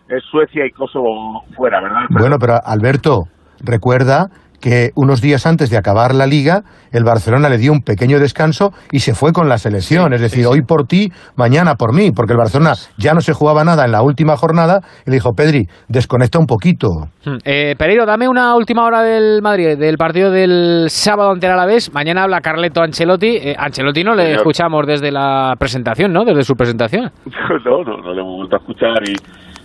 es 0.08 0.22
Suecia 0.30 0.66
y 0.66 0.70
Kosovo 0.70 1.42
fuera, 1.56 1.80
¿verdad? 1.80 2.02
Bueno, 2.10 2.36
pero 2.38 2.54
Alberto, 2.64 3.24
recuerda 3.64 4.26
que 4.60 4.90
unos 4.94 5.20
días 5.20 5.46
antes 5.46 5.70
de 5.70 5.78
acabar 5.78 6.14
la 6.14 6.26
liga, 6.26 6.62
el 6.92 7.04
Barcelona 7.04 7.48
le 7.48 7.58
dio 7.58 7.72
un 7.72 7.80
pequeño 7.80 8.18
descanso 8.18 8.70
y 8.92 9.00
se 9.00 9.14
fue 9.14 9.32
con 9.32 9.48
la 9.48 9.58
selección. 9.58 10.12
es 10.12 10.20
decir, 10.20 10.46
hoy 10.46 10.62
por 10.62 10.86
ti, 10.86 11.10
mañana 11.36 11.74
por 11.74 11.94
mí, 11.94 12.10
porque 12.14 12.32
el 12.32 12.38
Barcelona 12.38 12.74
ya 12.96 13.14
no 13.14 13.20
se 13.20 13.32
jugaba 13.32 13.64
nada 13.64 13.84
en 13.84 13.92
la 13.92 14.02
última 14.02 14.36
jornada 14.36 14.80
y 15.06 15.10
le 15.10 15.16
dijo, 15.16 15.32
Pedri, 15.32 15.66
desconecta 15.88 16.38
un 16.38 16.46
poquito. 16.46 16.88
Hmm. 17.24 17.38
Eh, 17.44 17.74
Pereiro, 17.78 18.06
dame 18.06 18.28
una 18.28 18.54
última 18.54 18.84
hora 18.84 19.02
del 19.02 19.40
Madrid, 19.42 19.78
del 19.78 19.96
partido 19.96 20.30
del 20.30 20.86
sábado 20.88 21.30
ante 21.30 21.46
el 21.46 21.52
Alavés. 21.52 21.92
Mañana 21.92 22.24
habla 22.24 22.40
Carleto 22.40 22.82
Ancelotti. 22.82 23.36
Eh, 23.36 23.54
Ancelotti 23.58 24.04
no 24.04 24.14
le 24.14 24.32
escuchamos 24.34 24.86
desde 24.86 25.10
la 25.10 25.54
presentación, 25.58 26.12
¿no? 26.12 26.24
Desde 26.24 26.42
su 26.42 26.54
presentación. 26.54 27.10
no, 27.64 27.82
no, 27.84 27.96
no 27.98 28.12
le 28.12 28.20
hemos 28.20 28.36
vuelto 28.36 28.56
a 28.56 28.58
escuchar 28.58 29.08
y 29.08 29.14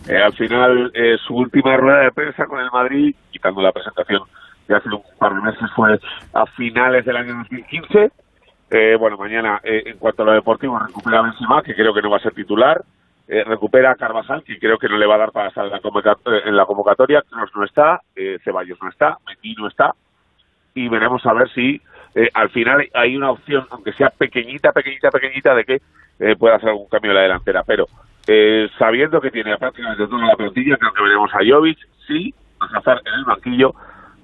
eh, 0.07 0.17
al 0.17 0.33
final 0.33 0.91
eh, 0.93 1.15
su 1.25 1.33
última 1.33 1.75
rueda 1.77 2.03
de 2.03 2.11
prensa 2.11 2.45
con 2.45 2.59
el 2.59 2.69
Madrid, 2.71 3.15
quitando 3.31 3.61
la 3.61 3.71
presentación 3.71 4.21
de 4.67 4.75
hace 4.75 4.89
un 4.89 5.01
par 5.19 5.33
de 5.33 5.41
meses 5.41 5.69
fue 5.75 5.99
a 6.33 6.45
finales 6.47 7.05
del 7.05 7.17
año 7.17 7.35
2015. 7.35 8.11
Eh, 8.71 8.95
bueno, 8.99 9.17
mañana, 9.17 9.59
eh, 9.63 9.83
en 9.85 9.97
cuanto 9.97 10.23
a 10.23 10.25
lo 10.25 10.31
deportivo, 10.33 10.79
recupera 10.79 11.21
Benzema, 11.21 11.61
que 11.61 11.75
creo 11.75 11.93
que 11.93 12.01
no 12.01 12.09
va 12.09 12.17
a 12.17 12.21
ser 12.21 12.33
titular. 12.33 12.83
Eh, 13.27 13.43
recupera 13.43 13.91
a 13.91 13.95
Carvajal, 13.95 14.43
que 14.43 14.59
creo 14.59 14.77
que 14.77 14.87
no 14.87 14.97
le 14.97 15.05
va 15.05 15.15
a 15.15 15.19
dar 15.19 15.31
para 15.31 15.49
estar 15.49 15.65
en 15.65 15.71
la, 15.71 15.79
convocatoria. 15.79 17.23
En 17.31 17.37
no 17.55 17.63
está, 17.63 18.01
Ceballos 18.43 18.77
no 18.81 18.89
está, 18.89 19.17
Mendy 19.27 19.55
no 19.55 19.67
está. 19.67 19.93
Y 20.73 20.87
veremos 20.89 21.25
a 21.25 21.33
ver 21.33 21.49
si 21.51 21.81
al 22.33 22.49
final 22.49 22.87
hay 22.93 23.15
una 23.15 23.31
opción, 23.31 23.65
aunque 23.71 23.93
sea 23.93 24.09
pequeñita, 24.09 24.71
pequeñita, 24.71 25.09
pequeñita, 25.09 25.55
de 25.55 25.65
que 25.65 26.35
pueda 26.37 26.55
hacer 26.55 26.69
algún 26.69 26.87
cambio 26.87 27.11
en 27.11 27.15
la 27.15 27.23
delantera. 27.23 27.63
Pero 27.63 27.87
sabiendo 28.77 29.19
que 29.21 29.31
tiene 29.31 29.57
prácticamente 29.57 30.07
toda 30.07 30.27
la 30.27 30.35
plantilla, 30.35 30.77
creo 30.77 30.93
que 30.93 31.03
veremos 31.03 31.33
a 31.33 31.39
Jovic, 31.39 31.79
sí, 32.07 32.33
a 32.59 32.77
Hazard 32.77 33.01
en 33.05 33.13
el 33.13 33.25
banquillo 33.25 33.73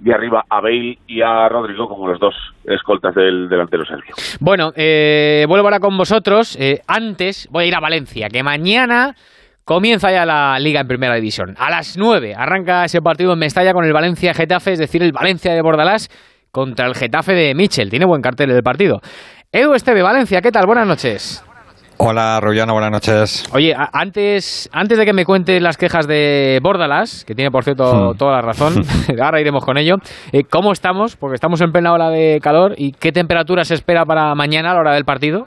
de 0.01 0.13
arriba 0.13 0.43
a 0.49 0.61
Bale 0.61 0.97
y 1.07 1.21
a 1.21 1.47
Rodrigo 1.47 1.87
como 1.87 2.07
los 2.07 2.19
dos 2.19 2.33
escoltas 2.65 3.13
del 3.13 3.47
delantero 3.47 3.85
Sergio. 3.85 4.15
Bueno, 4.39 4.73
eh, 4.75 5.45
vuelvo 5.47 5.67
ahora 5.67 5.79
con 5.79 5.95
vosotros. 5.95 6.57
Eh, 6.59 6.81
antes 6.87 7.47
voy 7.51 7.65
a 7.65 7.67
ir 7.67 7.75
a 7.75 7.79
Valencia, 7.79 8.27
que 8.29 8.41
mañana 8.41 9.15
comienza 9.63 10.11
ya 10.11 10.25
la 10.25 10.57
Liga 10.59 10.81
en 10.81 10.87
Primera 10.87 11.13
División. 11.15 11.55
A 11.59 11.69
las 11.69 11.97
9 11.97 12.33
arranca 12.35 12.83
ese 12.83 13.01
partido 13.01 13.33
en 13.33 13.39
Mestalla 13.39 13.73
con 13.73 13.85
el 13.85 13.93
Valencia-Getafe, 13.93 14.73
es 14.73 14.79
decir, 14.79 15.03
el 15.03 15.11
Valencia 15.11 15.53
de 15.53 15.61
Bordalás 15.61 16.09
contra 16.51 16.87
el 16.87 16.95
Getafe 16.95 17.33
de 17.33 17.53
Michel. 17.53 17.91
Tiene 17.91 18.05
buen 18.05 18.23
cartel 18.23 18.49
el 18.49 18.63
partido. 18.63 19.01
Edu 19.51 19.75
Esteve, 19.75 20.01
Valencia, 20.01 20.41
¿qué 20.41 20.51
tal? 20.51 20.65
Buenas 20.65 20.87
noches. 20.87 21.45
Hola, 22.03 22.39
Rollano, 22.41 22.73
buenas 22.73 22.89
noches. 22.89 23.45
Oye, 23.53 23.75
antes, 23.77 24.67
antes 24.73 24.97
de 24.97 25.05
que 25.05 25.13
me 25.13 25.23
cuentes 25.23 25.61
las 25.61 25.77
quejas 25.77 26.07
de 26.07 26.59
Bordalas, 26.63 27.23
que 27.25 27.35
tiene 27.35 27.51
por 27.51 27.63
cierto 27.63 28.13
hmm. 28.13 28.17
toda 28.17 28.31
la 28.31 28.41
razón, 28.41 28.83
ahora 29.21 29.39
iremos 29.39 29.63
con 29.63 29.77
ello, 29.77 29.97
eh, 30.31 30.43
¿cómo 30.43 30.71
estamos? 30.71 31.15
Porque 31.15 31.35
estamos 31.35 31.61
en 31.61 31.71
plena 31.71 31.93
ola 31.93 32.09
de 32.09 32.39
calor 32.41 32.73
y 32.75 32.93
¿qué 32.93 33.11
temperatura 33.11 33.65
se 33.65 33.75
espera 33.75 34.03
para 34.03 34.33
mañana 34.33 34.71
a 34.71 34.73
la 34.73 34.79
hora 34.79 34.93
del 34.93 35.05
partido? 35.05 35.45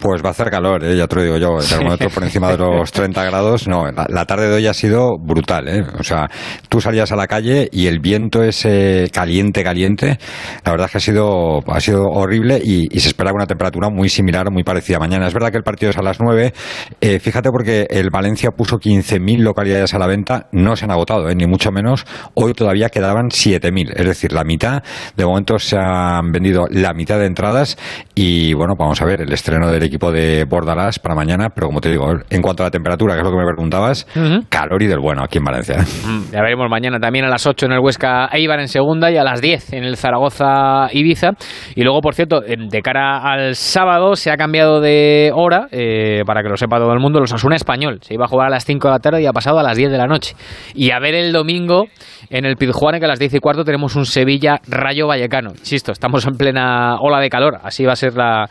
Pues 0.00 0.22
va 0.24 0.28
a 0.28 0.30
hacer 0.30 0.48
calor, 0.48 0.82
¿eh? 0.82 0.96
ya 0.96 1.06
te 1.06 1.16
lo 1.16 1.22
digo 1.22 1.36
yo, 1.36 1.58
el 1.60 1.68
termómetro 1.68 2.08
por 2.08 2.22
encima 2.22 2.50
de 2.50 2.56
los 2.56 2.90
30 2.92 3.22
grados. 3.22 3.68
No, 3.68 3.84
la, 3.90 4.24
tarde 4.24 4.48
de 4.48 4.54
hoy 4.54 4.66
ha 4.66 4.72
sido 4.72 5.18
brutal, 5.18 5.68
¿eh? 5.68 5.84
O 5.98 6.02
sea, 6.02 6.26
tú 6.70 6.80
salías 6.80 7.12
a 7.12 7.16
la 7.16 7.26
calle 7.26 7.68
y 7.70 7.86
el 7.86 8.00
viento 8.00 8.42
ese 8.42 9.10
caliente, 9.12 9.62
caliente, 9.62 10.18
la 10.64 10.70
verdad 10.70 10.86
es 10.86 10.92
que 10.92 10.98
ha 10.98 11.00
sido, 11.02 11.58
ha 11.66 11.80
sido 11.80 12.04
horrible 12.04 12.62
y, 12.64 12.88
se 12.98 13.08
esperaba 13.08 13.34
una 13.36 13.46
temperatura 13.46 13.90
muy 13.90 14.08
similar, 14.08 14.50
muy 14.50 14.62
parecida 14.62 14.98
mañana. 14.98 15.26
Es 15.26 15.34
verdad 15.34 15.50
que 15.50 15.58
el 15.58 15.64
partido 15.64 15.90
es 15.90 15.98
a 15.98 16.02
las 16.02 16.18
9. 16.18 16.54
Eh, 17.02 17.18
fíjate 17.18 17.50
porque 17.50 17.86
el 17.90 18.08
Valencia 18.10 18.52
puso 18.52 18.78
15.000 18.78 19.40
localidades 19.40 19.92
a 19.92 19.98
la 19.98 20.06
venta, 20.06 20.48
no 20.52 20.76
se 20.76 20.86
han 20.86 20.92
agotado, 20.92 21.28
¿eh? 21.28 21.34
ni 21.34 21.46
mucho 21.46 21.72
menos. 21.72 22.06
Hoy 22.32 22.54
todavía 22.54 22.88
quedaban 22.88 23.28
7.000, 23.28 23.92
es 23.96 24.06
decir, 24.06 24.32
la 24.32 24.44
mitad. 24.44 24.82
De 25.14 25.26
momento 25.26 25.58
se 25.58 25.76
han 25.76 26.32
vendido 26.32 26.66
la 26.70 26.94
mitad 26.94 27.18
de 27.18 27.26
entradas 27.26 27.76
y 28.14 28.54
bueno, 28.54 28.74
vamos 28.78 29.02
a 29.02 29.04
ver, 29.04 29.20
el 29.20 29.32
estreno 29.32 29.70
del 29.70 29.89
equipo 29.90 30.10
de 30.10 30.44
Bordalás 30.44 30.98
para 30.98 31.14
mañana, 31.14 31.48
pero 31.54 31.66
como 31.66 31.80
te 31.80 31.90
digo, 31.90 32.06
en 32.28 32.42
cuanto 32.42 32.62
a 32.62 32.66
la 32.66 32.70
temperatura, 32.70 33.14
que 33.14 33.20
es 33.20 33.24
lo 33.24 33.30
que 33.30 33.36
me 33.36 33.44
preguntabas, 33.44 34.06
calor 34.48 34.82
y 34.82 34.86
del 34.86 35.00
bueno 35.00 35.22
aquí 35.22 35.38
en 35.38 35.44
Valencia. 35.44 35.76
Mm, 35.78 36.32
ya 36.32 36.40
veremos 36.40 36.68
mañana 36.70 36.98
también 36.98 37.24
a 37.24 37.28
las 37.28 37.46
8 37.46 37.66
en 37.66 37.72
el 37.72 37.80
Huesca 37.80 38.28
Eibar 38.32 38.60
en 38.60 38.68
segunda 38.68 39.10
y 39.10 39.16
a 39.16 39.24
las 39.24 39.40
10 39.40 39.72
en 39.72 39.84
el 39.84 39.96
Zaragoza 39.96 40.88
Ibiza. 40.92 41.32
Y 41.74 41.82
luego, 41.82 42.00
por 42.00 42.14
cierto, 42.14 42.40
de 42.40 42.82
cara 42.82 43.18
al 43.18 43.54
sábado 43.54 44.16
se 44.16 44.30
ha 44.30 44.36
cambiado 44.36 44.80
de 44.80 45.32
hora, 45.34 45.68
eh, 45.70 46.22
para 46.26 46.42
que 46.42 46.48
lo 46.48 46.56
sepa 46.56 46.78
todo 46.78 46.92
el 46.92 47.00
mundo, 47.00 47.20
los 47.20 47.32
Asuna 47.32 47.56
Español. 47.56 47.98
Se 48.02 48.14
iba 48.14 48.24
a 48.24 48.28
jugar 48.28 48.46
a 48.46 48.50
las 48.50 48.64
5 48.64 48.88
de 48.88 48.92
la 48.92 48.98
tarde 48.98 49.22
y 49.22 49.26
ha 49.26 49.32
pasado 49.32 49.58
a 49.58 49.62
las 49.62 49.76
10 49.76 49.90
de 49.90 49.98
la 49.98 50.06
noche. 50.06 50.34
Y 50.74 50.90
a 50.90 50.98
ver 50.98 51.14
el 51.14 51.32
domingo 51.32 51.86
en 52.30 52.44
el 52.44 52.56
Pizjuán, 52.56 52.98
que 52.98 53.04
a 53.04 53.08
las 53.08 53.18
10 53.18 53.34
y 53.34 53.38
cuarto 53.38 53.64
tenemos 53.64 53.96
un 53.96 54.06
Sevilla 54.06 54.60
Rayo 54.68 55.06
Vallecano. 55.06 55.50
Insisto, 55.50 55.92
estamos 55.92 56.26
en 56.26 56.36
plena 56.36 56.96
ola 57.00 57.20
de 57.20 57.28
calor, 57.28 57.58
así 57.62 57.84
va 57.84 57.92
a 57.92 57.96
ser 57.96 58.14
la, 58.14 58.48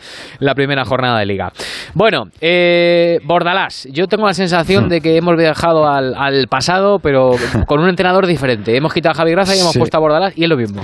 primera 0.56 0.84
jornada 0.84 1.20
de 1.20 1.26
liga. 1.30 1.52
Bueno, 1.94 2.26
eh, 2.42 3.20
Bordalás, 3.24 3.88
yo 3.92 4.08
tengo 4.08 4.28
la 4.28 4.34
sensación 4.34 4.90
de 4.90 5.00
que 5.00 5.16
hemos 5.16 5.38
viajado 5.38 5.88
al, 5.88 6.48
pasado, 6.50 7.00
pero 7.00 7.32
con 7.68 7.80
un 7.80 7.90
entrenador 7.90 8.28
diferente. 8.28 8.76
Hemos 8.76 8.94
quitado 8.94 9.14
a 9.14 9.16
Javi 9.16 9.32
Gracia 9.32 9.56
y 9.56 9.60
hemos 9.60 9.78
puesto 9.78 9.98
a 9.98 10.02
Bordalás 10.02 10.38
y 10.38 10.44
es 10.44 10.50
lo 10.50 10.58
mismo. 10.58 10.84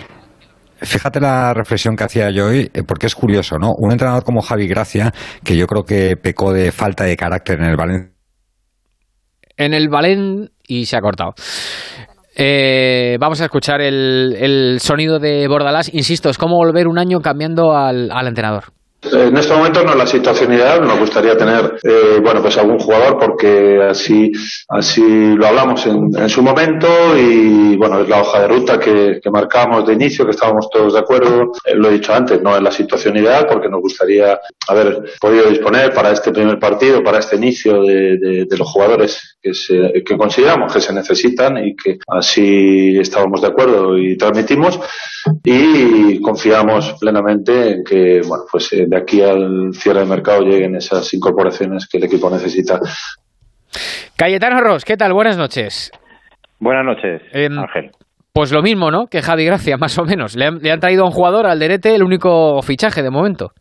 Fíjate 0.78 1.20
la 1.20 1.54
reflexión 1.54 1.96
que 1.96 2.04
hacía 2.04 2.30
yo 2.32 2.48
hoy, 2.48 2.70
eh, 2.74 2.84
porque 2.86 3.08
es 3.08 3.16
curioso, 3.16 3.58
¿no? 3.58 3.72
Un 3.78 3.92
entrenador 3.92 4.24
como 4.24 4.42
Javi 4.42 4.68
Gracia, 4.68 5.12
que 5.44 5.56
yo 5.56 5.68
creo 5.68 5.84
que 5.84 6.18
pecó 6.18 6.54
de 6.54 6.72
falta 6.72 7.06
de 7.06 7.16
carácter 7.16 7.60
en 7.60 7.66
el 7.66 7.78
Valencia. 7.78 8.12
En 9.58 9.74
el 9.74 9.88
Valen 9.90 10.52
y 10.68 10.86
se 10.86 10.98
ha 10.98 11.02
cortado. 11.02 11.34
Eh, 12.36 13.18
vamos 13.20 13.40
a 13.40 13.46
escuchar 13.46 13.80
el, 13.80 14.78
sonido 14.82 15.20
de 15.20 15.48
Bordalás. 15.48 15.94
Insisto, 15.94 16.30
es 16.30 16.38
como 16.38 16.58
volver 16.58 16.88
un 16.88 17.00
año 17.00 17.22
cambiando 17.22 17.76
al 17.76 18.28
entrenador. 18.28 18.75
En 19.12 19.38
este 19.38 19.54
momento 19.54 19.84
no 19.84 19.92
es 19.92 19.98
la 19.98 20.08
situación 20.08 20.54
ideal, 20.54 20.86
nos 20.86 21.00
gustaría 21.00 21.38
tener, 21.38 21.78
eh, 21.84 22.20
bueno, 22.22 22.42
pues 22.42 22.58
algún 22.58 22.80
jugador 22.80 23.18
porque 23.20 23.82
así, 23.82 24.32
así 24.70 25.36
lo 25.36 25.48
hablamos 25.48 25.86
en, 25.86 26.30
su 26.30 26.42
momento 26.42 26.88
y, 27.18 27.76
bueno, 27.78 28.02
es 28.02 28.10
la 28.10 28.22
hoja 28.22 28.42
de 28.42 28.48
ruta 28.48 28.80
que, 28.80 29.20
marcamos 29.32 29.86
de 29.86 29.94
inicio, 29.94 30.26
que 30.26 30.32
estábamos 30.32 30.70
todos 30.70 30.94
de 30.94 31.00
acuerdo. 31.00 31.52
Eh, 31.66 31.76
lo 31.76 31.90
he 31.90 31.94
dicho 31.94 32.14
antes, 32.14 32.42
no 32.42 32.56
es 32.56 32.62
la 32.62 32.72
situación 32.72 33.18
ideal 33.18 33.46
porque 33.48 33.70
nos 33.70 33.82
gustaría 33.82 34.40
haber 34.68 35.04
podido 35.20 35.50
disponer 35.50 35.94
para 35.94 36.12
este 36.12 36.32
primer 36.32 36.58
partido, 36.58 37.04
para 37.04 37.20
este 37.20 37.36
inicio 37.36 37.84
de, 37.84 38.48
los 38.58 38.70
jugadores 38.70 39.38
que, 39.42 39.54
se, 39.54 40.04
consideramos 40.18 40.74
que 40.74 40.80
se 40.80 40.94
necesitan 40.94 41.58
y 41.58 41.76
que 41.76 42.00
así 42.08 42.98
estábamos 42.98 43.42
de 43.42 43.48
acuerdo 43.48 43.98
y 43.98 44.16
transmitimos 44.18 44.80
y 45.44 46.22
confiamos 46.22 46.96
plenamente 47.00 47.72
en 47.72 47.84
que, 47.84 48.22
bueno, 48.26 48.46
pues 48.50 48.72
eh, 48.74 48.86
de 48.96 49.02
aquí 49.02 49.22
al 49.22 49.74
cierre 49.74 50.02
de 50.02 50.06
mercado 50.06 50.42
lleguen 50.42 50.76
esas 50.76 51.14
incorporaciones 51.14 51.88
que 51.88 51.98
el 51.98 52.06
equipo 52.06 52.30
necesita. 52.30 52.80
Cayetano 54.16 54.62
Ross, 54.62 54.86
¿qué 54.86 54.96
tal? 54.96 55.14
Buenas 55.14 55.38
noches. 55.38 55.92
Buenas 56.60 56.86
noches, 56.86 57.22
em, 57.34 57.60
Ángel. 57.60 57.92
Pues 58.34 58.52
lo 58.52 58.62
mismo, 58.62 58.92
¿no? 58.92 59.08
Que 59.08 59.22
Javi 59.22 59.46
Gracia, 59.46 59.78
más 59.80 59.98
o 60.00 60.06
menos. 60.06 60.36
Le 60.36 60.46
han, 60.46 60.60
le 60.60 60.72
han 60.72 60.80
traído 60.80 61.04
a 61.04 61.08
un 61.08 61.12
jugador 61.12 61.46
al 61.46 61.60
Derete, 61.60 61.94
el 61.94 62.04
único 62.04 62.62
fichaje 62.62 63.04
de 63.04 63.10
momento. 63.10 63.52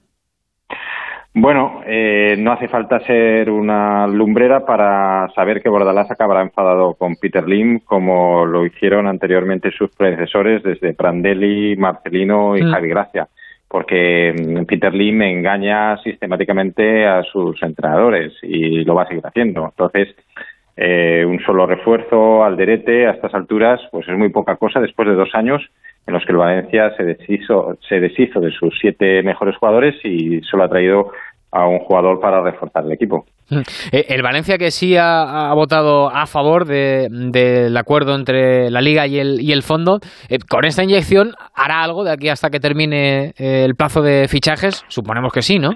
Bueno, 1.36 1.80
eh, 1.84 2.36
no 2.38 2.52
hace 2.52 2.68
falta 2.68 3.00
ser 3.00 3.50
una 3.50 4.06
lumbrera 4.06 4.64
para 4.64 5.28
saber 5.34 5.60
que 5.60 5.68
Bordalás 5.68 6.08
acabará 6.08 6.42
enfadado 6.42 6.94
con 6.94 7.16
Peter 7.16 7.48
Lim, 7.48 7.80
como 7.80 8.46
lo 8.46 8.64
hicieron 8.64 9.08
anteriormente 9.08 9.72
sus 9.72 9.90
predecesores 9.96 10.62
desde 10.62 10.94
Prandelli, 10.94 11.74
Marcelino 11.76 12.56
y 12.56 12.62
mm. 12.62 12.70
Javi 12.70 12.88
Gracia, 12.88 13.28
porque 13.74 14.32
mm, 14.32 14.66
Peter 14.66 14.94
Lim 14.94 15.20
engaña 15.22 15.96
sistemáticamente 16.04 17.08
a 17.08 17.24
sus 17.24 17.60
entrenadores 17.60 18.32
y 18.40 18.84
lo 18.84 18.94
va 18.94 19.02
a 19.02 19.08
seguir 19.08 19.26
haciendo. 19.26 19.64
Entonces, 19.64 20.14
eh, 20.76 21.24
un 21.26 21.40
solo 21.40 21.66
refuerzo 21.66 22.44
al 22.44 22.56
derete 22.56 23.08
a 23.08 23.10
estas 23.10 23.34
alturas, 23.34 23.80
pues 23.90 24.06
es 24.06 24.16
muy 24.16 24.28
poca 24.28 24.54
cosa 24.54 24.78
después 24.78 25.08
de 25.08 25.16
dos 25.16 25.30
años 25.34 25.60
en 26.06 26.14
los 26.14 26.24
que 26.24 26.30
el 26.30 26.38
Valencia 26.38 26.94
se 26.96 27.02
deshizo, 27.02 27.76
se 27.88 27.98
deshizo 27.98 28.38
de 28.38 28.52
sus 28.52 28.78
siete 28.80 29.24
mejores 29.24 29.56
jugadores 29.56 29.96
y 30.04 30.40
solo 30.42 30.62
ha 30.62 30.68
traído 30.68 31.10
a 31.54 31.66
un 31.66 31.78
jugador 31.78 32.20
para 32.20 32.42
reforzar 32.42 32.84
el 32.84 32.92
equipo. 32.92 33.24
Eh, 33.92 34.06
el 34.08 34.22
Valencia 34.22 34.58
que 34.58 34.72
sí 34.72 34.96
ha, 34.98 35.52
votado 35.54 36.10
a 36.10 36.26
favor 36.26 36.64
del 36.64 37.76
acuerdo 37.76 38.16
entre 38.16 38.70
la 38.70 38.80
Liga 38.80 39.06
y 39.06 39.18
el, 39.18 39.40
y 39.40 39.52
el 39.52 39.62
fondo, 39.62 40.00
eh, 40.28 40.38
con 40.48 40.64
esta 40.64 40.82
inyección 40.82 41.32
hará 41.54 41.84
algo 41.84 42.02
de 42.02 42.12
aquí 42.12 42.28
hasta 42.28 42.50
que 42.50 42.58
termine 42.58 43.32
eh, 43.38 43.64
el 43.64 43.76
plazo 43.76 44.02
de 44.02 44.26
fichajes, 44.28 44.84
suponemos 44.88 45.32
que 45.32 45.42
sí, 45.42 45.58
¿no? 45.58 45.70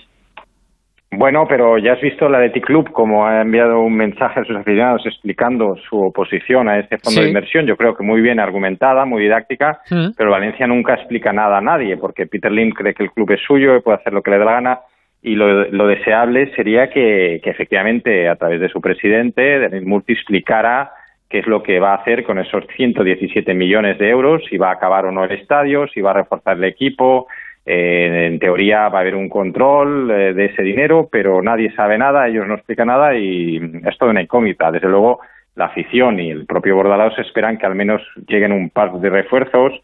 Bueno, 1.11 1.47
pero 1.49 1.79
ya 1.79 1.93
has 1.93 2.01
visto 2.03 2.29
la 2.29 2.39
de 2.39 2.51
T-Club 2.51 2.91
como 2.93 3.27
ha 3.27 3.41
enviado 3.41 3.81
un 3.81 3.97
mensaje 3.97 4.41
a 4.41 4.45
sus 4.45 4.57
aficionados 4.57 5.07
explicando 5.07 5.75
su 5.89 5.99
oposición 5.99 6.69
a 6.69 6.79
este 6.79 6.99
fondo 6.99 7.23
de 7.23 7.29
inversión. 7.29 7.67
Yo 7.67 7.77
creo 7.77 7.95
que 7.95 8.05
muy 8.05 8.21
bien 8.21 8.39
argumentada, 8.39 9.07
muy 9.07 9.23
didáctica, 9.23 9.81
mm. 9.91 10.09
pero 10.19 10.31
Valencia 10.31 10.67
nunca 10.67 10.95
explica 10.95 11.33
nada 11.33 11.59
a 11.59 11.63
nadie 11.63 11.97
porque 11.97 12.27
Peter 12.27 12.53
Lim 12.53 12.73
cree 12.73 12.93
que 12.93 13.05
el 13.05 13.11
club 13.11 13.31
es 13.31 13.41
suyo 13.41 13.75
y 13.77 13.81
puede 13.81 13.99
hacer 13.99 14.13
lo 14.13 14.21
que 14.23 14.33
le 14.33 14.39
dé 14.39 14.45
la 14.45 14.53
gana. 14.53 14.81
Y 15.21 15.35
lo, 15.35 15.87
deseable 15.89 16.55
sería 16.55 16.91
que, 16.91 17.37
efectivamente, 17.37 18.29
a 18.29 18.37
través 18.37 18.61
de 18.61 18.69
su 18.69 18.81
presidente, 18.81 19.59
Denis 19.59 19.87
Multi, 19.87 20.13
explicara 20.13 20.93
qué 21.29 21.41
es 21.41 21.47
lo 21.47 21.63
que 21.63 21.81
va 21.81 21.93
a 21.93 21.97
hacer 21.97 22.25
con 22.25 22.39
esos 22.39 22.65
117 22.77 23.53
millones 23.53 23.99
de 23.99 24.09
euros, 24.09 24.43
si 24.49 24.57
va 24.57 24.71
a 24.71 24.75
acabar 24.75 25.07
o 25.07 25.13
no 25.13 25.25
el 25.25 25.33
estadio, 25.33 25.89
si 25.89 26.01
va 26.01 26.13
a 26.13 26.23
reforzar 26.23 26.57
el 26.57 26.65
equipo, 26.65 27.27
eh, 27.67 28.29
en 28.29 28.39
teoría 28.39 28.89
va 28.89 28.99
a 28.99 29.03
haber 29.03 29.15
un 29.15 29.29
control 29.29 30.11
eh, 30.11 30.33
de 30.33 30.47
ese 30.47 30.63
dinero, 30.63 31.09
pero 31.13 31.43
nadie 31.43 31.71
sabe 31.75 31.99
nada, 31.99 32.27
ellos 32.27 32.47
no 32.47 32.55
explican 32.55 32.87
nada 32.87 33.15
y 33.15 33.61
es 33.85 33.99
toda 33.99 34.13
una 34.13 34.23
incógnita. 34.23 34.71
Desde 34.73 34.89
luego, 34.89 35.21
la 35.55 35.67
afición 35.67 36.19
y 36.19 36.31
el 36.31 36.47
propio 36.47 36.77
Bordalaos 36.77 37.19
esperan 37.19 37.59
que 37.59 37.67
al 37.67 37.75
menos 37.75 38.01
lleguen 38.27 38.53
un 38.53 38.71
par 38.71 38.93
de 38.93 39.11
refuerzos, 39.11 39.75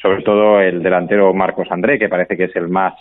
sobre 0.00 0.22
todo 0.22 0.60
el 0.60 0.82
delantero 0.82 1.34
Marcos 1.34 1.66
André, 1.70 1.98
que 1.98 2.08
parece 2.08 2.36
que 2.36 2.44
es 2.44 2.54
el 2.54 2.68
más 2.68 2.94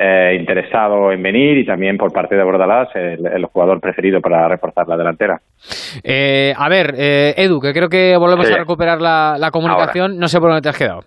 eh, 0.00 0.36
interesado 0.38 1.12
en 1.12 1.22
venir 1.22 1.58
y 1.58 1.66
también 1.66 1.96
por 1.98 2.12
parte 2.12 2.34
de 2.34 2.42
Bordalás 2.42 2.88
el, 2.94 3.44
jugador 3.46 3.80
preferido 3.80 4.20
para 4.20 4.48
reforzar 4.48 4.88
la 4.88 4.96
delantera. 4.96 5.40
a 6.56 6.68
ver, 6.68 6.94
Edu, 6.96 7.60
que 7.60 7.72
creo 7.72 7.88
que 7.88 8.16
volvemos 8.16 8.50
a 8.50 8.56
recuperar 8.56 9.00
la, 9.00 9.50
comunicación. 9.52 10.18
No 10.18 10.28
sé 10.28 10.40
por 10.40 10.48
dónde 10.48 10.62
te 10.62 10.68
has 10.70 10.78
quedado. 10.78 11.02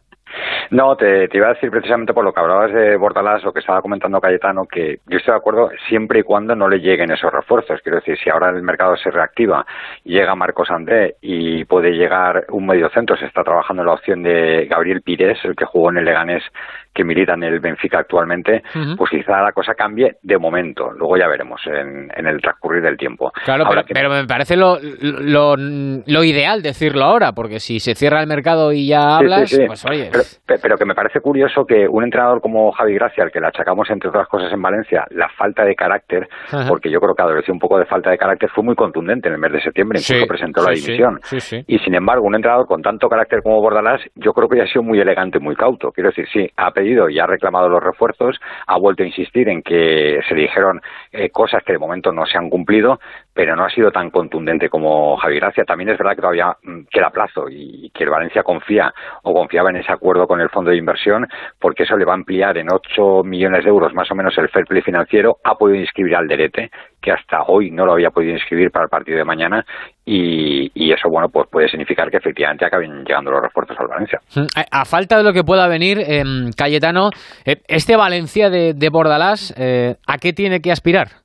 No, 0.71 0.95
te, 0.95 1.29
iba 1.31 1.47
a 1.47 1.53
decir 1.53 1.69
precisamente 1.69 2.13
por 2.13 2.23
lo 2.23 2.33
que 2.33 2.39
hablabas 2.39 2.73
de 2.73 2.95
Bordalás, 2.97 3.43
lo 3.43 3.53
que 3.53 3.59
estaba 3.59 3.81
comentando 3.81 4.19
Cayetano, 4.19 4.65
que 4.65 4.99
yo 5.05 5.17
estoy 5.17 5.33
de 5.33 5.37
acuerdo 5.37 5.69
siempre 5.87 6.21
y 6.21 6.23
cuando 6.23 6.55
no 6.55 6.67
le 6.67 6.79
lleguen 6.79 7.11
esos 7.11 7.31
refuerzos. 7.31 7.79
Quiero 7.83 7.97
decir, 7.97 8.17
si 8.17 8.29
ahora 8.29 8.49
el 8.49 8.63
mercado 8.63 8.95
se 8.97 9.11
reactiva, 9.11 9.65
llega 10.03 10.35
Marcos 10.35 10.71
André 10.71 11.15
y 11.21 11.65
puede 11.65 11.91
llegar 11.91 12.45
un 12.49 12.65
medio 12.65 12.89
centro, 12.89 13.15
se 13.17 13.25
está 13.25 13.43
trabajando 13.43 13.83
la 13.83 13.93
opción 13.93 14.23
de 14.23 14.65
Gabriel 14.65 15.03
Pires, 15.03 15.37
el 15.43 15.55
que 15.55 15.65
jugó 15.65 15.91
en 15.91 15.97
el 15.97 16.05
Leganés 16.05 16.43
que 16.93 17.03
milita 17.03 17.33
en 17.33 17.43
el 17.43 17.59
Benfica 17.59 17.99
actualmente, 17.99 18.63
pues 18.97 19.09
quizá 19.09 19.41
la 19.41 19.51
cosa 19.51 19.73
cambie 19.73 20.17
de 20.21 20.37
momento. 20.37 20.91
Luego 20.91 21.17
ya 21.17 21.27
veremos 21.27 21.61
en, 21.65 22.09
el 22.27 22.41
transcurrir 22.41 22.83
del 22.83 22.97
tiempo. 22.97 23.31
Claro, 23.43 23.65
pero, 23.91 24.09
me 24.09 24.25
parece 24.25 24.55
lo, 24.55 24.77
lo, 24.79 26.23
ideal 26.23 26.61
decirlo 26.61 27.03
ahora, 27.03 27.31
porque 27.33 27.59
si 27.59 27.79
se 27.79 27.95
cierra 27.95 28.21
el 28.21 28.27
mercado 28.27 28.71
y 28.71 28.87
ya 28.87 29.17
hablas, 29.17 29.57
pues 29.67 29.85
oye. 29.85 30.11
Pero, 30.45 30.77
que 30.77 30.85
me 30.85 30.95
parece 30.95 31.19
curioso 31.19 31.65
que 31.65 31.87
un 31.87 32.03
entrenador 32.03 32.41
como 32.41 32.71
Javi 32.71 32.95
Gracia, 32.95 33.23
al 33.23 33.31
que 33.31 33.39
le 33.39 33.47
achacamos 33.47 33.89
entre 33.89 34.09
otras 34.09 34.27
cosas 34.27 34.51
en 34.51 34.61
Valencia, 34.61 35.05
la 35.11 35.29
falta 35.29 35.63
de 35.65 35.75
carácter, 35.75 36.27
porque 36.67 36.91
yo 36.91 36.99
creo 36.99 37.15
que 37.15 37.21
adoleció 37.21 37.53
un 37.53 37.59
poco 37.59 37.79
de 37.79 37.85
falta 37.85 38.11
de 38.11 38.17
carácter, 38.17 38.49
fue 38.49 38.63
muy 38.63 38.75
contundente 38.75 39.27
en 39.27 39.35
el 39.35 39.39
mes 39.39 39.51
de 39.51 39.61
septiembre, 39.61 39.99
incluso 39.99 40.27
presentó 40.27 40.61
la 40.61 40.71
dimisión. 40.71 41.19
y 41.67 41.79
sin 41.79 41.95
embargo, 41.95 42.25
un 42.25 42.35
entrenador 42.35 42.67
con 42.67 42.81
tanto 42.81 43.09
carácter 43.09 43.41
como 43.41 43.61
Bordalás, 43.61 44.01
yo 44.15 44.33
creo 44.33 44.47
que 44.47 44.57
ya 44.57 44.63
ha 44.63 44.67
sido 44.67 44.83
muy 44.83 44.99
elegante, 44.99 45.39
muy 45.39 45.55
cauto. 45.55 45.91
Quiero 45.91 46.09
decir, 46.09 46.27
sí, 46.31 46.49
ha 46.57 46.71
y 46.83 47.19
ha 47.19 47.25
reclamado 47.25 47.69
los 47.69 47.83
refuerzos, 47.83 48.39
ha 48.67 48.77
vuelto 48.77 49.03
a 49.03 49.07
insistir 49.07 49.49
en 49.49 49.61
que 49.61 50.19
se 50.27 50.35
dijeron 50.35 50.81
eh, 51.11 51.29
cosas 51.29 51.63
que 51.63 51.73
de 51.73 51.79
momento 51.79 52.11
no 52.11 52.25
se 52.25 52.37
han 52.37 52.49
cumplido, 52.49 52.99
pero 53.33 53.55
no 53.55 53.65
ha 53.65 53.69
sido 53.69 53.91
tan 53.91 54.09
contundente 54.11 54.69
como 54.69 55.17
Javi 55.17 55.37
Gracia. 55.37 55.63
También 55.65 55.89
es 55.89 55.97
verdad 55.97 56.15
que 56.15 56.21
todavía 56.21 56.55
mm, 56.61 56.81
queda 56.91 57.09
plazo 57.09 57.49
y 57.49 57.89
que 57.93 58.03
el 58.03 58.09
Valencia 58.09 58.43
confía 58.43 58.93
o 59.23 59.33
confiaba 59.33 59.69
en 59.69 59.77
ese 59.77 59.91
acuerdo 59.91 60.27
con 60.27 60.39
el 60.39 60.49
fondo 60.49 60.71
de 60.71 60.77
inversión 60.77 61.27
porque 61.59 61.83
eso 61.83 61.97
le 61.97 62.05
va 62.05 62.13
a 62.13 62.15
ampliar 62.15 62.57
en 62.57 62.67
8 62.71 63.23
millones 63.23 63.63
de 63.63 63.69
euros 63.69 63.93
más 63.93 64.09
o 64.11 64.15
menos 64.15 64.37
el 64.37 64.49
fair 64.49 64.65
play 64.65 64.81
financiero. 64.81 65.37
Ha 65.43 65.55
podido 65.55 65.79
inscribir 65.79 66.15
al 66.15 66.27
Derete, 66.27 66.69
que 67.01 67.11
hasta 67.11 67.43
hoy 67.47 67.71
no 67.71 67.85
lo 67.85 67.93
había 67.93 68.11
podido 68.11 68.33
inscribir 68.33 68.71
para 68.71 68.85
el 68.85 68.89
partido 68.89 69.17
de 69.17 69.25
mañana 69.25 69.65
y, 70.05 70.91
eso, 70.91 71.09
bueno, 71.09 71.29
pues 71.29 71.47
puede 71.49 71.69
significar 71.69 72.11
que 72.11 72.17
efectivamente 72.17 72.65
acaben 72.65 73.03
llegando 73.05 73.31
los 73.31 73.41
refuerzos 73.41 73.77
al 73.79 73.87
Valencia. 73.87 74.19
Mm, 74.35 74.45
a 74.71 74.85
falta 74.85 75.17
de 75.17 75.23
lo 75.23 75.33
que 75.33 75.43
pueda 75.43 75.67
venir, 75.67 75.99
eh, 75.99 76.23
Cayetano, 76.55 77.09
eh, 77.45 77.61
este 77.67 77.95
Valencia 77.95 78.49
de, 78.49 78.89
Bordalás, 78.91 79.53
eh, 79.57 79.95
¿a 80.05 80.17
qué 80.17 80.33
tiene 80.33 80.61
que 80.61 80.71
aspirar? 80.71 81.22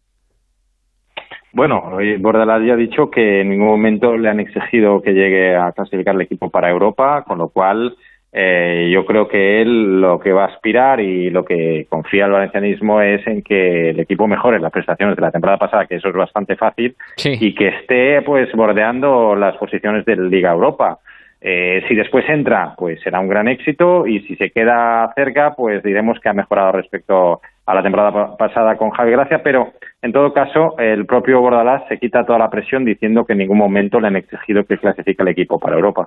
Bueno, 1.53 1.99
Bordalás 2.19 2.63
ya 2.65 2.75
ha 2.75 2.77
dicho 2.77 3.11
que 3.11 3.41
en 3.41 3.51
ningún 3.51 3.69
momento 3.69 4.17
le 4.17 4.29
han 4.29 4.41
exigido 4.41 5.01
que 5.01 5.15
llegue 5.15 5.57
a 5.57 5.73
clasificar 5.73 6.15
el 6.15 6.21
equipo 6.21 6.51
para 6.51 6.71
Europa, 6.71 7.25
con 7.27 7.39
lo 7.39 7.49
cual 7.49 7.97
eh, 8.31 8.91
yo 8.93 9.07
creo 9.07 9.27
que 9.27 9.63
él 9.63 10.01
lo 10.03 10.21
que 10.21 10.33
va 10.33 10.45
a 10.45 10.49
aspirar 10.49 11.01
y 11.01 11.31
lo 11.31 11.45
que 11.45 11.87
confía 11.89 12.27
el 12.27 12.33
valencianismo 12.33 13.01
es 13.01 13.27
en 13.27 13.43
que 13.43 13.91
el 13.91 14.01
equipo 14.01 14.27
mejore 14.27 14.61
las 14.61 14.71
prestaciones 14.71 15.17
de 15.17 15.23
la 15.23 15.31
temporada 15.31 15.59
pasada, 15.59 15.87
que 15.87 15.97
eso 15.97 16.09
es 16.09 16.15
bastante 16.15 16.55
fácil, 16.57 16.95
y 17.25 17.55
que 17.55 17.69
esté 17.69 18.21
pues 18.23 18.53
bordeando 18.53 19.35
las 19.35 19.57
posiciones 19.57 20.05
de 20.05 20.17
Liga 20.17 20.53
Europa. 20.53 20.99
Eh, 21.41 21.85
si 21.89 21.95
después 21.95 22.29
entra, 22.29 22.75
pues 22.77 23.01
será 23.01 23.21
un 23.21 23.29
gran 23.29 23.49
éxito 23.49 24.07
y 24.07 24.21
si 24.21 24.35
se 24.37 24.51
queda 24.51 25.11
cerca, 25.15 25.55
pues 25.55 25.83
diremos 25.83 26.19
que 26.21 26.29
ha 26.29 26.33
mejorado 26.33 26.73
respecto 26.73 27.41
a 27.69 27.75
la 27.75 27.83
temporada 27.83 28.35
pasada 28.39 28.77
con 28.79 28.89
Javi 28.91 29.11
Gracia, 29.13 29.43
pero 29.45 29.73
en 30.01 30.13
todo 30.13 30.33
caso, 30.33 30.79
el 30.79 31.05
propio 31.05 31.41
Bordalás 31.41 31.83
se 31.89 31.99
quita 31.99 32.25
toda 32.25 32.39
la 32.39 32.49
presión 32.49 32.85
diciendo 32.85 33.25
que 33.27 33.35
en 33.35 33.41
ningún 33.41 33.59
momento 33.59 34.01
le 34.01 34.07
han 34.07 34.17
exigido 34.17 34.63
que 34.65 34.79
clasifique 34.79 35.23
el 35.23 35.29
equipo 35.29 35.59
para 35.59 35.75
Europa. 35.75 36.07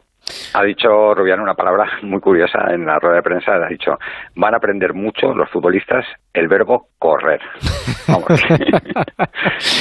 Ha 0.55 0.63
dicho 0.63 1.13
Rubiano 1.13 1.43
una 1.43 1.53
palabra 1.53 1.85
muy 2.01 2.19
curiosa 2.19 2.59
en 2.69 2.85
la 2.85 2.97
rueda 2.99 3.17
de 3.17 3.21
prensa. 3.21 3.51
Ha 3.53 3.67
dicho, 3.67 3.91
van 4.35 4.53
a 4.53 4.57
aprender 4.57 4.93
mucho 4.93 5.33
los 5.35 5.49
futbolistas 5.51 6.05
el 6.33 6.47
verbo 6.47 6.87
correr. 6.97 7.41
Vamos, 8.07 8.25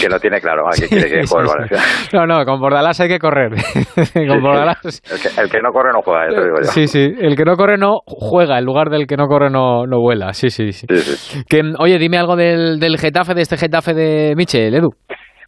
que 0.00 0.08
lo 0.08 0.18
tiene 0.18 0.40
claro, 0.40 0.66
¿a 0.66 0.70
quiere 0.70 1.08
que 1.08 1.26
juegue 1.26 1.48
el 1.48 1.56
Valencia? 1.56 1.78
No, 2.12 2.26
no, 2.26 2.44
con 2.44 2.60
Bordalás 2.60 3.00
hay 3.00 3.08
que 3.08 3.18
correr. 3.18 3.50
con 4.28 4.42
Bordalás... 4.42 5.02
El, 5.38 5.50
que, 5.50 5.60
no 5.60 5.70
corre 5.72 5.92
no 5.92 6.02
juega, 6.02 6.26
eso 6.26 6.42
digo 6.42 6.56
yo. 6.58 6.64
Sí, 6.64 6.86
sí, 6.86 7.12
el 7.20 7.36
que 7.36 7.44
no 7.44 7.56
corre 7.56 7.78
no 7.78 8.00
juega, 8.06 8.58
en 8.58 8.64
lugar 8.64 8.88
del 8.90 9.06
que 9.06 9.16
no 9.16 9.26
corre 9.26 9.50
no, 9.50 9.86
no 9.86 10.00
vuela. 10.00 10.32
Sí, 10.32 10.50
sí, 10.50 10.72
sí. 10.72 10.86
Que, 11.48 11.62
oye, 11.78 11.98
dime 11.98 12.18
algo 12.18 12.36
del, 12.36 12.78
del 12.78 12.98
Getafe, 12.98 13.34
de 13.34 13.42
este 13.42 13.56
Getafe 13.56 13.94
de 13.94 14.34
Michel, 14.36 14.74
Edu. 14.74 14.90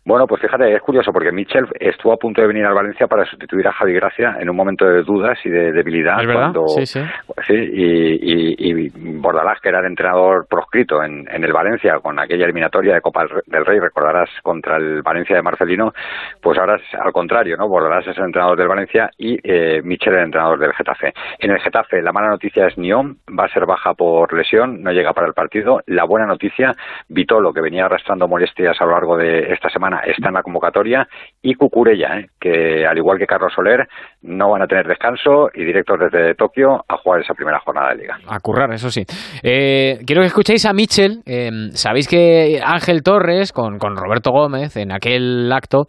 Bueno, 0.05 0.27
pues 0.27 0.43
fíjate, 0.43 0.75
es 0.75 0.83
curioso 0.83 1.13
porque 1.13 1.31
Michel 1.31 1.67
estuvo 1.79 2.13
a 2.13 2.17
punto 2.17 2.41
de 2.41 2.49
venir 2.49 2.65
al 2.67 2.75
Valencia 2.75 3.07
para 3.07 3.25
sustituir 3.25 3.69
a 3.69 3.73
Javi 3.73 3.95
Gracia 3.95 4.37
en 4.41 4.51
un 4.51 4.57
momento 4.57 4.85
de 4.85 5.03
dudas 5.05 5.39
y 5.45 5.49
de 5.49 5.71
debilidad. 5.71 6.21
¿Es 6.21 6.27
verdad? 6.27 6.53
sí, 6.67 6.87
sí. 6.87 7.01
sí 7.47 7.55
y, 7.55 8.89
Bordalás, 9.21 9.61
que 9.61 9.69
era 9.69 9.79
el 9.79 9.87
entrenador 9.87 10.47
proscrito 10.49 11.03
en, 11.05 11.27
el 11.29 11.53
Valencia 11.53 12.01
con 12.01 12.19
aquella 12.19 12.45
eliminatoria 12.45 12.95
de 12.95 13.01
Copa 13.01 13.27
del 13.47 13.65
Rey, 13.65 13.79
recordarás, 13.79 14.29
contra 14.43 14.77
el 14.77 15.03
Valencia 15.03 15.37
de 15.37 15.43
Marcelino, 15.43 15.93
pues 16.41 16.59
ahora 16.59 16.77
es 16.77 17.01
al 17.01 17.13
contrario, 17.13 17.57
¿no? 17.57 17.69
Bordalás 17.69 18.07
es 18.07 18.19
el 18.19 18.25
entrenador 18.25 18.59
del 18.59 18.69
Valencia 18.69 19.11
y 19.17 19.39
eh, 19.43 19.83
Michel 19.85 20.15
el 20.15 20.25
entrenador 20.25 20.59
del 20.59 20.73
Getafe. 20.73 21.13
En 21.39 21.53
el 21.53 21.61
Getafe, 21.61 22.03
la 22.03 22.13
mala 22.13 22.29
noticia 22.29 22.67
es 22.67 22.77
Nión, 22.77 23.19
va 23.39 23.45
a 23.45 23.53
ser 23.53 23.67
baja 23.67 23.95
por 23.95 24.33
lesión, 24.33 24.83
no 24.83 24.91
llega 24.91 25.13
para 25.13 25.29
el 25.29 25.35
partido. 25.35 25.81
La 25.87 26.05
buena 26.05 26.27
noticia, 26.27 26.75
Vitolo, 27.09 27.53
que 27.53 27.61
venía 27.61 27.85
arrastrando 27.85 28.27
molestias 28.27 28.81
a 28.81 28.85
lo 28.85 28.93
largo 28.93 29.17
de 29.17 29.53
esta 29.53 29.69
semana, 29.69 29.92
está 30.05 30.29
en 30.29 30.35
la 30.35 30.43
convocatoria, 30.43 31.07
y 31.43 31.55
Cucurella, 31.55 32.19
¿eh? 32.19 32.27
que 32.41 32.87
al 32.87 32.97
igual 32.97 33.19
que 33.19 33.27
Carlos 33.27 33.53
Soler, 33.55 33.87
no 34.23 34.51
van 34.51 34.63
a 34.63 34.67
tener 34.67 34.87
descanso 34.87 35.49
y 35.55 35.65
directos 35.65 35.99
desde 35.99 36.35
Tokio 36.35 36.85
a 36.89 36.97
jugar 36.97 37.21
esa 37.21 37.35
primera 37.35 37.61
jornada 37.61 37.91
de 37.91 37.97
liga. 37.97 38.19
A 38.29 38.39
currar, 38.41 38.73
eso 38.73 38.91
sí. 38.91 39.03
Eh, 39.43 39.99
quiero 40.07 40.23
que 40.23 40.29
escuchéis 40.29 40.67
a 40.67 40.73
Michel. 40.73 41.23
Eh, 41.27 41.51
Sabéis 41.73 42.09
que 42.09 42.61
Ángel 42.65 43.03
Torres, 43.03 43.53
con, 43.53 43.79
con 43.79 43.97
Roberto 43.97 44.31
Gómez, 44.31 44.77
en 44.77 44.93
aquel 44.93 45.51
acto, 45.53 45.85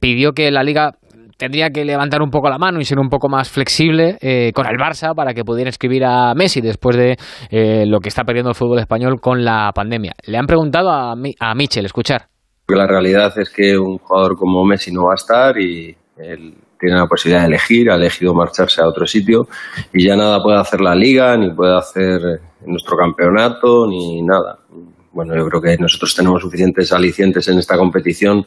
pidió 0.00 0.32
que 0.32 0.50
la 0.50 0.62
liga 0.62 0.92
tendría 1.36 1.70
que 1.70 1.84
levantar 1.84 2.22
un 2.22 2.30
poco 2.30 2.48
la 2.48 2.58
mano 2.58 2.80
y 2.80 2.84
ser 2.84 2.98
un 2.98 3.08
poco 3.08 3.28
más 3.28 3.50
flexible 3.50 4.16
eh, 4.20 4.52
con 4.54 4.66
el 4.66 4.76
Barça 4.76 5.14
para 5.14 5.34
que 5.34 5.44
pudiera 5.44 5.68
escribir 5.68 6.04
a 6.04 6.34
Messi 6.34 6.60
después 6.60 6.96
de 6.96 7.16
eh, 7.50 7.84
lo 7.86 8.00
que 8.00 8.08
está 8.08 8.24
perdiendo 8.24 8.50
el 8.50 8.56
fútbol 8.56 8.78
español 8.78 9.20
con 9.20 9.44
la 9.44 9.70
pandemia. 9.74 10.12
Le 10.26 10.38
han 10.38 10.46
preguntado 10.46 10.90
a, 10.90 11.12
a 11.12 11.54
Michel, 11.54 11.84
escuchar. 11.84 12.35
La 12.68 12.86
realidad 12.86 13.32
es 13.38 13.48
que 13.50 13.78
un 13.78 13.98
jugador 13.98 14.36
como 14.36 14.64
Messi 14.64 14.90
no 14.90 15.04
va 15.04 15.12
a 15.12 15.14
estar 15.14 15.56
y 15.56 15.96
él 16.16 16.54
tiene 16.78 16.96
la 16.96 17.06
posibilidad 17.06 17.42
de 17.42 17.48
elegir, 17.48 17.90
ha 17.90 17.94
elegido 17.94 18.34
marcharse 18.34 18.82
a 18.82 18.88
otro 18.88 19.06
sitio 19.06 19.46
y 19.92 20.04
ya 20.04 20.16
nada 20.16 20.42
puede 20.42 20.58
hacer 20.58 20.80
la 20.80 20.94
liga, 20.94 21.36
ni 21.36 21.54
puede 21.54 21.76
hacer 21.76 22.20
nuestro 22.66 22.96
campeonato, 22.96 23.86
ni 23.86 24.20
nada. 24.22 24.58
Bueno, 25.12 25.36
yo 25.36 25.46
creo 25.46 25.62
que 25.62 25.76
nosotros 25.80 26.14
tenemos 26.16 26.42
suficientes 26.42 26.92
alicientes 26.92 27.46
en 27.48 27.58
esta 27.58 27.78
competición 27.78 28.44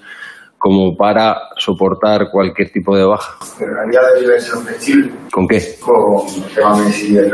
como 0.57 0.97
para 0.97 1.37
soportar 1.55 2.29
cualquier 2.29 2.69
tipo 2.71 2.97
de 2.97 3.05
baja. 3.05 3.37
Pero 3.57 3.73
la 3.73 3.85
liga 3.85 4.01
debe 4.19 4.39
ser 4.41 4.59
flexible. 4.59 5.11
¿Con 5.31 5.47
qué? 5.47 5.61
Con 5.79 6.27
el 6.27 6.53
tema 6.53 6.75
Messi 6.75 7.13
y 7.13 7.17
el. 7.17 7.31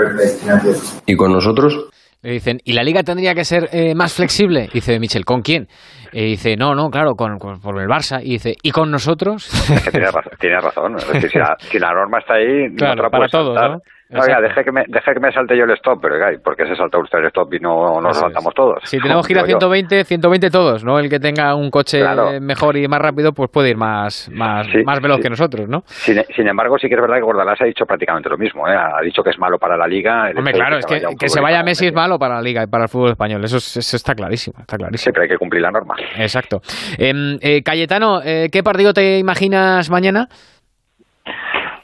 ¿Y 1.08 1.16
con 1.16 1.34
nosotros? 1.34 1.90
Le 2.26 2.32
dicen, 2.32 2.58
¿y 2.66 2.74
la 2.74 2.82
liga 2.82 3.04
tendría 3.04 3.36
que 3.36 3.44
ser 3.44 3.70
eh, 3.72 3.94
más 3.94 4.16
flexible? 4.16 4.68
Dice 4.74 5.00
Michel, 5.00 5.24
¿con 5.26 5.44
quién? 5.44 5.68
Y 6.12 6.32
dice, 6.32 6.56
no, 6.58 6.74
no, 6.74 6.90
claro, 6.90 7.14
con, 7.14 7.38
con, 7.38 7.60
por 7.60 7.80
el 7.80 7.88
Barça. 7.88 8.20
Y 8.20 8.32
dice, 8.32 8.56
¿y 8.64 8.72
con 8.72 8.90
nosotros? 8.90 9.48
Es 9.72 9.84
que 9.84 9.92
tiene 9.92 10.08
razón. 10.08 10.32
Tiene 10.40 10.60
razón. 10.60 10.96
Es 10.96 11.08
decir, 11.08 11.30
si, 11.30 11.38
la, 11.38 11.56
si, 11.60 11.78
la, 11.78 11.94
norma 11.94 12.18
está 12.18 12.34
ahí, 12.34 12.74
claro, 12.76 12.96
no 12.96 13.04
la 13.04 13.10
para 13.12 13.28
todos, 13.28 13.54
¿no? 13.54 13.78
Oiga, 14.12 14.39
deje 14.39 14.64
que, 14.64 14.72
me, 14.72 14.84
deje 14.88 15.14
que 15.14 15.20
me 15.20 15.32
salte 15.32 15.58
yo 15.58 15.64
el 15.64 15.72
stop, 15.72 15.99
pero 15.99 16.16
oiga, 16.16 16.32
¿por 16.43 16.56
qué 16.56 16.68
se 16.68 16.76
salta 16.76 16.99
usted 16.99 17.20
el 17.20 17.26
stop 17.26 17.51
y 17.56 17.60
no 17.60 17.99
nos 17.99 18.18
saltamos 18.18 18.53
todos? 18.53 18.84
Si 18.84 18.99
tenemos 18.99 19.26
que 19.26 19.34
ir 19.34 19.39
a 19.39 19.45
120, 19.45 20.03
120 20.03 20.49
todos, 20.51 20.84
¿no? 20.84 20.99
El 20.99 21.10
que 21.10 21.20
tenga 21.20 21.56
un 21.56 21.72
coche 21.72 22.03
mejor 22.39 22.78
y 22.78 22.88
más 22.88 22.99
rápido, 22.99 23.34
pues 23.34 23.49
puede 23.49 23.72
ir 23.72 23.78
más, 23.78 24.30
más, 24.32 24.68
más 24.86 25.01
veloz 25.01 25.20
que 25.22 25.30
nosotros, 25.30 25.68
¿no? 25.68 25.82
Sin, 25.88 26.22
sin, 26.36 26.47
embargo, 26.47 26.78
sí 26.78 26.88
que 26.88 26.93
es 26.93 27.01
verdad 27.01 27.16
que 27.16 27.24
Gordalás 27.24 27.60
ha 27.62 27.66
dicho 27.66 27.86
prácticamente 27.86 28.30
lo 28.30 28.38
mismo, 28.38 28.68
¿eh? 28.68 28.76
Ha 28.76 29.01
dicho 29.01 29.24
que 29.24 29.32
es 29.32 29.39
malo 29.39 29.58
para 29.58 29.76
la 29.76 29.88
Liga. 29.88 30.30
Hombre, 30.38 30.53
claro, 30.53 30.78
es 30.78 30.86
que, 30.86 31.01
que 31.20 31.28
se 31.28 31.41
vaya 31.41 31.64
Messi 31.64 31.88
es 31.88 31.93
malo 31.93 32.20
para 32.20 32.36
la 32.36 32.41
Liga 32.41 32.64
y 32.64 32.68
para 32.68 32.84
el 32.84 32.89
fútbol 32.89 33.10
español, 33.10 33.43
eso, 33.43 33.58
eso 33.58 33.95
está 33.95 34.14
clarísimo, 34.14 34.60
está 34.60 34.78
clarísimo. 34.78 35.03
Siempre 35.03 35.24
hay 35.24 35.30
que 35.30 35.38
cumplir 35.38 35.64
la 35.64 35.72
norma. 35.72 35.95
Exacto. 36.18 36.62
Em, 36.99 37.38
eh, 37.41 37.64
Cayetano, 37.64 38.22
eh, 38.24 38.49
¿qué 38.51 38.62
partido 38.62 38.93
te 38.93 39.18
imaginas 39.18 39.89
mañana? 39.89 40.28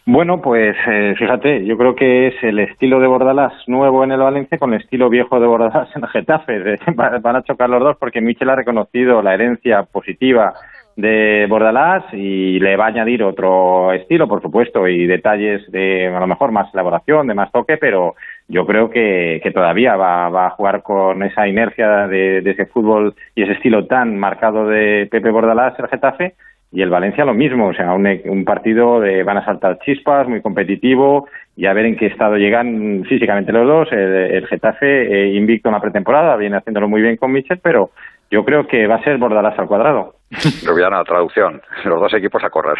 Bueno, 0.05 0.41
pues 0.41 0.75
eh, 0.87 1.13
fíjate, 1.15 1.63
yo 1.63 1.77
creo 1.77 1.95
que 1.95 2.27
es 2.27 2.43
el 2.43 2.57
estilo 2.57 2.99
de 2.99 3.05
Bordalás 3.05 3.53
nuevo 3.67 4.03
en 4.03 4.11
el 4.11 4.19
Valencia 4.19 4.57
con 4.57 4.73
el 4.73 4.81
estilo 4.81 5.09
viejo 5.09 5.39
de 5.39 5.45
Bordalás 5.45 5.95
en 5.95 6.03
el 6.03 6.09
Getafe. 6.09 6.77
Van 6.95 7.35
a 7.35 7.43
chocar 7.43 7.69
los 7.69 7.81
dos 7.81 7.97
porque 7.99 8.19
Michel 8.19 8.49
ha 8.49 8.55
reconocido 8.55 9.21
la 9.21 9.35
herencia 9.35 9.83
positiva 9.83 10.53
de 10.95 11.45
Bordalás 11.47 12.03
y 12.13 12.59
le 12.59 12.75
va 12.77 12.85
a 12.85 12.87
añadir 12.87 13.23
otro 13.23 13.93
estilo, 13.93 14.27
por 14.27 14.41
supuesto, 14.41 14.87
y 14.87 15.05
detalles 15.05 15.71
de 15.71 16.07
a 16.07 16.19
lo 16.19 16.27
mejor 16.27 16.51
más 16.51 16.73
elaboración, 16.73 17.27
de 17.27 17.35
más 17.35 17.51
toque, 17.51 17.77
pero 17.77 18.15
yo 18.47 18.65
creo 18.65 18.89
que, 18.89 19.39
que 19.43 19.51
todavía 19.51 19.95
va, 19.95 20.29
va, 20.29 20.47
a 20.47 20.51
jugar 20.51 20.81
con 20.81 21.21
esa 21.23 21.47
inercia 21.47 22.07
de, 22.07 22.41
de 22.41 22.51
ese 22.51 22.65
fútbol 22.65 23.13
y 23.35 23.43
ese 23.43 23.53
estilo 23.53 23.85
tan 23.85 24.17
marcado 24.17 24.67
de 24.67 25.07
Pepe 25.09 25.29
Bordalás 25.29 25.77
el 25.79 25.87
Getafe 25.87 26.33
y 26.71 26.81
el 26.81 26.89
Valencia 26.89 27.25
lo 27.25 27.33
mismo, 27.33 27.67
o 27.67 27.73
sea, 27.73 27.93
un, 27.93 28.07
un, 28.25 28.45
partido 28.45 29.01
de 29.01 29.23
van 29.23 29.37
a 29.37 29.45
saltar 29.45 29.79
chispas, 29.79 30.27
muy 30.27 30.41
competitivo 30.41 31.27
y 31.57 31.65
a 31.65 31.73
ver 31.73 31.85
en 31.85 31.97
qué 31.97 32.05
estado 32.05 32.37
llegan 32.37 33.03
físicamente 33.09 33.51
los 33.51 33.67
dos. 33.67 33.91
El, 33.91 34.47
Getafe 34.47 34.85
eh, 35.03 35.33
invicto 35.33 35.67
en 35.67 35.73
la 35.73 35.81
pretemporada, 35.81 36.37
viene 36.37 36.57
haciéndolo 36.57 36.87
muy 36.87 37.01
bien 37.01 37.17
con 37.17 37.31
Michel, 37.33 37.59
pero 37.61 37.91
yo 38.29 38.45
creo 38.45 38.67
que 38.67 38.87
va 38.87 38.95
a 38.95 39.03
ser 39.03 39.17
Bordalás 39.17 39.59
al 39.59 39.67
cuadrado. 39.67 40.15
la 40.91 41.03
traducción. 41.03 41.61
Los 41.85 41.99
dos 41.99 42.13
equipos 42.13 42.41
a 42.43 42.49
correr. 42.49 42.77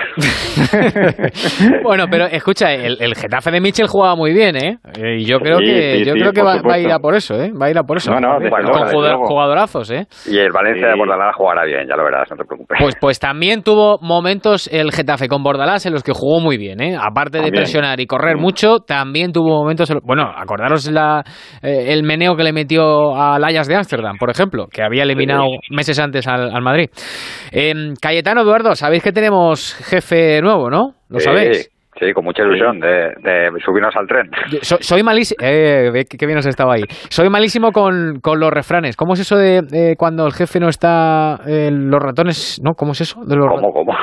bueno, 1.83 2.05
pero 2.09 2.25
escucha, 2.25 2.73
el, 2.73 2.97
el, 2.99 3.15
Getafe 3.15 3.51
de 3.51 3.61
Michel 3.61 3.87
jugaba 3.87 4.15
muy 4.15 4.33
bien, 4.33 4.55
¿eh? 4.55 4.77
Y 5.17 5.25
yo 5.25 5.39
creo 5.39 5.59
que, 5.59 6.03
yo 6.05 6.13
creo 6.13 6.31
que 6.31 6.41
va, 6.41 6.53
a 6.53 6.79
ir 6.79 6.91
a 6.91 6.99
por 6.99 7.15
eso, 7.15 7.35
¿eh? 7.35 7.51
Va 7.51 7.67
a 7.67 7.71
ir 7.71 7.77
a 7.77 7.83
por 7.83 7.97
eso. 7.97 8.11
No, 8.11 8.19
no, 8.19 8.37
con 8.39 9.25
jugadorazos, 9.25 9.91
¿eh? 9.91 10.07
Y 10.25 10.37
el 10.37 10.51
Valencia 10.51 10.87
de 10.87 10.95
Bordalás 10.95 11.35
jugará 11.35 11.65
bien, 11.65 11.87
ya 11.87 11.95
lo 11.95 12.03
verás, 12.03 12.29
no 12.31 12.37
te 12.37 12.45
preocupes. 12.45 12.77
Pues, 12.79 12.95
pues 12.99 13.19
también 13.19 13.63
tuvo 13.63 13.99
momentos 14.01 14.69
el 14.71 14.91
Getafe 14.91 15.27
con 15.27 15.43
Bordalás 15.43 15.85
en 15.85 15.93
los 15.93 16.03
que 16.03 16.13
jugó 16.13 16.39
muy 16.39 16.57
bien, 16.57 16.81
¿eh? 16.81 16.97
Aparte 16.99 17.41
de 17.41 17.51
presionar 17.51 17.99
y 17.99 18.07
correr 18.07 18.37
mm. 18.37 18.41
mucho, 18.41 18.79
también 18.79 19.31
tuvo 19.31 19.61
momentos... 19.61 19.91
Bueno, 20.03 20.23
acordaros 20.35 20.89
la, 20.89 21.23
eh, 21.61 21.87
el 21.89 22.03
meneo 22.03 22.35
que 22.35 22.43
le 22.43 22.53
metió 22.53 23.15
a 23.15 23.39
Layas 23.39 23.67
de 23.67 23.75
Ámsterdam, 23.75 24.17
por 24.17 24.29
ejemplo, 24.29 24.67
que 24.71 24.83
había 24.83 25.03
eliminado 25.03 25.45
meses 25.69 25.99
antes 25.99 26.27
al, 26.27 26.53
al 26.55 26.61
Madrid. 26.61 26.89
Eh, 27.51 27.93
Cayetano 28.01 28.41
Eduardo, 28.41 28.75
sabéis 28.75 29.03
que 29.03 29.11
tenemos 29.11 29.75
jefe 29.89 30.41
nuevo, 30.41 30.69
¿no? 30.69 30.95
¿Lo 31.09 31.19
sabéis? 31.19 31.71
Sí, 32.01 32.13
con 32.13 32.25
mucha 32.25 32.41
ilusión 32.41 32.79
de, 32.79 33.13
subirnos 33.63 33.95
al 33.95 34.07
tren. 34.07 34.31
soy 34.61 35.03
malísimo. 35.03 35.37
Eh, 35.43 36.03
qué 36.09 36.25
bien 36.25 36.39
os 36.39 36.47
estaba 36.47 36.73
ahí. 36.73 36.81
Soy 37.09 37.29
malísimo 37.29 37.71
con, 37.71 38.19
los 38.23 38.49
refranes. 38.49 38.97
¿Cómo 38.97 39.13
es 39.13 39.19
eso 39.19 39.37
de, 39.37 39.93
cuando 39.99 40.25
el 40.25 40.33
jefe 40.33 40.59
no 40.59 40.67
está 40.67 41.39
en 41.45 41.91
los 41.91 42.01
ratones? 42.01 42.59
¿No? 42.63 42.73
¿Cómo 42.73 42.93
es 42.93 43.01
eso? 43.01 43.21
De 43.23 43.35
los 43.35 43.45
¿Cómo, 43.47 43.71
cómo? 43.71 43.93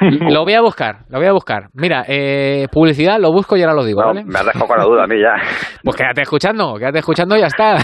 Lo 0.00 0.44
voy 0.44 0.54
a 0.54 0.60
buscar, 0.60 1.00
lo 1.08 1.18
voy 1.18 1.26
a 1.26 1.32
buscar. 1.32 1.68
Mira, 1.74 2.04
eh, 2.08 2.66
publicidad, 2.70 3.18
lo 3.20 3.30
busco 3.32 3.56
y 3.56 3.62
ahora 3.62 3.74
lo 3.74 3.84
digo, 3.84 4.02
¿vale? 4.04 4.24
Me 4.24 4.38
has 4.38 4.46
dejado 4.46 4.66
con 4.66 4.78
la 4.78 4.84
duda 4.84 5.04
a 5.04 5.06
mí 5.06 5.20
ya. 5.20 5.34
Pues 5.82 5.96
quédate 5.96 6.22
escuchando, 6.22 6.74
quédate 6.76 6.98
escuchando 6.98 7.36
y 7.36 7.40
ya 7.40 7.46
está. 7.46 7.76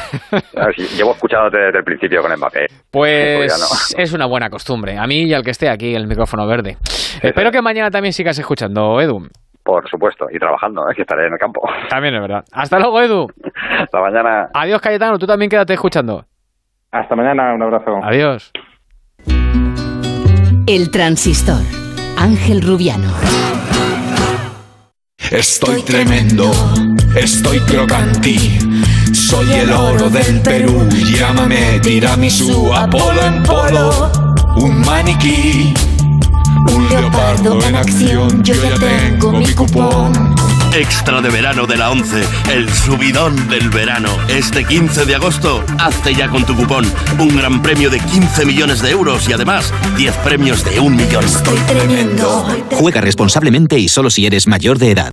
llevo 0.96 1.12
escuchándote 1.12 1.59
desde 1.59 1.78
el 1.78 1.84
principio 1.84 2.22
con 2.22 2.32
Mbappé. 2.36 2.66
Pues 2.90 3.94
es 3.96 4.12
una 4.12 4.26
buena 4.26 4.48
costumbre. 4.50 4.98
A 4.98 5.06
mí 5.06 5.24
y 5.24 5.34
al 5.34 5.42
que 5.42 5.50
esté 5.50 5.68
aquí 5.68 5.94
el 5.94 6.06
micrófono 6.06 6.46
verde. 6.46 6.76
Espero 7.22 7.50
que 7.50 7.62
mañana 7.62 7.90
también 7.90 8.12
sigas 8.12 8.38
escuchando, 8.38 9.00
Edu. 9.00 9.28
Por 9.62 9.88
supuesto, 9.88 10.26
y 10.30 10.38
trabajando, 10.38 10.88
¿eh? 10.88 10.94
que 10.94 11.02
estaré 11.02 11.26
en 11.26 11.34
el 11.34 11.38
campo. 11.38 11.61
También 11.90 12.14
es 12.14 12.20
verdad. 12.22 12.42
Hasta 12.52 12.78
luego, 12.78 13.00
Edu. 13.02 13.26
Hasta 13.82 14.00
mañana. 14.00 14.48
Adiós, 14.54 14.80
Cayetano. 14.80 15.18
Tú 15.18 15.26
también 15.26 15.50
quédate 15.50 15.74
escuchando. 15.74 16.24
Hasta 16.90 17.14
mañana, 17.14 17.54
un 17.54 17.62
abrazo. 17.62 18.00
Adiós. 18.02 18.50
El 20.66 20.90
transistor. 20.90 21.78
Ángel 22.21 22.62
Rubiano. 22.62 23.12
Estoy 25.31 25.83
tremendo, 25.83 26.51
estoy 27.14 27.61
crocanti. 27.61 28.59
Soy 29.12 29.53
el 29.53 29.71
oro 29.71 30.11
del 30.11 30.41
Perú, 30.41 30.89
llámame 31.16 31.79
tiramisú, 31.79 32.75
Apolo 32.75 33.25
en 33.25 33.43
polo, 33.45 34.11
un 34.57 34.81
maniquí. 34.81 35.73
Un 36.75 36.89
leopardo 36.89 37.62
en 37.62 37.77
acción, 37.77 38.43
yo 38.43 38.55
ya 38.55 38.75
tengo 38.75 39.31
mi 39.31 39.55
cupón. 39.55 40.35
Extra 40.75 41.21
de 41.21 41.31
verano 41.31 41.66
de 41.66 41.77
la 41.77 41.91
11, 41.91 42.25
el 42.53 42.73
subidón 42.73 43.49
del 43.49 43.71
verano. 43.71 44.11
Este 44.29 44.64
15 44.64 45.07
de 45.07 45.14
agosto, 45.14 45.64
hazte 45.79 46.14
ya 46.14 46.29
con 46.29 46.45
tu 46.45 46.55
cupón. 46.55 46.85
Un 47.19 47.37
gran 47.37 47.62
premio 47.62 47.91
de 47.91 47.99
15 47.99 48.45
millones 48.45 48.83
de 48.83 48.91
euros 48.91 49.29
y 49.29 49.33
además 49.33 49.73
10 49.97 50.16
premios 50.19 50.64
de 50.64 50.79
un 50.79 50.95
millón. 50.95 51.25
Estoy 51.25 51.59
tremendo. 51.61 52.47
Juega 52.73 53.01
responsablemente 53.01 53.79
y 53.79 53.89
solo 53.89 54.11
si 54.11 54.27
eres 54.27 54.47
mayor 54.47 54.79
de 54.79 54.91
edad. 54.93 55.12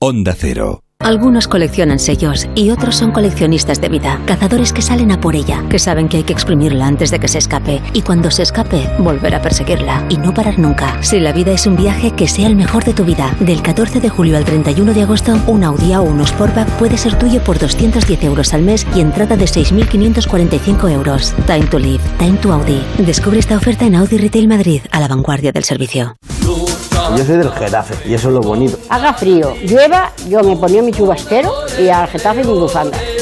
Onda 0.00 0.34
Cero. 0.38 0.82
Algunos 1.02 1.48
coleccionan 1.48 1.98
sellos 1.98 2.46
y 2.54 2.70
otros 2.70 2.94
son 2.94 3.10
coleccionistas 3.10 3.80
de 3.80 3.88
vida, 3.88 4.20
cazadores 4.24 4.72
que 4.72 4.82
salen 4.82 5.10
a 5.10 5.20
por 5.20 5.34
ella, 5.34 5.64
que 5.68 5.80
saben 5.80 6.08
que 6.08 6.18
hay 6.18 6.22
que 6.22 6.32
exprimirla 6.32 6.86
antes 6.86 7.10
de 7.10 7.18
que 7.18 7.26
se 7.26 7.38
escape 7.38 7.82
y 7.92 8.02
cuando 8.02 8.30
se 8.30 8.44
escape, 8.44 8.88
volver 8.98 9.34
a 9.34 9.42
perseguirla 9.42 10.06
y 10.08 10.16
no 10.16 10.32
parar 10.32 10.60
nunca. 10.60 11.02
Si 11.02 11.18
la 11.18 11.32
vida 11.32 11.50
es 11.50 11.66
un 11.66 11.76
viaje, 11.76 12.12
que 12.12 12.28
sea 12.28 12.46
el 12.46 12.54
mejor 12.54 12.84
de 12.84 12.94
tu 12.94 13.04
vida. 13.04 13.34
Del 13.40 13.62
14 13.62 14.00
de 14.00 14.08
julio 14.10 14.36
al 14.36 14.44
31 14.44 14.94
de 14.94 15.02
agosto, 15.02 15.36
un 15.48 15.64
Audi 15.64 15.90
A1 15.90 16.24
Sportback 16.24 16.68
puede 16.78 16.96
ser 16.96 17.18
tuyo 17.18 17.42
por 17.42 17.58
210 17.58 18.22
euros 18.22 18.54
al 18.54 18.62
mes 18.62 18.86
y 18.94 19.00
entrada 19.00 19.36
de 19.36 19.46
6.545 19.46 20.88
euros. 20.88 21.34
Time 21.46 21.66
to 21.66 21.80
live, 21.80 22.02
time 22.18 22.38
to 22.38 22.52
Audi. 22.52 22.80
Descubre 22.98 23.40
esta 23.40 23.56
oferta 23.56 23.86
en 23.86 23.96
Audi 23.96 24.18
Retail 24.18 24.46
Madrid, 24.46 24.82
a 24.92 25.00
la 25.00 25.08
vanguardia 25.08 25.50
del 25.50 25.64
servicio. 25.64 26.16
Yo 27.16 27.24
soy 27.24 27.36
del 27.36 27.50
Getafe 27.52 28.08
y 28.08 28.14
eso 28.14 28.28
es 28.28 28.34
lo 28.34 28.40
bonito. 28.40 28.78
Haga 28.88 29.12
frío, 29.12 29.54
llueva, 29.62 30.12
yo 30.28 30.42
me 30.42 30.56
ponía 30.56 30.82
mi 30.82 30.92
chubastero 30.92 31.52
y 31.78 31.88
al 31.88 32.08
Getafe 32.08 32.42
mi 32.42 32.52
bufanda. 32.52 32.98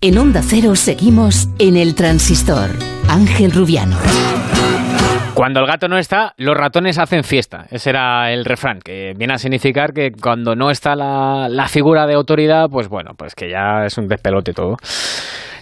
En 0.00 0.16
Onda 0.16 0.42
Cero 0.44 0.76
seguimos 0.76 1.48
en 1.58 1.76
el 1.76 1.96
transistor. 1.96 2.70
Ángel 3.08 3.50
Rubiano. 3.50 3.96
Cuando 5.34 5.58
el 5.58 5.66
gato 5.66 5.88
no 5.88 5.98
está, 5.98 6.34
los 6.36 6.56
ratones 6.56 6.98
hacen 6.98 7.24
fiesta. 7.24 7.66
Ese 7.68 7.90
era 7.90 8.32
el 8.32 8.44
refrán, 8.44 8.78
que 8.78 9.14
viene 9.16 9.34
a 9.34 9.38
significar 9.38 9.92
que 9.92 10.12
cuando 10.12 10.54
no 10.54 10.70
está 10.70 10.94
la, 10.94 11.48
la 11.50 11.66
figura 11.66 12.06
de 12.06 12.14
autoridad, 12.14 12.68
pues 12.70 12.88
bueno, 12.88 13.14
pues 13.18 13.34
que 13.34 13.50
ya 13.50 13.86
es 13.86 13.98
un 13.98 14.06
despelote 14.06 14.52
todo. 14.52 14.76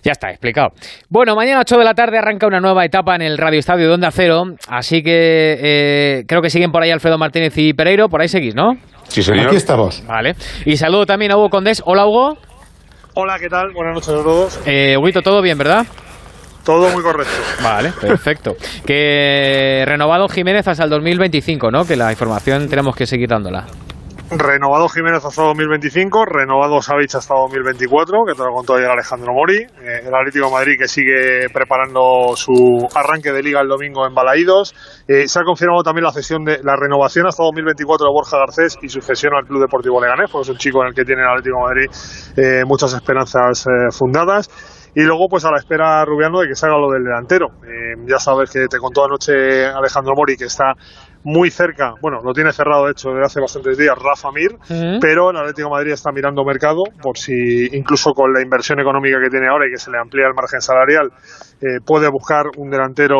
Ya 0.05 0.12
está, 0.12 0.28
explicado. 0.28 0.68
Bueno, 1.09 1.34
mañana 1.34 1.61
8 1.61 1.78
de 1.78 1.84
la 1.84 1.95
tarde 1.95 2.18
arranca 2.18 2.47
una 2.47 2.61
nueva 2.61 2.84
etapa 2.84 3.16
en 3.16 3.22
el 3.22 3.39
Radio 3.39 3.59
Estadio 3.59 3.89
de 3.89 3.95
Onda 3.95 4.11
Cero, 4.11 4.45
así 4.68 5.03
que 5.03 5.57
eh, 5.62 6.24
creo 6.28 6.43
que 6.43 6.51
siguen 6.51 6.72
por 6.72 6.82
ahí 6.82 6.91
Alfredo 6.91 7.16
Martínez 7.16 7.57
y 7.57 7.72
Pereiro, 7.72 8.11
por 8.11 8.20
ahí 8.20 8.28
seguís, 8.28 8.55
¿no? 8.55 8.76
Sí, 9.09 9.22
señor. 9.22 9.47
Aquí 9.47 9.57
estamos. 9.57 10.05
Vale. 10.07 10.34
Y 10.66 10.76
saludo 10.76 11.07
también 11.07 11.32
a 11.32 11.39
Hugo 11.39 11.49
Condés. 11.49 11.82
Hola, 11.87 12.05
Hugo. 12.05 12.37
Hola, 13.18 13.38
¿qué 13.38 13.48
tal? 13.48 13.70
Buenas 13.72 13.94
noches 13.94 14.10
a 14.10 14.22
todos. 14.22 14.60
Eh, 14.66 14.94
Huguito, 14.98 15.22
todo 15.22 15.40
bien, 15.40 15.56
¿verdad? 15.56 15.86
Todo 16.66 16.90
muy 16.90 17.02
correcto. 17.02 17.32
Vale, 17.62 17.92
perfecto. 17.98 18.58
que 18.84 19.84
renovado 19.86 20.28
Jiménez 20.28 20.68
hasta 20.68 20.84
el 20.84 20.90
2025, 20.90 21.70
¿no? 21.70 21.86
Que 21.86 21.96
la 21.96 22.10
información 22.10 22.68
tenemos 22.68 22.94
que 22.94 23.06
seguir 23.06 23.30
dándola. 23.30 23.64
Renovado 24.29 24.89
Jiménez 24.89 25.24
hasta 25.24 25.41
2025, 25.41 26.24
renovado 26.24 26.83
Savic 26.83 27.14
hasta 27.14 27.33
2024, 27.33 28.24
que 28.27 28.35
te 28.35 28.43
lo 28.43 28.53
contó 28.53 28.74
ayer 28.74 28.91
Alejandro 28.91 29.33
Mori. 29.33 29.59
Eh, 29.59 30.03
el 30.05 30.12
Atlético 30.12 30.51
Madrid 30.51 30.74
que 30.77 30.89
sigue 30.89 31.49
preparando 31.53 32.35
su 32.35 32.89
arranque 32.93 33.31
de 33.31 33.41
liga 33.41 33.61
el 33.61 33.68
domingo 33.68 34.05
en 34.05 34.14
Balaídos. 34.14 34.74
Eh, 35.07 35.29
se 35.29 35.39
ha 35.39 35.45
confirmado 35.45 35.85
también 35.85 36.03
la 36.03 36.11
cesión 36.11 36.45
de 36.45 36.59
la 36.64 36.74
renovación 36.74 37.29
hasta 37.29 37.45
2024 37.45 38.05
de 38.05 38.12
Borja 38.12 38.39
Garcés 38.39 38.77
y 38.83 38.89
su 38.89 39.01
cesión 39.01 39.33
al 39.33 39.47
Club 39.47 39.61
Deportivo 39.61 40.01
Leganés, 40.01 40.29
porque 40.29 40.43
es 40.43 40.49
un 40.51 40.59
chico 40.59 40.83
en 40.83 40.89
el 40.89 40.95
que 40.95 41.05
tiene 41.05 41.22
el 41.22 41.29
Atlético 41.29 41.61
Madrid 41.61 41.87
eh, 42.37 42.64
muchas 42.66 42.95
esperanzas 42.95 43.64
fundadas. 43.97 44.51
Y 44.97 45.03
luego, 45.03 45.29
pues 45.29 45.45
a 45.45 45.51
la 45.53 45.59
espera, 45.59 46.05
Rubiano, 46.05 46.41
de 46.41 46.49
que 46.49 46.55
salga 46.55 46.79
lo 46.79 46.91
del 46.91 47.05
delantero. 47.05 47.49
ya 48.09 48.18
sabes 48.18 48.51
que 48.51 48.66
te 48.66 48.79
contó 48.79 49.05
anoche 49.05 49.66
Alejandro 49.66 50.14
Mori 50.16 50.37
que 50.37 50.47
está 50.47 50.72
muy 51.27 51.51
cerca, 51.51 51.95
bueno, 52.01 52.18
lo 52.22 52.33
tiene 52.33 52.53
cerrado 52.53 52.85
de 52.85 52.93
hecho 52.93 53.09
desde 53.11 53.27
hace 53.27 53.41
bastantes 53.41 53.77
días 53.77 53.97
Rafa 53.99 54.31
Mir, 54.31 54.57
pero 55.01 55.31
el 55.31 55.37
Atlético 55.37 55.68
de 55.68 55.74
Madrid 55.74 55.93
está 55.93 56.12
mirando 56.12 56.45
mercado 56.45 56.85
por 57.03 57.18
si 57.18 57.66
incluso 57.77 58.12
con 58.12 58.33
la 58.33 58.41
inversión 58.41 58.79
económica 58.79 59.18
que 59.20 59.29
tiene 59.29 59.49
ahora 59.49 59.66
y 59.66 59.72
que 59.72 59.77
se 59.77 59.91
le 59.91 59.99
amplía 59.99 60.29
el 60.29 60.35
margen 60.35 60.61
salarial, 60.61 61.11
eh, 61.61 61.83
puede 61.85 62.09
buscar 62.11 62.45
un 62.57 62.70
delantero 62.70 63.18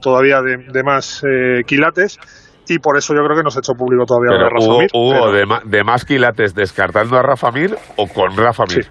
todavía 0.00 0.40
de, 0.40 0.82
más 0.82 1.22
eh, 1.22 1.64
quilates 1.66 2.18
y 2.66 2.78
por 2.78 2.96
eso 2.96 3.12
yo 3.12 3.20
creo 3.20 3.36
que 3.36 3.42
no 3.42 3.50
se 3.50 3.58
ha 3.58 3.60
hecho 3.60 3.74
público 3.74 4.06
todavía 4.06 4.30
pero 4.38 4.48
Rafa 4.48 4.80
Mir. 4.80 4.90
¿Hubo 4.94 5.60
de, 5.66 5.84
más 5.84 6.04
quilates 6.06 6.54
descartando 6.54 7.18
a 7.18 7.22
Rafa 7.22 7.50
Mir 7.50 7.76
o 7.98 8.08
con 8.08 8.34
Rafa 8.38 8.64
Mir? 8.74 8.86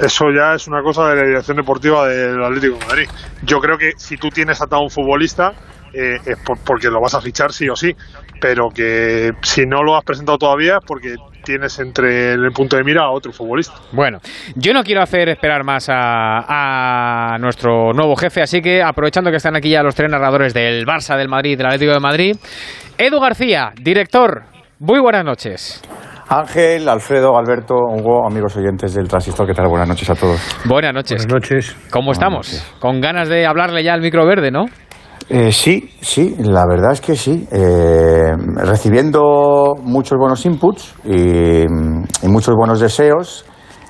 Eso 0.00 0.30
ya 0.34 0.54
es 0.54 0.66
una 0.66 0.82
cosa 0.82 1.10
de 1.10 1.16
la 1.16 1.26
dirección 1.26 1.58
deportiva 1.58 2.08
del 2.08 2.42
Atlético 2.42 2.78
de 2.78 2.86
Madrid. 2.86 3.08
Yo 3.42 3.58
creo 3.58 3.76
que 3.76 3.90
si 3.98 4.16
tú 4.16 4.30
tienes 4.30 4.62
atado 4.62 4.80
a 4.80 4.84
un 4.84 4.90
futbolista, 4.90 5.52
eh, 5.92 6.18
es 6.24 6.38
porque 6.64 6.88
lo 6.88 7.00
vas 7.00 7.14
a 7.14 7.20
fichar 7.20 7.52
sí 7.52 7.68
o 7.68 7.76
sí, 7.76 7.94
pero 8.40 8.68
que 8.68 9.30
si 9.42 9.66
no 9.66 9.82
lo 9.82 9.96
has 9.96 10.04
presentado 10.04 10.38
todavía 10.38 10.78
es 10.80 10.84
porque 10.86 11.16
tienes 11.44 11.78
entre 11.80 12.32
el 12.32 12.52
punto 12.52 12.76
de 12.76 12.84
mira 12.84 13.02
a 13.02 13.10
otro 13.10 13.32
futbolista. 13.32 13.74
Bueno, 13.92 14.18
yo 14.54 14.72
no 14.72 14.82
quiero 14.82 15.02
hacer 15.02 15.28
esperar 15.28 15.64
más 15.64 15.88
a, 15.88 17.34
a, 17.34 17.38
nuestro 17.38 17.92
nuevo 17.92 18.16
jefe, 18.16 18.42
así 18.42 18.60
que 18.60 18.82
aprovechando 18.82 19.30
que 19.30 19.36
están 19.36 19.56
aquí 19.56 19.70
ya 19.70 19.82
los 19.82 19.94
tres 19.94 20.10
narradores 20.10 20.54
del 20.54 20.86
Barça, 20.86 21.16
del 21.16 21.28
Madrid, 21.28 21.56
del 21.56 21.66
Atlético 21.66 21.92
de 21.92 22.00
Madrid, 22.00 22.36
Edu 22.96 23.20
García, 23.20 23.72
director, 23.80 24.44
muy 24.78 25.00
buenas 25.00 25.24
noches. 25.24 25.82
Ángel, 26.28 26.88
Alfredo, 26.88 27.36
Alberto, 27.36 27.74
Hugo, 27.74 28.26
amigos 28.26 28.56
oyentes 28.56 28.94
del 28.94 29.06
Transistor, 29.06 29.46
¿qué 29.46 29.52
tal? 29.52 29.68
Buenas 29.68 29.88
noches 29.88 30.08
a 30.08 30.14
todos. 30.14 30.40
Buenas 30.64 30.94
noches. 30.94 31.26
Buenas 31.26 31.50
noches. 31.50 31.76
¿Cómo 31.90 32.12
estamos? 32.12 32.74
Con 32.80 33.00
ganas 33.00 33.28
de 33.28 33.44
hablarle 33.44 33.84
ya 33.84 33.92
al 33.92 34.00
micro 34.00 34.24
verde, 34.24 34.50
¿no? 34.50 34.64
Eh, 35.28 35.52
sí, 35.52 35.90
sí, 36.00 36.36
la 36.38 36.66
verdad 36.66 36.92
es 36.92 37.00
que 37.00 37.16
sí. 37.16 37.46
Eh, 37.50 38.32
recibiendo 38.56 39.74
muchos 39.82 40.18
buenos 40.18 40.44
inputs 40.46 40.94
y, 41.04 41.66
muchos 42.26 42.54
buenos 42.54 42.80
deseos. 42.80 43.44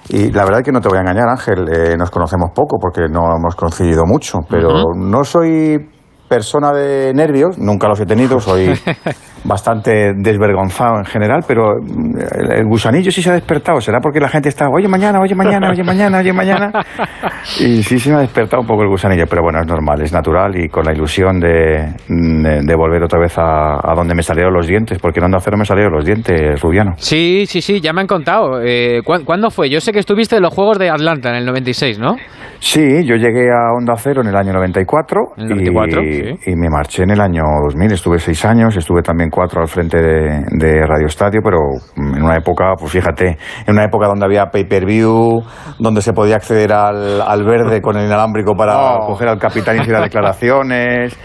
Y 0.09 0.33
la 0.33 0.45
verdad 0.45 0.61
es 0.61 0.65
que 0.65 0.73
no 0.73 0.81
te 0.81 0.89
voy 0.89 0.99
a 0.99 1.01
engañar, 1.03 1.29
Ángel, 1.29 1.69
eh, 1.73 1.97
nos 1.97 2.11
conocemos 2.11 2.51
poco 2.55 2.79
porque 2.81 3.03
no 3.09 3.37
hemos 3.37 3.55
coincidido 3.55 4.05
mucho, 4.05 4.39
pero 4.49 4.95
no 4.97 5.23
soy 5.23 5.79
persona 6.29 6.73
de 6.73 7.13
nervios, 7.15 7.57
nunca 7.59 7.87
los 7.89 8.01
he 8.01 8.07
tenido, 8.07 8.41
soy 8.41 8.73
bastante 9.45 10.13
desvergonzado 10.17 10.99
en 10.99 11.05
general, 11.05 11.45
pero 11.47 11.77
mm, 11.81 12.53
el 12.53 12.67
gusanillo 12.67 13.11
sí 13.11 13.23
se 13.23 13.31
ha 13.31 13.35
despertado. 13.35 13.81
¿Será 13.81 14.01
porque 14.01 14.21
la 14.21 14.29
gente 14.29 14.49
está, 14.49 14.69
oye 14.69 14.89
mañana, 14.89 15.21
oye 15.21 15.35
mañana, 15.35 15.71
oye 15.71 15.83
mañana, 15.83 16.19
oye 16.19 16.33
mañana? 16.33 16.73
Y 17.59 17.83
sí 17.83 17.99
se 17.99 18.11
me 18.11 18.17
ha 18.17 18.21
despertado 18.21 18.61
un 18.61 18.67
poco 18.67 18.83
el 18.83 18.89
gusanillo, 18.89 19.27
pero 19.29 19.43
bueno, 19.43 19.61
es 19.61 19.67
normal, 19.67 20.01
es 20.01 20.13
natural 20.13 20.57
y 20.57 20.69
con 20.69 20.85
la 20.85 20.93
ilusión 20.93 21.41
de, 21.41 21.93
de, 22.09 22.75
volver 22.77 23.03
otra 23.03 23.19
vez 23.19 23.35
a, 23.37 23.95
donde 23.97 24.15
me 24.15 24.23
salieron 24.23 24.55
los 24.55 24.67
dientes, 24.67 24.99
porque 25.01 25.19
en 25.19 25.25
Onda 25.27 25.39
Cero 25.41 25.57
me 25.59 25.65
salieron 25.65 25.93
los 25.93 26.05
dientes, 26.05 26.61
Rubiano. 26.61 26.93
Sí, 26.97 27.45
sí, 27.47 27.61
sí, 27.61 27.81
ya 27.81 27.93
me 27.93 28.03
han 28.03 28.07
contado. 28.07 28.61
Eh, 28.63 29.01
¿Cuándo 29.05 29.51
fue? 29.51 29.69
Yo 29.69 29.81
sé 29.81 29.93
que 29.93 29.99
estuviste 29.99 30.37
en 30.37 30.43
los 30.43 30.55
Juegos 30.55 30.79
de 30.79 30.89
Atlanta 30.91 31.31
en 31.31 31.37
el 31.37 31.47
96, 31.47 31.99
¿no? 31.99 32.17
Sí, 32.61 33.05
yo 33.05 33.17
llegué 33.17 33.51
a 33.51 33.73
Onda 33.77 33.95
Cero 33.97 34.23
en 34.23 34.29
el 34.29 34.37
año 34.37 34.53
94, 34.53 35.33
y, 35.37 36.55
me 36.55 36.71
marché 36.71 37.03
en 37.03 37.11
el 37.11 37.21
año 37.21 37.43
2000. 37.69 37.93
Estuve 37.93 38.19
seis 38.21 38.45
años, 38.45 38.77
estuve 38.77 39.03
también 39.03 39.31
cuatro 39.33 39.63
al 39.63 39.69
frente 39.69 39.99
de, 39.99 40.87
Radio 40.87 41.07
Estadio, 41.07 41.41
pero 41.43 41.59
en 41.97 42.23
una 42.23 42.37
época, 42.37 42.75
pues 42.79 42.93
fíjate, 42.93 43.39
en 43.67 43.75
una 43.75 43.85
época 43.85 44.07
donde 44.07 44.27
había 44.27 44.47
pay-per-view, 44.47 45.43
donde 45.79 46.03
se 46.03 46.13
podía 46.13 46.37
acceder 46.37 46.73
al, 46.73 47.45
verde 47.45 47.81
con 47.81 47.97
el 47.97 48.07
inalámbrico 48.07 48.55
para 48.55 48.99
oh. 48.99 49.07
coger 49.07 49.29
al 49.29 49.39
capitán 49.39 49.77
y 49.77 49.81
hacer 49.81 49.97
declaraciones 50.03 51.19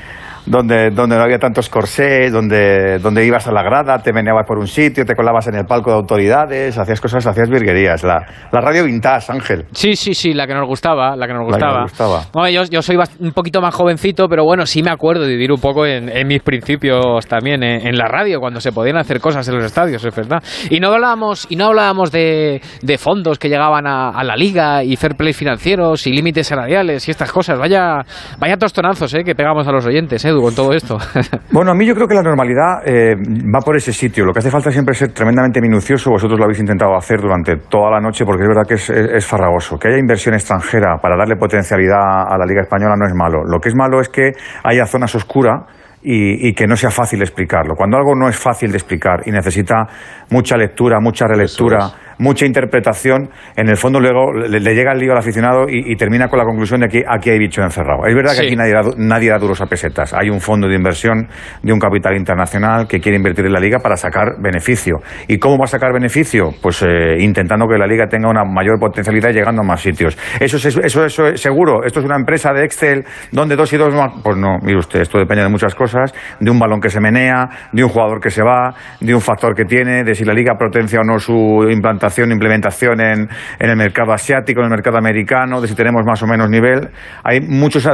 donde, 0.48 0.90
donde 0.92 1.16
no 1.16 1.22
había 1.22 1.38
tantos 1.40 1.70
corsés, 1.70 2.32
donde, 2.32 3.00
donde 3.00 3.26
ibas 3.26 3.48
a 3.48 3.52
la 3.52 3.64
grada, 3.64 4.00
te 4.00 4.14
meneabas 4.14 4.46
por 4.48 4.58
un 4.58 4.68
sitio, 4.68 5.06
te 5.06 5.16
colabas 5.16 5.48
en 5.48 5.56
el 5.56 5.66
palco 5.66 5.92
de 5.92 5.98
autoridades, 5.98 6.78
hacías 6.78 7.00
cosas, 7.02 7.26
hacías 7.28 7.50
virguerías. 7.50 8.04
La, 8.04 8.26
la 8.52 8.62
radio 8.62 8.86
vintage, 8.86 9.32
Ángel. 9.32 9.66
Sí, 9.72 9.96
sí, 9.96 10.14
sí, 10.14 10.34
la 10.34 10.48
que 10.48 10.54
nos 10.54 10.68
gustaba, 10.68 11.16
la 11.16 11.28
que 11.28 11.34
nos 11.34 11.46
que 11.46 11.52
gustaba. 11.54 11.82
nos 11.82 11.92
gustaba. 11.92 12.22
Bueno, 12.34 12.50
yo, 12.50 12.64
yo 12.70 12.82
soy 12.82 12.98
un 13.20 13.32
poquito 13.32 13.62
más 13.62 13.76
jovencito, 13.76 14.28
pero 14.28 14.44
bueno, 14.44 14.66
sí 14.66 14.82
me 14.82 14.92
acuerdo 14.92 15.24
de 15.24 15.30
vivir 15.30 15.52
un 15.52 15.60
poco 15.60 15.86
en, 15.86 16.10
en 16.10 16.28
mis 16.28 16.42
principios 16.42 17.26
también 17.28 17.64
en, 17.64 17.86
en 17.88 17.98
la 17.98 18.08
radio, 18.08 18.40
cuando 18.40 18.60
se 18.60 18.72
podían 18.72 18.98
hacer 18.98 19.20
cosas 19.20 19.48
en 19.48 19.56
los 19.56 19.66
estadios, 19.66 20.04
es 20.04 20.16
verdad. 20.16 20.42
Y 20.70 20.80
no 20.80 20.90
hablábamos, 20.94 21.46
y 21.50 21.56
no 21.56 21.66
hablábamos 21.66 22.12
de, 22.12 22.62
de 22.82 22.98
fondos 22.98 23.38
que 23.38 23.50
llegaban 23.50 23.86
a, 23.86 24.10
a 24.10 24.24
la 24.24 24.36
liga 24.36 24.84
y 24.84 24.96
fair 24.96 25.16
play 25.16 25.34
financieros 25.34 26.08
y 26.08 26.14
límites 26.14 26.48
salariales 26.48 27.08
y 27.08 27.12
estas 27.12 27.32
cosas. 27.32 27.60
Vaya, 27.60 28.00
vaya 28.40 28.58
tostonazos 28.58 29.14
eh, 29.14 29.24
que 29.24 29.36
pegamos 29.36 29.68
a 29.68 29.72
los 29.72 29.86
oyentes, 29.86 30.24
Edu, 30.38 30.44
con 30.46 30.56
todo 30.56 30.74
esto. 30.74 30.98
Bueno, 31.52 31.72
a 31.72 31.74
mí 31.74 31.86
yo 31.86 31.96
creo 31.96 32.08
que 32.08 32.14
la 32.14 32.22
normalidad 32.22 32.82
eh, 32.86 33.16
va 33.16 33.60
por 33.62 33.76
ese 33.76 33.92
sitio. 33.92 34.26
Lo 34.26 34.32
que 34.34 34.40
hace 34.40 34.52
falta 34.52 34.70
siempre 34.72 34.92
es 34.94 35.00
ser 35.00 35.12
tremendamente 35.12 35.60
minucioso. 35.62 36.12
Vosotros 36.12 36.38
lo 36.38 36.46
habéis 36.46 36.60
intentado 36.60 36.96
hacer 36.96 37.20
durante 37.20 37.56
toda 37.70 37.90
la 37.92 38.00
noche 38.00 38.26
porque 38.26 38.44
es 38.44 38.48
verdad 38.48 38.68
que 38.68 38.76
es, 38.76 38.90
es- 38.90 39.10
es 39.14 39.26
farragoso. 39.26 39.78
Que 39.80 39.88
haya 39.88 39.98
inversión 39.98 40.36
extranjera 40.36 40.98
para 41.02 41.16
darle 41.18 41.36
potencialidad 41.36 42.28
a 42.30 42.38
la 42.38 42.46
Liga 42.46 42.62
Española 42.62 42.96
no 42.98 43.08
es 43.08 43.14
malo. 43.16 43.44
Lo 43.46 43.60
que 43.60 43.70
es 43.70 43.76
malo 43.76 44.00
es 44.00 44.10
que 44.10 44.32
haya 44.64 44.86
zonas 44.86 45.16
oscuras 45.16 45.64
y, 46.04 46.48
y 46.50 46.54
que 46.54 46.68
no 46.68 46.76
sea 46.76 46.92
fácil 46.92 47.22
explicarlo. 47.22 47.76
Cuando 47.76 47.98
algo 47.98 48.14
no 48.16 48.30
es 48.30 48.38
fácil 48.38 48.72
de 48.72 48.78
explicar 48.78 49.22
y 49.26 49.32
necesita 49.32 49.88
mucha 50.30 50.56
lectura, 50.58 51.00
mucha 51.00 51.26
relectura, 51.28 51.90
mucha 52.20 52.46
interpretación, 52.46 53.30
en 53.56 53.70
el 53.70 53.78
fondo 53.78 54.00
luego 54.00 54.34
le, 54.34 54.60
le 54.60 54.76
llega 54.76 54.92
el 54.92 55.00
lío 55.00 55.12
al 55.12 55.20
aficionado 55.20 55.68
y, 55.70 55.92
y 55.92 55.96
termina 55.96 56.28
con 56.28 56.40
la 56.40 56.46
conclusión 56.46 56.82
de 56.82 56.88
que 56.88 57.04
aquí 57.08 57.30
hay 57.30 57.40
bicho 57.40 57.62
encerrado. 57.62 58.06
Es 58.06 58.16
verdad 58.16 58.34
que 58.38 58.48
aquí 58.48 58.56
nadie 58.56 58.74
da, 58.74 58.82
nadie 58.98 59.30
da 59.30 59.38
duros 59.38 59.62
a 59.62 59.66
pesetas. 59.66 60.14
Hay 60.14 60.30
un 60.30 60.40
fondo 60.40 60.68
de 60.68 60.76
inversión 60.76 61.28
de 61.62 61.74
un 61.74 61.80
capital 61.80 62.16
internacional 62.16 62.88
que 62.88 63.00
quiere 63.00 63.18
invertir 63.18 63.46
en 63.46 63.54
la 63.54 63.60
liga 63.60 63.80
para 63.80 63.96
sacar 63.96 64.42
beneficio. 64.42 64.98
¿Y 65.28 65.38
cómo 65.38 65.58
va 65.58 65.66
a 65.66 65.68
sacar 65.68 65.94
beneficio? 65.94 66.50
Pues 66.62 66.84
eh, 66.84 67.18
intentando 67.20 67.68
que 67.68 67.78
la 67.78 67.88
liga 67.88 68.08
tenga 68.08 68.30
una 68.30 68.44
mayor 68.44 68.80
potencialidad 68.80 69.32
llegando 69.32 69.62
a 69.62 69.66
más 69.66 69.82
sitios. 69.82 70.18
¿Eso 70.40 70.58
es, 70.58 70.66
eso, 70.66 71.06
eso 71.06 71.28
es 71.28 71.42
seguro? 71.42 71.84
¿Esto 71.84 72.00
es 72.00 72.06
una 72.06 72.16
empresa 72.16 72.52
de 72.54 72.66
Excel 72.66 73.06
donde 73.32 73.56
dos 73.56 73.72
y 73.74 73.78
dos 73.78 73.94
más? 73.94 74.14
Pues 74.24 74.38
no, 74.38 74.58
mire 74.62 74.80
usted, 74.80 75.02
esto 75.02 75.18
depende 75.20 75.44
de 75.44 75.50
muchas 75.50 75.76
cosas, 75.76 76.14
de 76.40 76.52
un 76.52 76.60
balón 76.60 76.80
que 76.80 76.90
se 76.90 77.00
menea, 77.00 77.50
de 77.72 77.84
un 77.84 77.90
jugador 77.90 78.20
que 78.20 78.30
se 78.30 78.44
va, 78.44 78.74
de 79.00 79.14
un 79.14 79.22
factor 79.22 79.56
que 79.56 79.66
tiene, 79.66 80.04
de 80.04 80.16
si 80.16 80.26
la 80.26 80.34
liga 80.34 80.56
potencia 80.58 81.00
o 81.02 81.04
no 81.04 81.20
su 81.20 81.68
implantación, 81.70 82.07
implementación 82.10 83.02
en, 83.02 83.30
en 83.60 83.70
el 83.70 83.76
mercado 83.76 84.14
asiático, 84.14 84.60
en 84.60 84.66
el 84.66 84.72
mercado 84.72 84.98
americano, 84.98 85.62
de 85.62 85.68
si 85.68 85.76
tenemos 85.76 86.04
más 86.06 86.22
o 86.24 86.28
menos 86.28 86.50
nivel. 86.50 86.90
Hay 87.24 87.42
muchos, 87.42 87.88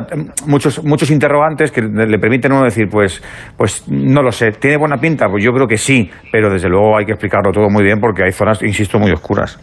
muchos, 0.48 0.84
muchos 0.84 1.10
interrogantes 1.12 1.72
que 1.72 1.82
le 1.82 2.20
permiten 2.20 2.52
a 2.52 2.56
uno 2.56 2.66
decir, 2.66 2.88
pues, 2.90 3.22
pues 3.58 3.86
no 3.88 4.22
lo 4.22 4.32
sé, 4.32 4.52
¿tiene 4.52 4.78
buena 4.78 4.98
pinta? 4.98 5.28
Pues 5.28 5.44
yo 5.44 5.52
creo 5.52 5.68
que 5.68 5.78
sí, 5.78 6.10
pero 6.32 6.52
desde 6.52 6.70
luego 6.70 6.98
hay 6.98 7.06
que 7.06 7.14
explicarlo 7.14 7.52
todo 7.52 7.70
muy 7.70 7.84
bien 7.84 8.00
porque 8.00 8.24
hay 8.24 8.32
zonas, 8.32 8.62
insisto, 8.64 9.00
muy 9.00 9.12
oscuras. 9.12 9.60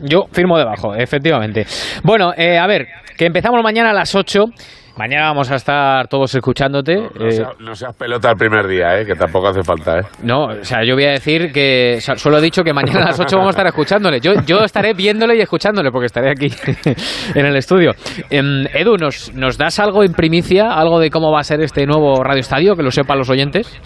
Yo 0.00 0.26
firmo 0.32 0.58
debajo, 0.58 0.94
efectivamente. 0.94 1.66
Bueno, 2.02 2.32
eh, 2.36 2.58
a 2.58 2.66
ver, 2.66 2.86
que 3.16 3.26
empezamos 3.26 3.62
mañana 3.62 3.90
a 3.90 3.94
las 3.94 4.14
8. 4.14 4.44
Mañana 4.96 5.26
vamos 5.26 5.50
a 5.50 5.56
estar 5.56 6.08
todos 6.08 6.34
escuchándote. 6.34 6.96
No, 6.96 7.26
eh, 7.26 7.32
seas, 7.32 7.60
no 7.60 7.74
seas 7.74 7.94
pelota 7.94 8.30
el 8.30 8.36
primer 8.36 8.66
día, 8.66 8.98
¿eh? 8.98 9.04
que 9.04 9.14
tampoco 9.14 9.48
hace 9.48 9.62
falta. 9.62 9.98
¿eh? 9.98 10.02
No, 10.22 10.46
o 10.46 10.64
sea, 10.64 10.84
yo 10.84 10.94
voy 10.94 11.04
a 11.04 11.10
decir 11.10 11.52
que 11.52 11.96
o 11.98 12.00
sea, 12.00 12.16
solo 12.16 12.38
he 12.38 12.40
dicho 12.40 12.62
que 12.62 12.72
mañana 12.72 13.02
a 13.02 13.06
las 13.08 13.20
8 13.20 13.36
vamos 13.36 13.48
a 13.48 13.50
estar 13.50 13.66
escuchándole. 13.66 14.20
Yo, 14.20 14.32
yo 14.46 14.60
estaré 14.64 14.94
viéndole 14.94 15.36
y 15.36 15.42
escuchándole 15.42 15.90
porque 15.90 16.06
estaré 16.06 16.30
aquí 16.30 16.48
en 17.34 17.44
el 17.44 17.56
estudio. 17.56 17.92
Em, 18.30 18.64
Edu, 18.72 18.96
¿nos, 18.96 19.34
¿nos 19.34 19.58
das 19.58 19.78
algo 19.80 20.02
en 20.02 20.12
primicia, 20.12 20.72
algo 20.72 20.98
de 20.98 21.10
cómo 21.10 21.30
va 21.30 21.40
a 21.40 21.44
ser 21.44 21.60
este 21.60 21.84
nuevo 21.84 22.24
Radio 22.24 22.40
Estadio, 22.40 22.74
que 22.74 22.82
lo 22.82 22.90
sepan 22.90 23.18
los 23.18 23.28
oyentes? 23.28 23.78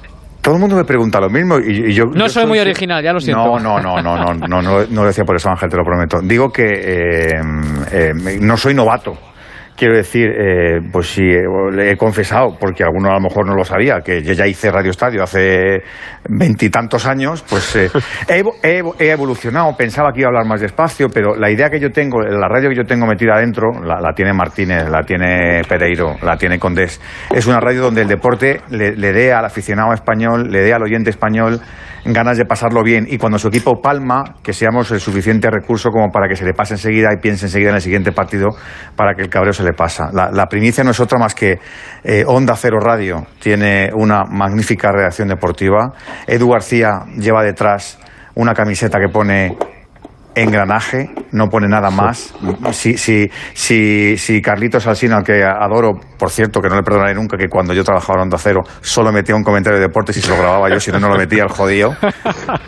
Todo 0.42 0.54
el 0.54 0.60
mundo 0.60 0.76
me 0.76 0.84
pregunta 0.84 1.20
lo 1.20 1.28
mismo 1.28 1.58
y, 1.58 1.90
y 1.90 1.92
yo... 1.92 2.04
No 2.06 2.26
yo 2.26 2.28
soy 2.28 2.46
muy 2.46 2.60
original, 2.60 3.02
ya 3.02 3.12
lo 3.12 3.20
siento. 3.20 3.44
No, 3.44 3.58
no, 3.58 3.80
no, 3.80 4.00
no, 4.00 4.16
no, 4.16 4.34
no, 4.34 4.62
no, 4.62 4.86
no 4.86 5.00
lo 5.02 5.06
decía 5.06 5.24
por 5.24 5.36
eso, 5.36 5.50
Ángel, 5.50 5.68
te 5.68 5.76
lo 5.76 5.84
prometo. 5.84 6.18
Digo 6.22 6.50
que 6.50 6.64
eh, 6.64 7.40
eh, 7.92 8.12
no 8.40 8.56
soy 8.56 8.74
novato. 8.74 9.12
Quiero 9.80 9.96
decir, 9.96 10.28
eh, 10.28 10.80
pues 10.92 11.06
sí, 11.06 11.22
eh, 11.22 11.40
le 11.72 11.92
he 11.92 11.96
confesado, 11.96 12.54
porque 12.60 12.84
alguno 12.84 13.08
a 13.08 13.14
lo 13.14 13.20
mejor 13.20 13.46
no 13.46 13.54
lo 13.54 13.64
sabía, 13.64 14.00
que 14.04 14.22
yo 14.22 14.34
ya 14.34 14.46
hice 14.46 14.70
Radio 14.70 14.90
Estadio 14.90 15.22
hace 15.22 15.78
veintitantos 16.28 17.06
años, 17.06 17.42
pues 17.48 17.76
eh, 17.76 17.90
he, 18.28 18.42
evo- 18.44 18.56
he 18.62 18.82
evo- 18.82 18.94
he 18.98 19.10
evolucionado, 19.10 19.74
pensaba 19.78 20.12
que 20.12 20.20
iba 20.20 20.26
a 20.28 20.32
hablar 20.32 20.44
más 20.46 20.60
despacio, 20.60 21.08
pero 21.08 21.34
la 21.34 21.50
idea 21.50 21.70
que 21.70 21.80
yo 21.80 21.90
tengo, 21.92 22.20
la 22.20 22.46
radio 22.46 22.68
que 22.68 22.76
yo 22.76 22.84
tengo 22.84 23.06
metida 23.06 23.36
adentro, 23.36 23.70
la, 23.82 24.02
la 24.02 24.12
tiene 24.14 24.34
Martínez, 24.34 24.86
la 24.90 25.00
tiene 25.00 25.62
Pereiro, 25.66 26.14
la 26.22 26.36
tiene 26.36 26.58
Condés, 26.58 27.00
es 27.34 27.46
una 27.46 27.58
radio 27.58 27.80
donde 27.80 28.02
el 28.02 28.08
deporte 28.08 28.60
le, 28.68 28.94
le 28.94 29.12
dé 29.14 29.32
al 29.32 29.46
aficionado 29.46 29.94
español, 29.94 30.50
le 30.50 30.60
dé 30.60 30.74
al 30.74 30.82
oyente 30.82 31.08
español 31.08 31.58
ganas 32.02 32.38
de 32.38 32.46
pasarlo 32.46 32.82
bien. 32.82 33.06
Y 33.10 33.18
cuando 33.18 33.38
su 33.38 33.48
equipo 33.48 33.82
palma, 33.82 34.36
que 34.42 34.54
seamos 34.54 34.90
el 34.90 35.00
suficiente 35.00 35.50
recurso 35.50 35.90
como 35.90 36.10
para 36.10 36.28
que 36.28 36.34
se 36.36 36.46
le 36.46 36.54
pase 36.54 36.74
enseguida 36.74 37.10
y 37.12 37.20
piense 37.20 37.44
enseguida 37.44 37.70
en 37.70 37.76
el 37.76 37.82
siguiente 37.82 38.10
partido 38.12 38.48
para 38.96 39.14
que 39.14 39.20
el 39.20 39.28
cabreo 39.28 39.52
se 39.52 39.62
le 39.62 39.69
pasa. 39.72 40.10
La, 40.12 40.30
la 40.30 40.46
primicia 40.46 40.84
no 40.84 40.90
es 40.90 41.00
otra 41.00 41.18
más 41.18 41.34
que 41.34 41.58
eh, 42.04 42.24
Onda 42.26 42.56
Cero 42.56 42.78
Radio 42.80 43.26
tiene 43.38 43.90
una 43.94 44.24
magnífica 44.24 44.90
redacción 44.92 45.28
deportiva. 45.28 45.92
Edu 46.26 46.50
García 46.50 47.04
lleva 47.16 47.42
detrás 47.42 47.98
una 48.34 48.54
camiseta 48.54 48.98
que 48.98 49.08
pone 49.08 49.56
engranaje, 50.34 51.10
no 51.32 51.48
pone 51.48 51.68
nada 51.68 51.90
más. 51.90 52.34
Si, 52.72 52.96
si, 52.96 53.30
si, 53.54 54.16
si 54.16 54.40
Carlitos 54.40 54.86
Alsina, 54.86 55.18
al 55.18 55.24
que 55.24 55.42
adoro, 55.42 55.92
por 56.18 56.30
cierto, 56.30 56.60
que 56.60 56.68
no 56.68 56.76
le 56.76 56.82
perdonaré 56.82 57.14
nunca, 57.14 57.36
que 57.36 57.48
cuando 57.48 57.74
yo 57.74 57.84
trabajaba 57.84 58.18
en 58.18 58.22
Onda 58.24 58.38
Cero 58.38 58.60
solo 58.80 59.12
metía 59.12 59.34
un 59.34 59.42
comentario 59.42 59.78
de 59.78 59.86
deportes 59.86 60.16
y 60.16 60.20
se 60.20 60.30
lo 60.30 60.36
grababa 60.36 60.68
yo, 60.70 60.80
si 60.80 60.90
no, 60.90 61.00
no 61.00 61.08
lo 61.08 61.16
metía 61.16 61.42
el 61.42 61.50
jodido, 61.50 61.96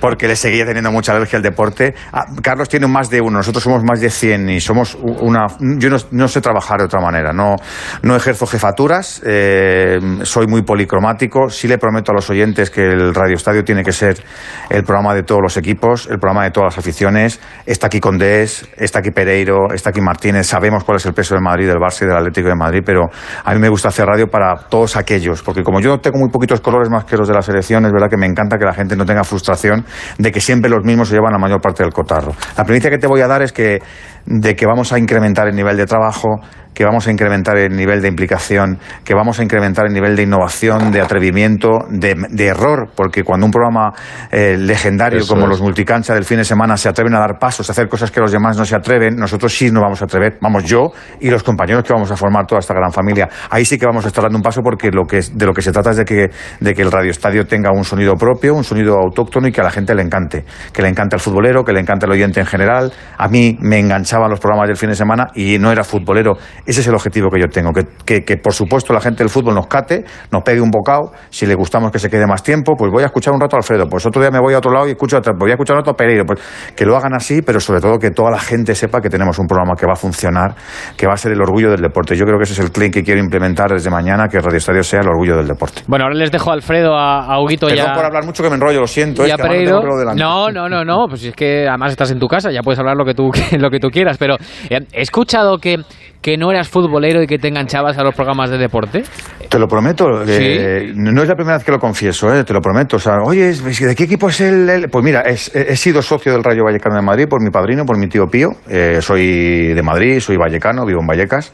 porque 0.00 0.28
le 0.28 0.36
seguía 0.36 0.64
teniendo 0.64 0.90
mucha 0.90 1.12
alergia 1.12 1.36
al 1.36 1.42
deporte. 1.42 1.94
Ah, 2.12 2.24
Carlos 2.42 2.68
tiene 2.68 2.86
más 2.86 3.10
de 3.10 3.20
uno, 3.20 3.38
nosotros 3.38 3.62
somos 3.62 3.82
más 3.84 4.00
de 4.00 4.10
100 4.10 4.48
y 4.50 4.60
somos 4.60 4.96
una... 5.00 5.46
Yo 5.78 5.90
no, 5.90 5.96
no 6.10 6.28
sé 6.28 6.40
trabajar 6.40 6.78
de 6.78 6.84
otra 6.84 7.00
manera, 7.00 7.32
no, 7.32 7.56
no 8.02 8.16
ejerzo 8.16 8.46
jefaturas, 8.46 9.22
eh, 9.24 9.98
soy 10.22 10.46
muy 10.46 10.62
policromático, 10.62 11.48
sí 11.48 11.68
le 11.68 11.78
prometo 11.78 12.12
a 12.12 12.14
los 12.14 12.28
oyentes 12.30 12.70
que 12.70 12.82
el 12.82 13.14
Radio 13.14 13.36
Estadio 13.36 13.64
tiene 13.64 13.82
que 13.82 13.92
ser 13.92 14.22
el 14.70 14.82
programa 14.84 15.14
de 15.14 15.22
todos 15.22 15.40
los 15.42 15.56
equipos, 15.56 16.06
el 16.06 16.18
programa 16.18 16.44
de 16.44 16.50
todas 16.50 16.74
las 16.74 16.78
aficiones. 16.78 17.40
Está 17.64 17.86
aquí 17.86 18.00
Condés, 18.00 18.68
está 18.76 18.98
aquí 18.98 19.10
Pereiro, 19.10 19.72
está 19.72 19.90
aquí 19.90 20.00
Martínez. 20.00 20.46
Sabemos 20.46 20.84
cuál 20.84 20.96
es 20.96 21.06
el 21.06 21.14
peso 21.14 21.34
del 21.34 21.42
Madrid, 21.42 21.68
del 21.68 21.78
Barça 21.78 22.02
y 22.02 22.06
del 22.06 22.16
Atlético 22.16 22.48
de 22.48 22.56
Madrid, 22.56 22.82
pero 22.84 23.10
a 23.44 23.54
mí 23.54 23.60
me 23.60 23.68
gusta 23.68 23.88
hacer 23.88 24.06
radio 24.06 24.26
para 24.26 24.56
todos 24.68 24.96
aquellos, 24.96 25.42
porque 25.42 25.62
como 25.62 25.80
yo 25.80 25.98
tengo 25.98 26.18
muy 26.18 26.30
poquitos 26.30 26.60
colores 26.60 26.90
más 26.90 27.04
que 27.04 27.16
los 27.16 27.28
de 27.28 27.34
la 27.34 27.42
selección, 27.42 27.84
es 27.86 27.92
verdad 27.92 28.08
que 28.10 28.16
me 28.16 28.26
encanta 28.26 28.58
que 28.58 28.64
la 28.64 28.74
gente 28.74 28.96
no 28.96 29.04
tenga 29.04 29.24
frustración 29.24 29.84
de 30.18 30.32
que 30.32 30.40
siempre 30.40 30.70
los 30.70 30.84
mismos 30.84 31.08
se 31.08 31.14
llevan 31.14 31.32
la 31.32 31.38
mayor 31.38 31.60
parte 31.60 31.82
del 31.82 31.92
cotarro. 31.92 32.32
La 32.56 32.64
primicia 32.64 32.90
que 32.90 32.98
te 32.98 33.06
voy 33.06 33.20
a 33.20 33.28
dar 33.28 33.42
es 33.42 33.52
que 33.52 33.80
de 34.26 34.54
que 34.56 34.66
vamos 34.66 34.92
a 34.92 34.98
incrementar 34.98 35.48
el 35.48 35.56
nivel 35.56 35.76
de 35.76 35.86
trabajo, 35.86 36.28
que 36.74 36.84
vamos 36.86 37.06
a 37.06 37.10
incrementar 37.12 37.58
el 37.58 37.76
nivel 37.76 38.00
de 38.00 38.08
implicación, 38.08 38.78
que 39.04 39.12
vamos 39.14 39.38
a 39.38 39.42
incrementar 39.42 39.84
el 39.86 39.92
nivel 39.92 40.16
de 40.16 40.22
innovación, 40.22 40.90
de 40.90 41.02
atrevimiento, 41.02 41.68
de, 41.90 42.14
de 42.30 42.46
error, 42.46 42.88
porque 42.96 43.24
cuando 43.24 43.44
un 43.44 43.52
programa 43.52 43.92
eh, 44.30 44.56
legendario 44.58 45.18
Eso 45.18 45.34
como 45.34 45.44
es. 45.44 45.50
los 45.50 45.60
multicancha 45.60 46.14
del 46.14 46.24
fin 46.24 46.38
de 46.38 46.44
semana 46.44 46.78
se 46.78 46.88
atreven 46.88 47.14
a 47.14 47.18
dar 47.18 47.38
pasos, 47.38 47.68
a 47.68 47.72
hacer 47.72 47.88
cosas 47.88 48.10
que 48.10 48.20
los 48.20 48.32
demás 48.32 48.56
no 48.56 48.64
se 48.64 48.74
atreven, 48.74 49.16
nosotros 49.16 49.52
sí 49.54 49.70
nos 49.70 49.82
vamos 49.82 50.00
a 50.00 50.06
atrever, 50.06 50.38
vamos 50.40 50.64
yo 50.64 50.92
y 51.20 51.28
los 51.28 51.42
compañeros 51.42 51.84
que 51.84 51.92
vamos 51.92 52.10
a 52.10 52.16
formar 52.16 52.46
toda 52.46 52.60
esta 52.60 52.72
gran 52.72 52.90
familia. 52.90 53.28
Ahí 53.50 53.66
sí 53.66 53.76
que 53.78 53.84
vamos 53.84 54.06
a 54.06 54.08
estar 54.08 54.22
dando 54.24 54.38
un 54.38 54.42
paso 54.42 54.62
porque 54.62 54.90
lo 54.90 55.04
que 55.04 55.18
es- 55.18 55.36
de 55.36 55.44
lo 55.44 55.52
que 55.52 55.60
se 55.60 55.72
trata 55.72 55.90
es 55.90 55.98
de 55.98 56.04
que, 56.06 56.30
de 56.60 56.74
que 56.74 56.80
el 56.80 56.90
radioestadio 56.90 57.44
tenga 57.46 57.70
un 57.70 57.84
sonido 57.84 58.14
propio, 58.14 58.54
un 58.54 58.64
sonido 58.64 58.96
autóctono 58.98 59.46
y 59.46 59.52
que 59.52 59.60
a 59.60 59.64
la 59.64 59.70
gente 59.70 59.94
le 59.94 60.02
encante, 60.02 60.44
que 60.72 60.80
le 60.80 60.88
encante 60.88 61.16
al 61.16 61.20
futbolero, 61.20 61.64
que 61.64 61.72
le 61.74 61.80
encante 61.80 62.06
al 62.06 62.12
oyente 62.12 62.40
en 62.40 62.46
general. 62.46 62.92
A 63.18 63.28
mí 63.28 63.58
me 63.60 63.78
enganchaban 64.12 64.30
los 64.30 64.40
programas 64.40 64.68
del 64.68 64.76
fin 64.76 64.90
de 64.90 64.96
semana 64.96 65.28
y 65.34 65.58
no 65.58 65.70
era 65.70 65.84
futbolero. 65.84 66.36
Ese 66.66 66.80
es 66.80 66.86
el 66.86 66.94
objetivo 66.94 67.30
que 67.30 67.40
yo 67.40 67.48
tengo, 67.48 67.72
que, 67.72 67.84
que, 68.04 68.24
que, 68.24 68.36
por 68.36 68.52
supuesto 68.52 68.92
la 68.92 69.00
gente 69.00 69.22
del 69.22 69.30
fútbol 69.30 69.54
nos 69.54 69.66
cate, 69.66 70.04
nos 70.30 70.42
pegue 70.42 70.60
un 70.60 70.70
bocado, 70.70 71.12
si 71.30 71.46
le 71.46 71.54
gustamos 71.54 71.90
que 71.90 71.98
se 71.98 72.10
quede 72.10 72.26
más 72.26 72.42
tiempo, 72.42 72.74
pues 72.76 72.90
voy 72.92 73.02
a 73.02 73.06
escuchar 73.06 73.32
un 73.32 73.40
rato 73.40 73.56
a 73.56 73.58
Alfredo, 73.58 73.88
pues 73.88 74.04
otro 74.06 74.20
día 74.20 74.30
me 74.30 74.40
voy 74.40 74.54
a 74.54 74.58
otro 74.58 74.72
lado 74.72 74.86
y 74.86 74.90
escucho 74.90 75.20
voy 75.38 75.50
a 75.50 75.54
escuchar 75.54 75.76
a 75.76 75.80
otro 75.80 75.92
a 75.92 75.96
Pereiro, 75.96 76.24
pues 76.24 76.40
que 76.76 76.84
lo 76.84 76.96
hagan 76.96 77.14
así, 77.14 77.42
pero 77.42 77.60
sobre 77.60 77.80
todo 77.80 77.98
que 77.98 78.10
toda 78.10 78.30
la 78.30 78.38
gente 78.38 78.74
sepa 78.74 79.00
que 79.00 79.08
tenemos 79.08 79.38
un 79.38 79.46
programa 79.46 79.74
que 79.78 79.86
va 79.86 79.92
a 79.92 79.96
funcionar, 79.96 80.54
que 80.96 81.06
va 81.06 81.14
a 81.14 81.16
ser 81.16 81.32
el 81.32 81.40
orgullo 81.40 81.70
del 81.70 81.80
deporte. 81.80 82.16
Yo 82.16 82.24
creo 82.24 82.38
que 82.38 82.44
ese 82.44 82.54
es 82.54 82.60
el 82.60 82.70
claim 82.70 82.90
que 82.90 83.02
quiero 83.02 83.20
implementar 83.20 83.70
desde 83.70 83.90
mañana, 83.90 84.28
que 84.28 84.38
Radio 84.38 84.58
Estadio 84.58 84.82
sea 84.82 85.00
el 85.00 85.08
orgullo 85.08 85.36
del 85.36 85.46
deporte. 85.46 85.82
Bueno, 85.86 86.04
ahora 86.04 86.16
les 86.16 86.30
dejo 86.30 86.50
a 86.50 86.54
Alfredo, 86.54 86.94
a, 86.94 87.26
a 87.26 87.40
Huguito 87.40 87.66
Perdón 87.66 87.86
ya. 87.86 87.94
por 87.94 88.04
hablar 88.04 88.24
mucho 88.24 88.42
que 88.42 88.48
me 88.48 88.56
enrollo, 88.56 88.80
lo 88.80 88.86
siento, 88.86 89.26
y 89.26 89.28
es 89.28 89.34
a 89.34 89.36
que 89.36 89.42
Pereiro. 89.42 89.82
No, 90.14 90.50
no, 90.50 90.68
no, 90.68 90.84
no, 90.84 91.06
pues 91.08 91.24
es 91.24 91.34
que 91.34 91.66
además 91.68 91.92
estás 91.92 92.10
en 92.10 92.18
tu 92.18 92.28
casa, 92.28 92.50
ya 92.50 92.62
puedes 92.62 92.78
hablar 92.78 92.96
lo 92.96 93.04
que 93.04 93.14
tú, 93.14 93.30
lo 93.58 93.70
que 93.70 93.78
tú 93.78 93.88
quieras, 93.88 94.01
pero 94.18 94.36
eh, 94.70 94.80
he 94.92 95.02
escuchado 95.02 95.58
que, 95.58 95.76
que 96.20 96.36
no 96.36 96.50
eras 96.50 96.68
futbolero 96.68 97.22
y 97.22 97.26
que 97.26 97.38
te 97.38 97.48
enganchabas 97.48 97.96
a 97.98 98.02
los 98.02 98.14
programas 98.14 98.50
de 98.50 98.58
deporte. 98.58 99.02
Te 99.48 99.58
lo 99.58 99.68
prometo, 99.68 100.22
eh, 100.26 100.92
no 100.94 101.22
es 101.22 101.28
la 101.28 101.34
primera 101.34 101.56
vez 101.58 101.64
que 101.64 101.72
lo 101.72 101.78
confieso, 101.78 102.34
eh, 102.34 102.42
te 102.44 102.52
lo 102.54 102.60
prometo. 102.60 102.96
O 102.96 102.98
sea, 102.98 103.18
oye, 103.22 103.52
¿de 103.52 103.94
qué 103.94 104.04
equipo 104.04 104.28
es 104.28 104.40
el...? 104.40 104.68
el-?". 104.68 104.88
Pues 104.88 105.04
mira, 105.04 105.20
es- 105.22 105.54
he 105.54 105.76
sido 105.76 106.00
socio 106.02 106.32
del 106.32 106.42
Rayo 106.42 106.64
Vallecano 106.64 106.96
de 106.96 107.02
Madrid 107.02 107.26
por 107.28 107.42
mi 107.42 107.50
padrino, 107.50 107.84
por 107.84 107.98
mi 107.98 108.08
tío 108.08 108.26
Pío. 108.26 108.50
Eh, 108.68 108.98
soy 109.02 109.74
de 109.74 109.82
Madrid, 109.82 110.20
soy 110.20 110.36
vallecano, 110.36 110.86
vivo 110.86 111.00
en 111.00 111.06
Vallecas. 111.06 111.52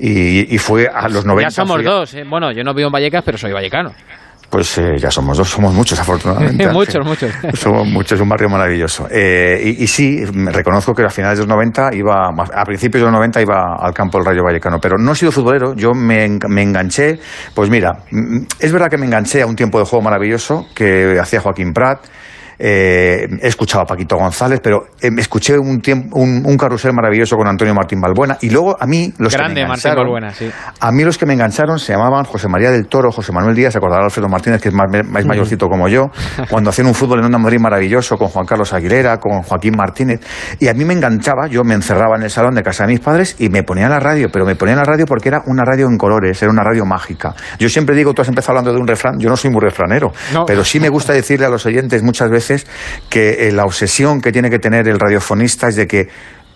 Y, 0.00 0.56
fue 0.58 0.86
a 0.86 1.08
los 1.08 1.24
90. 1.26 1.48
Ya 1.48 1.50
somos 1.50 1.82
dos. 1.82 2.14
¿eh? 2.14 2.22
Bueno, 2.28 2.52
yo 2.52 2.62
no 2.62 2.72
vivo 2.72 2.86
en 2.86 2.92
Vallecas, 2.92 3.22
pero 3.24 3.36
soy 3.36 3.52
vallecano. 3.52 3.92
Pues 4.50 4.78
eh, 4.78 4.96
ya 4.98 5.10
somos 5.10 5.36
dos, 5.36 5.48
somos 5.48 5.74
muchos 5.74 5.98
afortunadamente. 6.00 6.68
muchos, 6.72 7.04
muchos. 7.04 7.30
Somos 7.54 7.86
muchos, 7.86 8.12
es 8.12 8.20
un 8.20 8.28
barrio 8.28 8.48
maravilloso. 8.48 9.06
Eh, 9.10 9.76
y, 9.78 9.86
sí, 9.86 10.22
me 10.32 10.50
reconozco 10.50 10.94
que 10.94 11.02
a 11.04 11.10
finales 11.10 11.38
de 11.38 11.44
los 11.44 11.48
90 11.48 11.90
iba, 11.94 12.28
a 12.28 12.64
principios 12.64 13.02
de 13.02 13.06
los 13.06 13.12
90 13.12 13.42
iba 13.42 13.76
al 13.78 13.92
campo 13.92 14.18
del 14.18 14.26
Rayo 14.26 14.42
Vallecano, 14.42 14.78
pero 14.80 14.96
no 14.96 15.12
he 15.12 15.14
sido 15.14 15.32
futbolero, 15.32 15.74
yo 15.74 15.92
me, 15.92 16.26
me 16.48 16.62
enganché, 16.62 17.18
pues 17.54 17.68
mira, 17.68 18.04
mm, 18.10 18.38
es 18.58 18.72
verdad 18.72 18.88
que 18.88 18.96
me 18.96 19.06
enganché 19.06 19.42
a 19.42 19.46
un 19.46 19.54
tiempo 19.54 19.78
de 19.78 19.84
juego 19.84 20.02
maravilloso 20.02 20.66
que 20.74 21.18
hacía 21.20 21.40
Joaquín 21.40 21.74
Prat, 21.74 22.00
eh, 22.58 23.28
he 23.40 23.46
escuchado 23.46 23.82
a 23.82 23.86
Paquito 23.86 24.16
González, 24.16 24.60
pero 24.60 24.86
eh, 25.00 25.10
escuché 25.16 25.56
un, 25.56 25.80
tiempo, 25.80 26.18
un, 26.18 26.56
carrusel 26.56 26.92
maravilloso 26.92 27.36
con 27.36 27.46
Antonio 27.46 27.72
Martín 27.72 28.00
Balbuena. 28.00 28.36
Y 28.40 28.50
luego 28.50 28.76
a 28.78 28.86
mí 28.86 29.12
los 29.18 29.34
que 29.34 29.42
me 29.42 29.60
engancharon, 29.60 30.24
A 30.80 30.92
mí 30.92 31.04
los 31.04 31.16
que 31.16 31.26
me 31.26 31.34
engancharon 31.34 31.78
se 31.78 31.92
llamaban 31.92 32.24
José 32.24 32.48
María 32.48 32.72
del 32.72 32.88
Toro, 32.88 33.12
José 33.12 33.32
Manuel 33.32 33.54
Díaz, 33.54 33.72
se 33.72 33.78
acordará 33.78 34.04
Alfredo 34.04 34.28
Martínez, 34.28 34.60
que 34.60 34.70
es 34.70 34.74
más, 34.74 34.88
mayorcito 35.24 35.68
como 35.68 35.88
yo, 35.88 36.10
cuando 36.50 36.70
hacían 36.70 36.88
un 36.88 36.94
fútbol 36.94 37.20
en 37.20 37.26
Onda 37.26 37.38
Madrid 37.38 37.60
maravilloso 37.60 38.16
con 38.16 38.28
Juan 38.28 38.44
Carlos 38.44 38.72
Aguilera, 38.72 39.18
con 39.18 39.42
Joaquín 39.42 39.74
Martínez. 39.76 40.20
Y 40.58 40.66
a 40.66 40.74
mí 40.74 40.84
me 40.84 40.94
enganchaba, 40.94 41.46
yo 41.46 41.62
me 41.62 41.74
encerraba 41.74 42.16
en 42.16 42.24
el 42.24 42.30
salón 42.30 42.56
de 42.56 42.62
casa 42.64 42.84
de 42.84 42.92
mis 42.92 43.00
padres 43.00 43.36
y 43.38 43.50
me 43.50 43.62
ponía 43.62 43.88
la 43.88 44.00
radio, 44.00 44.30
pero 44.32 44.44
me 44.44 44.56
ponía 44.56 44.74
la 44.74 44.84
radio 44.84 45.06
porque 45.06 45.28
era 45.28 45.42
una 45.46 45.64
radio 45.64 45.86
en 45.86 45.96
colores, 45.96 46.42
era 46.42 46.50
una 46.50 46.64
radio 46.64 46.84
mágica. 46.84 47.34
Yo 47.60 47.68
siempre 47.68 47.94
digo, 47.94 48.14
tú 48.14 48.22
has 48.22 48.28
empezado 48.28 48.58
hablando 48.58 48.72
de 48.72 48.80
un 48.80 48.88
refrán, 48.88 49.18
yo 49.18 49.28
no 49.28 49.36
soy 49.36 49.50
muy 49.50 49.60
refranero, 49.60 50.12
pero 50.46 50.64
sí 50.64 50.80
me 50.80 50.88
gusta 50.88 51.12
decirle 51.12 51.46
a 51.46 51.50
los 51.50 51.64
oyentes 51.64 52.02
muchas 52.02 52.30
veces 52.30 52.47
que 53.08 53.48
eh, 53.48 53.52
la 53.52 53.64
obsesión 53.64 54.20
que 54.20 54.32
tiene 54.32 54.50
que 54.50 54.58
tener 54.58 54.88
el 54.88 54.98
radiofonista 54.98 55.68
es 55.68 55.76
de 55.76 55.86
que 55.86 56.08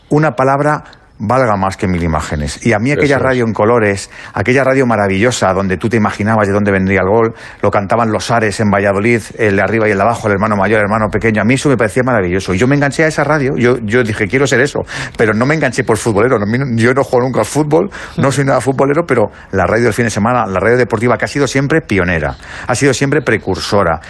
una 0.08 0.36
palabra 0.36 0.84
valga 1.18 1.56
más 1.56 1.76
que 1.76 1.86
mil 1.86 2.02
imágenes. 2.02 2.64
Y 2.66 2.72
a 2.72 2.78
mí 2.78 2.90
aquella 2.90 3.18
radio 3.18 3.44
en 3.44 3.52
colores, 3.52 4.10
aquella 4.34 4.64
radio 4.64 4.86
maravillosa 4.86 5.52
donde 5.52 5.76
tú 5.76 5.88
te 5.88 5.96
imaginabas 5.96 6.48
de 6.48 6.52
dónde 6.52 6.72
vendría 6.72 7.00
el 7.00 7.08
gol, 7.08 7.34
lo 7.60 7.70
cantaban 7.70 8.10
los 8.10 8.30
Ares 8.30 8.58
en 8.60 8.70
Valladolid, 8.70 9.22
el 9.38 9.56
de 9.56 9.62
arriba 9.62 9.88
y 9.88 9.92
el 9.92 9.98
de 9.98 10.02
abajo, 10.02 10.26
el 10.26 10.34
hermano 10.34 10.56
mayor, 10.56 10.78
el 10.78 10.84
hermano 10.84 11.08
pequeño, 11.10 11.42
a 11.42 11.44
mí 11.44 11.54
eso 11.54 11.68
me 11.68 11.76
parecía 11.76 12.02
maravilloso. 12.02 12.54
Y 12.54 12.58
yo 12.58 12.66
me 12.66 12.74
enganché 12.74 13.04
a 13.04 13.06
esa 13.06 13.24
radio, 13.24 13.52
yo, 13.56 13.76
yo 13.82 14.02
dije, 14.02 14.26
quiero 14.26 14.46
ser 14.46 14.60
eso, 14.60 14.80
pero 15.16 15.32
no 15.32 15.46
me 15.46 15.54
enganché 15.54 15.84
por 15.84 15.96
futbolero, 15.96 16.38
yo 16.76 16.94
no 16.94 17.04
juego 17.04 17.26
nunca 17.26 17.40
al 17.40 17.46
fútbol, 17.46 17.90
no 18.16 18.32
soy 18.32 18.44
nada 18.44 18.60
futbolero, 18.60 19.04
pero 19.06 19.30
la 19.52 19.66
radio 19.66 19.84
del 19.84 19.94
fin 19.94 20.06
de 20.06 20.10
semana, 20.10 20.46
la 20.46 20.58
radio 20.58 20.76
deportiva 20.76 21.16
que 21.16 21.24
ha 21.24 21.28
sido 21.28 21.46
siempre 21.46 21.82
pionera, 21.82 22.36
ha 22.66 22.74
sido 22.74 22.92
siempre 22.92 23.22
precursora, 23.22 24.00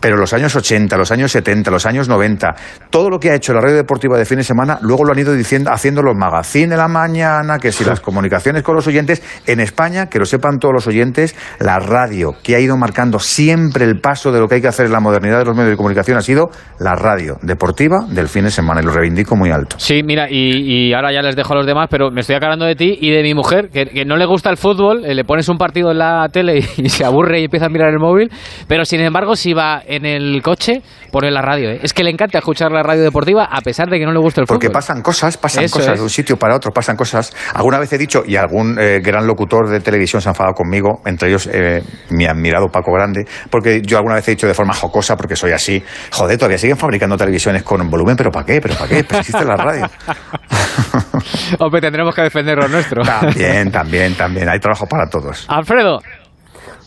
pero 0.00 0.16
los 0.16 0.32
años 0.32 0.54
80, 0.56 0.96
los 0.96 1.10
años 1.12 1.32
70, 1.32 1.70
los 1.70 1.86
años 1.86 2.08
90, 2.08 2.54
todo 2.90 3.10
lo 3.10 3.18
que 3.18 3.30
ha 3.30 3.34
hecho 3.34 3.52
la 3.52 3.60
radio 3.60 3.76
deportiva 3.76 4.16
de 4.16 4.24
fin 4.24 4.38
de 4.38 4.44
semana, 4.44 4.78
luego 4.80 5.04
lo 5.04 5.12
han 5.12 5.18
ido 5.18 5.34
diciendo, 5.34 5.70
haciendo 5.70 6.02
los 6.02 6.16
magazines, 6.16 6.51
de 6.52 6.76
la 6.76 6.86
mañana, 6.86 7.58
que 7.58 7.72
si 7.72 7.84
las 7.84 8.00
comunicaciones 8.02 8.62
con 8.62 8.76
los 8.76 8.86
oyentes, 8.86 9.22
en 9.46 9.60
España, 9.60 10.06
que 10.06 10.18
lo 10.18 10.26
sepan 10.26 10.58
todos 10.58 10.74
los 10.74 10.86
oyentes, 10.86 11.34
la 11.58 11.78
radio 11.78 12.34
que 12.42 12.54
ha 12.54 12.60
ido 12.60 12.76
marcando 12.76 13.18
siempre 13.18 13.84
el 13.84 14.00
paso 14.00 14.30
de 14.32 14.40
lo 14.40 14.48
que 14.48 14.56
hay 14.56 14.60
que 14.60 14.68
hacer 14.68 14.86
en 14.86 14.92
la 14.92 15.00
modernidad 15.00 15.38
de 15.38 15.46
los 15.46 15.56
medios 15.56 15.70
de 15.70 15.76
comunicación 15.76 16.18
ha 16.18 16.20
sido 16.20 16.50
la 16.78 16.94
radio 16.94 17.38
deportiva 17.42 18.04
del 18.08 18.28
fin 18.28 18.44
de 18.44 18.50
semana 18.50 18.82
y 18.82 18.84
lo 18.84 18.92
reivindico 18.92 19.34
muy 19.34 19.50
alto. 19.50 19.76
Sí, 19.78 20.02
mira, 20.04 20.26
y, 20.30 20.92
ahora 20.92 21.12
ya 21.12 21.22
les 21.22 21.36
dejo 21.36 21.54
a 21.54 21.56
los 21.56 21.66
demás, 21.66 21.88
pero 21.90 22.10
me 22.10 22.20
estoy 22.20 22.36
aclarando 22.36 22.66
de 22.66 22.74
ti 22.74 22.98
y 23.00 23.10
de 23.10 23.22
mi 23.22 23.34
mujer, 23.34 23.70
que, 23.70 24.04
no 24.04 24.16
le 24.16 24.26
gusta 24.26 24.50
el 24.50 24.56
fútbol, 24.56 25.04
eh, 25.04 25.14
le 25.14 25.24
pones 25.24 25.48
un 25.48 25.56
partido 25.56 25.90
en 25.90 25.98
la 25.98 26.28
tele 26.30 26.58
y, 26.76 26.88
se 26.88 27.04
aburre 27.04 27.40
y 27.40 27.44
empieza 27.44 27.66
a 27.66 27.68
mirar 27.70 27.88
el 27.88 27.98
móvil, 27.98 28.30
pero 28.68 28.84
sin 28.84 29.00
embargo 29.00 29.34
si 29.36 29.54
va 29.54 29.82
en 29.86 30.04
el 30.04 30.42
coche, 30.42 30.82
pone 31.10 31.30
la 31.30 31.40
radio. 31.40 31.70
¿eh? 31.70 31.80
Es 31.82 31.94
que 31.94 32.04
le 32.04 32.10
encanta 32.10 32.38
escuchar 32.38 32.70
la 32.72 32.82
radio 32.82 33.02
deportiva 33.02 33.44
a 33.44 33.60
pesar 33.62 33.88
de 33.88 33.98
que 33.98 34.04
no 34.04 34.12
le 34.12 34.18
gusta 34.18 34.40
el 34.40 34.46
fútbol. 34.46 34.58
Porque 34.58 34.70
pasan 34.70 35.02
cosas, 35.02 35.36
pasan 35.36 35.68
cosas 35.68 35.96
de 35.96 36.02
un 36.02 36.10
sitio 36.10 36.36
para 36.42 36.56
otro, 36.56 36.72
pasan 36.72 36.96
cosas. 36.96 37.32
Alguna 37.54 37.78
vez 37.78 37.92
he 37.92 37.98
dicho, 37.98 38.24
y 38.26 38.34
algún 38.34 38.76
eh, 38.76 38.98
gran 39.00 39.28
locutor 39.28 39.68
de 39.68 39.78
televisión 39.78 40.20
se 40.20 40.28
ha 40.28 40.32
enfadado 40.32 40.54
conmigo, 40.54 41.00
entre 41.06 41.28
ellos 41.28 41.48
eh, 41.52 41.80
mi 42.10 42.26
admirado 42.26 42.66
Paco 42.66 42.92
Grande, 42.92 43.24
porque 43.48 43.80
yo 43.80 43.96
alguna 43.96 44.16
vez 44.16 44.26
he 44.26 44.32
dicho 44.32 44.48
de 44.48 44.54
forma 44.54 44.74
jocosa, 44.74 45.16
porque 45.16 45.36
soy 45.36 45.52
así, 45.52 45.80
joder, 46.10 46.36
todavía 46.36 46.58
siguen 46.58 46.76
fabricando 46.76 47.16
televisiones 47.16 47.62
con 47.62 47.88
volumen, 47.88 48.16
pero 48.16 48.32
¿para 48.32 48.44
qué? 48.44 48.60
¿Pero 48.60 48.74
para 48.74 48.88
qué? 48.88 49.04
Pues 49.04 49.20
existe 49.20 49.44
la 49.44 49.54
radio. 49.54 49.88
Hombre, 51.60 51.80
tendremos 51.80 52.12
que 52.12 52.22
defender 52.22 52.58
lo 52.58 52.66
nuestro. 52.66 53.02
También, 53.02 53.70
también, 53.70 54.16
también. 54.16 54.48
Hay 54.48 54.58
trabajo 54.58 54.86
para 54.86 55.06
todos. 55.08 55.46
Alfredo. 55.48 56.00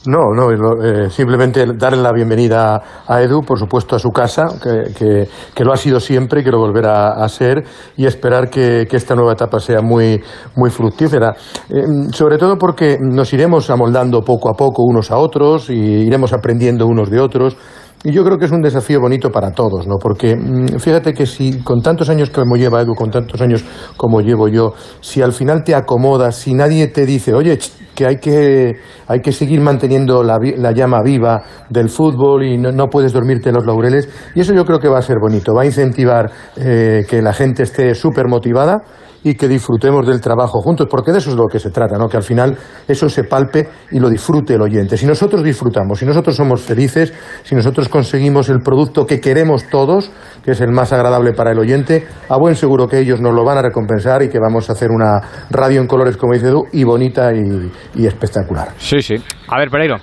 No, 0.07 0.33
no, 0.33 0.51
eh, 0.83 1.09
simplemente 1.09 1.65
darle 1.75 2.01
la 2.01 2.11
bienvenida 2.11 2.81
a 3.07 3.21
Edu, 3.21 3.41
por 3.41 3.57
supuesto, 3.57 3.95
a 3.95 3.99
su 3.99 4.09
casa, 4.11 4.43
que, 4.61 5.27
que, 5.53 5.63
lo 5.63 5.73
ha 5.73 5.77
sido 5.77 5.99
siempre 5.99 6.41
y 6.41 6.43
que 6.43 6.51
lo 6.51 6.59
volverá 6.59 7.23
a 7.23 7.27
ser, 7.27 7.63
y 7.97 8.05
esperar 8.05 8.49
que, 8.49 8.85
que 8.89 8.97
esta 8.97 9.15
nueva 9.15 9.33
etapa 9.33 9.59
sea 9.59 9.81
muy, 9.81 10.21
muy 10.55 10.69
fructífera. 10.69 11.35
Eh, 11.69 12.11
sobre 12.11 12.37
todo 12.37 12.57
porque 12.57 12.97
nos 13.01 13.33
iremos 13.33 13.69
amoldando 13.69 14.21
poco 14.21 14.49
a 14.49 14.53
poco 14.53 14.83
unos 14.83 15.09
a 15.09 15.17
otros 15.17 15.69
y 15.69 15.73
iremos 15.73 16.33
aprendiendo 16.33 16.85
unos 16.85 17.09
de 17.09 17.19
otros. 17.19 17.57
Y 18.05 18.11
yo 18.11 18.23
creo 18.23 18.37
que 18.37 18.45
es 18.45 18.51
un 18.51 18.61
desafío 18.61 19.01
bonito 19.01 19.31
para 19.31 19.49
todos, 19.49 19.87
¿no? 19.87 19.95
Porque 19.99 20.35
mm, 20.35 20.77
fíjate 20.77 21.11
que 21.11 21.25
si 21.25 21.63
con 21.63 21.81
tantos 21.81 22.07
años 22.07 22.29
como 22.29 22.55
lleva 22.55 22.81
Edu, 22.81 22.93
con 22.93 23.09
tantos 23.09 23.41
años 23.41 23.65
como 23.97 24.21
llevo 24.21 24.47
yo, 24.47 24.73
si 25.01 25.23
al 25.23 25.33
final 25.33 25.63
te 25.63 25.73
acomodas, 25.73 26.35
si 26.35 26.53
nadie 26.53 26.85
te 26.89 27.03
dice, 27.03 27.33
oye, 27.33 27.57
que 27.95 28.05
hay 28.05 28.17
que, 28.17 28.73
hay 29.07 29.21
que 29.21 29.31
seguir 29.31 29.59
manteniendo 29.59 30.21
la, 30.21 30.37
la 30.57 30.71
llama 30.71 31.01
viva 31.01 31.41
del 31.67 31.89
fútbol 31.89 32.43
y 32.43 32.59
no, 32.59 32.71
no, 32.71 32.89
puedes 32.89 33.11
dormirte 33.11 33.49
en 33.49 33.55
los 33.55 33.65
laureles, 33.65 34.07
y 34.35 34.41
eso 34.41 34.53
yo 34.53 34.65
creo 34.65 34.79
que 34.79 34.87
va 34.87 34.99
a 34.99 35.01
ser 35.01 35.17
bonito, 35.19 35.55
va 35.55 35.63
a 35.63 35.65
incentivar 35.65 36.29
eh, 36.57 37.05
que 37.09 37.23
la 37.23 37.33
gente 37.33 37.63
esté 37.63 37.95
súper 37.95 38.27
motivada 38.27 38.83
y 39.25 39.33
que 39.33 39.47
disfrutemos 39.47 40.05
del 40.05 40.21
trabajo 40.21 40.61
juntos, 40.61 40.87
porque 40.89 41.11
de 41.11 41.17
eso 41.17 41.31
es 41.31 41.35
lo 41.35 41.47
que 41.47 41.59
se 41.59 41.71
trata, 41.71 41.97
¿no? 41.97 42.07
que 42.07 42.15
al 42.15 42.21
final 42.21 42.55
eso 42.87 43.09
se 43.09 43.23
palpe 43.23 43.67
y 43.89 43.99
lo 43.99 44.07
disfrute 44.07 44.53
el 44.53 44.61
oyente. 44.61 44.97
Si 44.97 45.07
nosotros 45.07 45.43
disfrutamos, 45.43 45.97
si 45.97 46.05
nosotros 46.05 46.35
somos 46.35 46.61
felices, 46.61 47.11
si 47.41 47.55
nosotros 47.55 47.89
conseguimos 47.89 48.49
el 48.49 48.59
producto 48.59 49.07
que 49.07 49.19
queremos 49.19 49.67
todos, 49.67 50.11
que 50.43 50.51
es 50.51 50.61
el 50.61 50.71
más 50.71 50.93
agradable 50.93 51.33
para 51.33 51.53
el 51.53 51.57
oyente, 51.57 52.07
a 52.29 52.37
buen 52.37 52.55
seguro 52.55 52.87
que 52.87 52.99
ellos 52.99 53.19
nos 53.19 53.33
lo 53.33 53.43
van 53.43 53.57
a 53.57 53.63
recompensar 53.63 54.21
y 54.21 54.29
que 54.29 54.37
vamos 54.37 54.69
a 54.69 54.73
hacer 54.73 54.91
una 54.91 55.19
radio 55.49 55.81
en 55.81 55.87
colores, 55.87 56.17
como 56.17 56.33
dice 56.33 56.49
Edu, 56.49 56.65
y 56.71 56.83
bonita 56.83 57.31
y, 57.33 58.05
espectacular. 58.05 58.73
Sí, 58.77 59.01
sí. 59.01 59.15
A 59.47 59.57
ver, 59.57 59.71
Pereiro. 59.71 59.95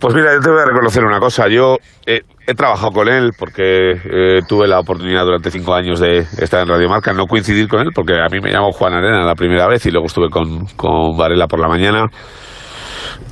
Pues 0.00 0.16
mira, 0.16 0.34
yo 0.34 0.40
te 0.40 0.50
voy 0.50 0.60
a 0.60 0.64
reconocer 0.64 1.04
una 1.04 1.20
cosa. 1.20 1.46
Yo 1.46 1.76
eh, 2.06 2.22
he 2.46 2.54
trabajado 2.54 2.90
con 2.90 3.08
él 3.08 3.32
porque 3.38 3.92
eh, 3.92 4.40
tuve 4.48 4.66
la 4.66 4.80
oportunidad 4.80 5.24
durante 5.24 5.50
cinco 5.50 5.74
años 5.74 6.00
de 6.00 6.18
estar 6.18 6.62
en 6.62 6.68
Radio 6.68 6.88
Marca, 6.88 7.12
no 7.12 7.26
coincidir 7.26 7.68
con 7.68 7.80
él 7.80 7.90
porque 7.94 8.14
a 8.14 8.28
mí 8.30 8.40
me 8.40 8.50
llamó 8.50 8.72
Juan 8.72 8.94
Arena 8.94 9.24
la 9.24 9.34
primera 9.34 9.68
vez 9.68 9.84
y 9.86 9.90
luego 9.90 10.06
estuve 10.06 10.28
con, 10.28 10.66
con 10.76 11.16
Varela 11.16 11.46
por 11.46 11.60
la 11.60 11.68
mañana. 11.68 12.06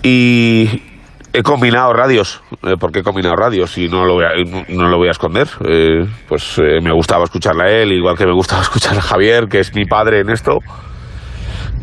Y 0.03 0.83
he 1.33 1.43
combinado 1.43 1.93
radios, 1.93 2.43
eh, 2.63 2.75
porque 2.79 3.01
he 3.01 3.03
combinado 3.03 3.37
radios 3.37 3.77
y 3.79 3.89
no 3.89 4.05
lo 4.05 4.15
voy 4.15 4.25
a, 4.25 4.31
no, 4.69 4.89
lo 4.89 4.97
voy 4.97 5.09
a 5.09 5.13
esconder. 5.13 5.49
pues 6.29 6.59
me 6.59 6.93
gustaba 6.93 7.25
escucharla 7.25 7.65
a 7.65 7.71
él, 7.71 7.93
igual 7.93 8.17
que 8.17 8.27
me 8.27 8.35
gustaba 8.35 8.63
escuchar 8.69 8.97
a 8.97 9.03
Javier, 9.03 9.49
que 9.49 9.61
es 9.61 9.75
mi 9.75 9.85
padre 9.85 10.21
en 10.21 10.31
esto. 10.31 10.59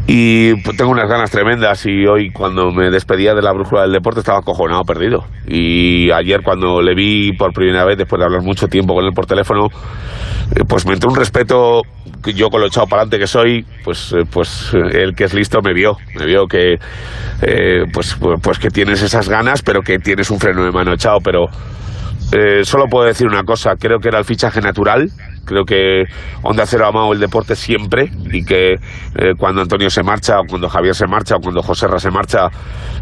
Y 0.09 0.55
tengo 0.77 0.91
unas 0.91 1.09
ganas 1.09 1.29
tremendas 1.29 1.85
y 1.85 2.07
hoy 2.07 2.31
cuando 2.31 2.71
me 2.71 2.89
despedía 2.89 3.33
de 3.33 3.41
la 3.41 3.51
brújula 3.51 3.81
del 3.81 3.91
deporte 3.91 4.21
estaba 4.21 4.39
acojonado, 4.39 4.83
perdido. 4.83 5.25
Y 5.45 6.09
ayer 6.11 6.41
cuando 6.43 6.81
le 6.81 6.95
vi 6.95 7.33
por 7.33 7.51
primera 7.51 7.83
vez, 7.83 7.97
después 7.97 8.17
de 8.19 8.25
hablar 8.25 8.41
mucho 8.41 8.67
tiempo 8.67 8.95
con 8.95 9.03
él 9.03 9.11
por 9.13 9.25
teléfono, 9.25 9.67
eh, 10.55 10.63
pues 10.65 10.85
me 10.85 10.93
entró 10.93 11.09
un 11.09 11.17
respeto 11.17 11.81
yo 12.33 12.49
con 12.49 12.61
lo 12.61 12.67
echado 12.67 12.87
para 12.87 13.01
adelante 13.01 13.19
que 13.19 13.27
soy, 13.27 13.65
pues, 13.83 14.13
eh, 14.13 14.23
pues 14.31 14.73
eh, 14.73 15.03
el 15.03 15.13
que 15.13 15.25
es 15.25 15.33
listo 15.33 15.61
me 15.61 15.73
vio, 15.73 15.97
me 16.15 16.25
vio 16.25 16.47
que, 16.47 16.77
pues, 17.93 18.15
pues, 18.19 18.39
pues 18.41 18.59
que 18.59 18.69
tienes 18.69 19.01
esas 19.01 19.29
ganas, 19.29 19.61
pero 19.61 19.81
que 19.81 19.99
tienes 19.99 20.29
un 20.31 20.39
freno 20.39 20.63
de 20.63 20.71
mano 20.71 20.93
echado, 20.93 21.19
pero 21.23 21.47
eh, 22.31 22.65
solo 22.65 22.87
puedo 22.89 23.05
decir 23.05 23.25
una 23.25 23.43
cosa, 23.43 23.75
creo 23.79 23.99
que 23.99 24.09
era 24.09 24.19
el 24.19 24.25
fichaje 24.25 24.59
natural, 24.59 25.09
creo 25.47 25.63
que 25.63 26.03
Onda 26.43 26.65
Cero 26.65 26.85
ha 26.85 26.89
amado 26.89 27.13
el 27.13 27.19
deporte 27.19 27.55
siempre 27.55 28.11
y 28.31 28.43
que 28.43 28.73
eh, 28.73 29.33
cuando 29.37 29.61
Antonio 29.61 29.89
se 29.89 30.03
marcha 30.03 30.39
o 30.39 30.45
cuando 30.45 30.69
Javier 30.69 30.93
se 30.93 31.07
marcha 31.07 31.37
o 31.37 31.39
cuando 31.39 31.61
José 31.61 31.87
Ra 31.87 31.97
se 31.97 32.11
marcha 32.11 32.49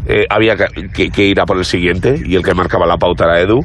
eh, 0.06 0.24
había 0.30 0.54
que, 0.56 1.10
que, 1.10 1.22
ir 1.24 1.40
a 1.40 1.44
por 1.44 1.58
el 1.58 1.64
siguiente 1.64 2.18
y 2.24 2.36
el 2.36 2.44
que 2.44 2.54
marcaba 2.54 2.86
la 2.86 2.96
pauta 2.96 3.24
era 3.24 3.40
Edu. 3.40 3.60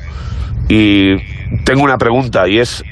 Y 0.68 1.18
tengo 1.64 1.84
una 1.84 1.98
pregunta 1.98 2.48
y 2.48 2.60
es, 2.60 2.84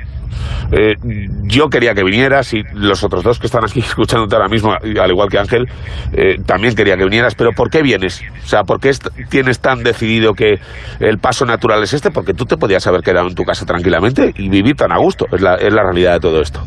eh, 0.72 0.96
yo 1.44 1.70
quería 1.70 1.94
que 1.94 2.04
vinieras 2.04 2.54
y 2.54 2.64
los 2.74 3.04
otros 3.04 3.24
dos 3.24 3.40
que 3.40 3.48
están 3.48 3.64
aquí 3.64 3.80
escuchándote 3.80 4.36
ahora 4.36 4.48
mismo, 4.48 4.74
al 4.74 5.10
igual 5.10 5.30
que 5.30 5.40
Ángel, 5.40 5.66
eh, 6.14 6.36
también 6.46 6.76
quería 6.76 6.98
que 6.98 7.04
vinieras, 7.04 7.36
pero 7.36 7.52
¿por 7.52 7.70
qué 7.70 7.82
vienes? 7.82 8.22
O 8.44 8.48
sea, 8.48 8.64
¿por 8.64 8.80
qué 8.80 8.92
tienes 9.30 9.60
tan 9.60 9.84
decidido 9.84 10.34
que 10.34 10.60
el 11.00 11.18
paso 11.20 11.46
natural 11.46 11.84
es 11.84 11.94
este? 11.94 12.12
Porque 12.12 12.34
tú 12.34 12.46
te 12.46 12.58
podías 12.58 12.86
haber 12.88 13.02
quedado 13.02 13.28
en 13.28 13.36
tu 13.36 13.44
casa 13.44 13.66
tranquilamente 13.66 14.34
y 14.36 14.50
vivir 14.50 14.76
tan 14.76 14.92
a 14.92 14.98
gusto, 14.98 15.26
es 15.32 15.42
la, 15.42 15.56
es 15.56 15.74
la 15.74 15.84
realidad 15.84 16.14
de 16.14 16.20
todo 16.20 16.42
esto. 16.42 16.64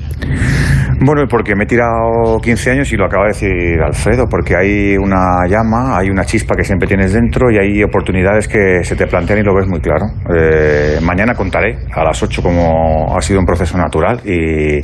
Bueno, 1.05 1.23
porque 1.28 1.57
me 1.57 1.65
he 1.65 1.66
tirado 1.66 2.39
15 2.41 2.70
años 2.70 2.93
y 2.93 2.97
lo 2.97 3.07
acaba 3.07 3.24
de 3.24 3.32
decir 3.32 3.82
Alfredo, 3.82 4.27
porque 4.31 4.55
hay 4.55 4.97
una 4.97 5.49
llama, 5.49 5.99
hay 5.99 6.09
una 6.09 6.24
chispa 6.24 6.55
que 6.55 6.62
siempre 6.62 6.87
tienes 6.87 7.12
dentro 7.12 7.51
y 7.51 7.59
hay 7.59 7.82
oportunidades 7.82 8.47
que 8.47 8.85
se 8.85 8.95
te 8.95 9.09
plantean 9.09 9.41
y 9.41 9.43
lo 9.43 9.53
ves 9.53 9.66
muy 9.66 9.81
claro. 9.81 10.07
Eh, 10.32 11.01
mañana 11.03 11.35
contaré 11.35 11.77
a 11.93 12.05
las 12.05 12.23
8 12.23 12.41
cómo 12.41 13.16
ha 13.16 13.20
sido 13.20 13.41
un 13.41 13.47
proceso 13.53 13.77
natural 13.77 14.20
y, 14.24 14.79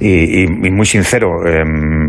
y- 0.00 0.44
y 0.44 0.70
muy 0.70 0.86
sincero. 0.86 1.28
em, 1.46 2.08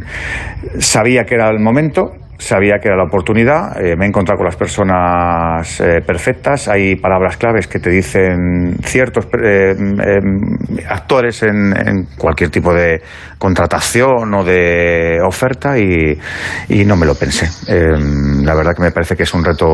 sabía 0.79 1.23
que 1.23 1.35
era 1.35 1.49
el 1.49 1.59
momento, 1.59 2.11
sabía 2.41 2.79
que 2.79 2.87
era 2.87 2.97
la 2.97 3.03
oportunidad, 3.03 3.79
eh, 3.79 3.95
me 3.95 4.05
he 4.05 4.07
encontrado 4.07 4.37
con 4.37 4.45
las 4.45 4.55
personas 4.55 5.79
eh, 5.79 6.01
perfectas, 6.05 6.67
hay 6.67 6.95
palabras 6.95 7.37
claves 7.37 7.67
que 7.67 7.79
te 7.79 7.89
dicen 7.91 8.77
ciertos 8.83 9.27
eh, 9.43 9.75
em, 9.77 10.57
actores 10.89 11.43
en, 11.43 11.73
en 11.77 12.05
cualquier 12.17 12.49
tipo 12.49 12.73
de 12.73 13.01
contratación 13.37 14.33
o 14.33 14.43
de 14.43 15.19
oferta 15.25 15.77
y, 15.77 16.17
y 16.69 16.85
no 16.85 16.95
me 16.95 17.05
lo 17.05 17.15
pensé. 17.15 17.47
Em, 17.71 18.43
la 18.43 18.55
verdad 18.55 18.73
que 18.75 18.81
me 18.81 18.91
parece 18.91 19.15
que 19.15 19.23
es 19.23 19.33
un 19.33 19.43
reto 19.43 19.67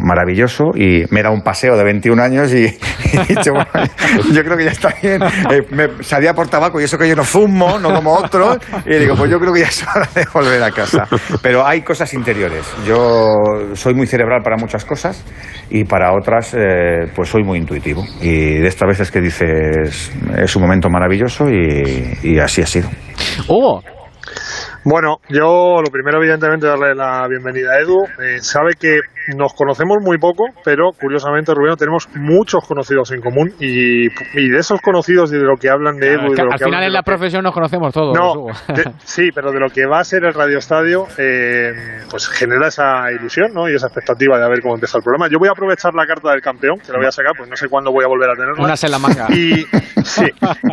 maravilloso 0.00 0.70
y 0.74 1.04
me 1.10 1.22
dado 1.22 1.34
un 1.34 1.42
paseo 1.42 1.76
de 1.76 1.84
21 1.84 2.22
años 2.22 2.52
y, 2.52 2.64
y 3.12 3.16
he 3.16 3.24
dicho, 3.24 3.52
bueno, 3.52 3.90
yo 4.32 4.42
creo 4.44 4.56
que 4.56 4.64
ya 4.64 4.70
está 4.70 4.94
bien. 5.02 5.22
Eh, 5.22 5.66
me 5.70 6.02
salía 6.02 6.32
por 6.34 6.48
tabaco 6.48 6.80
y 6.80 6.84
eso 6.84 6.96
que 6.96 7.08
yo 7.08 7.16
no 7.16 7.24
fumo, 7.24 7.78
no 7.78 7.92
como 7.92 8.14
otros, 8.14 8.58
y 8.86 8.94
digo, 8.96 9.16
pues 9.16 9.30
yo 9.30 9.38
creo 9.38 9.52
que 9.52 9.60
ya 9.60 9.66
es 9.66 9.86
hora 9.86 10.08
de 10.14 10.26
volver 10.32 10.62
a 10.62 10.70
casa. 10.70 11.06
Pero 11.42 11.66
hay 11.66 11.82
cosas 11.88 12.12
interiores. 12.12 12.70
Yo 12.86 13.34
soy 13.72 13.94
muy 13.94 14.06
cerebral 14.06 14.42
para 14.42 14.58
muchas 14.58 14.84
cosas 14.84 15.24
y 15.70 15.84
para 15.84 16.12
otras, 16.12 16.52
eh, 16.52 17.10
pues 17.16 17.30
soy 17.30 17.42
muy 17.42 17.58
intuitivo. 17.58 18.04
Y 18.20 18.58
de 18.58 18.68
estas 18.68 18.86
veces 18.88 19.10
que 19.10 19.22
dices, 19.22 20.12
es 20.36 20.56
un 20.56 20.62
momento 20.62 20.90
maravilloso 20.90 21.48
y, 21.48 22.18
y 22.22 22.38
así 22.38 22.60
ha 22.60 22.66
sido. 22.66 22.90
Hugo. 23.48 23.82
Bueno, 24.84 25.16
yo 25.30 25.80
lo 25.82 25.90
primero, 25.90 26.18
evidentemente, 26.18 26.66
darle 26.66 26.94
la 26.94 27.26
bienvenida 27.26 27.72
a 27.72 27.80
Edu. 27.80 28.04
Eh, 28.22 28.38
sabe 28.40 28.74
que 28.78 29.00
nos 29.36 29.52
conocemos 29.54 29.98
muy 30.02 30.18
poco, 30.18 30.44
pero 30.64 30.90
curiosamente, 30.98 31.52
Rubén, 31.54 31.76
tenemos 31.76 32.08
muchos 32.14 32.66
conocidos 32.66 33.10
en 33.12 33.20
común 33.20 33.52
y, 33.60 34.06
y 34.06 34.48
de 34.50 34.58
esos 34.58 34.80
conocidos 34.80 35.32
y 35.32 35.36
de 35.36 35.42
lo 35.44 35.56
que 35.56 35.68
hablan 35.70 35.96
de 35.98 36.12
Edu. 36.12 36.26
Es 36.26 36.32
y 36.32 36.34
que 36.34 36.42
de 36.42 36.44
lo 36.46 36.52
al 36.52 36.58
que 36.58 36.64
final 36.64 36.82
en 36.84 36.92
la 36.92 37.00
que- 37.00 37.04
profesión 37.04 37.42
nos 37.42 37.54
conocemos 37.54 37.92
todos. 37.92 38.16
No, 38.18 38.46
de- 38.74 38.90
sí, 39.04 39.28
pero 39.34 39.52
de 39.52 39.60
lo 39.60 39.68
que 39.68 39.86
va 39.86 40.00
a 40.00 40.04
ser 40.04 40.24
el 40.24 40.34
Radio 40.34 40.58
Estadio, 40.58 41.04
eh, 41.18 41.72
pues 42.10 42.28
genera 42.28 42.68
esa 42.68 43.10
ilusión 43.12 43.52
¿no? 43.54 43.68
y 43.68 43.74
esa 43.74 43.86
expectativa 43.86 44.38
de 44.38 44.48
ver 44.48 44.60
cómo 44.62 44.74
empieza 44.74 44.98
el 44.98 45.04
programa. 45.04 45.28
Yo 45.30 45.38
voy 45.38 45.48
a 45.48 45.52
aprovechar 45.52 45.94
la 45.94 46.06
carta 46.06 46.30
del 46.30 46.40
campeón, 46.40 46.78
que 46.84 46.92
la 46.92 46.98
voy 46.98 47.06
a 47.06 47.12
sacar, 47.12 47.32
pues 47.36 47.48
no 47.48 47.56
sé 47.56 47.68
cuándo 47.68 47.92
voy 47.92 48.04
a 48.04 48.08
volver 48.08 48.30
a 48.30 48.34
tenerla. 48.34 48.62
Unas 48.64 48.82
en 48.84 48.90
la 48.90 48.98
manga. 48.98 49.26
Y, 49.30 49.64
sí, 50.04 50.24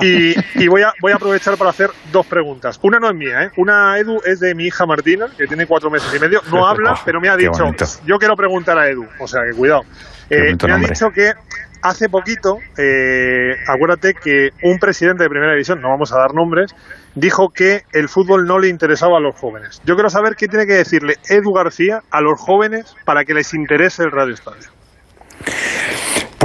y, 0.02 0.64
y 0.64 0.68
voy, 0.68 0.82
a, 0.84 0.94
voy 1.02 1.12
a 1.12 1.16
aprovechar 1.16 1.58
para 1.58 1.70
hacer 1.72 1.90
dos 2.12 2.26
preguntas. 2.26 2.80
Una 2.84 3.00
no 3.00 3.10
es 3.10 3.16
mía, 3.16 3.44
¿eh? 3.44 3.50
Una, 3.58 3.98
Edu, 4.00 4.18
es 4.26 4.40
de 4.40 4.56
mi 4.56 4.66
hija 4.66 4.86
Martina, 4.86 5.28
que 5.38 5.46
tiene 5.48 5.66
cuatro 5.66 5.90
meses 5.90 6.14
y 6.16 6.20
medio. 6.20 6.40
No 6.52 6.66
habla, 6.68 6.96
pero 7.06 7.20
me 7.20 7.30
ha 7.30 7.36
dicho, 7.36 7.64
yo 8.06 8.18
quiero 8.18 8.36
preguntar 8.36 8.45
a 8.48 8.90
Edu, 8.90 9.08
o 9.20 9.28
sea 9.28 9.44
que 9.44 9.54
cuidado. 9.54 9.84
Eh, 10.30 10.56
me 10.66 10.74
ha 10.74 10.78
dicho 10.78 11.12
que 11.12 11.34
hace 11.82 12.10
poquito, 12.10 12.60
eh, 12.78 13.56
acuérdate 13.68 14.16
que 14.16 14.52
un 14.64 14.80
presidente 14.80 15.24
de 15.24 15.30
primera 15.30 15.52
división, 15.52 15.82
no 15.82 15.90
vamos 15.90 16.12
a 16.12 16.18
dar 16.18 16.34
nombres, 16.34 16.74
dijo 17.14 17.50
que 17.50 17.84
el 17.94 18.10
fútbol 18.10 18.48
no 18.48 18.58
le 18.58 18.70
interesaba 18.70 19.18
a 19.18 19.20
los 19.20 19.36
jóvenes. 19.36 19.82
Yo 19.86 19.96
quiero 19.96 20.10
saber 20.10 20.36
qué 20.36 20.48
tiene 20.48 20.66
que 20.66 20.74
decirle 20.74 21.18
Edu 21.30 21.54
García 21.54 22.02
a 22.10 22.22
los 22.22 22.40
jóvenes 22.40 22.96
para 23.06 23.24
que 23.24 23.34
les 23.34 23.54
interese 23.54 24.04
el 24.04 24.12
Radio 24.12 24.34
Estadio. 24.34 24.70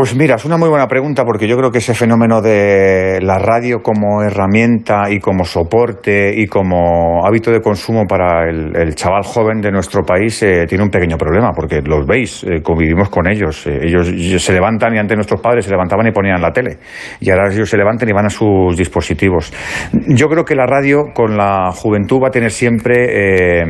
Pues 0.01 0.16
mira, 0.16 0.36
es 0.36 0.47
una 0.47 0.56
muy 0.56 0.70
buena 0.70 0.86
pregunta 0.86 1.27
porque 1.27 1.47
yo 1.47 1.59
creo 1.59 1.70
que 1.70 1.77
ese 1.77 1.93
fenómeno 1.93 2.40
de 2.40 3.18
la 3.20 3.39
radio 3.39 3.82
como 3.82 4.22
herramienta 4.22 5.10
y 5.10 5.18
como 5.18 5.44
soporte 5.44 6.32
y 6.40 6.47
como 6.47 7.22
hábito 7.22 7.51
de 7.51 7.60
consumo 7.60 8.06
para 8.06 8.48
el, 8.48 8.94
chaval 8.94 9.24
joven 9.24 9.60
de 9.60 9.70
nuestro 9.70 10.02
país 10.02 10.43
eh, 10.43 10.64
tiene 10.66 10.85
un 10.85 10.89
pequeño 10.89 11.18
problema 11.18 11.51
porque 11.55 11.82
los 11.85 12.06
veis, 12.06 12.43
eh, 12.44 12.62
convivimos 12.62 13.10
con 13.10 13.28
ellos. 13.31 13.66
eh, 13.66 13.81
ellos, 13.82 14.09
se 14.43 14.52
levantan 14.55 14.94
y 14.94 14.98
antes 14.98 15.18
nuestros 15.18 15.39
padres 15.43 15.66
se 15.66 15.70
levantaban 15.70 16.06
y 16.06 16.12
ponían 16.12 16.40
la 16.40 16.51
tele 16.51 16.78
y 17.20 17.28
ahora 17.28 17.52
ellos 17.52 17.68
se 17.68 17.77
levantan 17.77 18.09
y 18.09 18.12
van 18.14 18.24
a 18.24 18.31
sus 18.31 18.74
dispositivos. 18.78 19.52
Yo 19.93 20.28
creo 20.28 20.47
que 20.47 20.55
la 20.55 20.64
radio 20.64 21.12
con 21.12 21.36
la 21.36 21.72
juventud 21.72 22.22
va 22.22 22.28
a 22.28 22.31
tener 22.31 22.52
siempre 22.52 23.60
eh, 23.60 23.64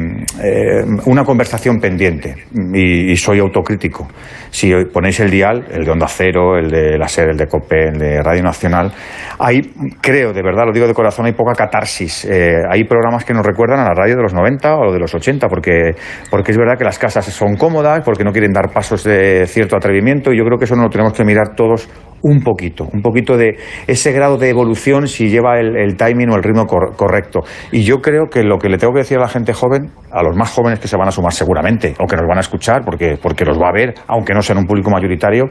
una 1.07 1.25
conversación 1.25 1.81
pendiente 1.81 2.37
y, 2.73 3.11
y 3.11 3.17
soy 3.17 3.41
autocrítico. 3.41 4.07
Si 4.51 4.73
ponéis 4.93 5.19
el 5.19 5.31
dial, 5.31 5.67
el 5.73 5.85
de 5.85 5.91
Onda 5.91 6.07
El 6.21 6.71
de 6.71 6.99
la 6.99 7.09
SER, 7.09 7.31
el 7.31 7.37
de 7.37 7.47
COPE, 7.47 7.89
el 7.89 7.99
de 7.99 8.23
Radio 8.23 8.43
Nacional, 8.43 8.93
hay, 9.39 9.61
creo, 10.01 10.33
de 10.33 10.43
verdad, 10.43 10.65
lo 10.67 10.73
digo 10.73 10.87
de 10.87 10.95
corazón, 10.95 11.27
hay 11.27 11.33
poca 11.33 11.53
catarsis. 11.55 12.25
Eh, 12.25 12.63
hay 12.69 12.85
programas 12.85 13.25
que 13.25 13.33
nos 13.33 13.45
recuerdan 13.45 13.81
a 13.81 13.85
la 13.85 13.95
radio 13.95 14.17
de 14.17 14.23
los 14.23 14.35
90 14.35 14.77
o 14.77 14.93
de 14.93 14.99
los 14.99 15.15
80, 15.15 15.49
porque, 15.49 15.95
porque 16.31 16.53
es 16.53 16.59
verdad 16.59 16.77
que 16.77 16.85
las 16.85 16.99
casas 16.99 17.25
son 17.27 17.57
cómodas, 17.57 18.03
porque 18.05 18.25
no 18.25 18.33
quieren 18.33 18.53
dar 18.53 18.71
pasos 18.73 19.05
de 19.05 19.47
cierto 19.47 19.77
atrevimiento, 19.77 20.33
y 20.33 20.39
yo 20.39 20.45
creo 20.45 20.59
que 20.59 20.65
eso 20.65 20.77
no 20.77 20.85
lo 20.85 20.91
tenemos 20.91 21.13
que 21.13 21.25
mirar 21.25 21.55
todos 21.55 21.89
un 22.23 22.41
poquito, 22.41 22.87
un 22.93 23.03
poquito 23.03 23.37
de 23.37 23.57
ese 23.87 24.13
grado 24.13 24.37
de 24.37 24.49
evolución 24.49 25.07
si 25.07 25.29
lleva 25.29 25.59
el, 25.59 25.97
timing 25.97 26.31
o 26.31 26.37
el 26.37 26.43
ritmo 26.43 26.67
cor- 26.67 26.95
correcto. 26.97 27.41
Y 27.73 27.83
yo 27.83 28.01
creo 28.01 28.29
que 28.31 28.43
lo 28.43 28.59
que 28.59 28.69
le 28.69 28.79
tengo 28.79 28.93
que 28.93 29.01
decir 29.01 29.19
a 29.19 29.23
la 29.23 29.29
gente 29.29 29.53
joven, 29.53 29.91
a 30.11 30.23
los 30.23 30.37
más 30.37 30.51
jóvenes 30.51 30.79
que 30.79 30.89
se 30.89 30.97
van 30.97 31.09
a 31.09 31.11
sumar 31.11 31.33
seguramente, 31.33 31.95
o 31.99 32.07
que 32.07 32.17
nos 32.17 32.27
van 32.27 32.39
a 32.39 32.41
escuchar 32.41 32.85
porque, 32.85 33.19
porque 33.21 33.45
los 33.45 33.59
va 33.59 33.69
a 33.69 33.73
ver, 33.73 33.95
aunque 34.07 34.35
no 34.35 34.43
sean 34.43 34.59
un 34.59 34.67
público 34.67 34.91
mayoritario, 34.91 35.47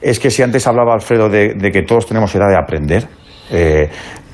es 0.00 0.18
que 0.18 0.30
si 0.30 0.42
antes 0.42 0.66
hablaba 0.66 0.94
Alfredo 0.94 1.28
de, 1.28 1.54
que 1.72 1.82
todos 1.82 2.06
tenemos 2.06 2.34
edad 2.34 2.48
de 2.48 2.56
aprender, 2.56 3.06
eh, 3.50 3.88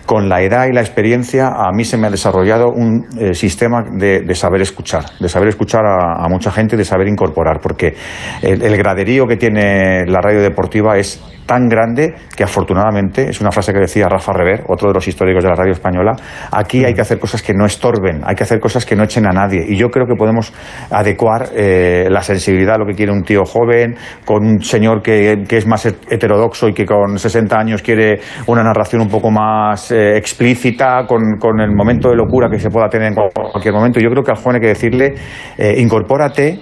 con 0.06 0.28
la 0.28 0.42
edad 0.42 0.66
y 0.66 0.72
la 0.72 0.80
experiencia, 0.80 1.48
a 1.48 1.70
mí 1.72 1.84
se 1.84 1.96
me 1.96 2.08
ha 2.08 2.10
desarrollado 2.10 2.72
un 2.72 3.06
eh, 3.16 3.32
sistema 3.32 3.84
de, 3.92 4.34
saber 4.34 4.60
escuchar, 4.60 5.04
de 5.20 5.28
saber 5.28 5.48
escuchar 5.48 5.84
a, 5.86 6.26
mucha 6.28 6.50
gente 6.50 6.76
de 6.76 6.84
saber 6.84 7.06
incorporar, 7.06 7.60
porque 7.62 7.94
el 8.42 8.76
graderío 8.76 9.28
que 9.28 9.36
tiene 9.36 10.06
la 10.06 10.20
radio 10.20 10.42
deportiva 10.42 10.96
es 10.98 11.22
tan 11.46 11.68
grande 11.68 12.14
que 12.36 12.44
afortunadamente, 12.44 13.28
es 13.30 13.40
una 13.40 13.50
frase 13.50 13.72
que 13.72 13.80
decía 13.80 14.06
Rafa 14.08 14.32
Rever, 14.32 14.64
otro 14.68 14.88
de 14.88 14.94
los 14.94 15.06
históricos 15.08 15.42
de 15.42 15.50
la 15.50 15.56
radio 15.56 15.72
española, 15.72 16.12
aquí 16.52 16.84
hay 16.84 16.94
que 16.94 17.00
hacer 17.00 17.18
cosas 17.18 17.42
que 17.42 17.52
no 17.54 17.66
estorben, 17.66 18.22
hay 18.24 18.34
que 18.34 18.44
hacer 18.44 18.60
cosas 18.60 18.86
que 18.86 18.94
no 18.96 19.02
echen 19.04 19.26
a 19.26 19.30
nadie. 19.32 19.64
Y 19.68 19.76
yo 19.76 19.88
creo 19.88 20.06
que 20.06 20.14
podemos 20.14 20.52
adecuar 20.90 21.48
eh, 21.54 22.06
la 22.10 22.22
sensibilidad 22.22 22.76
a 22.76 22.78
lo 22.78 22.86
que 22.86 22.94
quiere 22.94 23.12
un 23.12 23.22
tío 23.22 23.44
joven, 23.44 23.96
con 24.24 24.46
un 24.46 24.62
señor 24.62 25.02
que, 25.02 25.44
que 25.48 25.56
es 25.56 25.66
más 25.66 25.86
het- 25.86 26.06
heterodoxo 26.10 26.68
y 26.68 26.72
que 26.72 26.84
con 26.86 27.18
60 27.18 27.56
años 27.58 27.82
quiere 27.82 28.20
una 28.46 28.62
narración 28.62 29.02
un 29.02 29.08
poco 29.08 29.30
más 29.30 29.90
eh, 29.92 30.16
explícita, 30.16 31.04
con, 31.06 31.36
con 31.38 31.60
el 31.60 31.72
momento 31.74 32.10
de 32.10 32.16
locura 32.16 32.48
que 32.50 32.58
se 32.58 32.70
pueda 32.70 32.88
tener 32.88 33.08
en 33.08 33.14
cual- 33.14 33.30
cualquier 33.52 33.74
momento. 33.74 34.00
Yo 34.00 34.10
creo 34.10 34.22
que 34.22 34.30
al 34.30 34.36
joven 34.36 34.56
hay 34.56 34.60
que 34.62 34.68
decirle, 34.68 35.14
eh, 35.58 35.74
incorpórate, 35.78 36.58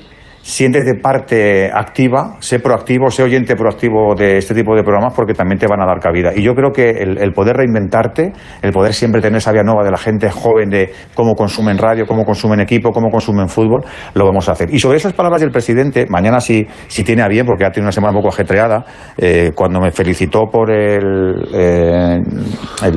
siéntete 0.49 0.95
parte 0.95 1.70
activa, 1.70 2.37
sé 2.41 2.59
proactivo, 2.59 3.11
sé 3.11 3.23
oyente 3.23 3.55
proactivo 3.55 4.15
de 4.15 4.39
este 4.39 4.55
tipo 4.55 4.75
de 4.75 4.83
programas 4.83 5.12
porque 5.12 5.35
también 5.35 5.59
te 5.59 5.66
van 5.66 5.83
a 5.83 5.85
dar 5.85 6.01
cabida. 6.01 6.31
Y 6.35 6.43
yo 6.43 6.55
creo 6.55 6.73
que 6.73 6.89
el, 6.89 7.35
poder 7.35 7.59
reinventarte, 7.59 8.33
el 8.62 8.73
poder 8.73 8.95
siempre 8.95 9.20
tener 9.20 9.37
esa 9.37 9.53
vía 9.53 9.62
nueva 9.62 9.85
de 9.85 9.91
la 9.91 9.99
gente 9.99 10.31
joven 10.31 10.70
de 10.70 10.91
cómo 11.12 11.35
consumen 11.35 11.77
radio, 11.77 12.07
cómo 12.07 12.25
consumen 12.25 12.61
equipo, 12.61 12.93
cómo 12.93 13.11
consumen 13.11 13.51
fútbol, 13.51 13.85
lo 14.15 14.25
vamos 14.25 14.49
a 14.49 14.53
hacer. 14.53 14.73
Y 14.73 14.79
sobre 14.79 14.97
esas 14.97 15.12
palabras 15.12 15.43
del 15.43 15.51
presidente, 15.51 16.07
mañana 16.09 16.41
si, 16.41 16.66
si 16.87 17.05
tiene 17.05 17.20
a 17.20 17.29
bien, 17.29 17.45
porque 17.45 17.66
ha 17.66 17.70
tenido 17.70 17.85
una 17.89 17.93
semana 17.93 18.12
un 18.16 18.23
poco 18.23 18.33
ajetreada, 18.33 18.87
eh, 19.19 19.53
cuando 19.55 19.81
me 19.81 19.91
felicitó 19.91 20.45
por 20.51 20.70
eh, 20.70 20.97
el- 20.97 22.23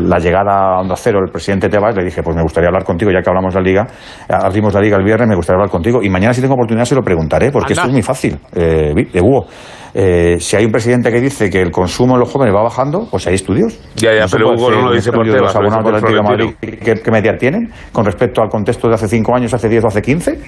la 0.09 0.19
llegada 0.19 0.77
a 0.77 0.79
Onda 0.79 0.95
Cero 0.95 1.19
el 1.21 1.29
presidente 1.31 1.67
Tebas, 1.67 1.97
le 1.97 2.05
dije, 2.05 2.23
pues 2.23 2.33
me 2.33 2.43
gustaría 2.43 2.69
hablar 2.69 2.85
contigo, 2.85 3.11
ya 3.11 3.21
que 3.21 3.29
hablamos 3.29 3.53
de 3.53 3.59
la 3.59 3.65
Liga, 3.67 3.87
abrimos 4.29 4.73
la 4.73 4.79
Liga 4.79 4.95
el 4.95 5.03
viernes, 5.03 5.27
me 5.27 5.35
gustaría 5.35 5.57
hablar 5.57 5.69
contigo. 5.69 6.01
Y 6.01 6.09
mañana 6.09 6.33
si 6.33 6.39
tengo 6.39 6.53
oportunidad 6.53 6.85
se 6.85 6.95
lo 6.95 7.01
preguntaré, 7.01 7.40
porque 7.49 7.73
Anda. 7.73 7.81
esto 7.81 7.87
es 7.87 7.93
muy 7.93 8.01
fácil, 8.01 8.37
eh, 8.53 8.93
de 9.11 9.21
Hugo. 9.21 9.47
Eh, 9.93 10.37
si 10.39 10.55
hay 10.55 10.65
un 10.65 10.71
presidente 10.71 11.11
que 11.11 11.19
dice 11.19 11.49
que 11.49 11.61
el 11.61 11.71
consumo 11.71 12.13
en 12.13 12.21
los 12.21 12.31
jóvenes 12.31 12.55
va 12.55 12.63
bajando, 12.63 13.07
pues 13.09 13.27
hay 13.27 13.35
estudios. 13.35 13.77
Ya, 13.95 14.13
ya, 14.13 14.25
pero 14.31 14.51
Hugo 14.51 14.71
no 14.71 14.85
lo 14.85 14.93
dice 14.93 15.11
por 15.11 15.25
de 15.25 15.39
los 15.39 15.55
abonados 15.55 15.85
del 15.85 15.95
Atlético 15.95 16.21
de. 16.21 16.29
Madrid, 16.29 16.55
¿qué, 16.83 16.93
qué 17.01 17.11
media 17.11 17.35
tienen 17.37 17.71
con 17.91 18.05
respecto 18.05 18.41
al 18.41 18.49
contexto 18.49 18.87
de 18.87 18.95
hace 18.95 19.07
5 19.07 19.35
años, 19.35 19.53
hace 19.53 19.67
10 19.67 19.83
o 19.83 19.87
hace 19.87 20.01
15? 20.01 20.39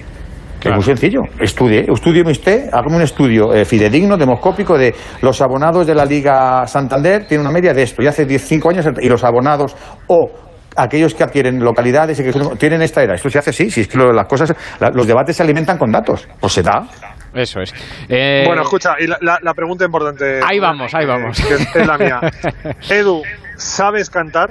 Que 0.60 0.70
Es 0.70 0.74
muy 0.74 0.84
sencillo. 0.84 1.20
Estudie, 1.38 1.84
estudie 1.92 2.22
usted, 2.22 2.70
hágame 2.72 2.96
un 2.96 3.02
estudio 3.02 3.52
eh, 3.52 3.66
fidedigno, 3.66 4.16
demoscópico 4.16 4.78
de 4.78 4.94
los 5.20 5.38
abonados 5.42 5.86
de 5.86 5.94
la 5.94 6.06
Liga 6.06 6.66
Santander 6.66 7.26
tienen 7.26 7.46
una 7.46 7.52
media 7.52 7.74
de 7.74 7.82
esto, 7.82 8.02
y 8.02 8.06
hace 8.06 8.24
10, 8.24 8.42
5 8.42 8.70
años, 8.70 8.86
y 9.02 9.08
los 9.10 9.22
abonados 9.24 9.76
o 10.06 10.30
aquellos 10.76 11.14
que 11.14 11.22
adquieren 11.24 11.60
localidades 11.60 12.18
y 12.20 12.24
que 12.24 12.32
tienen 12.58 12.82
esta 12.82 13.02
edad. 13.02 13.14
Esto 13.14 13.30
se 13.30 13.38
hace 13.38 13.50
así, 13.50 13.70
si 13.70 13.82
es 13.82 13.88
que 13.88 13.98
lo- 13.98 14.12
las 14.12 14.26
cosas, 14.26 14.54
la- 14.80 14.90
los 14.90 15.06
debates 15.06 15.36
se 15.36 15.42
alimentan 15.42 15.78
con 15.78 15.90
datos. 15.92 16.28
Pues 16.40 16.52
se 16.52 16.62
da. 16.62 16.86
Eso 17.34 17.60
es. 17.60 17.74
Eh, 18.08 18.44
Bueno, 18.46 18.62
escucha, 18.62 18.94
y 18.98 19.06
la, 19.06 19.18
la- 19.20 19.38
la 19.42 19.54
pregunta 19.54 19.84
importante. 19.84 20.40
Ahí 20.44 20.58
vamos, 20.60 20.94
ahí 20.94 21.06
vamos. 21.06 21.40
Que 21.40 21.54
es, 21.54 21.86
la 21.86 21.98
mía. 21.98 22.20
Edu, 22.90 23.22
¿sabes 23.56 24.08
cantar? 24.10 24.50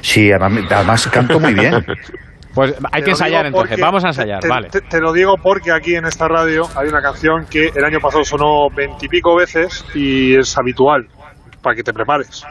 Sí, 0.00 0.32
además, 0.32 1.06
canto 1.08 1.38
muy 1.38 1.54
bien. 1.54 1.74
Pues 2.54 2.74
hay 2.92 3.00
Te 3.00 3.04
que 3.04 3.10
ensayar 3.12 3.46
entonces. 3.46 3.78
Vamos 3.80 4.04
a 4.04 4.08
ensayar, 4.08 4.40
te, 4.40 4.48
vale. 4.48 4.68
Te, 4.68 4.80
te 4.82 5.00
lo 5.00 5.12
digo 5.12 5.36
porque 5.42 5.72
aquí 5.72 5.94
en 5.94 6.04
esta 6.04 6.28
radio 6.28 6.64
hay 6.76 6.88
una 6.88 7.00
canción 7.00 7.46
que 7.50 7.68
el 7.74 7.84
año 7.84 7.98
pasado 8.00 8.24
sonó 8.24 8.68
veintipico 8.74 9.34
veces 9.36 9.84
y 9.94 10.36
es 10.36 10.58
habitual, 10.58 11.06
para 11.62 11.76
que 11.76 11.82
te 11.82 11.92
prepares. 11.94 12.44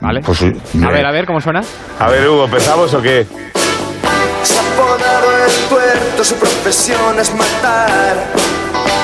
¿Vale? 0.00 0.20
Pues 0.20 0.38
sí. 0.38 0.52
a 0.82 0.88
ver, 0.90 1.06
a 1.06 1.10
ver, 1.10 1.26
¿cómo 1.26 1.40
suena? 1.40 1.62
A 1.98 2.08
ver, 2.08 2.28
Hugo, 2.28 2.44
¿empezamos 2.44 2.92
o 2.94 3.02
qué? 3.02 3.26
Se 4.42 4.58
ha 4.58 4.62
apodado 4.72 5.44
el 5.46 5.52
puerto, 5.68 6.24
su 6.24 6.34
profesión 6.36 7.18
es 7.18 7.34
matar. 7.34 8.16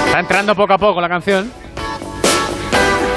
Está 0.06 0.20
entrando 0.20 0.54
poco 0.54 0.74
a 0.74 0.78
poco 0.78 1.00
la 1.00 1.08
canción. 1.08 1.50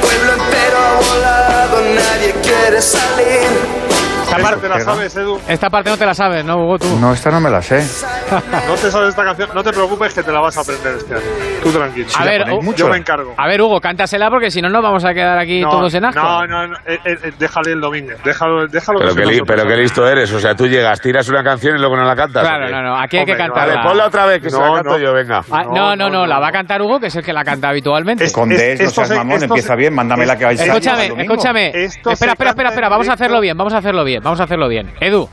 Pueblo 0.01 0.33
entero 0.33 0.77
ha 0.77 0.95
volado, 1.13 1.81
nadie 1.93 2.33
quiere 2.41 2.81
salir. 2.81 3.75
Esta 4.23 4.37
parte 4.37 4.67
la 4.69 4.79
sabes, 4.81 5.15
Edu. 5.15 5.39
Esta 5.47 5.69
parte 5.69 5.89
no 5.89 5.97
te 5.97 6.05
la 6.05 6.13
sabes, 6.13 6.43
¿no, 6.43 6.57
Hugo? 6.57 6.79
Tú. 6.79 6.99
No, 6.99 7.13
esta 7.13 7.31
no 7.31 7.39
me 7.39 7.49
la 7.49 7.61
sé. 7.61 7.85
No 8.67 8.73
te 8.75 8.91
sabes 8.91 9.09
esta 9.09 9.23
canción, 9.23 9.49
no 9.53 9.63
te 9.63 9.71
preocupes 9.71 10.13
que 10.13 10.23
te 10.23 10.31
la 10.31 10.39
vas 10.39 10.57
a 10.57 10.61
aprender 10.61 10.95
este 10.97 11.13
año. 11.13 11.23
Tú 11.63 11.71
tranquilo. 11.71 12.07
A 12.17 12.23
ver, 12.25 12.45
yo 12.75 12.87
me 12.89 12.97
encargo. 12.97 13.33
A 13.37 13.47
ver, 13.47 13.61
Hugo, 13.61 13.79
cántasela 13.79 14.29
porque 14.29 14.49
si 14.51 14.61
no 14.61 14.69
nos 14.69 14.81
vamos 14.83 15.05
a 15.05 15.13
quedar 15.13 15.37
aquí 15.37 15.61
No, 15.61 15.69
todos 15.69 15.93
en 15.93 16.05
asco. 16.05 16.21
No, 16.21 16.45
no, 16.47 16.67
no, 16.67 16.75
eh, 16.85 16.99
eh, 17.05 17.17
eh, 17.23 17.31
déjale 17.37 17.71
el 17.73 17.81
domingo. 17.81 18.11
Déjalo, 18.23 18.67
déjalo 18.67 18.99
Pero 18.99 19.15
que 19.15 19.25
li- 19.25 19.41
pero 19.45 19.65
qué 19.67 19.77
listo 19.77 20.07
eres. 20.07 20.31
O 20.33 20.39
sea, 20.39 20.55
tú 20.55 20.67
llegas, 20.67 20.99
tiras 21.01 21.27
una 21.29 21.43
canción 21.43 21.75
y 21.75 21.79
luego 21.79 21.95
no 21.95 22.03
la 22.03 22.15
cantas. 22.15 22.43
Claro, 22.43 22.69
no, 22.69 22.81
no, 22.81 22.95
aquí 22.99 23.17
hay 23.17 23.25
que 23.25 23.31
Hombre, 23.33 23.47
no, 23.47 23.53
cantarla. 23.53 23.75
Vale, 23.75 23.87
ponla 23.89 24.05
otra 24.07 24.25
vez, 24.25 24.41
que 24.41 24.49
se 24.49 24.57
la 24.59 24.67
No, 24.67 24.73
canto 24.75 24.89
no. 24.91 24.97
yo, 24.97 25.13
venga. 25.13 25.41
Ah, 25.51 25.63
no, 25.63 25.95
no, 25.95 26.09
no, 26.09 26.25
la 26.25 26.39
va 26.39 26.47
a 26.47 26.51
cantar 26.51 26.81
Hugo, 26.81 26.99
que 26.99 27.07
es 27.07 27.15
el 27.15 27.23
que 27.23 27.33
la 27.33 27.43
canta 27.43 27.69
habitualmente. 27.69 28.31
Con 28.31 28.51
es- 28.51 28.57
DS, 28.79 28.83
no 28.85 28.89
seas 28.89 29.07
se- 29.07 29.15
mamón, 29.15 29.33
esto 29.35 29.45
empieza 29.45 29.67
se- 29.73 29.75
bien, 29.75 29.93
mándamela 29.93 30.37
que 30.37 30.45
vais 30.45 30.59
a 30.61 30.65
Escúchame, 30.65 31.05
escúchame. 31.17 31.67
Espera, 31.83 32.31
espera, 32.33 32.49
espera, 32.51 32.69
espera. 32.69 32.89
Vamos 32.89 33.09
a 33.09 33.13
hacerlo 33.13 33.39
bien, 33.39 33.57
vamos 33.57 33.73
a 33.73 33.77
hacerlo 33.77 34.03
bien, 34.03 34.21
vamos 34.23 34.39
a 34.39 34.43
hacerlo 34.43 34.67
bien. 34.67 34.91
Edu, 34.99 35.29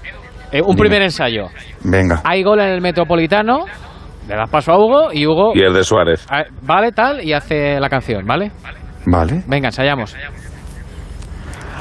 eh, 0.52 0.62
un 0.64 0.76
primer 0.76 1.02
ensayo. 1.02 1.46
Venga. 1.84 2.20
Hay 2.24 2.42
gol 2.42 2.60
en 2.60 2.68
el 2.68 2.80
Metropolitano, 2.80 3.64
le 4.28 4.36
das 4.36 4.48
paso 4.50 4.72
a 4.72 4.78
Hugo 4.78 5.12
y 5.12 5.26
Hugo... 5.26 5.52
Y 5.54 5.60
el 5.62 5.72
de 5.72 5.82
Suárez. 5.84 6.26
ah, 6.30 6.44
Vale, 6.62 6.92
tal, 6.92 7.24
y 7.24 7.32
hace 7.32 7.80
la 7.80 7.88
canción, 7.88 8.24
¿vale? 8.26 8.52
Vale. 9.06 9.42
Venga, 9.46 9.68
ensayamos. 9.68 10.14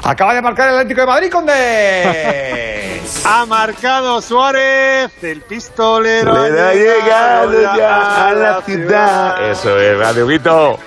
Acaba 0.03 0.34
de 0.34 0.41
marcar 0.41 0.69
el 0.69 0.76
Atlético 0.76 1.02
de 1.02 1.07
Madrid 1.07 1.30
con 1.31 1.45
de... 1.45 3.02
Ha 3.26 3.45
marcado 3.45 4.22
Suárez, 4.22 5.11
el 5.23 5.41
pistolero. 5.41 6.48
Le 6.49 6.61
ha 6.61 6.73
llegado 6.73 7.61
ya 7.77 8.27
a 8.30 8.34
la 8.34 8.61
ciudad. 8.61 9.49
Eso 9.52 9.77
es, 9.77 9.98
Radio 9.99 10.27
Guito. 10.27 10.77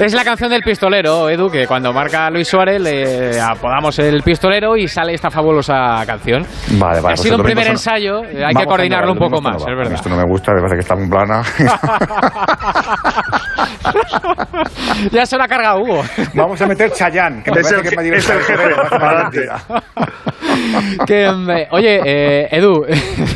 Es 0.00 0.14
la 0.14 0.24
canción 0.24 0.48
del 0.48 0.62
pistolero, 0.62 1.28
Edu, 1.28 1.50
que 1.50 1.66
cuando 1.66 1.92
marca 1.92 2.30
Luis 2.30 2.48
Suárez 2.48 2.80
le 2.80 3.38
apodamos 3.38 3.98
el 3.98 4.22
pistolero 4.22 4.74
y 4.74 4.88
sale 4.88 5.12
esta 5.12 5.30
fabulosa 5.30 6.02
canción. 6.06 6.42
Vale, 6.78 6.78
vale. 6.78 6.98
ha 6.98 7.02
pues 7.02 7.20
sido 7.20 7.36
un 7.36 7.42
primer 7.42 7.66
ensayo, 7.66 8.24
eh, 8.24 8.36
hay 8.36 8.54
Vamos 8.54 8.62
que 8.62 8.66
coordinarlo 8.66 9.12
un 9.12 9.18
poco 9.18 9.42
más, 9.42 9.56
es 9.56 9.66
verdad. 9.66 9.92
Esto 9.92 10.08
no 10.08 10.16
me 10.16 10.24
gusta, 10.24 10.54
me 10.54 10.62
parece 10.62 10.76
que 10.76 10.80
está 10.80 10.96
muy 10.96 11.06
plana. 11.06 11.42
ya 15.12 15.26
se 15.26 15.36
la 15.36 15.48
carga 15.48 15.76
Hugo. 15.76 16.02
Vamos 16.34 16.60
a 16.60 16.66
meter 16.66 16.90
Chayán, 16.92 17.42
que 17.42 17.50
me 17.50 17.60
Es 17.60 17.70
el 17.72 17.82
que 17.82 17.96
me 17.96 18.08
es 18.16 18.28
el 18.30 18.40
jefe, 18.40 18.62
adelante. 18.90 19.48
Que, 21.06 21.26
oye, 21.70 22.00
eh, 22.04 22.48
Edu, 22.52 22.84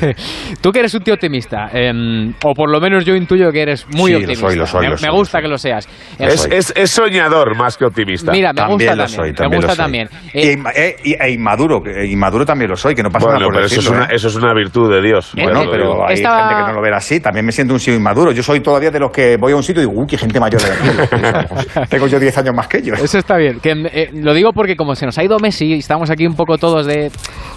tú 0.60 0.70
que 0.70 0.80
eres 0.80 0.94
un 0.94 1.02
tío 1.02 1.14
optimista, 1.14 1.68
em, 1.72 2.32
o 2.44 2.54
por 2.54 2.70
lo 2.70 2.80
menos 2.80 3.04
yo 3.04 3.14
intuyo 3.14 3.50
que 3.50 3.62
eres 3.62 3.86
muy 3.88 4.06
Sí, 4.06 4.12
lo 4.12 4.18
optimista. 4.18 4.46
soy, 4.48 4.56
lo 4.56 4.66
soy, 4.66 4.80
me, 4.82 4.86
lo 4.88 4.92
me 4.94 4.98
soy, 4.98 5.10
gusta 5.10 5.40
que 5.40 5.48
lo 5.48 5.58
seas. 5.58 5.88
Es, 6.18 6.46
es, 6.50 6.72
es 6.76 6.90
soñador 6.90 7.56
más 7.56 7.76
que 7.76 7.84
optimista. 7.86 8.30
Mira, 8.32 8.52
me 8.52 8.56
también 8.56 8.78
gusta 8.78 8.94
lo 8.96 9.02
también. 9.04 9.16
soy, 9.16 9.28
me 9.30 9.34
también 9.34 9.62
gusta 9.62 9.72
lo 9.72 9.74
soy. 9.76 9.84
también. 9.84 10.08
Y, 10.32 10.38
Eh, 10.48 10.58
eh, 10.76 10.96
y- 11.04 11.14
e 11.14 11.30
inmaduro, 11.32 11.82
que- 11.82 12.06
inmaduro 12.06 12.44
también 12.44 12.70
lo 12.70 12.76
soy, 12.76 12.94
que 12.94 13.02
no 13.02 13.10
pasa 13.10 13.26
Bueno, 13.26 13.38
nada 13.40 13.46
por 13.46 13.54
pero 13.54 13.66
eso 13.66 13.74
es, 13.74 13.80
decirlo, 13.84 13.98
una, 13.98 14.06
¿eh? 14.06 14.16
eso 14.16 14.28
es 14.28 14.36
una 14.36 14.54
virtud 14.54 14.90
de 14.92 15.02
Dios. 15.02 15.32
Bueno, 15.34 15.64
lo 15.64 15.70
pero 15.70 16.06
hay 16.08 16.14
Esta- 16.14 16.38
gente 16.48 16.54
que 16.56 16.68
no 16.68 16.72
lo 16.74 16.82
ve 16.82 16.94
así. 16.94 17.20
También 17.20 17.46
me 17.46 17.52
siento 17.52 17.74
un 17.74 17.80
tío 17.80 17.94
inmaduro. 17.94 18.32
Yo 18.32 18.42
soy 18.42 18.60
todavía 18.60 18.90
de 18.90 19.00
los 19.00 19.10
que 19.10 19.36
voy 19.36 19.52
a 19.52 19.56
un 19.56 19.62
sitio 19.62 19.82
y 19.82 19.86
digo, 19.86 20.00
uy, 20.00 20.06
qué 20.08 20.18
gente 20.18 20.33
mayor 20.40 20.60
de 20.62 20.70
aquí. 20.72 21.88
Tengo 21.90 22.06
yo 22.06 22.18
10 22.18 22.38
años 22.38 22.54
más 22.54 22.68
que 22.68 22.78
ellos. 22.78 23.00
Eso 23.00 23.18
está 23.18 23.36
bien. 23.36 23.60
Que, 23.60 23.72
eh, 23.92 24.10
lo 24.14 24.34
digo 24.34 24.52
porque 24.52 24.76
como 24.76 24.94
se 24.94 25.06
nos 25.06 25.16
ha 25.18 25.24
ido 25.24 25.38
Messi 25.38 25.66
y 25.66 25.78
estamos 25.78 26.10
aquí 26.10 26.26
un 26.26 26.34
poco 26.34 26.58
todos 26.58 26.86
de, 26.86 27.10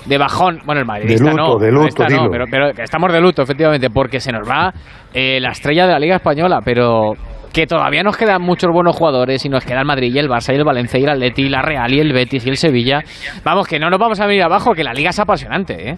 de 0.05 0.17
bajón. 0.17 0.59
Bueno, 0.65 0.81
el 0.81 0.87
madridista 0.87 1.25
De 1.25 1.31
luto, 1.31 1.43
no. 1.43 1.59
de 1.59 1.71
luto, 1.71 2.03
no, 2.09 2.29
pero, 2.29 2.45
pero 2.49 2.69
estamos 2.69 3.11
de 3.11 3.21
luto, 3.21 3.41
efectivamente, 3.41 3.89
porque 3.89 4.19
se 4.19 4.31
nos 4.31 4.47
va 4.47 4.71
eh, 5.13 5.39
la 5.39 5.51
estrella 5.51 5.85
de 5.87 5.93
la 5.93 5.99
Liga 5.99 6.15
Española, 6.15 6.59
pero 6.63 7.13
que 7.53 7.65
todavía 7.65 8.03
nos 8.03 8.17
quedan 8.17 8.41
muchos 8.41 8.71
buenos 8.71 8.95
jugadores 8.95 9.43
y 9.45 9.49
nos 9.49 9.63
queda 9.65 9.79
el 9.81 9.85
Madrid 9.85 10.13
y 10.13 10.19
el 10.19 10.27
Barça 10.29 10.53
y 10.53 10.57
el 10.57 10.63
Valencia 10.63 10.99
y 10.99 11.03
el 11.03 11.09
Atleti 11.09 11.43
y 11.43 11.49
la 11.49 11.61
Real 11.61 11.91
y 11.93 11.99
el 11.99 12.13
Betis 12.13 12.45
y 12.45 12.49
el 12.49 12.57
Sevilla. 12.57 13.01
Vamos, 13.43 13.67
que 13.67 13.79
no 13.79 13.89
nos 13.89 13.99
vamos 13.99 14.19
a 14.19 14.25
venir 14.27 14.43
abajo, 14.43 14.73
que 14.73 14.83
la 14.83 14.93
Liga 14.93 15.09
es 15.09 15.19
apasionante, 15.19 15.89
¿eh? 15.91 15.97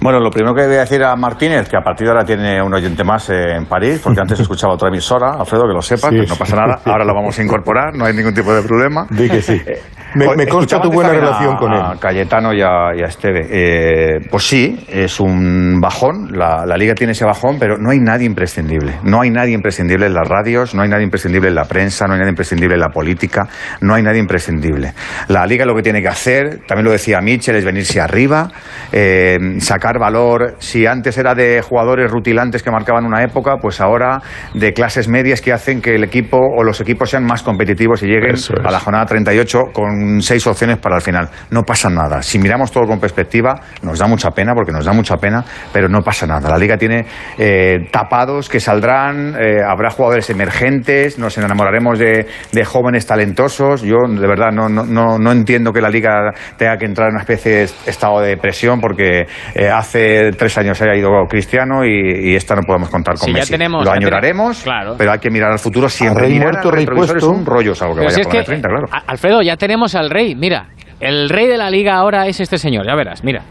Bueno, 0.00 0.18
lo 0.20 0.30
primero 0.30 0.54
que 0.54 0.66
voy 0.66 0.76
a 0.76 0.80
decir 0.80 1.02
a 1.02 1.14
Martínez, 1.16 1.68
que 1.68 1.76
a 1.76 1.80
partir 1.80 2.06
de 2.06 2.12
ahora 2.12 2.24
tiene 2.24 2.60
un 2.62 2.74
oyente 2.74 3.04
más 3.04 3.30
eh, 3.30 3.56
en 3.56 3.66
París, 3.66 4.00
porque 4.02 4.20
antes 4.20 4.38
escuchaba 4.40 4.74
otra 4.74 4.88
emisora, 4.88 5.34
Alfredo, 5.38 5.62
que 5.68 5.72
lo 5.74 5.80
sepas, 5.82 6.10
Sí, 6.10 6.20
que 6.20 6.26
no 6.26 6.36
pasa 6.36 6.56
nada. 6.56 6.80
Ahora 6.84 7.04
lo 7.04 7.14
vamos 7.14 7.38
a 7.38 7.42
incorporar, 7.42 7.94
no 7.94 8.04
hay 8.04 8.14
ningún 8.14 8.34
tipo 8.34 8.52
de 8.52 8.62
problema. 8.62 9.06
Di 9.10 9.28
que 9.28 9.40
sí. 9.40 9.60
Me, 10.16 10.26
Oye, 10.28 10.36
me 10.36 10.46
consta 10.46 10.80
tu 10.80 10.90
buena 10.92 11.10
relación 11.10 11.54
a- 11.54 11.58
con 11.58 11.72
A 11.72 11.92
él. 11.92 11.98
Cayetano 11.98 12.52
y 12.52 12.60
a, 12.62 12.94
y 12.96 13.02
a 13.02 13.06
Esteve. 13.06 13.48
Eh, 13.50 14.20
pues 14.30 14.44
sí, 14.44 14.84
es 14.88 15.18
un 15.18 15.80
bajón. 15.80 16.28
La, 16.32 16.64
la 16.66 16.76
liga 16.76 16.94
tiene 16.94 17.12
ese 17.12 17.24
bajón, 17.24 17.56
pero 17.58 17.78
no 17.78 17.90
hay 17.90 17.98
nadie 17.98 18.24
imprescindible. 18.26 18.94
No 19.02 19.22
hay 19.22 19.30
nadie 19.30 19.54
imprescindible 19.54 20.06
en 20.06 20.14
las 20.14 20.28
radios, 20.28 20.72
no 20.74 20.82
hay 20.82 20.83
nadie 20.88 21.04
imprescindible 21.04 21.48
en 21.48 21.54
la 21.54 21.64
prensa, 21.64 22.06
no 22.06 22.14
hay 22.14 22.20
nadie 22.20 22.30
imprescindible 22.30 22.74
en 22.74 22.80
la 22.80 22.88
política, 22.88 23.48
no 23.80 23.94
hay 23.94 24.02
nadie 24.02 24.20
imprescindible. 24.20 24.92
La 25.28 25.46
liga 25.46 25.64
lo 25.64 25.74
que 25.74 25.82
tiene 25.82 26.02
que 26.02 26.08
hacer, 26.08 26.60
también 26.66 26.84
lo 26.84 26.92
decía 26.92 27.20
Mitchell, 27.20 27.56
es 27.56 27.64
venirse 27.64 28.00
arriba, 28.00 28.50
eh, 28.92 29.38
sacar 29.58 29.98
valor. 29.98 30.56
Si 30.58 30.86
antes 30.86 31.16
era 31.18 31.34
de 31.34 31.62
jugadores 31.62 32.10
rutilantes 32.10 32.62
que 32.62 32.70
marcaban 32.70 33.04
una 33.04 33.22
época, 33.22 33.56
pues 33.60 33.80
ahora 33.80 34.20
de 34.54 34.72
clases 34.72 35.08
medias 35.08 35.40
que 35.40 35.52
hacen 35.52 35.80
que 35.80 35.94
el 35.94 36.04
equipo 36.04 36.38
o 36.38 36.62
los 36.62 36.80
equipos 36.80 37.10
sean 37.10 37.24
más 37.24 37.42
competitivos 37.42 38.02
y 38.02 38.06
lleguen 38.06 38.34
es. 38.34 38.50
a 38.50 38.70
la 38.70 38.80
jornada 38.80 39.06
38 39.06 39.58
con 39.72 40.20
seis 40.20 40.46
opciones 40.46 40.78
para 40.78 40.96
el 40.96 41.02
final. 41.02 41.28
No 41.50 41.62
pasa 41.62 41.88
nada. 41.88 42.22
Si 42.22 42.38
miramos 42.38 42.70
todo 42.70 42.86
con 42.86 43.00
perspectiva, 43.00 43.60
nos 43.82 43.98
da 43.98 44.06
mucha 44.06 44.30
pena, 44.30 44.54
porque 44.54 44.72
nos 44.72 44.84
da 44.84 44.92
mucha 44.92 45.16
pena, 45.16 45.44
pero 45.72 45.88
no 45.88 46.00
pasa 46.02 46.26
nada. 46.26 46.48
La 46.50 46.58
liga 46.58 46.76
tiene 46.76 47.06
eh, 47.38 47.88
tapados 47.90 48.48
que 48.48 48.60
saldrán, 48.60 49.34
eh, 49.40 49.62
habrá 49.66 49.90
jugadores 49.90 50.28
emergentes, 50.30 50.73
nos 51.18 51.38
enamoraremos 51.38 51.98
de, 51.98 52.26
de 52.52 52.64
jóvenes 52.64 53.06
talentosos. 53.06 53.82
Yo, 53.82 53.96
de 54.08 54.26
verdad, 54.26 54.50
no, 54.52 54.68
no, 54.68 54.84
no, 54.84 55.18
no 55.18 55.32
entiendo 55.32 55.72
que 55.72 55.80
la 55.80 55.88
liga 55.90 56.32
tenga 56.56 56.76
que 56.76 56.86
entrar 56.86 57.08
en 57.08 57.14
una 57.14 57.22
especie 57.22 57.52
de 57.52 57.62
estado 57.86 58.20
de 58.20 58.36
presión, 58.36 58.80
porque 58.80 59.26
eh, 59.54 59.68
hace 59.68 60.30
tres 60.32 60.56
años 60.58 60.78
se 60.78 60.88
ha 60.88 60.96
ido 60.96 61.08
Cristiano 61.28 61.84
y, 61.84 62.30
y 62.30 62.34
esta 62.36 62.54
no 62.54 62.62
podemos 62.62 62.88
contar 62.90 63.14
con 63.14 63.26
Sí, 63.26 63.32
ya 63.32 63.38
Messi. 63.40 63.52
tenemos- 63.52 63.84
Lo 63.84 63.90
ya 63.90 63.96
añoraremos, 63.96 64.62
Claro. 64.62 64.94
pero 64.98 65.12
hay 65.12 65.18
que 65.18 65.30
mirar 65.30 65.52
al 65.52 65.58
futuro 65.58 65.88
siempre. 65.88 66.24
Rey 66.26 66.38
muerto, 66.38 66.70
rey 66.70 66.84
retrovisor 66.84 67.16
puesto. 67.18 67.32
Es 67.32 67.38
un 67.38 67.46
rollo, 67.46 67.74
salvo 67.74 67.94
que 67.94 68.00
Pero 68.00 68.06
vaya 68.06 68.14
si 68.14 68.20
es 68.20 68.26
por 68.26 68.34
la 68.36 68.40
que, 68.40 68.46
30, 68.46 68.68
claro. 68.68 68.86
Alfredo, 69.06 69.42
ya 69.42 69.56
tenemos 69.56 69.94
al 69.94 70.10
rey. 70.10 70.34
Mira, 70.34 70.68
el 71.00 71.28
rey 71.28 71.46
de 71.46 71.56
la 71.56 71.70
liga 71.70 71.94
ahora 71.94 72.26
es 72.26 72.40
este 72.40 72.58
señor, 72.58 72.86
ya 72.86 72.94
verás, 72.94 73.22
mira. 73.24 73.42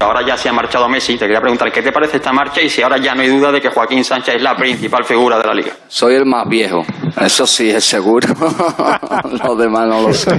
Ahora 0.00 0.22
ya 0.26 0.36
se 0.36 0.48
ha 0.48 0.52
marchado 0.52 0.88
Messi. 0.88 1.14
Te 1.14 1.24
quería 1.24 1.40
preguntar, 1.40 1.72
¿qué 1.72 1.82
te 1.82 1.90
parece 1.90 2.18
esta 2.18 2.32
marcha? 2.32 2.62
Y 2.62 2.68
si 2.68 2.82
ahora 2.82 2.98
ya 2.98 3.14
no 3.14 3.22
hay 3.22 3.28
duda 3.28 3.50
de 3.50 3.60
que 3.60 3.68
Joaquín 3.68 4.04
Sánchez 4.04 4.36
es 4.36 4.42
la 4.42 4.54
principal 4.54 5.04
figura 5.04 5.38
de 5.38 5.44
la 5.44 5.54
liga. 5.54 5.72
Soy 5.88 6.14
el 6.14 6.24
más 6.24 6.48
viejo, 6.48 6.82
eso 7.20 7.46
sí 7.46 7.70
es 7.70 7.84
seguro. 7.84 8.28
Los 9.44 9.58
demás 9.58 9.88
no 9.88 10.02
lo 10.02 10.12
sé. 10.12 10.38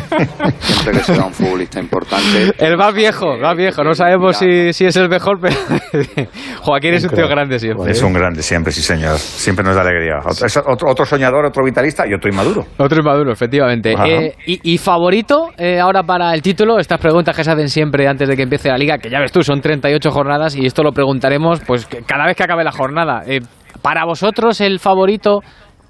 Siempre 0.60 0.94
que 0.94 1.04
sea 1.04 1.26
un 1.26 1.34
futbolista 1.34 1.80
importante. 1.80 2.54
El 2.58 2.78
más 2.78 2.94
viejo, 2.94 3.38
más 3.38 3.58
viejo. 3.58 3.84
No 3.84 3.94
sabemos 3.94 4.38
si, 4.38 4.72
si 4.72 4.86
es 4.86 4.96
el 4.96 5.10
mejor, 5.10 5.40
pero 5.42 5.56
Joaquín 6.62 6.94
es 6.94 7.04
un 7.04 7.10
tío 7.10 7.28
grande 7.28 7.60
siempre. 7.60 7.92
Es 7.92 8.02
un 8.02 8.14
grande 8.14 8.42
siempre, 8.42 8.72
sí 8.72 8.82
señor. 8.82 9.18
Siempre 9.18 9.66
nos 9.66 9.76
da 9.76 9.82
alegría. 9.82 10.20
Otro, 10.26 10.46
es 10.46 10.58
otro, 10.58 10.90
otro 10.90 11.06
soñador, 11.06 11.46
otro 11.46 11.64
vitalista 11.66 12.06
y 12.08 12.14
otro 12.14 12.30
inmaduro. 12.30 12.66
Otro 12.78 13.04
Maduro, 13.04 13.32
efectivamente. 13.32 13.94
Eh, 14.06 14.36
y, 14.46 14.74
y 14.74 14.78
favorito 14.78 15.50
eh, 15.58 15.80
ahora 15.80 16.04
para 16.04 16.34
el 16.34 16.42
título? 16.42 16.78
Estas 16.80 17.00
preguntas 17.00 17.36
que 17.36 17.44
se 17.44 17.52
hacen 17.52 17.70
siempre 17.70 18.08
antes 18.08 18.28
de 18.28 18.36
que 18.36 18.44
empiece 18.44 18.70
la 18.70 18.78
liga, 18.78 18.98
que 18.98 19.10
ya 19.10 19.20
ves 19.20 19.32
tú, 19.32 19.42
son 19.50 19.62
38 19.62 20.12
jornadas 20.12 20.56
y 20.56 20.68
esto 20.68 20.84
lo 20.84 20.92
preguntaremos 20.92 21.60
pues 21.66 21.88
cada 22.06 22.28
vez 22.28 22.36
que 22.36 22.44
acabe 22.44 22.64
la 22.64 22.72
jornada. 22.72 23.24
Eh, 23.26 23.40
para 23.82 24.06
vosotros, 24.06 24.62
el 24.62 24.80
favorito 24.80 25.42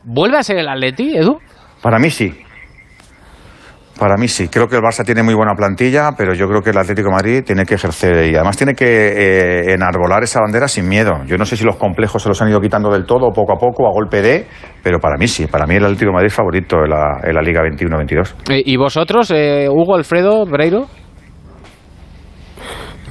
vuelve 0.05 0.37
a 0.37 0.43
ser 0.43 0.59
el 0.59 0.69
Atleti, 0.69 1.17
Edu. 1.17 1.39
Para 1.81 1.99
mí 1.99 2.09
sí. 2.09 2.33
Para 3.99 4.15
mí 4.15 4.29
sí. 4.29 4.47
Creo 4.47 4.67
que 4.69 4.77
el 4.77 4.81
Barça 4.81 5.03
tiene 5.03 5.23
muy 5.23 5.33
buena 5.33 5.55
plantilla, 5.55 6.11
pero 6.17 6.33
yo 6.33 6.47
creo 6.47 6.61
que 6.61 6.69
el 6.69 6.77
Atlético 6.77 7.09
de 7.09 7.15
Madrid 7.15 7.43
tiene 7.45 7.65
que 7.65 7.75
ejercer 7.75 8.31
y 8.31 8.35
además 8.35 8.55
tiene 8.55 8.75
que 8.75 8.85
eh, 8.85 9.73
enarbolar 9.73 10.23
esa 10.23 10.39
bandera 10.39 10.69
sin 10.69 10.87
miedo. 10.87 11.11
Yo 11.25 11.35
no 11.35 11.43
sé 11.43 11.57
si 11.57 11.65
los 11.65 11.75
complejos 11.75 12.23
se 12.23 12.29
los 12.29 12.41
han 12.41 12.47
ido 12.47 12.61
quitando 12.61 12.89
del 12.89 13.05
todo, 13.05 13.29
poco 13.33 13.51
a 13.51 13.57
poco, 13.57 13.87
a 13.87 13.91
golpe 13.91 14.21
de, 14.21 14.47
pero 14.81 14.99
para 14.99 15.17
mí 15.17 15.27
sí. 15.27 15.47
Para 15.47 15.65
mí 15.65 15.75
el 15.75 15.83
Atlético 15.83 16.11
de 16.11 16.13
Madrid 16.13 16.27
es 16.27 16.33
favorito 16.33 16.77
en 16.77 16.91
la, 16.91 17.19
en 17.23 17.35
la 17.35 17.41
Liga 17.41 17.61
21-22. 17.61 18.35
Eh, 18.51 18.63
¿Y 18.65 18.77
vosotros, 18.77 19.33
eh, 19.35 19.67
Hugo, 19.69 19.95
Alfredo, 19.95 20.45
Breiro? 20.45 20.87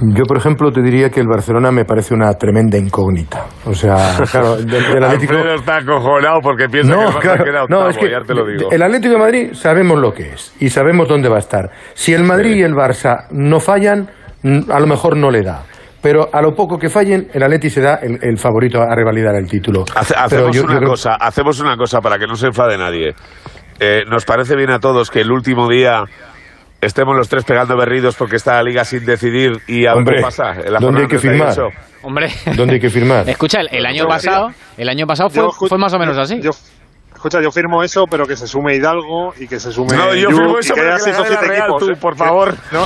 Yo, 0.01 0.23
por 0.23 0.37
ejemplo, 0.37 0.71
te 0.71 0.81
diría 0.81 1.09
que 1.09 1.19
el 1.19 1.27
Barcelona 1.27 1.71
me 1.71 1.83
parece 1.83 2.13
una 2.13 2.31
tremenda 2.33 2.77
incógnita. 2.77 3.45
O 3.65 3.73
sea, 3.73 3.95
claro, 4.31 4.55
del, 4.57 4.67
del 4.69 5.03
Atlético... 5.03 5.33
Alfredo 5.33 5.55
está 5.55 5.77
acojonado 5.77 6.39
porque 6.41 6.67
piensa 6.69 6.95
que 6.95 7.03
el 7.05 7.19
claro, 7.21 7.43
queda 7.43 7.59
no, 7.59 7.63
octavo, 7.79 7.89
es 7.89 7.97
que 7.97 8.09
ya 8.09 8.19
te 8.21 8.33
lo 8.33 8.45
digo. 8.45 8.71
el 8.71 8.81
Atlético 8.81 9.13
de 9.13 9.19
Madrid 9.19 9.53
sabemos 9.53 9.99
lo 9.99 10.13
que 10.13 10.29
es 10.33 10.55
y 10.59 10.69
sabemos 10.69 11.07
dónde 11.07 11.27
va 11.27 11.35
a 11.35 11.39
estar. 11.39 11.69
Si 11.93 12.13
el 12.13 12.23
Madrid 12.23 12.55
y 12.55 12.61
el 12.63 12.73
Barça 12.73 13.25
no 13.31 13.59
fallan, 13.59 14.09
a 14.71 14.79
lo 14.79 14.87
mejor 14.87 15.17
no 15.17 15.29
le 15.31 15.41
da. 15.41 15.63
Pero 16.01 16.29
a 16.31 16.41
lo 16.41 16.53
poco 16.55 16.77
que 16.79 16.87
fallen, 16.87 17.27
el 17.33 17.43
Atleti 17.43 17.69
será 17.69 17.95
el, 17.95 18.19
el 18.21 18.37
favorito 18.37 18.81
a 18.81 18.95
revalidar 18.95 19.35
el 19.35 19.47
título. 19.49 19.83
Hace- 19.93 20.15
hacemos 20.17 20.55
yo- 20.55 20.61
yo 20.61 20.67
una 20.69 20.77
creo- 20.77 20.89
cosa, 20.91 21.15
hacemos 21.15 21.59
una 21.59 21.75
cosa 21.75 21.99
para 21.99 22.17
que 22.17 22.25
no 22.25 22.35
se 22.35 22.47
enfade 22.47 22.77
nadie. 22.77 23.13
Eh, 23.81 24.03
nos 24.09 24.23
parece 24.23 24.55
bien 24.55 24.71
a 24.71 24.79
todos 24.79 25.09
que 25.11 25.19
el 25.21 25.31
último 25.31 25.67
día 25.69 26.03
estemos 26.81 27.15
los 27.15 27.27
tres 27.29 27.43
pegando 27.43 27.75
berridos 27.77 28.15
porque 28.15 28.35
está 28.37 28.53
la 28.55 28.63
liga 28.63 28.85
sin 28.85 29.05
decidir 29.05 29.59
y 29.67 29.85
a 29.85 29.93
Hombre, 29.95 30.17
qué 30.17 30.21
pasa. 30.21 30.51
en 30.63 30.73
la 30.73 30.79
¿dónde 30.79 31.01
hay 31.01 31.07
que 31.07 31.19
firmar? 31.19 31.53
38. 31.53 31.77
Hombre. 32.03 32.29
¿Dónde 32.55 32.75
hay 32.75 32.79
que 32.79 32.89
firmar? 32.89 33.29
Escucha, 33.29 33.59
el, 33.61 33.69
el 33.71 33.85
año 33.85 34.07
pasado, 34.07 34.51
el 34.77 34.89
año 34.89 35.05
pasado 35.05 35.29
fue, 35.29 35.43
Yo 35.43 35.49
escu- 35.49 35.67
fue 35.69 35.77
más 35.77 35.93
o 35.93 35.99
menos 35.99 36.17
así. 36.17 36.39
Yo, 36.41 36.51
escucha, 37.13 37.41
yo 37.41 37.51
firmo 37.51 37.83
eso, 37.83 38.05
pero 38.09 38.25
que 38.25 38.37
se 38.37 38.47
sume 38.47 38.75
Hidalgo 38.75 39.33
y 39.37 39.47
que 39.49 39.59
se 39.59 39.73
sume. 39.73 39.97
No, 39.97 40.13
yo 40.15 40.29
Yu, 40.29 40.37
firmo 40.37 40.57
eso, 40.59 40.73
que 40.73 40.79
pero 40.79 40.93
haya 40.95 41.03
que 41.03 41.13
seis 41.13 41.29
la 41.29 41.41
Real, 41.41 41.61
equipos, 41.63 41.79
tú, 41.85 41.91
¿eh? 41.91 41.95
por 41.99 42.15
favor. 42.15 42.55
No, 42.71 42.85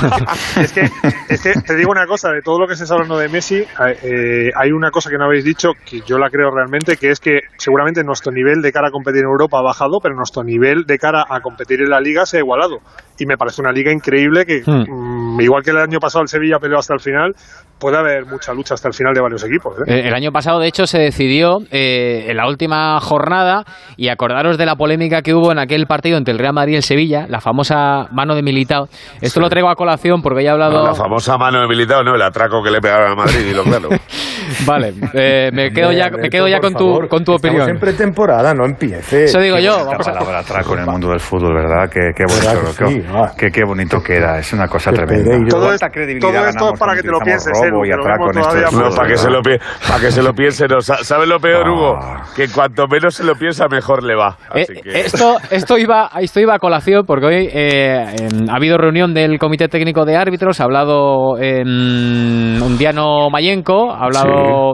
es 0.62 0.72
que, 0.72 0.90
es 1.30 1.42
que 1.42 1.54
te 1.62 1.76
digo 1.76 1.92
una 1.92 2.08
cosa, 2.08 2.32
de 2.32 2.42
todo 2.42 2.58
lo 2.60 2.68
que 2.68 2.76
se 2.76 2.84
está 2.84 2.96
hablando 2.96 3.20
de 3.20 3.30
Messi, 3.30 3.58
eh, 4.02 4.50
hay 4.56 4.72
una 4.72 4.90
cosa 4.90 5.12
que 5.12 5.18
no 5.20 5.26
habéis 5.26 5.44
dicho, 5.44 5.74
que 5.86 6.02
yo 6.02 6.18
la 6.18 6.32
creo 6.32 6.50
realmente, 6.50 6.98
que 6.98 7.12
es 7.12 7.20
que 7.20 7.42
seguramente 7.58 8.04
nuestro 8.04 8.32
nivel 8.32 8.64
de 8.64 8.72
cara 8.72 8.88
a 8.88 8.92
competir 8.92 9.20
en 9.22 9.28
Europa 9.28 9.60
ha 9.60 9.62
bajado, 9.62 10.00
pero 10.02 10.16
nuestro 10.16 10.44
nivel 10.44 10.86
de 10.88 10.98
cara 10.98 11.26
a 11.30 11.40
competir 11.42 11.82
en 11.82 11.92
la 11.92 12.00
Liga 12.02 12.26
se 12.26 12.38
ha 12.38 12.40
igualado. 12.40 12.80
Y 13.20 13.26
me 13.26 13.38
parece 13.38 13.62
una 13.62 13.72
liga 13.72 13.92
increíble 13.92 14.46
que, 14.46 14.62
mm, 14.66 15.40
igual 15.42 15.64
que 15.64 15.70
el 15.72 15.78
año 15.78 16.00
pasado 16.00 16.24
el 16.24 16.28
Sevilla 16.28 16.58
peleó 16.60 16.80
hasta 16.80 16.94
el 16.96 17.00
final, 17.00 17.34
puede 17.80 17.98
haber 17.98 18.26
mucha 18.26 18.54
lucha 18.54 18.74
hasta 18.76 18.88
el 18.88 18.94
final 18.94 19.14
de 19.14 19.22
varios 19.22 19.44
equipos. 19.44 19.76
¿eh? 19.80 19.84
Eh, 19.88 20.08
El 20.08 20.14
año 20.14 20.32
pasado, 20.32 20.60
de 20.60 20.68
hecho, 20.68 20.88
se 20.88 20.98
decidió 21.00 21.58
eh, 21.70 22.26
en 22.30 22.38
la 22.38 22.48
última 22.48 23.00
jornada 23.02 23.66
y 23.98 24.08
acordaros 24.10 24.58
de 24.58 24.66
la 24.66 24.76
polémica 24.76 25.22
que 25.22 25.34
hubo 25.34 25.52
en 25.52 25.60
aquel 25.60 25.86
partido 25.86 26.18
entre 26.18 26.32
el 26.32 26.40
Real 26.40 26.54
Madrid 26.54 26.74
y 26.74 26.76
el 26.78 26.84
Sevilla, 26.84 27.26
la 27.28 27.40
famosa 27.42 28.08
mano 28.12 28.36
de 28.36 28.42
Militao. 28.42 28.88
Esto 29.22 29.40
lo 29.42 29.50
traigo 29.50 29.70
a 29.70 29.76
colación 29.76 30.22
porque 30.22 30.44
ya 30.44 30.50
he 30.52 30.54
hablado... 30.54 30.80
No, 30.80 30.88
la 30.88 30.96
famosa 30.96 31.38
mano 31.38 31.62
de 31.62 31.68
militado, 31.68 32.04
no, 32.04 32.16
el 32.16 32.22
atraco 32.22 32.64
que 32.64 32.72
le 32.72 32.80
pegaron 32.80 33.12
a 33.12 33.16
Madrid, 33.16 33.46
y 33.52 33.54
lo 33.54 33.64
claro. 33.64 33.90
Vale, 34.66 34.94
eh, 35.14 35.50
me 35.54 35.72
quedo 35.72 35.92
ya, 35.92 36.10
me 36.10 36.30
quedo 36.30 36.48
ya 36.48 36.60
con 36.60 36.74
tu, 36.74 37.00
con 37.10 37.24
tu 37.24 37.36
Estamos 37.36 37.40
opinión. 37.40 37.70
en 37.70 37.80
pretemporada, 37.80 38.54
no 38.54 38.66
empiece. 38.66 39.26
Eso 39.26 39.40
digo 39.40 39.58
yo. 39.60 39.78
La 39.78 39.84
Vamos 39.84 40.08
a- 40.08 40.14
palabra 40.14 40.40
atraco 40.40 40.74
en 40.76 40.80
el 40.82 40.86
mundo 40.88 41.10
del 41.10 41.20
fútbol, 41.20 41.54
¿verdad? 41.56 41.90
Qué, 41.92 42.12
qué 42.16 42.24
¿Verdad 42.28 42.56
bonito, 42.62 42.78
que 42.78 42.88
sí? 42.88 43.03
Qué, 43.04 43.18
Ah. 43.18 43.32
qué- 43.38 43.52
qué 43.52 43.64
bonito 43.64 44.02
queda. 44.02 44.40
Es 44.40 44.52
una 44.54 44.68
cosa 44.68 44.92
Qué 44.92 44.98
tremenda. 44.98 45.38
Todo, 45.50 45.66
¿Cuánta 45.68 45.86
es- 45.88 45.92
credibilidad 45.92 46.32
todo 46.34 46.48
esto 46.48 46.74
es 46.74 46.80
para 46.80 46.96
que 46.96 47.02
te 47.02 47.08
lo 47.12 47.20
pienses, 47.20 47.52
que 47.60 47.66
del 47.66 47.74
más- 47.74 48.74
No, 48.74 48.96
para 48.96 49.08
que, 49.08 49.18
se 49.18 49.30
lo 49.30 49.42
para 49.42 50.00
que 50.00 50.12
se 50.12 50.24
lo 50.24 50.34
piense, 50.34 50.66
no. 50.68 50.82
¿Sabes 50.82 51.28
lo 51.28 51.40
peor, 51.40 51.70
Hugo? 51.70 52.00
Que 52.36 52.48
cuanto 52.50 52.88
menos 52.88 53.16
se 53.16 53.24
lo 53.24 53.36
piensa, 53.36 53.68
mejor 53.70 54.04
le 54.04 54.16
va. 54.16 54.38
Eh, 54.56 54.66
que... 54.84 55.00
esto, 55.02 55.38
esto, 55.52 55.78
iba, 55.78 56.10
esto 56.20 56.40
iba 56.40 56.56
a 56.56 56.60
colación 56.60 57.06
porque 57.06 57.26
hoy 57.26 57.50
eh, 57.52 58.06
ha 58.50 58.56
habido 58.56 58.78
reunión 58.78 59.14
del 59.14 59.38
Comité 59.40 59.68
Técnico 59.68 60.06
de 60.06 60.16
Árbitros, 60.16 60.60
ha 60.60 60.64
hablado 60.66 61.38
en 61.40 62.62
Undiano 62.62 63.30
Mayenco, 63.30 63.92
ha 63.92 64.06
hablado 64.06 64.74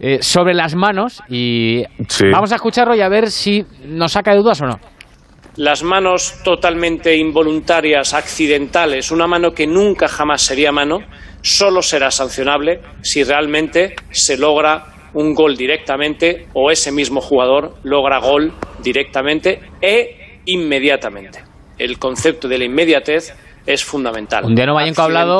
eh, 0.00 0.18
sobre 0.22 0.54
las 0.54 0.74
manos 0.74 1.22
y 1.28 1.84
Sí. 2.08 2.26
vamos 2.32 2.52
a 2.52 2.56
escucharlo 2.56 2.94
y 2.94 3.00
a 3.00 3.08
ver 3.08 3.30
si 3.30 3.64
nos 3.86 4.12
saca 4.12 4.32
de 4.32 4.38
dudas 4.38 4.60
o 4.60 4.66
no. 4.66 4.78
Las 5.56 5.82
manos 5.82 6.34
totalmente 6.42 7.16
involuntarias, 7.16 8.12
accidentales, 8.14 9.10
una 9.10 9.26
mano 9.26 9.52
que 9.52 9.66
nunca 9.66 10.08
jamás 10.08 10.42
sería 10.42 10.72
mano, 10.72 10.98
solo 11.42 11.82
será 11.82 12.10
sancionable 12.10 12.80
si 13.02 13.22
realmente 13.22 13.94
se 14.10 14.36
logra 14.36 15.10
un 15.14 15.32
gol 15.32 15.56
directamente 15.56 16.46
o 16.54 16.70
ese 16.70 16.90
mismo 16.90 17.20
jugador 17.20 17.76
logra 17.84 18.18
gol 18.18 18.52
directamente 18.82 19.60
e 19.80 20.40
inmediatamente. 20.46 21.40
El 21.78 21.98
concepto 21.98 22.48
de 22.48 22.58
la 22.58 22.64
inmediatez 22.64 23.32
es 23.66 23.84
fundamental. 23.84 24.44
Ha 24.82 24.86
hablado- 25.04 25.38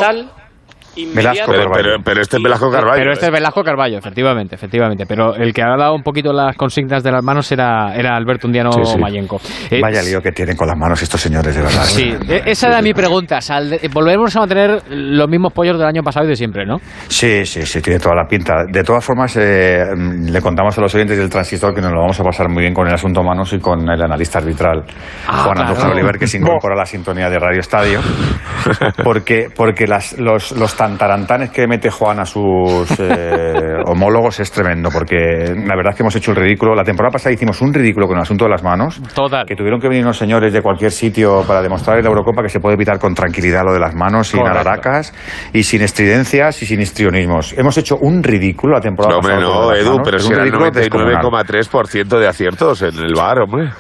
Inmediato. 0.97 1.51
Pero, 1.51 1.71
pero, 1.73 1.97
pero 2.05 2.21
este 2.23 2.37
es 2.37 2.43
Velasco 2.43 2.71
Carballo. 2.71 2.97
Pero 2.99 3.13
este 3.13 3.27
¿eh? 3.27 3.29
es 3.29 3.33
Velasco 3.33 3.63
Carballo, 3.63 3.99
efectivamente, 3.99 4.55
efectivamente. 4.55 5.07
Pero 5.07 5.35
el 5.35 5.53
que 5.53 5.63
ha 5.63 5.77
dado 5.77 5.95
un 5.95 6.03
poquito 6.03 6.33
las 6.33 6.57
consignas 6.57 7.03
de 7.03 7.11
las 7.13 7.23
manos 7.25 7.51
era, 7.53 7.95
era 7.95 8.17
Alberto 8.17 8.47
Undiano 8.47 8.73
Sí, 8.73 8.85
sí. 8.85 8.99
Mayenco. 8.99 9.41
Eh, 9.71 9.81
Vaya 9.81 10.03
lío 10.03 10.21
que 10.21 10.33
tienen 10.33 10.57
con 10.57 10.69
las 10.69 10.77
manos 10.79 11.03
estos 11.03 11.21
señores, 11.21 11.55
de 11.55 11.63
verdad. 11.63 11.83
Sí, 11.85 12.15
e- 12.29 12.43
esa 12.47 12.69
era 12.69 12.83
mi 12.83 12.93
pregunta. 12.95 13.39
Eh, 13.39 13.89
volveremos 13.93 14.35
a 14.37 14.41
mantener 14.41 14.83
los 14.91 15.29
mismos 15.29 15.53
pollos 15.53 15.79
del 15.79 15.87
año 15.87 16.03
pasado 16.03 16.27
y 16.27 16.29
de 16.31 16.37
siempre, 16.37 16.65
¿no? 16.67 16.79
Sí, 17.09 17.45
sí, 17.45 17.63
sí, 17.67 17.81
tiene 17.81 17.99
toda 17.99 18.15
la 18.15 18.27
pinta. 18.27 18.65
De 18.71 18.83
todas 18.83 19.05
formas, 19.05 19.37
eh, 19.37 19.85
mm, 19.97 20.29
le 20.31 20.41
contamos 20.41 20.77
a 20.79 20.81
los 20.81 20.95
oyentes 20.95 21.19
del 21.19 21.29
transistor 21.31 21.75
que 21.75 21.81
nos 21.81 21.93
lo 21.93 22.01
vamos 22.01 22.19
a 22.21 22.23
pasar 22.25 22.49
muy 22.49 22.63
bien 22.63 22.75
con 22.75 22.87
el 22.87 22.95
asunto 22.95 23.23
manos 23.23 23.53
y 23.53 23.59
con 23.59 23.89
el 23.89 24.01
analista 24.03 24.39
arbitral, 24.39 24.85
Ah, 25.27 25.43
Juan 25.45 25.55
claro. 25.57 25.71
Andújar 25.71 25.93
Oliver, 25.93 26.19
que 26.19 26.27
se 26.27 26.39
incorpora 26.39 26.75
a 26.75 26.79
la 26.79 26.87
sintonía 26.87 27.29
de 27.31 27.39
Radio 27.39 27.61
Estadio. 27.61 28.01
Porque, 29.05 29.49
porque 29.55 29.87
las- 29.87 30.19
los, 30.19 30.53
los 30.53 30.75
tantarantanes 30.85 31.51
que 31.51 31.67
mete 31.67 31.91
Juan 31.91 32.21
a 32.21 32.27
sus 32.27 32.89
eh, 32.99 33.77
homólogos 33.87 34.39
es 34.41 34.51
tremendo. 34.53 34.91
Porque 34.93 35.17
la 35.17 35.75
verdad 35.77 35.91
es 35.93 35.97
que 35.97 36.03
hemos 36.03 36.15
hecho 36.17 36.33
el 36.33 36.37
ridículo. 36.37 36.75
La 36.75 36.85
temporada 36.85 37.13
pasada 37.13 37.33
hicimos 37.33 37.61
un 37.63 37.73
ridículo 37.73 38.07
con 38.07 38.17
el 38.17 38.23
asunto 38.23 38.45
de 38.45 38.51
las 38.51 38.63
manos. 38.63 39.01
Total. 39.15 39.47
Que 39.47 39.57
tuvieron 39.57 39.81
que 39.81 39.89
venir 39.89 40.05
unos 40.05 40.19
señores 40.19 40.53
de 40.53 40.61
cualquier 40.61 40.91
sitio 40.91 41.43
para 41.47 41.63
demostrar 41.63 41.97
en 41.99 42.05
la 42.05 42.11
Eurocopa 42.11 42.43
que 42.43 42.51
se 42.51 42.61
puede 42.61 42.75
evitar 42.75 42.99
con 42.99 43.15
tranquilidad 43.15 43.63
lo 43.65 43.73
de 43.73 43.81
las 43.81 43.95
manos, 43.95 44.29
sin 44.29 44.41
Correcto. 44.41 44.61
alaracas 44.61 45.15
y 45.55 45.63
sin 45.63 45.81
estridencias 45.83 46.61
y 46.63 46.67
sin 46.67 46.81
histrionismos. 46.81 47.55
Hemos 47.57 47.79
hecho 47.79 47.97
un 48.01 48.23
ridículo 48.23 48.75
la 48.75 48.81
temporada 48.81 49.15
No, 49.15 49.19
hombre, 49.21 49.35
pasada. 49.37 49.53
con 49.55 49.65
no, 49.69 49.75
Edu, 49.75 49.91
manos, 49.91 50.03
pero 50.05 50.19
si 50.19 50.27
un 50.27 50.33
era 50.35 50.43
el 50.43 50.51
ridículo 50.53 50.71
descomunal. 50.71 51.23
99,3% 51.25 52.19
de 52.19 52.29
aciertos 52.29 52.83
en 52.83 52.99
el 52.99 53.15
bar, 53.15 53.39
hombre. 53.41 53.71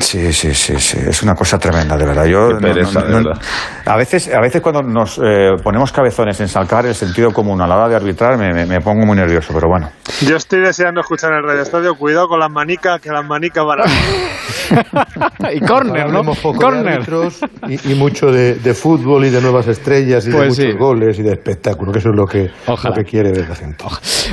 Sí, 0.00 0.32
sí, 0.32 0.54
sí, 0.54 0.74
sí, 0.78 0.98
es 1.06 1.22
una 1.22 1.34
cosa 1.34 1.58
tremenda, 1.58 1.96
de 1.96 2.06
verdad. 2.06 2.24
Yo 2.24 2.48
Qué 2.48 2.54
no- 2.54 2.60
pereza, 2.60 3.00
no- 3.00 3.06
de 3.06 3.12
no- 3.12 3.28
verdad. 3.28 3.42
a 3.86 3.96
veces, 3.96 4.32
a 4.34 4.40
veces 4.40 4.60
cuando 4.62 4.82
nos 4.82 5.18
eh, 5.22 5.50
ponemos 5.62 5.92
cabezones 5.92 6.40
en 6.40 6.48
salcar 6.48 6.86
el 6.86 6.94
sentido 6.94 7.30
común 7.32 7.60
a 7.60 7.66
la 7.66 7.76
hora 7.76 7.88
de 7.90 7.96
arbitrar, 7.96 8.38
me, 8.38 8.52
me- 8.54 8.64
me 8.66 8.80
pongo 8.80 9.04
muy 9.04 9.16
nervioso, 9.16 9.52
pero 9.52 9.68
bueno. 9.68 9.90
Yo 10.26 10.36
estoy 10.36 10.60
deseando 10.60 11.00
escuchar 11.02 11.32
en 11.32 11.38
el 11.38 11.44
Radio 11.44 11.62
Estadio, 11.62 11.94
cuidado 11.94 12.26
con 12.28 12.40
las 12.40 12.50
manicas, 12.50 13.00
que 13.00 13.10
las 13.10 13.24
manicas 13.26 13.64
van 13.64 13.80
a... 13.80 13.84
y 15.52 15.60
córner, 15.60 16.08
¿no? 16.10 16.22
De 16.22 16.66
árbitros 16.92 17.40
y, 17.68 17.92
y 17.92 17.94
mucho 17.94 18.26
de, 18.32 18.54
de 18.54 18.74
fútbol 18.74 19.24
y 19.26 19.30
de 19.30 19.40
nuevas 19.42 19.66
estrellas 19.68 20.26
y 20.26 20.30
de 20.30 20.36
Pues 20.36 20.48
muchos 20.50 20.64
sí. 20.72 20.78
goles 20.78 21.18
y 21.18 21.22
de 21.22 21.32
espectáculo, 21.32 21.92
que 21.92 21.98
eso 21.98 22.10
es 22.10 22.16
lo 22.16 22.26
que, 22.26 22.50
Ojalá. 22.66 22.94
lo 22.96 23.02
que 23.02 23.10
quiere 23.10 23.30
ver 23.32 23.48
la 23.48 23.54
gente. 23.54 23.84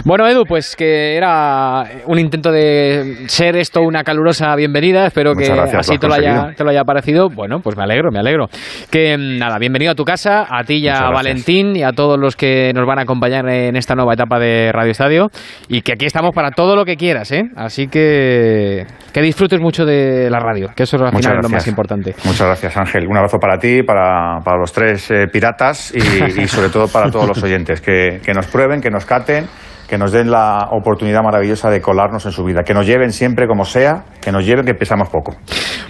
Bueno, 0.06 0.28
Edu, 0.28 0.44
pues 0.48 0.76
que 0.76 1.16
era 1.18 1.84
un 2.06 2.20
intento 2.20 2.52
de 2.52 3.26
ser 3.28 3.56
esto 3.58 3.82
una 3.82 4.04
calurosa 4.04 4.56
bienvenida. 4.56 5.06
Espero 5.08 5.34
que 5.36 5.49
Muchas 5.50 5.72
gracias, 5.72 5.90
así 5.90 5.98
te 5.98 6.08
lo, 6.08 6.14
haya, 6.14 6.54
te 6.56 6.64
lo 6.64 6.70
haya 6.70 6.84
parecido. 6.84 7.30
Bueno, 7.30 7.60
pues 7.62 7.76
me 7.78 7.84
alegro, 7.84 8.12
me 8.12 8.20
alegro. 8.20 8.48
Que 8.90 9.18
mm, 9.18 9.38
nada, 9.38 9.58
bienvenido 9.58 9.92
a 9.92 9.96
tu 9.96 10.04
casa, 10.04 10.46
a 10.50 10.64
ti 10.64 10.76
y 10.76 10.88
a. 10.88 11.10
Valentín 11.10 11.76
y 11.76 11.84
a 11.84 11.92
todos 11.92 12.20
los 12.20 12.36
que 12.36 12.72
nos 12.74 12.86
van 12.86 13.00
a 13.00 13.02
acompañar 13.02 13.48
en 13.50 13.76
esta 13.76 13.96
nueva 13.96 14.14
etapa 14.14 14.40
de 14.40 14.72
Radio 14.72 14.92
Estadio. 14.92 15.28
Y 15.68 15.82
que 15.82 15.94
aquí 15.94 16.06
estamos 16.06 16.32
para 16.34 16.52
todo 16.52 16.76
lo 16.76 16.86
que 16.86 16.96
quieras, 16.96 17.32
¿eh? 17.32 17.44
Así 17.56 17.88
que 17.88 18.86
que 19.12 19.22
disfrutes 19.22 19.60
mucho 19.60 19.86
de 19.86 20.30
la 20.30 20.40
radio, 20.40 20.70
que 20.76 20.84
eso 20.84 20.98
al 20.98 21.16
final 21.16 21.38
es 21.38 21.44
lo 21.44 21.50
más 21.50 21.68
importante. 21.68 22.16
Muchas 22.26 22.48
gracias, 22.48 22.78
Ángel. 22.78 23.08
Un 23.08 23.18
abrazo 23.18 23.38
para 23.40 23.58
ti, 23.58 23.82
para, 23.84 24.40
para 24.44 24.58
los 24.58 24.72
tres 24.72 25.10
eh, 25.12 25.28
piratas 25.32 25.94
y, 25.94 26.42
y 26.42 26.48
sobre 26.48 26.70
todo 26.70 26.88
para 26.88 27.10
todos 27.10 27.28
los 27.28 27.44
oyentes. 27.44 27.82
Que, 27.82 28.20
que 28.24 28.34
nos 28.34 28.48
prueben, 28.48 28.82
que 28.82 28.90
nos 28.90 29.06
caten, 29.06 29.46
que 29.90 29.98
nos 29.98 30.12
den 30.12 30.30
la 30.30 30.68
oportunidad 30.72 31.22
maravillosa 31.24 31.70
de 31.70 31.82
colarnos 31.82 32.24
en 32.26 32.32
su 32.32 32.44
vida. 32.44 32.62
Que 32.64 32.74
nos 32.76 32.86
lleven 32.86 33.12
siempre 33.12 33.48
como 33.48 33.66
sea, 33.66 34.04
que 34.22 34.32
nos 34.32 34.46
lleven 34.46 34.64
que 34.66 34.76
pesamos 34.76 35.10
poco. 35.10 35.36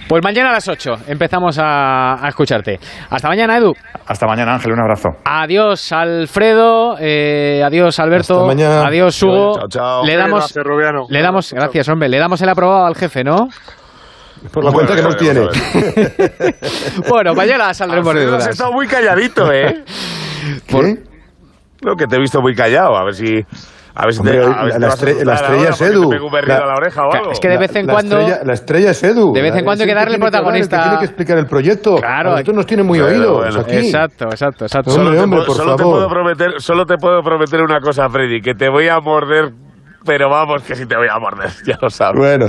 Pues 0.08 0.24
mañana 0.24 0.48
a 0.50 0.52
las 0.54 0.66
8 0.68 0.90
empezamos 1.06 1.58
a, 1.58 2.24
a 2.24 2.28
escucharte. 2.28 2.80
Hasta 3.10 3.28
mañana, 3.28 3.58
Edu. 3.58 3.74
Hasta 4.06 4.26
mañana, 4.26 4.54
Ángel. 4.54 4.72
Un 4.72 4.80
abrazo. 4.80 5.10
Adiós, 5.24 5.92
Alfredo. 5.92 6.96
eh, 6.98 7.62
adiós, 7.64 7.98
Alberto. 8.00 8.34
Hasta 8.34 8.46
mañana. 8.46 8.86
Adiós, 8.86 9.22
Hugo. 9.22 9.58
Chao, 9.58 9.68
chao. 9.68 10.04
Le 10.06 10.16
damos, 10.16 10.40
Gracias, 10.40 10.64
Rubiano. 10.64 11.06
le 11.10 11.22
damos, 11.22 11.52
gracias, 11.52 11.88
hombre. 11.90 12.08
Le 12.08 12.18
damos 12.18 12.40
el 12.40 12.48
aprobado 12.48 12.86
al 12.86 12.96
jefe, 12.96 13.22
¿no? 13.22 13.48
Por 14.52 14.64
la 14.64 14.72
cuenta 14.72 14.96
que 14.96 15.02
nos 15.02 15.16
tiene. 15.18 15.40
Bueno, 17.08 17.34
mañana 17.34 17.74
saldremos 17.74 18.14
de 18.14 18.20
Alfredo, 18.20 18.36
has 18.36 18.42
dudas. 18.44 18.54
estado 18.54 18.72
muy 18.72 18.86
calladito, 18.86 19.52
¿eh? 19.52 19.84
¿Qué? 20.66 20.94
No, 21.82 21.94
que 21.96 22.06
te 22.06 22.16
he 22.16 22.18
visto 22.20 22.40
muy 22.40 22.54
callado. 22.54 22.96
A 22.96 23.04
ver 23.04 23.14
si. 23.14 23.44
A 23.94 24.04
ver 24.04 24.14
si 24.14 24.20
Hombre, 24.20 24.38
te, 24.38 24.44
a 24.44 24.48
la- 24.48 24.62
ver 24.64 24.72
te 24.74 24.78
la 24.80 24.86
vas 24.88 25.02
a 25.02 25.06
estre- 25.06 25.24
la 25.24 25.34
estrella 25.34 25.68
es 25.70 25.80
Edu. 25.80 26.08
te 26.10 26.18
La- 26.46 26.66
la. 26.66 26.74
Es 27.32 27.40
que 27.40 27.48
de 27.48 27.58
vez 27.58 27.74
en 27.76 27.86
la 27.86 27.92
cuando. 27.92 28.18
Estrella, 28.18 28.40
la 28.44 28.52
estrella 28.52 28.90
es 28.92 29.02
Edu. 29.04 29.32
De 29.32 29.42
vez 29.42 29.54
en 29.56 29.64
cuando 29.64 29.82
hay 29.82 29.86
que 29.86 29.92
el 29.92 29.98
darle 29.98 30.14
el 30.14 30.20
que 30.20 30.20
protagonista. 30.30 30.82
tiene 30.82 30.98
que 30.98 31.04
explicar 31.06 31.38
el 31.38 31.46
proyecto. 31.46 31.96
Claro. 31.96 32.30
Nosotros 32.30 32.56
nos 32.56 32.66
tiene 32.66 32.82
muy 32.82 33.00
Bueno, 33.00 33.14
oídos 33.18 33.36
bueno. 33.38 33.60
aquí. 33.60 33.76
Exacto, 33.76 34.24
exacto, 34.26 34.64
exacto. 34.64 34.90
Hombre, 34.90 35.04
Solo, 35.04 35.16
te, 35.16 35.24
hombre, 35.24 35.36
puedo- 35.38 35.46
por 35.46 35.56
solo 35.56 35.76
te 35.76 35.82
puedo 35.82 36.08
prometer, 36.08 36.52
solo 36.60 36.86
te 36.86 36.96
puedo 36.96 37.22
prometer 37.22 37.62
una 37.62 37.80
cosa, 37.80 38.08
Freddy, 38.08 38.40
que 38.40 38.54
te 38.54 38.68
voy 38.68 38.88
a 38.88 39.00
morder, 39.00 39.50
pero 40.04 40.30
vamos, 40.30 40.62
que 40.62 40.74
sí 40.74 40.86
te 40.86 40.96
voy 40.96 41.08
a 41.08 41.18
morder, 41.18 41.50
ya 41.66 41.78
lo 41.80 41.90
sabes. 41.90 42.18
Bueno, 42.18 42.46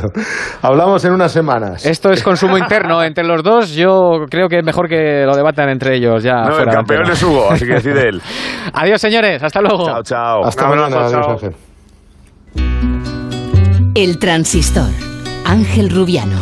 hablamos 0.61 1.03
en 1.05 1.13
unas 1.13 1.31
semanas. 1.31 1.85
Esto 1.85 2.11
es 2.11 2.23
consumo 2.23 2.57
interno 2.57 3.03
entre 3.03 3.23
los 3.23 3.43
dos. 3.43 3.73
Yo 3.73 4.25
creo 4.29 4.47
que 4.47 4.59
es 4.59 4.65
mejor 4.65 4.87
que 4.87 5.23
lo 5.25 5.35
debatan 5.35 5.69
entre 5.69 5.95
ellos 5.97 6.23
ya. 6.23 6.43
no, 6.43 6.57
el 6.57 6.69
campeón 6.69 7.09
es 7.09 7.21
Hugo, 7.21 7.51
así 7.51 7.65
que 7.65 7.73
decide 7.73 8.09
él. 8.09 8.21
Adiós, 8.73 9.01
señores. 9.01 9.43
Hasta 9.43 9.61
luego. 9.61 9.85
Chao, 9.85 10.03
chao. 10.03 10.45
Hasta 10.45 10.67
mañana, 10.67 11.05
adiós. 11.05 11.27
Ángel. 11.27 11.55
El 13.95 14.19
transistor. 14.19 14.89
Ángel 15.45 15.89
Rubiano. 15.89 16.37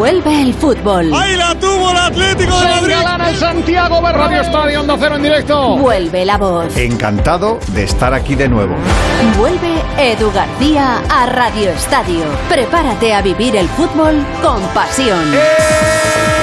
Vuelve 0.00 0.40
el 0.40 0.54
fútbol. 0.54 1.12
¡Ahí 1.12 1.36
la 1.36 1.54
tuvo 1.56 1.90
el 1.90 1.96
Atlético 1.98 2.58
de 2.58 2.68
Madrid! 2.68 2.94
el 3.28 3.36
Santiago 3.36 4.00
Radio 4.00 4.40
Estadio 4.40 4.80
Onda 4.80 4.96
Cero 4.98 5.16
en 5.16 5.22
directo. 5.24 5.76
Vuelve 5.76 6.24
la 6.24 6.38
voz. 6.38 6.74
Encantado 6.74 7.60
de 7.74 7.84
estar 7.84 8.14
aquí 8.14 8.34
de 8.34 8.48
nuevo. 8.48 8.76
Vuelve 9.36 9.74
Edu 9.98 10.32
García 10.32 11.02
a 11.06 11.26
Radio 11.26 11.68
Estadio. 11.68 12.24
Prepárate 12.48 13.12
a 13.12 13.20
vivir 13.20 13.54
el 13.56 13.68
fútbol 13.68 14.24
con 14.42 14.62
pasión. 14.68 15.20
¡Tren 15.20 15.30
de 15.32 16.20
Radio 16.22 16.39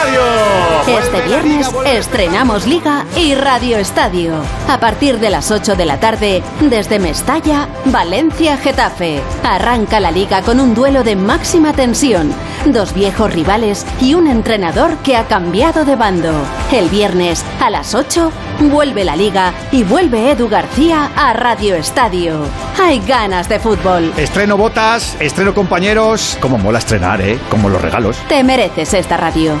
Estadio! 0.00 0.98
Este 0.98 1.20
viernes 1.22 1.70
estrenamos 1.84 2.66
Liga 2.66 3.04
y 3.16 3.34
Radio 3.34 3.76
Estadio. 3.76 4.34
A 4.66 4.80
partir 4.80 5.18
de 5.18 5.28
las 5.28 5.50
8 5.50 5.76
de 5.76 5.84
la 5.84 6.00
tarde, 6.00 6.42
desde 6.60 6.98
Mestalla, 6.98 7.68
Valencia, 7.84 8.56
Getafe. 8.56 9.20
Arranca 9.44 10.00
la 10.00 10.10
liga 10.10 10.40
con 10.40 10.58
un 10.58 10.74
duelo 10.74 11.04
de 11.04 11.16
máxima 11.16 11.74
tensión. 11.74 12.32
Dos 12.64 12.94
viejos 12.94 13.32
rivales 13.32 13.86
y 14.00 14.14
un 14.14 14.26
entrenador 14.26 14.96
que 14.98 15.16
ha 15.16 15.24
cambiado 15.24 15.84
de 15.84 15.96
bando. 15.96 16.32
El 16.72 16.88
viernes 16.88 17.44
a 17.60 17.68
las 17.68 17.94
8 17.94 18.32
vuelve 18.70 19.04
la 19.04 19.16
liga 19.16 19.52
y 19.72 19.84
vuelve 19.84 20.30
Edu 20.30 20.48
García 20.48 21.10
a 21.14 21.32
Radio 21.32 21.74
Estadio. 21.76 22.40
Hay 22.80 23.00
ganas 23.00 23.48
de 23.48 23.58
fútbol. 23.58 24.12
Estreno 24.16 24.56
botas, 24.56 25.16
estreno 25.20 25.54
compañeros. 25.54 26.38
Como 26.40 26.58
mola 26.58 26.78
estrenar, 26.78 27.20
¿eh? 27.20 27.38
Como 27.50 27.68
los 27.68 27.80
regalos. 27.80 28.16
Te 28.28 28.42
mereces 28.42 28.94
esta 28.94 29.16
radio. 29.16 29.60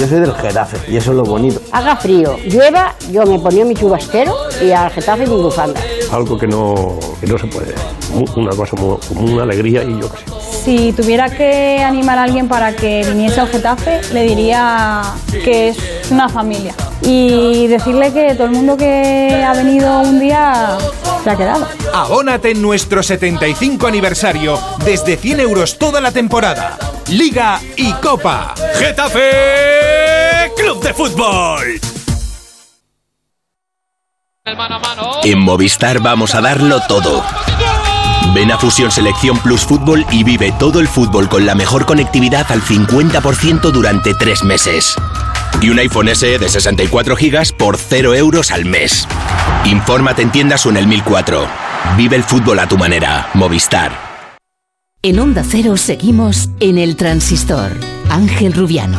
Yo 0.00 0.06
soy 0.08 0.20
del 0.20 0.34
Getafe 0.34 0.78
y 0.90 0.96
eso 0.96 1.10
es 1.10 1.16
lo 1.16 1.24
bonito. 1.24 1.60
Haga 1.70 1.96
frío, 1.96 2.36
llueva, 2.46 2.94
yo 3.10 3.24
me 3.26 3.38
ponía 3.38 3.64
mi 3.64 3.74
chubasquero 3.74 4.34
y 4.62 4.72
al 4.72 4.90
Getafe 4.90 5.26
mi 5.26 5.36
bufanda. 5.36 5.80
Algo 6.10 6.38
que 6.38 6.46
no, 6.46 6.98
que 7.20 7.26
no 7.26 7.38
se 7.38 7.46
puede. 7.46 7.74
Una 8.36 8.50
cosa, 8.56 8.76
como 8.76 8.98
una 9.16 9.42
alegría 9.42 9.84
y 9.84 10.00
yo 10.00 10.10
qué 10.10 10.18
sé. 10.18 10.64
Si 10.64 10.92
tuviera 10.92 11.28
que 11.28 11.82
animar 11.82 12.18
a 12.18 12.22
alguien 12.22 12.48
para 12.48 12.74
que 12.74 13.04
viniese 13.06 13.40
al 13.40 13.48
Getafe, 13.48 14.00
le 14.12 14.22
diría 14.22 15.02
que 15.44 15.68
es 15.68 15.76
una 16.10 16.28
familia. 16.28 16.74
Y 17.04 17.66
decirle 17.66 18.12
que 18.12 18.34
todo 18.34 18.46
el 18.46 18.52
mundo 18.52 18.76
que 18.76 19.44
ha 19.44 19.52
venido 19.54 20.00
un 20.00 20.20
día 20.20 20.78
se 21.24 21.30
ha 21.30 21.36
quedado. 21.36 21.66
Abónate 21.92 22.50
en 22.52 22.62
nuestro 22.62 23.02
75 23.02 23.86
aniversario 23.86 24.58
desde 24.84 25.16
100 25.16 25.40
euros 25.40 25.78
toda 25.78 26.00
la 26.00 26.12
temporada. 26.12 26.78
Liga 27.08 27.60
y 27.76 27.92
Copa. 27.94 28.54
Getafe 28.74 30.50
Club 30.56 30.82
de 30.82 30.94
Fútbol. 30.94 31.80
En 35.24 35.38
Movistar 35.38 36.00
vamos 36.00 36.34
a 36.34 36.40
darlo 36.40 36.80
todo. 36.88 37.22
Ven 38.34 38.50
a 38.50 38.58
Fusión 38.58 38.90
Selección 38.90 39.38
Plus 39.38 39.60
Fútbol 39.62 40.06
y 40.10 40.24
vive 40.24 40.52
todo 40.58 40.80
el 40.80 40.88
fútbol 40.88 41.28
con 41.28 41.44
la 41.44 41.54
mejor 41.54 41.84
conectividad 41.86 42.50
al 42.50 42.62
50% 42.62 43.70
durante 43.70 44.14
tres 44.14 44.42
meses. 44.42 44.96
Y 45.60 45.70
un 45.70 45.78
iPhone 45.78 46.08
SE 46.14 46.38
de 46.38 46.48
64 46.48 47.16
GB 47.16 47.52
por 47.56 47.76
0 47.76 48.14
euros 48.14 48.50
al 48.50 48.64
mes. 48.64 49.06
Infórmate 49.64 50.22
en 50.22 50.32
tiendas 50.32 50.64
o 50.66 50.70
en 50.70 50.76
el 50.76 50.86
1004. 50.86 51.46
Vive 51.96 52.16
el 52.16 52.24
fútbol 52.24 52.58
a 52.58 52.68
tu 52.68 52.78
manera. 52.78 53.28
Movistar. 53.34 54.12
En 55.02 55.18
Onda 55.18 55.42
Cero 55.44 55.76
seguimos 55.76 56.48
en 56.60 56.78
el 56.78 56.96
transistor. 56.96 57.72
Ángel 58.08 58.52
Rubiano. 58.52 58.98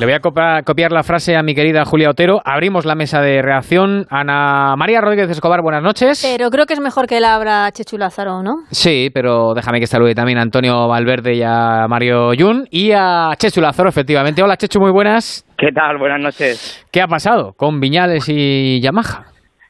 Le 0.00 0.06
voy 0.06 0.14
a 0.14 0.62
copiar 0.64 0.92
la 0.92 1.02
frase 1.02 1.36
a 1.36 1.42
mi 1.42 1.54
querida 1.54 1.84
Julia 1.84 2.08
Otero. 2.08 2.40
Abrimos 2.42 2.86
la 2.86 2.94
mesa 2.94 3.20
de 3.20 3.42
reacción. 3.42 4.06
Ana 4.08 4.74
María 4.74 5.02
Rodríguez 5.02 5.28
Escobar, 5.28 5.60
buenas 5.60 5.82
noches. 5.82 6.26
Pero 6.26 6.48
creo 6.48 6.64
que 6.64 6.72
es 6.72 6.80
mejor 6.80 7.06
que 7.06 7.20
la 7.20 7.34
abra 7.34 7.70
Chechu 7.70 7.98
Lázaro, 7.98 8.42
¿no? 8.42 8.62
Sí, 8.70 9.10
pero 9.12 9.52
déjame 9.52 9.78
que 9.78 9.86
salude 9.86 10.14
también 10.14 10.38
a 10.38 10.42
Antonio 10.42 10.88
Valverde 10.88 11.34
y 11.34 11.42
a 11.44 11.84
Mario 11.86 12.32
Yun 12.32 12.66
y 12.70 12.92
a 12.92 13.32
Chechu 13.36 13.60
Lázaro, 13.60 13.90
efectivamente. 13.90 14.42
Hola 14.42 14.56
Chechu, 14.56 14.80
muy 14.80 14.90
buenas. 14.90 15.44
¿Qué 15.58 15.70
tal? 15.70 15.98
Buenas 15.98 16.20
noches. 16.22 16.82
¿Qué 16.90 17.02
ha 17.02 17.06
pasado 17.06 17.52
con 17.52 17.78
Viñales 17.78 18.26
y 18.30 18.80
Yamaha? 18.80 19.26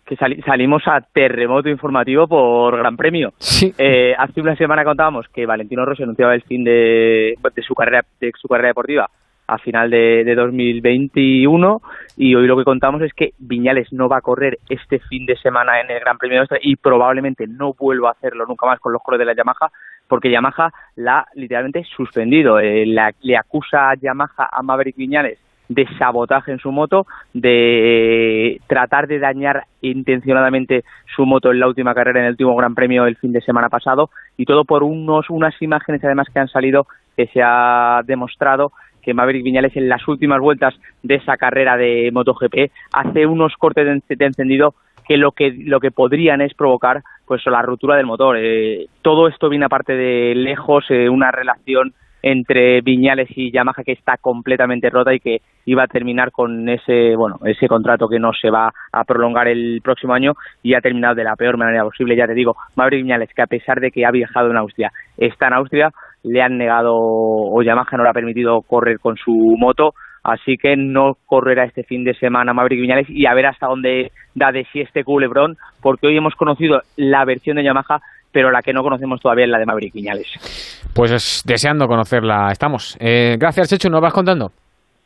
Que 0.07 0.15
sali- 0.15 0.41
salimos 0.43 0.83
a 0.87 1.01
terremoto 1.13 1.69
informativo 1.69 2.29
por 2.29 2.77
Gran 2.79 2.97
Premio. 2.97 3.33
Sí. 3.39 3.75
Eh, 3.79 4.15
hace 4.17 4.41
una 4.41 4.55
semana 4.55 4.85
contábamos 4.85 5.27
que 5.35 5.45
Valentino 5.45 5.85
Rossi 5.85 6.05
anunciaba 6.05 6.37
el 6.37 6.43
fin 6.43 6.63
de, 6.63 7.35
de 7.57 7.63
su 7.67 7.75
carrera 7.75 8.03
de 8.21 8.31
su 8.41 8.47
carrera 8.47 8.69
deportiva 8.69 9.09
a 9.51 9.59
final 9.59 9.91
de, 9.91 10.23
de 10.25 10.35
2021 10.37 11.83
y 12.17 12.35
hoy 12.35 12.47
lo 12.47 12.57
que 12.57 12.65
contamos 12.65 13.03
es 13.03 13.13
que 13.13 13.33
Viñales 13.39 13.93
no 13.93 14.09
va 14.09 14.19
a 14.19 14.21
correr 14.21 14.59
este 14.69 15.01
fin 15.01 15.27
de 15.27 15.37
semana 15.37 15.81
en 15.81 15.91
el 15.91 15.99
Gran 16.01 16.19
Premio 16.19 16.37
de 16.37 16.41
Austria 16.43 16.61
y 16.63 16.77
probablemente 16.77 17.47
no 17.49 17.75
vuelva 17.75 18.11
a 18.11 18.13
hacerlo 18.13 18.47
nunca 18.47 18.67
más 18.67 18.79
con 18.79 18.93
los 18.93 19.03
colores 19.03 19.27
de 19.27 19.33
la 19.33 19.37
Yamaha 19.37 19.71
porque 20.07 20.31
Yamaha 20.31 20.73
la 20.97 21.19
ha 21.19 21.27
literalmente 21.35 21.85
suspendido. 21.97 22.59
Eh, 22.59 22.85
le 22.87 23.37
acusa 23.37 23.91
a 23.91 23.95
Yamaha 23.95 24.49
a 24.51 24.63
Maverick 24.63 24.97
Viñales 24.97 25.39
de 25.71 25.87
sabotaje 25.99 26.51
en 26.51 26.59
su 26.59 26.73
moto, 26.73 27.07
de 27.33 28.61
tratar 28.67 29.07
de 29.07 29.21
dañar 29.21 29.67
intencionadamente 29.83 30.83
su 31.15 31.25
moto 31.25 31.53
en 31.53 31.61
la 31.61 31.69
última 31.69 31.95
carrera, 31.95 32.19
en 32.19 32.27
el 32.27 32.33
último 32.33 32.57
Gran 32.57 32.75
Premio 32.75 33.07
el 33.07 33.17
fin 33.17 33.33
de 33.33 33.41
semana 33.41 33.69
pasado, 33.69 34.11
y 34.37 34.47
todo 34.47 34.65
por 34.65 34.83
unos, 34.83 35.31
unas 35.31 35.55
imágenes 35.63 36.03
además 36.05 36.27
que 36.33 36.41
han 36.41 36.49
salido 36.49 36.89
que 37.17 37.29
se 37.29 37.41
ha 37.41 38.01
demostrado 38.05 38.73
que 39.01 39.15
Maverick 39.15 39.43
Viñales 39.45 39.77
en 39.77 39.89
las 39.89 40.07
últimas 40.09 40.41
vueltas 40.41 40.75
de 41.03 41.17
esa 41.17 41.37
carrera 41.37 41.77
de 41.77 42.11
MotoGP 42.13 42.71
hace 42.93 43.27
unos 43.27 43.55
cortes 43.57 43.85
de 43.87 43.93
en- 43.93 44.03
de 44.09 44.25
encendido 44.27 44.75
que 45.07 45.17
lo 45.17 45.33
que 45.33 45.53
lo 45.67 45.81
que 45.81 45.91
podrían 45.91 46.41
es 46.41 46.55
provocar 46.55 47.03
pues 47.27 47.43
la 47.47 47.63
ruptura 47.63 47.97
del 47.97 48.07
motor. 48.07 48.37
Eh, 48.39 48.87
todo 49.03 49.29
esto 49.29 49.49
viene 49.49 49.65
aparte 49.65 49.95
de 49.95 50.35
lejos 50.35 50.85
eh, 50.91 51.09
una 51.09 51.31
relación 51.31 51.93
entre 52.23 52.83
Viñales 52.83 53.29
y 53.35 53.51
Yamaha 53.51 53.83
que 53.83 53.93
está 53.93 54.19
completamente 54.19 54.91
rota 54.91 55.15
y 55.15 55.21
que 55.21 55.41
iba 55.65 55.85
a 55.85 55.87
terminar 55.87 56.31
con 56.33 56.69
ese 56.69 57.17
bueno 57.17 57.39
ese 57.47 57.67
contrato 57.67 58.09
que 58.11 58.19
no 58.19 58.33
se 58.35 58.51
va 58.51 58.71
a 58.93 59.05
prolongar 59.05 59.49
el 59.49 59.81
próximo 59.83 60.13
año 60.13 60.35
y 60.63 60.75
ha 60.75 60.83
terminado 60.83 61.15
de 61.15 61.25
la 61.25 61.35
peor 61.35 61.57
manera 61.57 61.83
posible 61.83 62.15
ya 62.17 62.27
te 62.27 62.35
digo 62.35 62.57
Maverick 62.77 63.05
Viñales 63.05 63.31
que 63.35 63.41
a 63.41 63.47
pesar 63.47 63.81
de 63.81 63.91
que 63.91 64.05
ha 64.05 64.11
viajado 64.11 64.51
en 64.51 64.59
Austria 64.59 64.93
está 65.17 65.47
en 65.47 65.55
Austria 65.55 65.91
le 66.23 66.43
han 66.43 66.59
negado 66.59 66.93
o 66.97 67.63
Yamaha 67.63 67.97
no 67.97 68.03
le 68.05 68.11
ha 68.11 68.15
permitido 68.15 68.61
correr 68.63 68.99
con 69.01 69.17
su 69.17 69.33
moto 69.59 69.95
así 70.23 70.57
que 70.61 70.77
no 70.77 71.17
correrá 71.27 71.65
este 71.65 71.83
fin 71.83 72.05
de 72.05 72.15
semana 72.15 72.53
Maverick 72.53 72.81
Viñales 72.81 73.07
y 73.09 73.25
a 73.27 73.33
ver 73.35 73.47
hasta 73.47 73.67
dónde 73.69 74.13
da 74.35 74.53
de 74.53 74.67
sí 74.73 74.81
este 74.81 75.03
culebrón 75.03 75.57
porque 75.83 76.07
hoy 76.09 76.17
hemos 76.19 76.35
conocido 76.35 76.83
la 76.97 77.25
versión 77.25 77.57
de 77.57 77.65
Yamaha 77.65 78.01
pero 78.33 78.51
la 78.51 78.61
que 78.63 78.73
no 78.73 78.83
conocemos 78.83 79.21
todavía 79.21 79.47
es 79.47 79.51
la 79.51 79.59
de 79.59 79.67
Maverick 79.67 79.95
Viñales 79.95 80.29
Pues 80.95 81.11
es- 81.11 81.43
deseando 81.47 81.87
conocerla 81.89 82.49
estamos. 82.53 82.97
Eh, 83.01 83.37
gracias, 83.41 83.69
Chechu, 83.71 83.89
nos 83.91 84.01
vas 84.01 84.13
contando. 84.13 84.51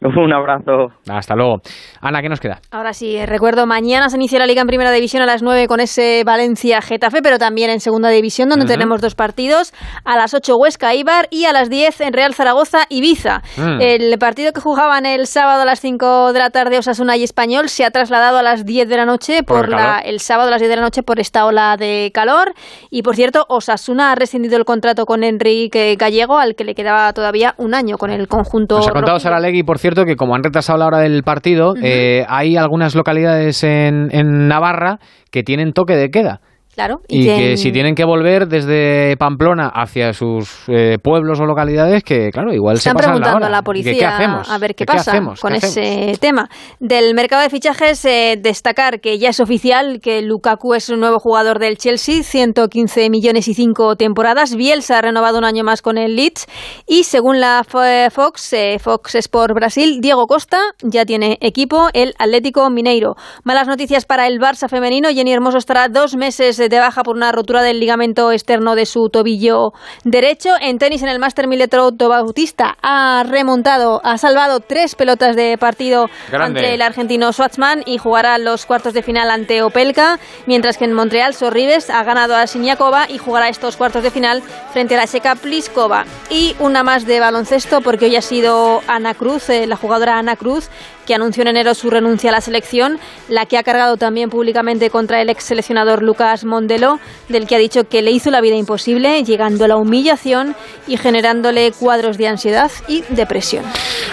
Un 0.05 0.33
abrazo. 0.33 0.89
Hasta 1.09 1.35
luego. 1.35 1.57
Ana, 2.01 2.21
¿qué 2.21 2.29
nos 2.29 2.41
queda? 2.41 2.61
Ahora 2.71 2.93
sí, 2.93 3.17
eh, 3.17 3.27
recuerdo, 3.27 3.67
mañana 3.67 4.09
se 4.11 4.17
inicia 4.17 4.39
la 4.39 4.47
Liga 4.47 4.61
en 4.61 4.67
Primera 4.67 4.91
División 4.93 5.23
a 5.23 5.27
las 5.27 5.43
9 5.43 5.67
con 5.67 5.81
ese 5.81 6.23
Valencia-Getafe, 6.27 7.23
pero 7.23 7.39
también 7.39 7.71
en 7.71 7.81
Segunda 7.81 8.11
División, 8.11 8.49
donde 8.49 8.67
tenemos 8.67 9.01
dos 9.01 9.15
partidos. 9.15 9.73
A 10.05 10.17
las 10.17 10.35
8 10.35 10.57
Huesca-Ibar 10.57 11.29
y 11.31 11.47
a 11.47 11.53
las 11.53 11.71
10 11.71 12.03
en 12.03 12.13
Real 12.13 12.35
Zaragoza-Ibiza. 12.35 13.43
Mm. 13.57 13.81
El 13.81 14.19
partido 14.19 14.53
que 14.53 14.61
jugaban 14.61 15.07
el 15.07 15.27
sábado 15.27 15.63
a 15.63 15.65
las 15.65 15.81
5 15.81 16.33
de 16.33 16.39
la 16.39 16.51
tarde 16.51 16.79
Osasuna 16.79 17.17
y 17.17 17.23
Español 17.23 17.69
se 17.69 17.85
ha 17.85 17.91
trasladado 17.91 18.39
a 18.39 18.43
las 18.43 18.65
10 18.65 18.89
de 18.89 18.97
la 18.97 19.07
noche 19.07 19.43
Por 19.43 19.57
por, 19.57 19.65
el 19.67 19.71
la, 19.71 20.01
el 20.01 20.21
sábado 20.21 20.49
a 20.49 20.51
las 20.51 20.61
10 20.61 20.71
de 20.71 20.77
la 20.77 20.83
noche 20.83 21.03
por 21.03 21.19
esta 21.19 21.47
ola 21.47 21.77
de 21.79 22.11
calor. 22.13 22.53
Y 22.91 23.03
por 23.03 23.17
cierto, 23.17 23.47
Osasuna 23.49 24.13
ha 24.13 24.15
rescindido 24.15 24.57
el 24.57 24.65
contrato 24.65 25.07
con 25.07 25.25
Enrique 25.25 25.97
Gallego, 25.99 26.39
al 26.39 26.55
que 26.55 26.65
le 26.65 26.75
quedaba 26.75 27.13
todavía 27.13 27.55
un 27.57 27.75
año 27.75 27.97
con 27.97 28.11
el 28.11 28.29
conjunto. 28.29 28.77
Nos 28.77 28.89
ha 28.89 28.93
contado 28.93 29.17
rojillo. 29.17 29.31
Sara 29.31 29.41
Legui, 29.41 29.63
por 29.63 29.79
cierto, 29.85 30.07
que 30.07 30.17
como 30.17 30.35
han 30.35 30.43
retrasado 30.43 30.79
la 30.79 30.87
hora 30.87 30.99
del 31.01 31.23
partido, 31.25 31.75
eh, 31.83 32.25
hay 32.27 32.57
algunas 32.57 32.95
localidades 32.95 33.63
en, 33.65 34.09
en 34.13 34.49
Navarra 34.49 34.99
que 35.31 35.43
tienen 35.43 35.75
toque 35.75 35.95
de 35.95 36.09
queda. 36.09 36.41
Claro. 36.75 37.01
Y, 37.09 37.25
que 37.25 37.57
si 37.57 37.71
tienen 37.73 37.95
que 37.95 38.05
volver 38.05 38.49
desde 38.49 39.17
Pamplona 39.17 39.69
hacia 39.73 40.13
sus 40.13 40.65
eh, 40.69 40.99
pueblos 41.03 41.41
o 41.41 41.45
localidades, 41.47 42.03
que 42.03 42.31
claro, 42.31 42.53
igual 42.53 42.77
Están 42.77 42.93
se 42.93 42.95
pasan 42.97 43.11
preguntando 43.13 43.39
la 43.41 43.47
hora. 43.47 43.47
a 43.47 43.51
la 43.51 43.57
¿Y 43.59 43.61
que 43.61 43.65
policía 43.65 43.93
¿Qué 43.99 44.05
hacemos? 44.07 44.51
a 44.51 44.59
ver 44.59 44.75
qué 44.75 44.85
¿Que 44.85 44.93
pasa 44.93 45.11
hacemos? 45.13 45.41
con 45.41 45.53
¿Qué 45.53 45.59
ese 45.59 45.81
hacemos? 45.83 46.19
tema. 46.21 46.49
Del 46.81 47.15
mercado 47.15 47.43
de 47.43 47.51
fichajes, 47.51 48.05
eh, 48.05 48.37
destacar 48.41 49.01
que 49.01 49.19
ya 49.19 49.29
es 49.31 49.41
oficial 49.41 50.01
que 50.03 50.23
Lukaku 50.23 50.75
es 50.75 50.89
un 50.89 51.01
nuevo 51.01 51.19
jugador 51.19 51.59
del 51.59 51.79
Chelsea, 51.79 52.23
115 52.23 53.09
millones 53.11 53.49
y 53.49 53.55
5 53.55 53.97
temporadas. 53.97 54.57
Bielsa 54.57 54.99
ha 54.99 55.03
renovado 55.03 55.39
un 55.39 55.45
año 55.45 55.65
más 55.65 55.81
con 55.83 55.99
el 55.99 56.17
Leeds. 56.17 56.47
Y 56.87 57.05
según 57.05 57.41
la 57.41 57.63
Fo- 57.65 58.11
Fox, 58.11 58.53
eh, 58.53 58.79
Fox 58.81 59.15
Sport 59.15 59.55
Brasil, 59.55 60.01
Diego 60.01 60.27
Costa 60.27 60.59
ya 60.83 61.05
tiene 61.05 61.39
equipo, 61.41 61.89
el 61.93 62.15
Atlético 62.19 62.69
Mineiro. 62.71 63.15
Malas 63.45 63.69
noticias 63.69 64.05
para 64.07 64.27
el 64.27 64.39
Barça 64.41 64.69
femenino. 64.69 65.09
Jenny 65.11 65.33
Hermoso 65.33 65.59
estará 65.59 65.89
dos 65.89 66.17
meses 66.17 66.57
de 66.69 66.79
baja 66.79 67.03
por 67.03 67.17
una 67.17 67.33
rotura 67.33 67.63
del 67.63 67.81
ligamento 67.81 68.33
externo 68.33 68.75
de 68.75 68.87
su 68.87 69.09
tobillo 69.11 69.73
derecho. 70.05 70.51
En 70.61 70.79
tenis, 70.79 71.03
en 71.03 71.09
el 71.09 71.19
Master 71.19 71.47
1000 71.47 71.59
de 71.59 71.69
Toronto, 71.69 72.09
Bautista 72.09 72.77
ha 72.83 73.25
remontado, 73.29 74.01
ha 74.05 74.19
salvado 74.19 74.61
tres 74.61 74.95
pelotas 74.95 75.37
de 75.37 75.57
partido 75.59 76.09
Grande. 76.31 76.61
ante 76.61 76.75
el 76.75 76.83
argentino 76.83 77.33
Schwartzman 77.33 77.83
y 77.87 77.99
jugará 77.99 78.39
los 78.39 78.67
cuartos 78.67 78.95
de 78.95 79.03
final 79.03 79.31
ante 79.31 79.63
Opelka, 79.63 80.19
mientras 80.47 80.77
que 80.77 80.85
en 80.85 80.93
Montreal 80.93 81.35
Sorribes 81.35 81.91
ha 81.91 82.03
ganado 82.05 82.37
a 82.37 82.47
Siniakova 82.47 83.07
y 83.09 83.19
jugará 83.19 83.49
estos 83.49 83.77
cuartos 83.77 84.03
de 84.03 84.11
final 84.11 84.43
frente 84.73 84.95
a 84.95 84.99
la 84.99 85.07
checa 85.07 85.35
Pliskova. 85.35 86.05
Y 86.31 86.57
una 86.59 86.83
más 86.83 87.07
de 87.07 87.21
baloncesto 87.21 87.81
porque 87.81 88.07
hoy 88.07 88.17
ha 88.17 88.23
sido 88.23 88.83
Ana 88.87 89.15
Cruz, 89.15 89.49
eh, 89.51 89.67
la 89.67 89.77
jugadora 89.77 90.19
Ana 90.19 90.37
Cruz, 90.37 90.69
que 91.07 91.15
anunció 91.15 91.43
en 91.43 91.49
enero 91.49 91.75
su 91.75 91.91
renuncia 91.91 92.31
a 92.31 92.33
la 92.33 92.41
selección, 92.41 92.99
la 93.29 93.47
que 93.47 93.59
ha 93.59 93.63
cargado 93.63 93.97
también 93.97 94.31
públicamente 94.31 94.91
contra 94.91 95.21
el 95.21 95.31
ex 95.31 95.45
seleccionador 95.45 96.03
Lucas 96.03 96.45
Mondelo, 96.45 96.99
del 97.29 97.47
que 97.47 97.57
ha 97.57 97.59
dicho 97.59 97.85
que 97.85 98.03
le 98.03 98.11
hizo 98.11 98.31
la 98.31 98.41
vida 98.41 98.57
imposible, 98.57 99.23
llegando 99.23 99.65
a 99.65 99.69
la 99.69 99.77
humillación 99.77 100.55
y 100.87 100.97
generándole 100.97 101.73
cuadros 101.73 102.19
de 102.19 102.29
ansiedad 102.29 102.71
y 102.89 103.03
depresión. 103.11 103.65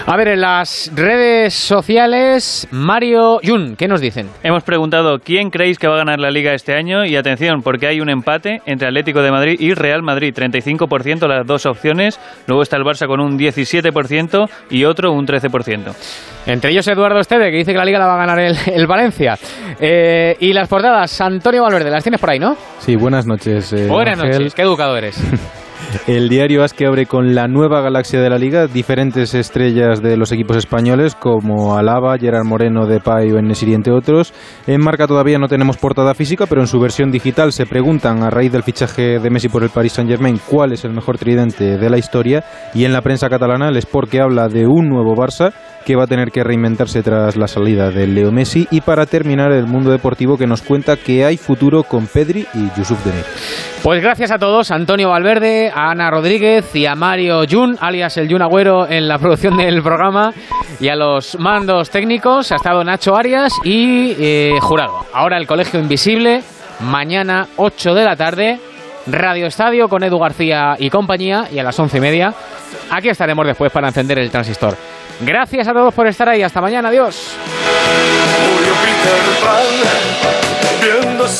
A 0.05 0.18
ver, 0.18 0.30
en 0.30 0.41
las 0.41 0.91
redes 0.95 1.53
sociales, 1.53 2.68
Mario 2.72 3.39
Jun, 3.43 3.76
¿qué 3.76 3.88
nos 3.88 4.01
dicen? 4.01 4.30
Hemos 4.43 4.63
preguntado 4.63 5.19
quién 5.19 5.49
creéis 5.49 5.77
que 5.77 5.88
va 5.88 5.95
a 5.95 5.99
ganar 5.99 6.19
la 6.19 6.31
liga 6.31 6.53
este 6.53 6.73
año 6.73 7.05
y 7.05 7.15
atención, 7.15 7.61
porque 7.61 7.88
hay 7.88 8.01
un 8.01 8.09
empate 8.09 8.61
entre 8.65 8.88
Atlético 8.88 9.22
de 9.22 9.31
Madrid 9.31 9.55
y 9.59 9.73
Real 9.73 10.01
Madrid, 10.01 10.34
35% 10.34 11.27
las 11.27 11.45
dos 11.45 11.65
opciones, 11.65 12.19
luego 12.47 12.63
está 12.63 12.77
el 12.77 12.84
Barça 12.84 13.07
con 13.07 13.19
un 13.19 13.38
17% 13.38 14.49
y 14.69 14.85
otro 14.85 15.11
un 15.11 15.26
13%. 15.26 15.93
Entre 16.47 16.72
ellos 16.72 16.80
Eduardo 16.87 17.19
Esteve, 17.19 17.51
que 17.51 17.57
dice 17.57 17.71
que 17.71 17.77
la 17.77 17.85
liga 17.85 17.99
la 17.99 18.07
va 18.07 18.15
a 18.15 18.25
ganar 18.25 18.39
el, 18.39 18.55
el 18.73 18.87
Valencia. 18.87 19.37
Eh, 19.79 20.35
y 20.39 20.53
las 20.53 20.67
portadas, 20.67 21.19
Antonio 21.21 21.63
Valverde, 21.63 21.89
las 21.91 22.03
tienes 22.03 22.19
por 22.21 22.29
ahí, 22.29 22.39
¿no? 22.39 22.55
Sí, 22.79 22.95
buenas 22.95 23.25
noches. 23.25 23.71
eh, 23.73 23.87
Buenas 23.87 24.19
Ángel. 24.19 24.37
noches, 24.39 24.55
qué 24.55 24.61
educado 24.63 24.97
eres. 24.97 25.21
El 26.07 26.29
diario 26.29 26.63
As 26.63 26.73
que 26.73 26.85
abre 26.85 27.05
con 27.05 27.35
la 27.35 27.47
nueva 27.47 27.81
galaxia 27.81 28.21
de 28.21 28.29
la 28.29 28.37
liga, 28.37 28.67
diferentes 28.67 29.33
estrellas 29.33 30.01
de 30.01 30.15
los 30.15 30.31
equipos 30.31 30.55
españoles 30.55 31.15
como 31.15 31.75
Alaba, 31.75 32.17
Gerard 32.17 32.45
Moreno, 32.45 32.85
Depay 32.85 33.31
o 33.31 33.39
Enesiri, 33.39 33.73
entre 33.73 33.91
otros. 33.91 34.31
En 34.67 34.79
marca 34.79 35.05
todavía 35.07 35.37
no 35.37 35.47
tenemos 35.49 35.77
portada 35.77 36.13
física, 36.13 36.45
pero 36.45 36.61
en 36.61 36.67
su 36.67 36.79
versión 36.79 37.11
digital 37.11 37.51
se 37.51 37.65
preguntan 37.65 38.23
a 38.23 38.29
raíz 38.29 38.53
del 38.53 38.63
fichaje 38.63 39.19
de 39.19 39.29
Messi 39.29 39.49
por 39.49 39.63
el 39.63 39.69
Paris 39.69 39.93
Saint-Germain 39.93 40.39
cuál 40.47 40.71
es 40.71 40.85
el 40.85 40.93
mejor 40.93 41.17
tridente 41.17 41.77
de 41.77 41.89
la 41.89 41.97
historia 41.97 42.43
y 42.73 42.85
en 42.85 42.93
la 42.93 43.01
prensa 43.01 43.27
catalana 43.27 43.67
el 43.67 43.75
Sport 43.77 44.09
que 44.09 44.21
habla 44.21 44.47
de 44.47 44.67
un 44.67 44.87
nuevo 44.87 45.13
Barça 45.15 45.51
que 45.85 45.95
va 45.95 46.03
a 46.03 46.07
tener 46.07 46.31
que 46.31 46.43
reinventarse 46.43 47.03
tras 47.03 47.35
la 47.35 47.47
salida 47.47 47.89
de 47.89 48.07
Leo 48.07 48.31
Messi 48.31 48.67
y 48.71 48.81
para 48.81 49.05
terminar 49.05 49.51
el 49.51 49.65
mundo 49.65 49.91
deportivo 49.91 50.37
que 50.37 50.47
nos 50.47 50.61
cuenta 50.61 50.97
que 50.97 51.25
hay 51.25 51.37
futuro 51.37 51.83
con 51.83 52.07
Pedri 52.07 52.45
y 52.53 52.69
Yusuf 52.77 53.03
Demir. 53.03 53.25
Pues 53.83 54.01
gracias 54.01 54.31
a 54.31 54.37
todos, 54.37 54.69
Antonio 54.71 55.09
Valverde, 55.09 55.71
a 55.73 55.89
Ana 55.89 56.11
Rodríguez 56.11 56.75
y 56.75 56.85
a 56.85 56.93
Mario 56.93 57.41
Jun, 57.49 57.77
alias 57.79 58.15
el 58.17 58.29
Jun 58.29 58.41
Agüero 58.41 58.87
en 58.87 59.07
la 59.07 59.17
producción 59.19 59.57
del 59.57 59.81
programa, 59.81 60.33
y 60.79 60.87
a 60.89 60.95
los 60.95 61.39
mandos 61.39 61.89
técnicos, 61.89 62.51
ha 62.51 62.57
estado 62.57 62.83
Nacho 62.83 63.15
Arias 63.15 63.53
y 63.63 64.15
eh, 64.19 64.57
Jurado. 64.61 65.05
Ahora 65.13 65.37
el 65.37 65.47
Colegio 65.47 65.79
Invisible, 65.79 66.43
mañana 66.81 67.47
8 67.57 67.93
de 67.93 68.03
la 68.03 68.15
tarde, 68.15 68.59
Radio 69.07 69.47
Estadio 69.47 69.89
con 69.89 70.03
Edu 70.03 70.19
García 70.19 70.75
y 70.77 70.89
compañía, 70.89 71.47
y 71.51 71.57
a 71.57 71.63
las 71.63 71.79
once 71.79 71.97
y 71.97 72.01
media, 72.01 72.33
aquí 72.91 73.09
estaremos 73.09 73.45
después 73.47 73.71
para 73.71 73.87
encender 73.87 74.19
el 74.19 74.29
transistor. 74.29 74.75
Gracias 75.23 75.68
a 75.68 75.73
todos 75.73 75.93
por 75.93 76.07
estar 76.07 76.27
ahí, 76.27 76.41
hasta 76.41 76.61
mañana, 76.61 76.89
adiós. 76.89 77.35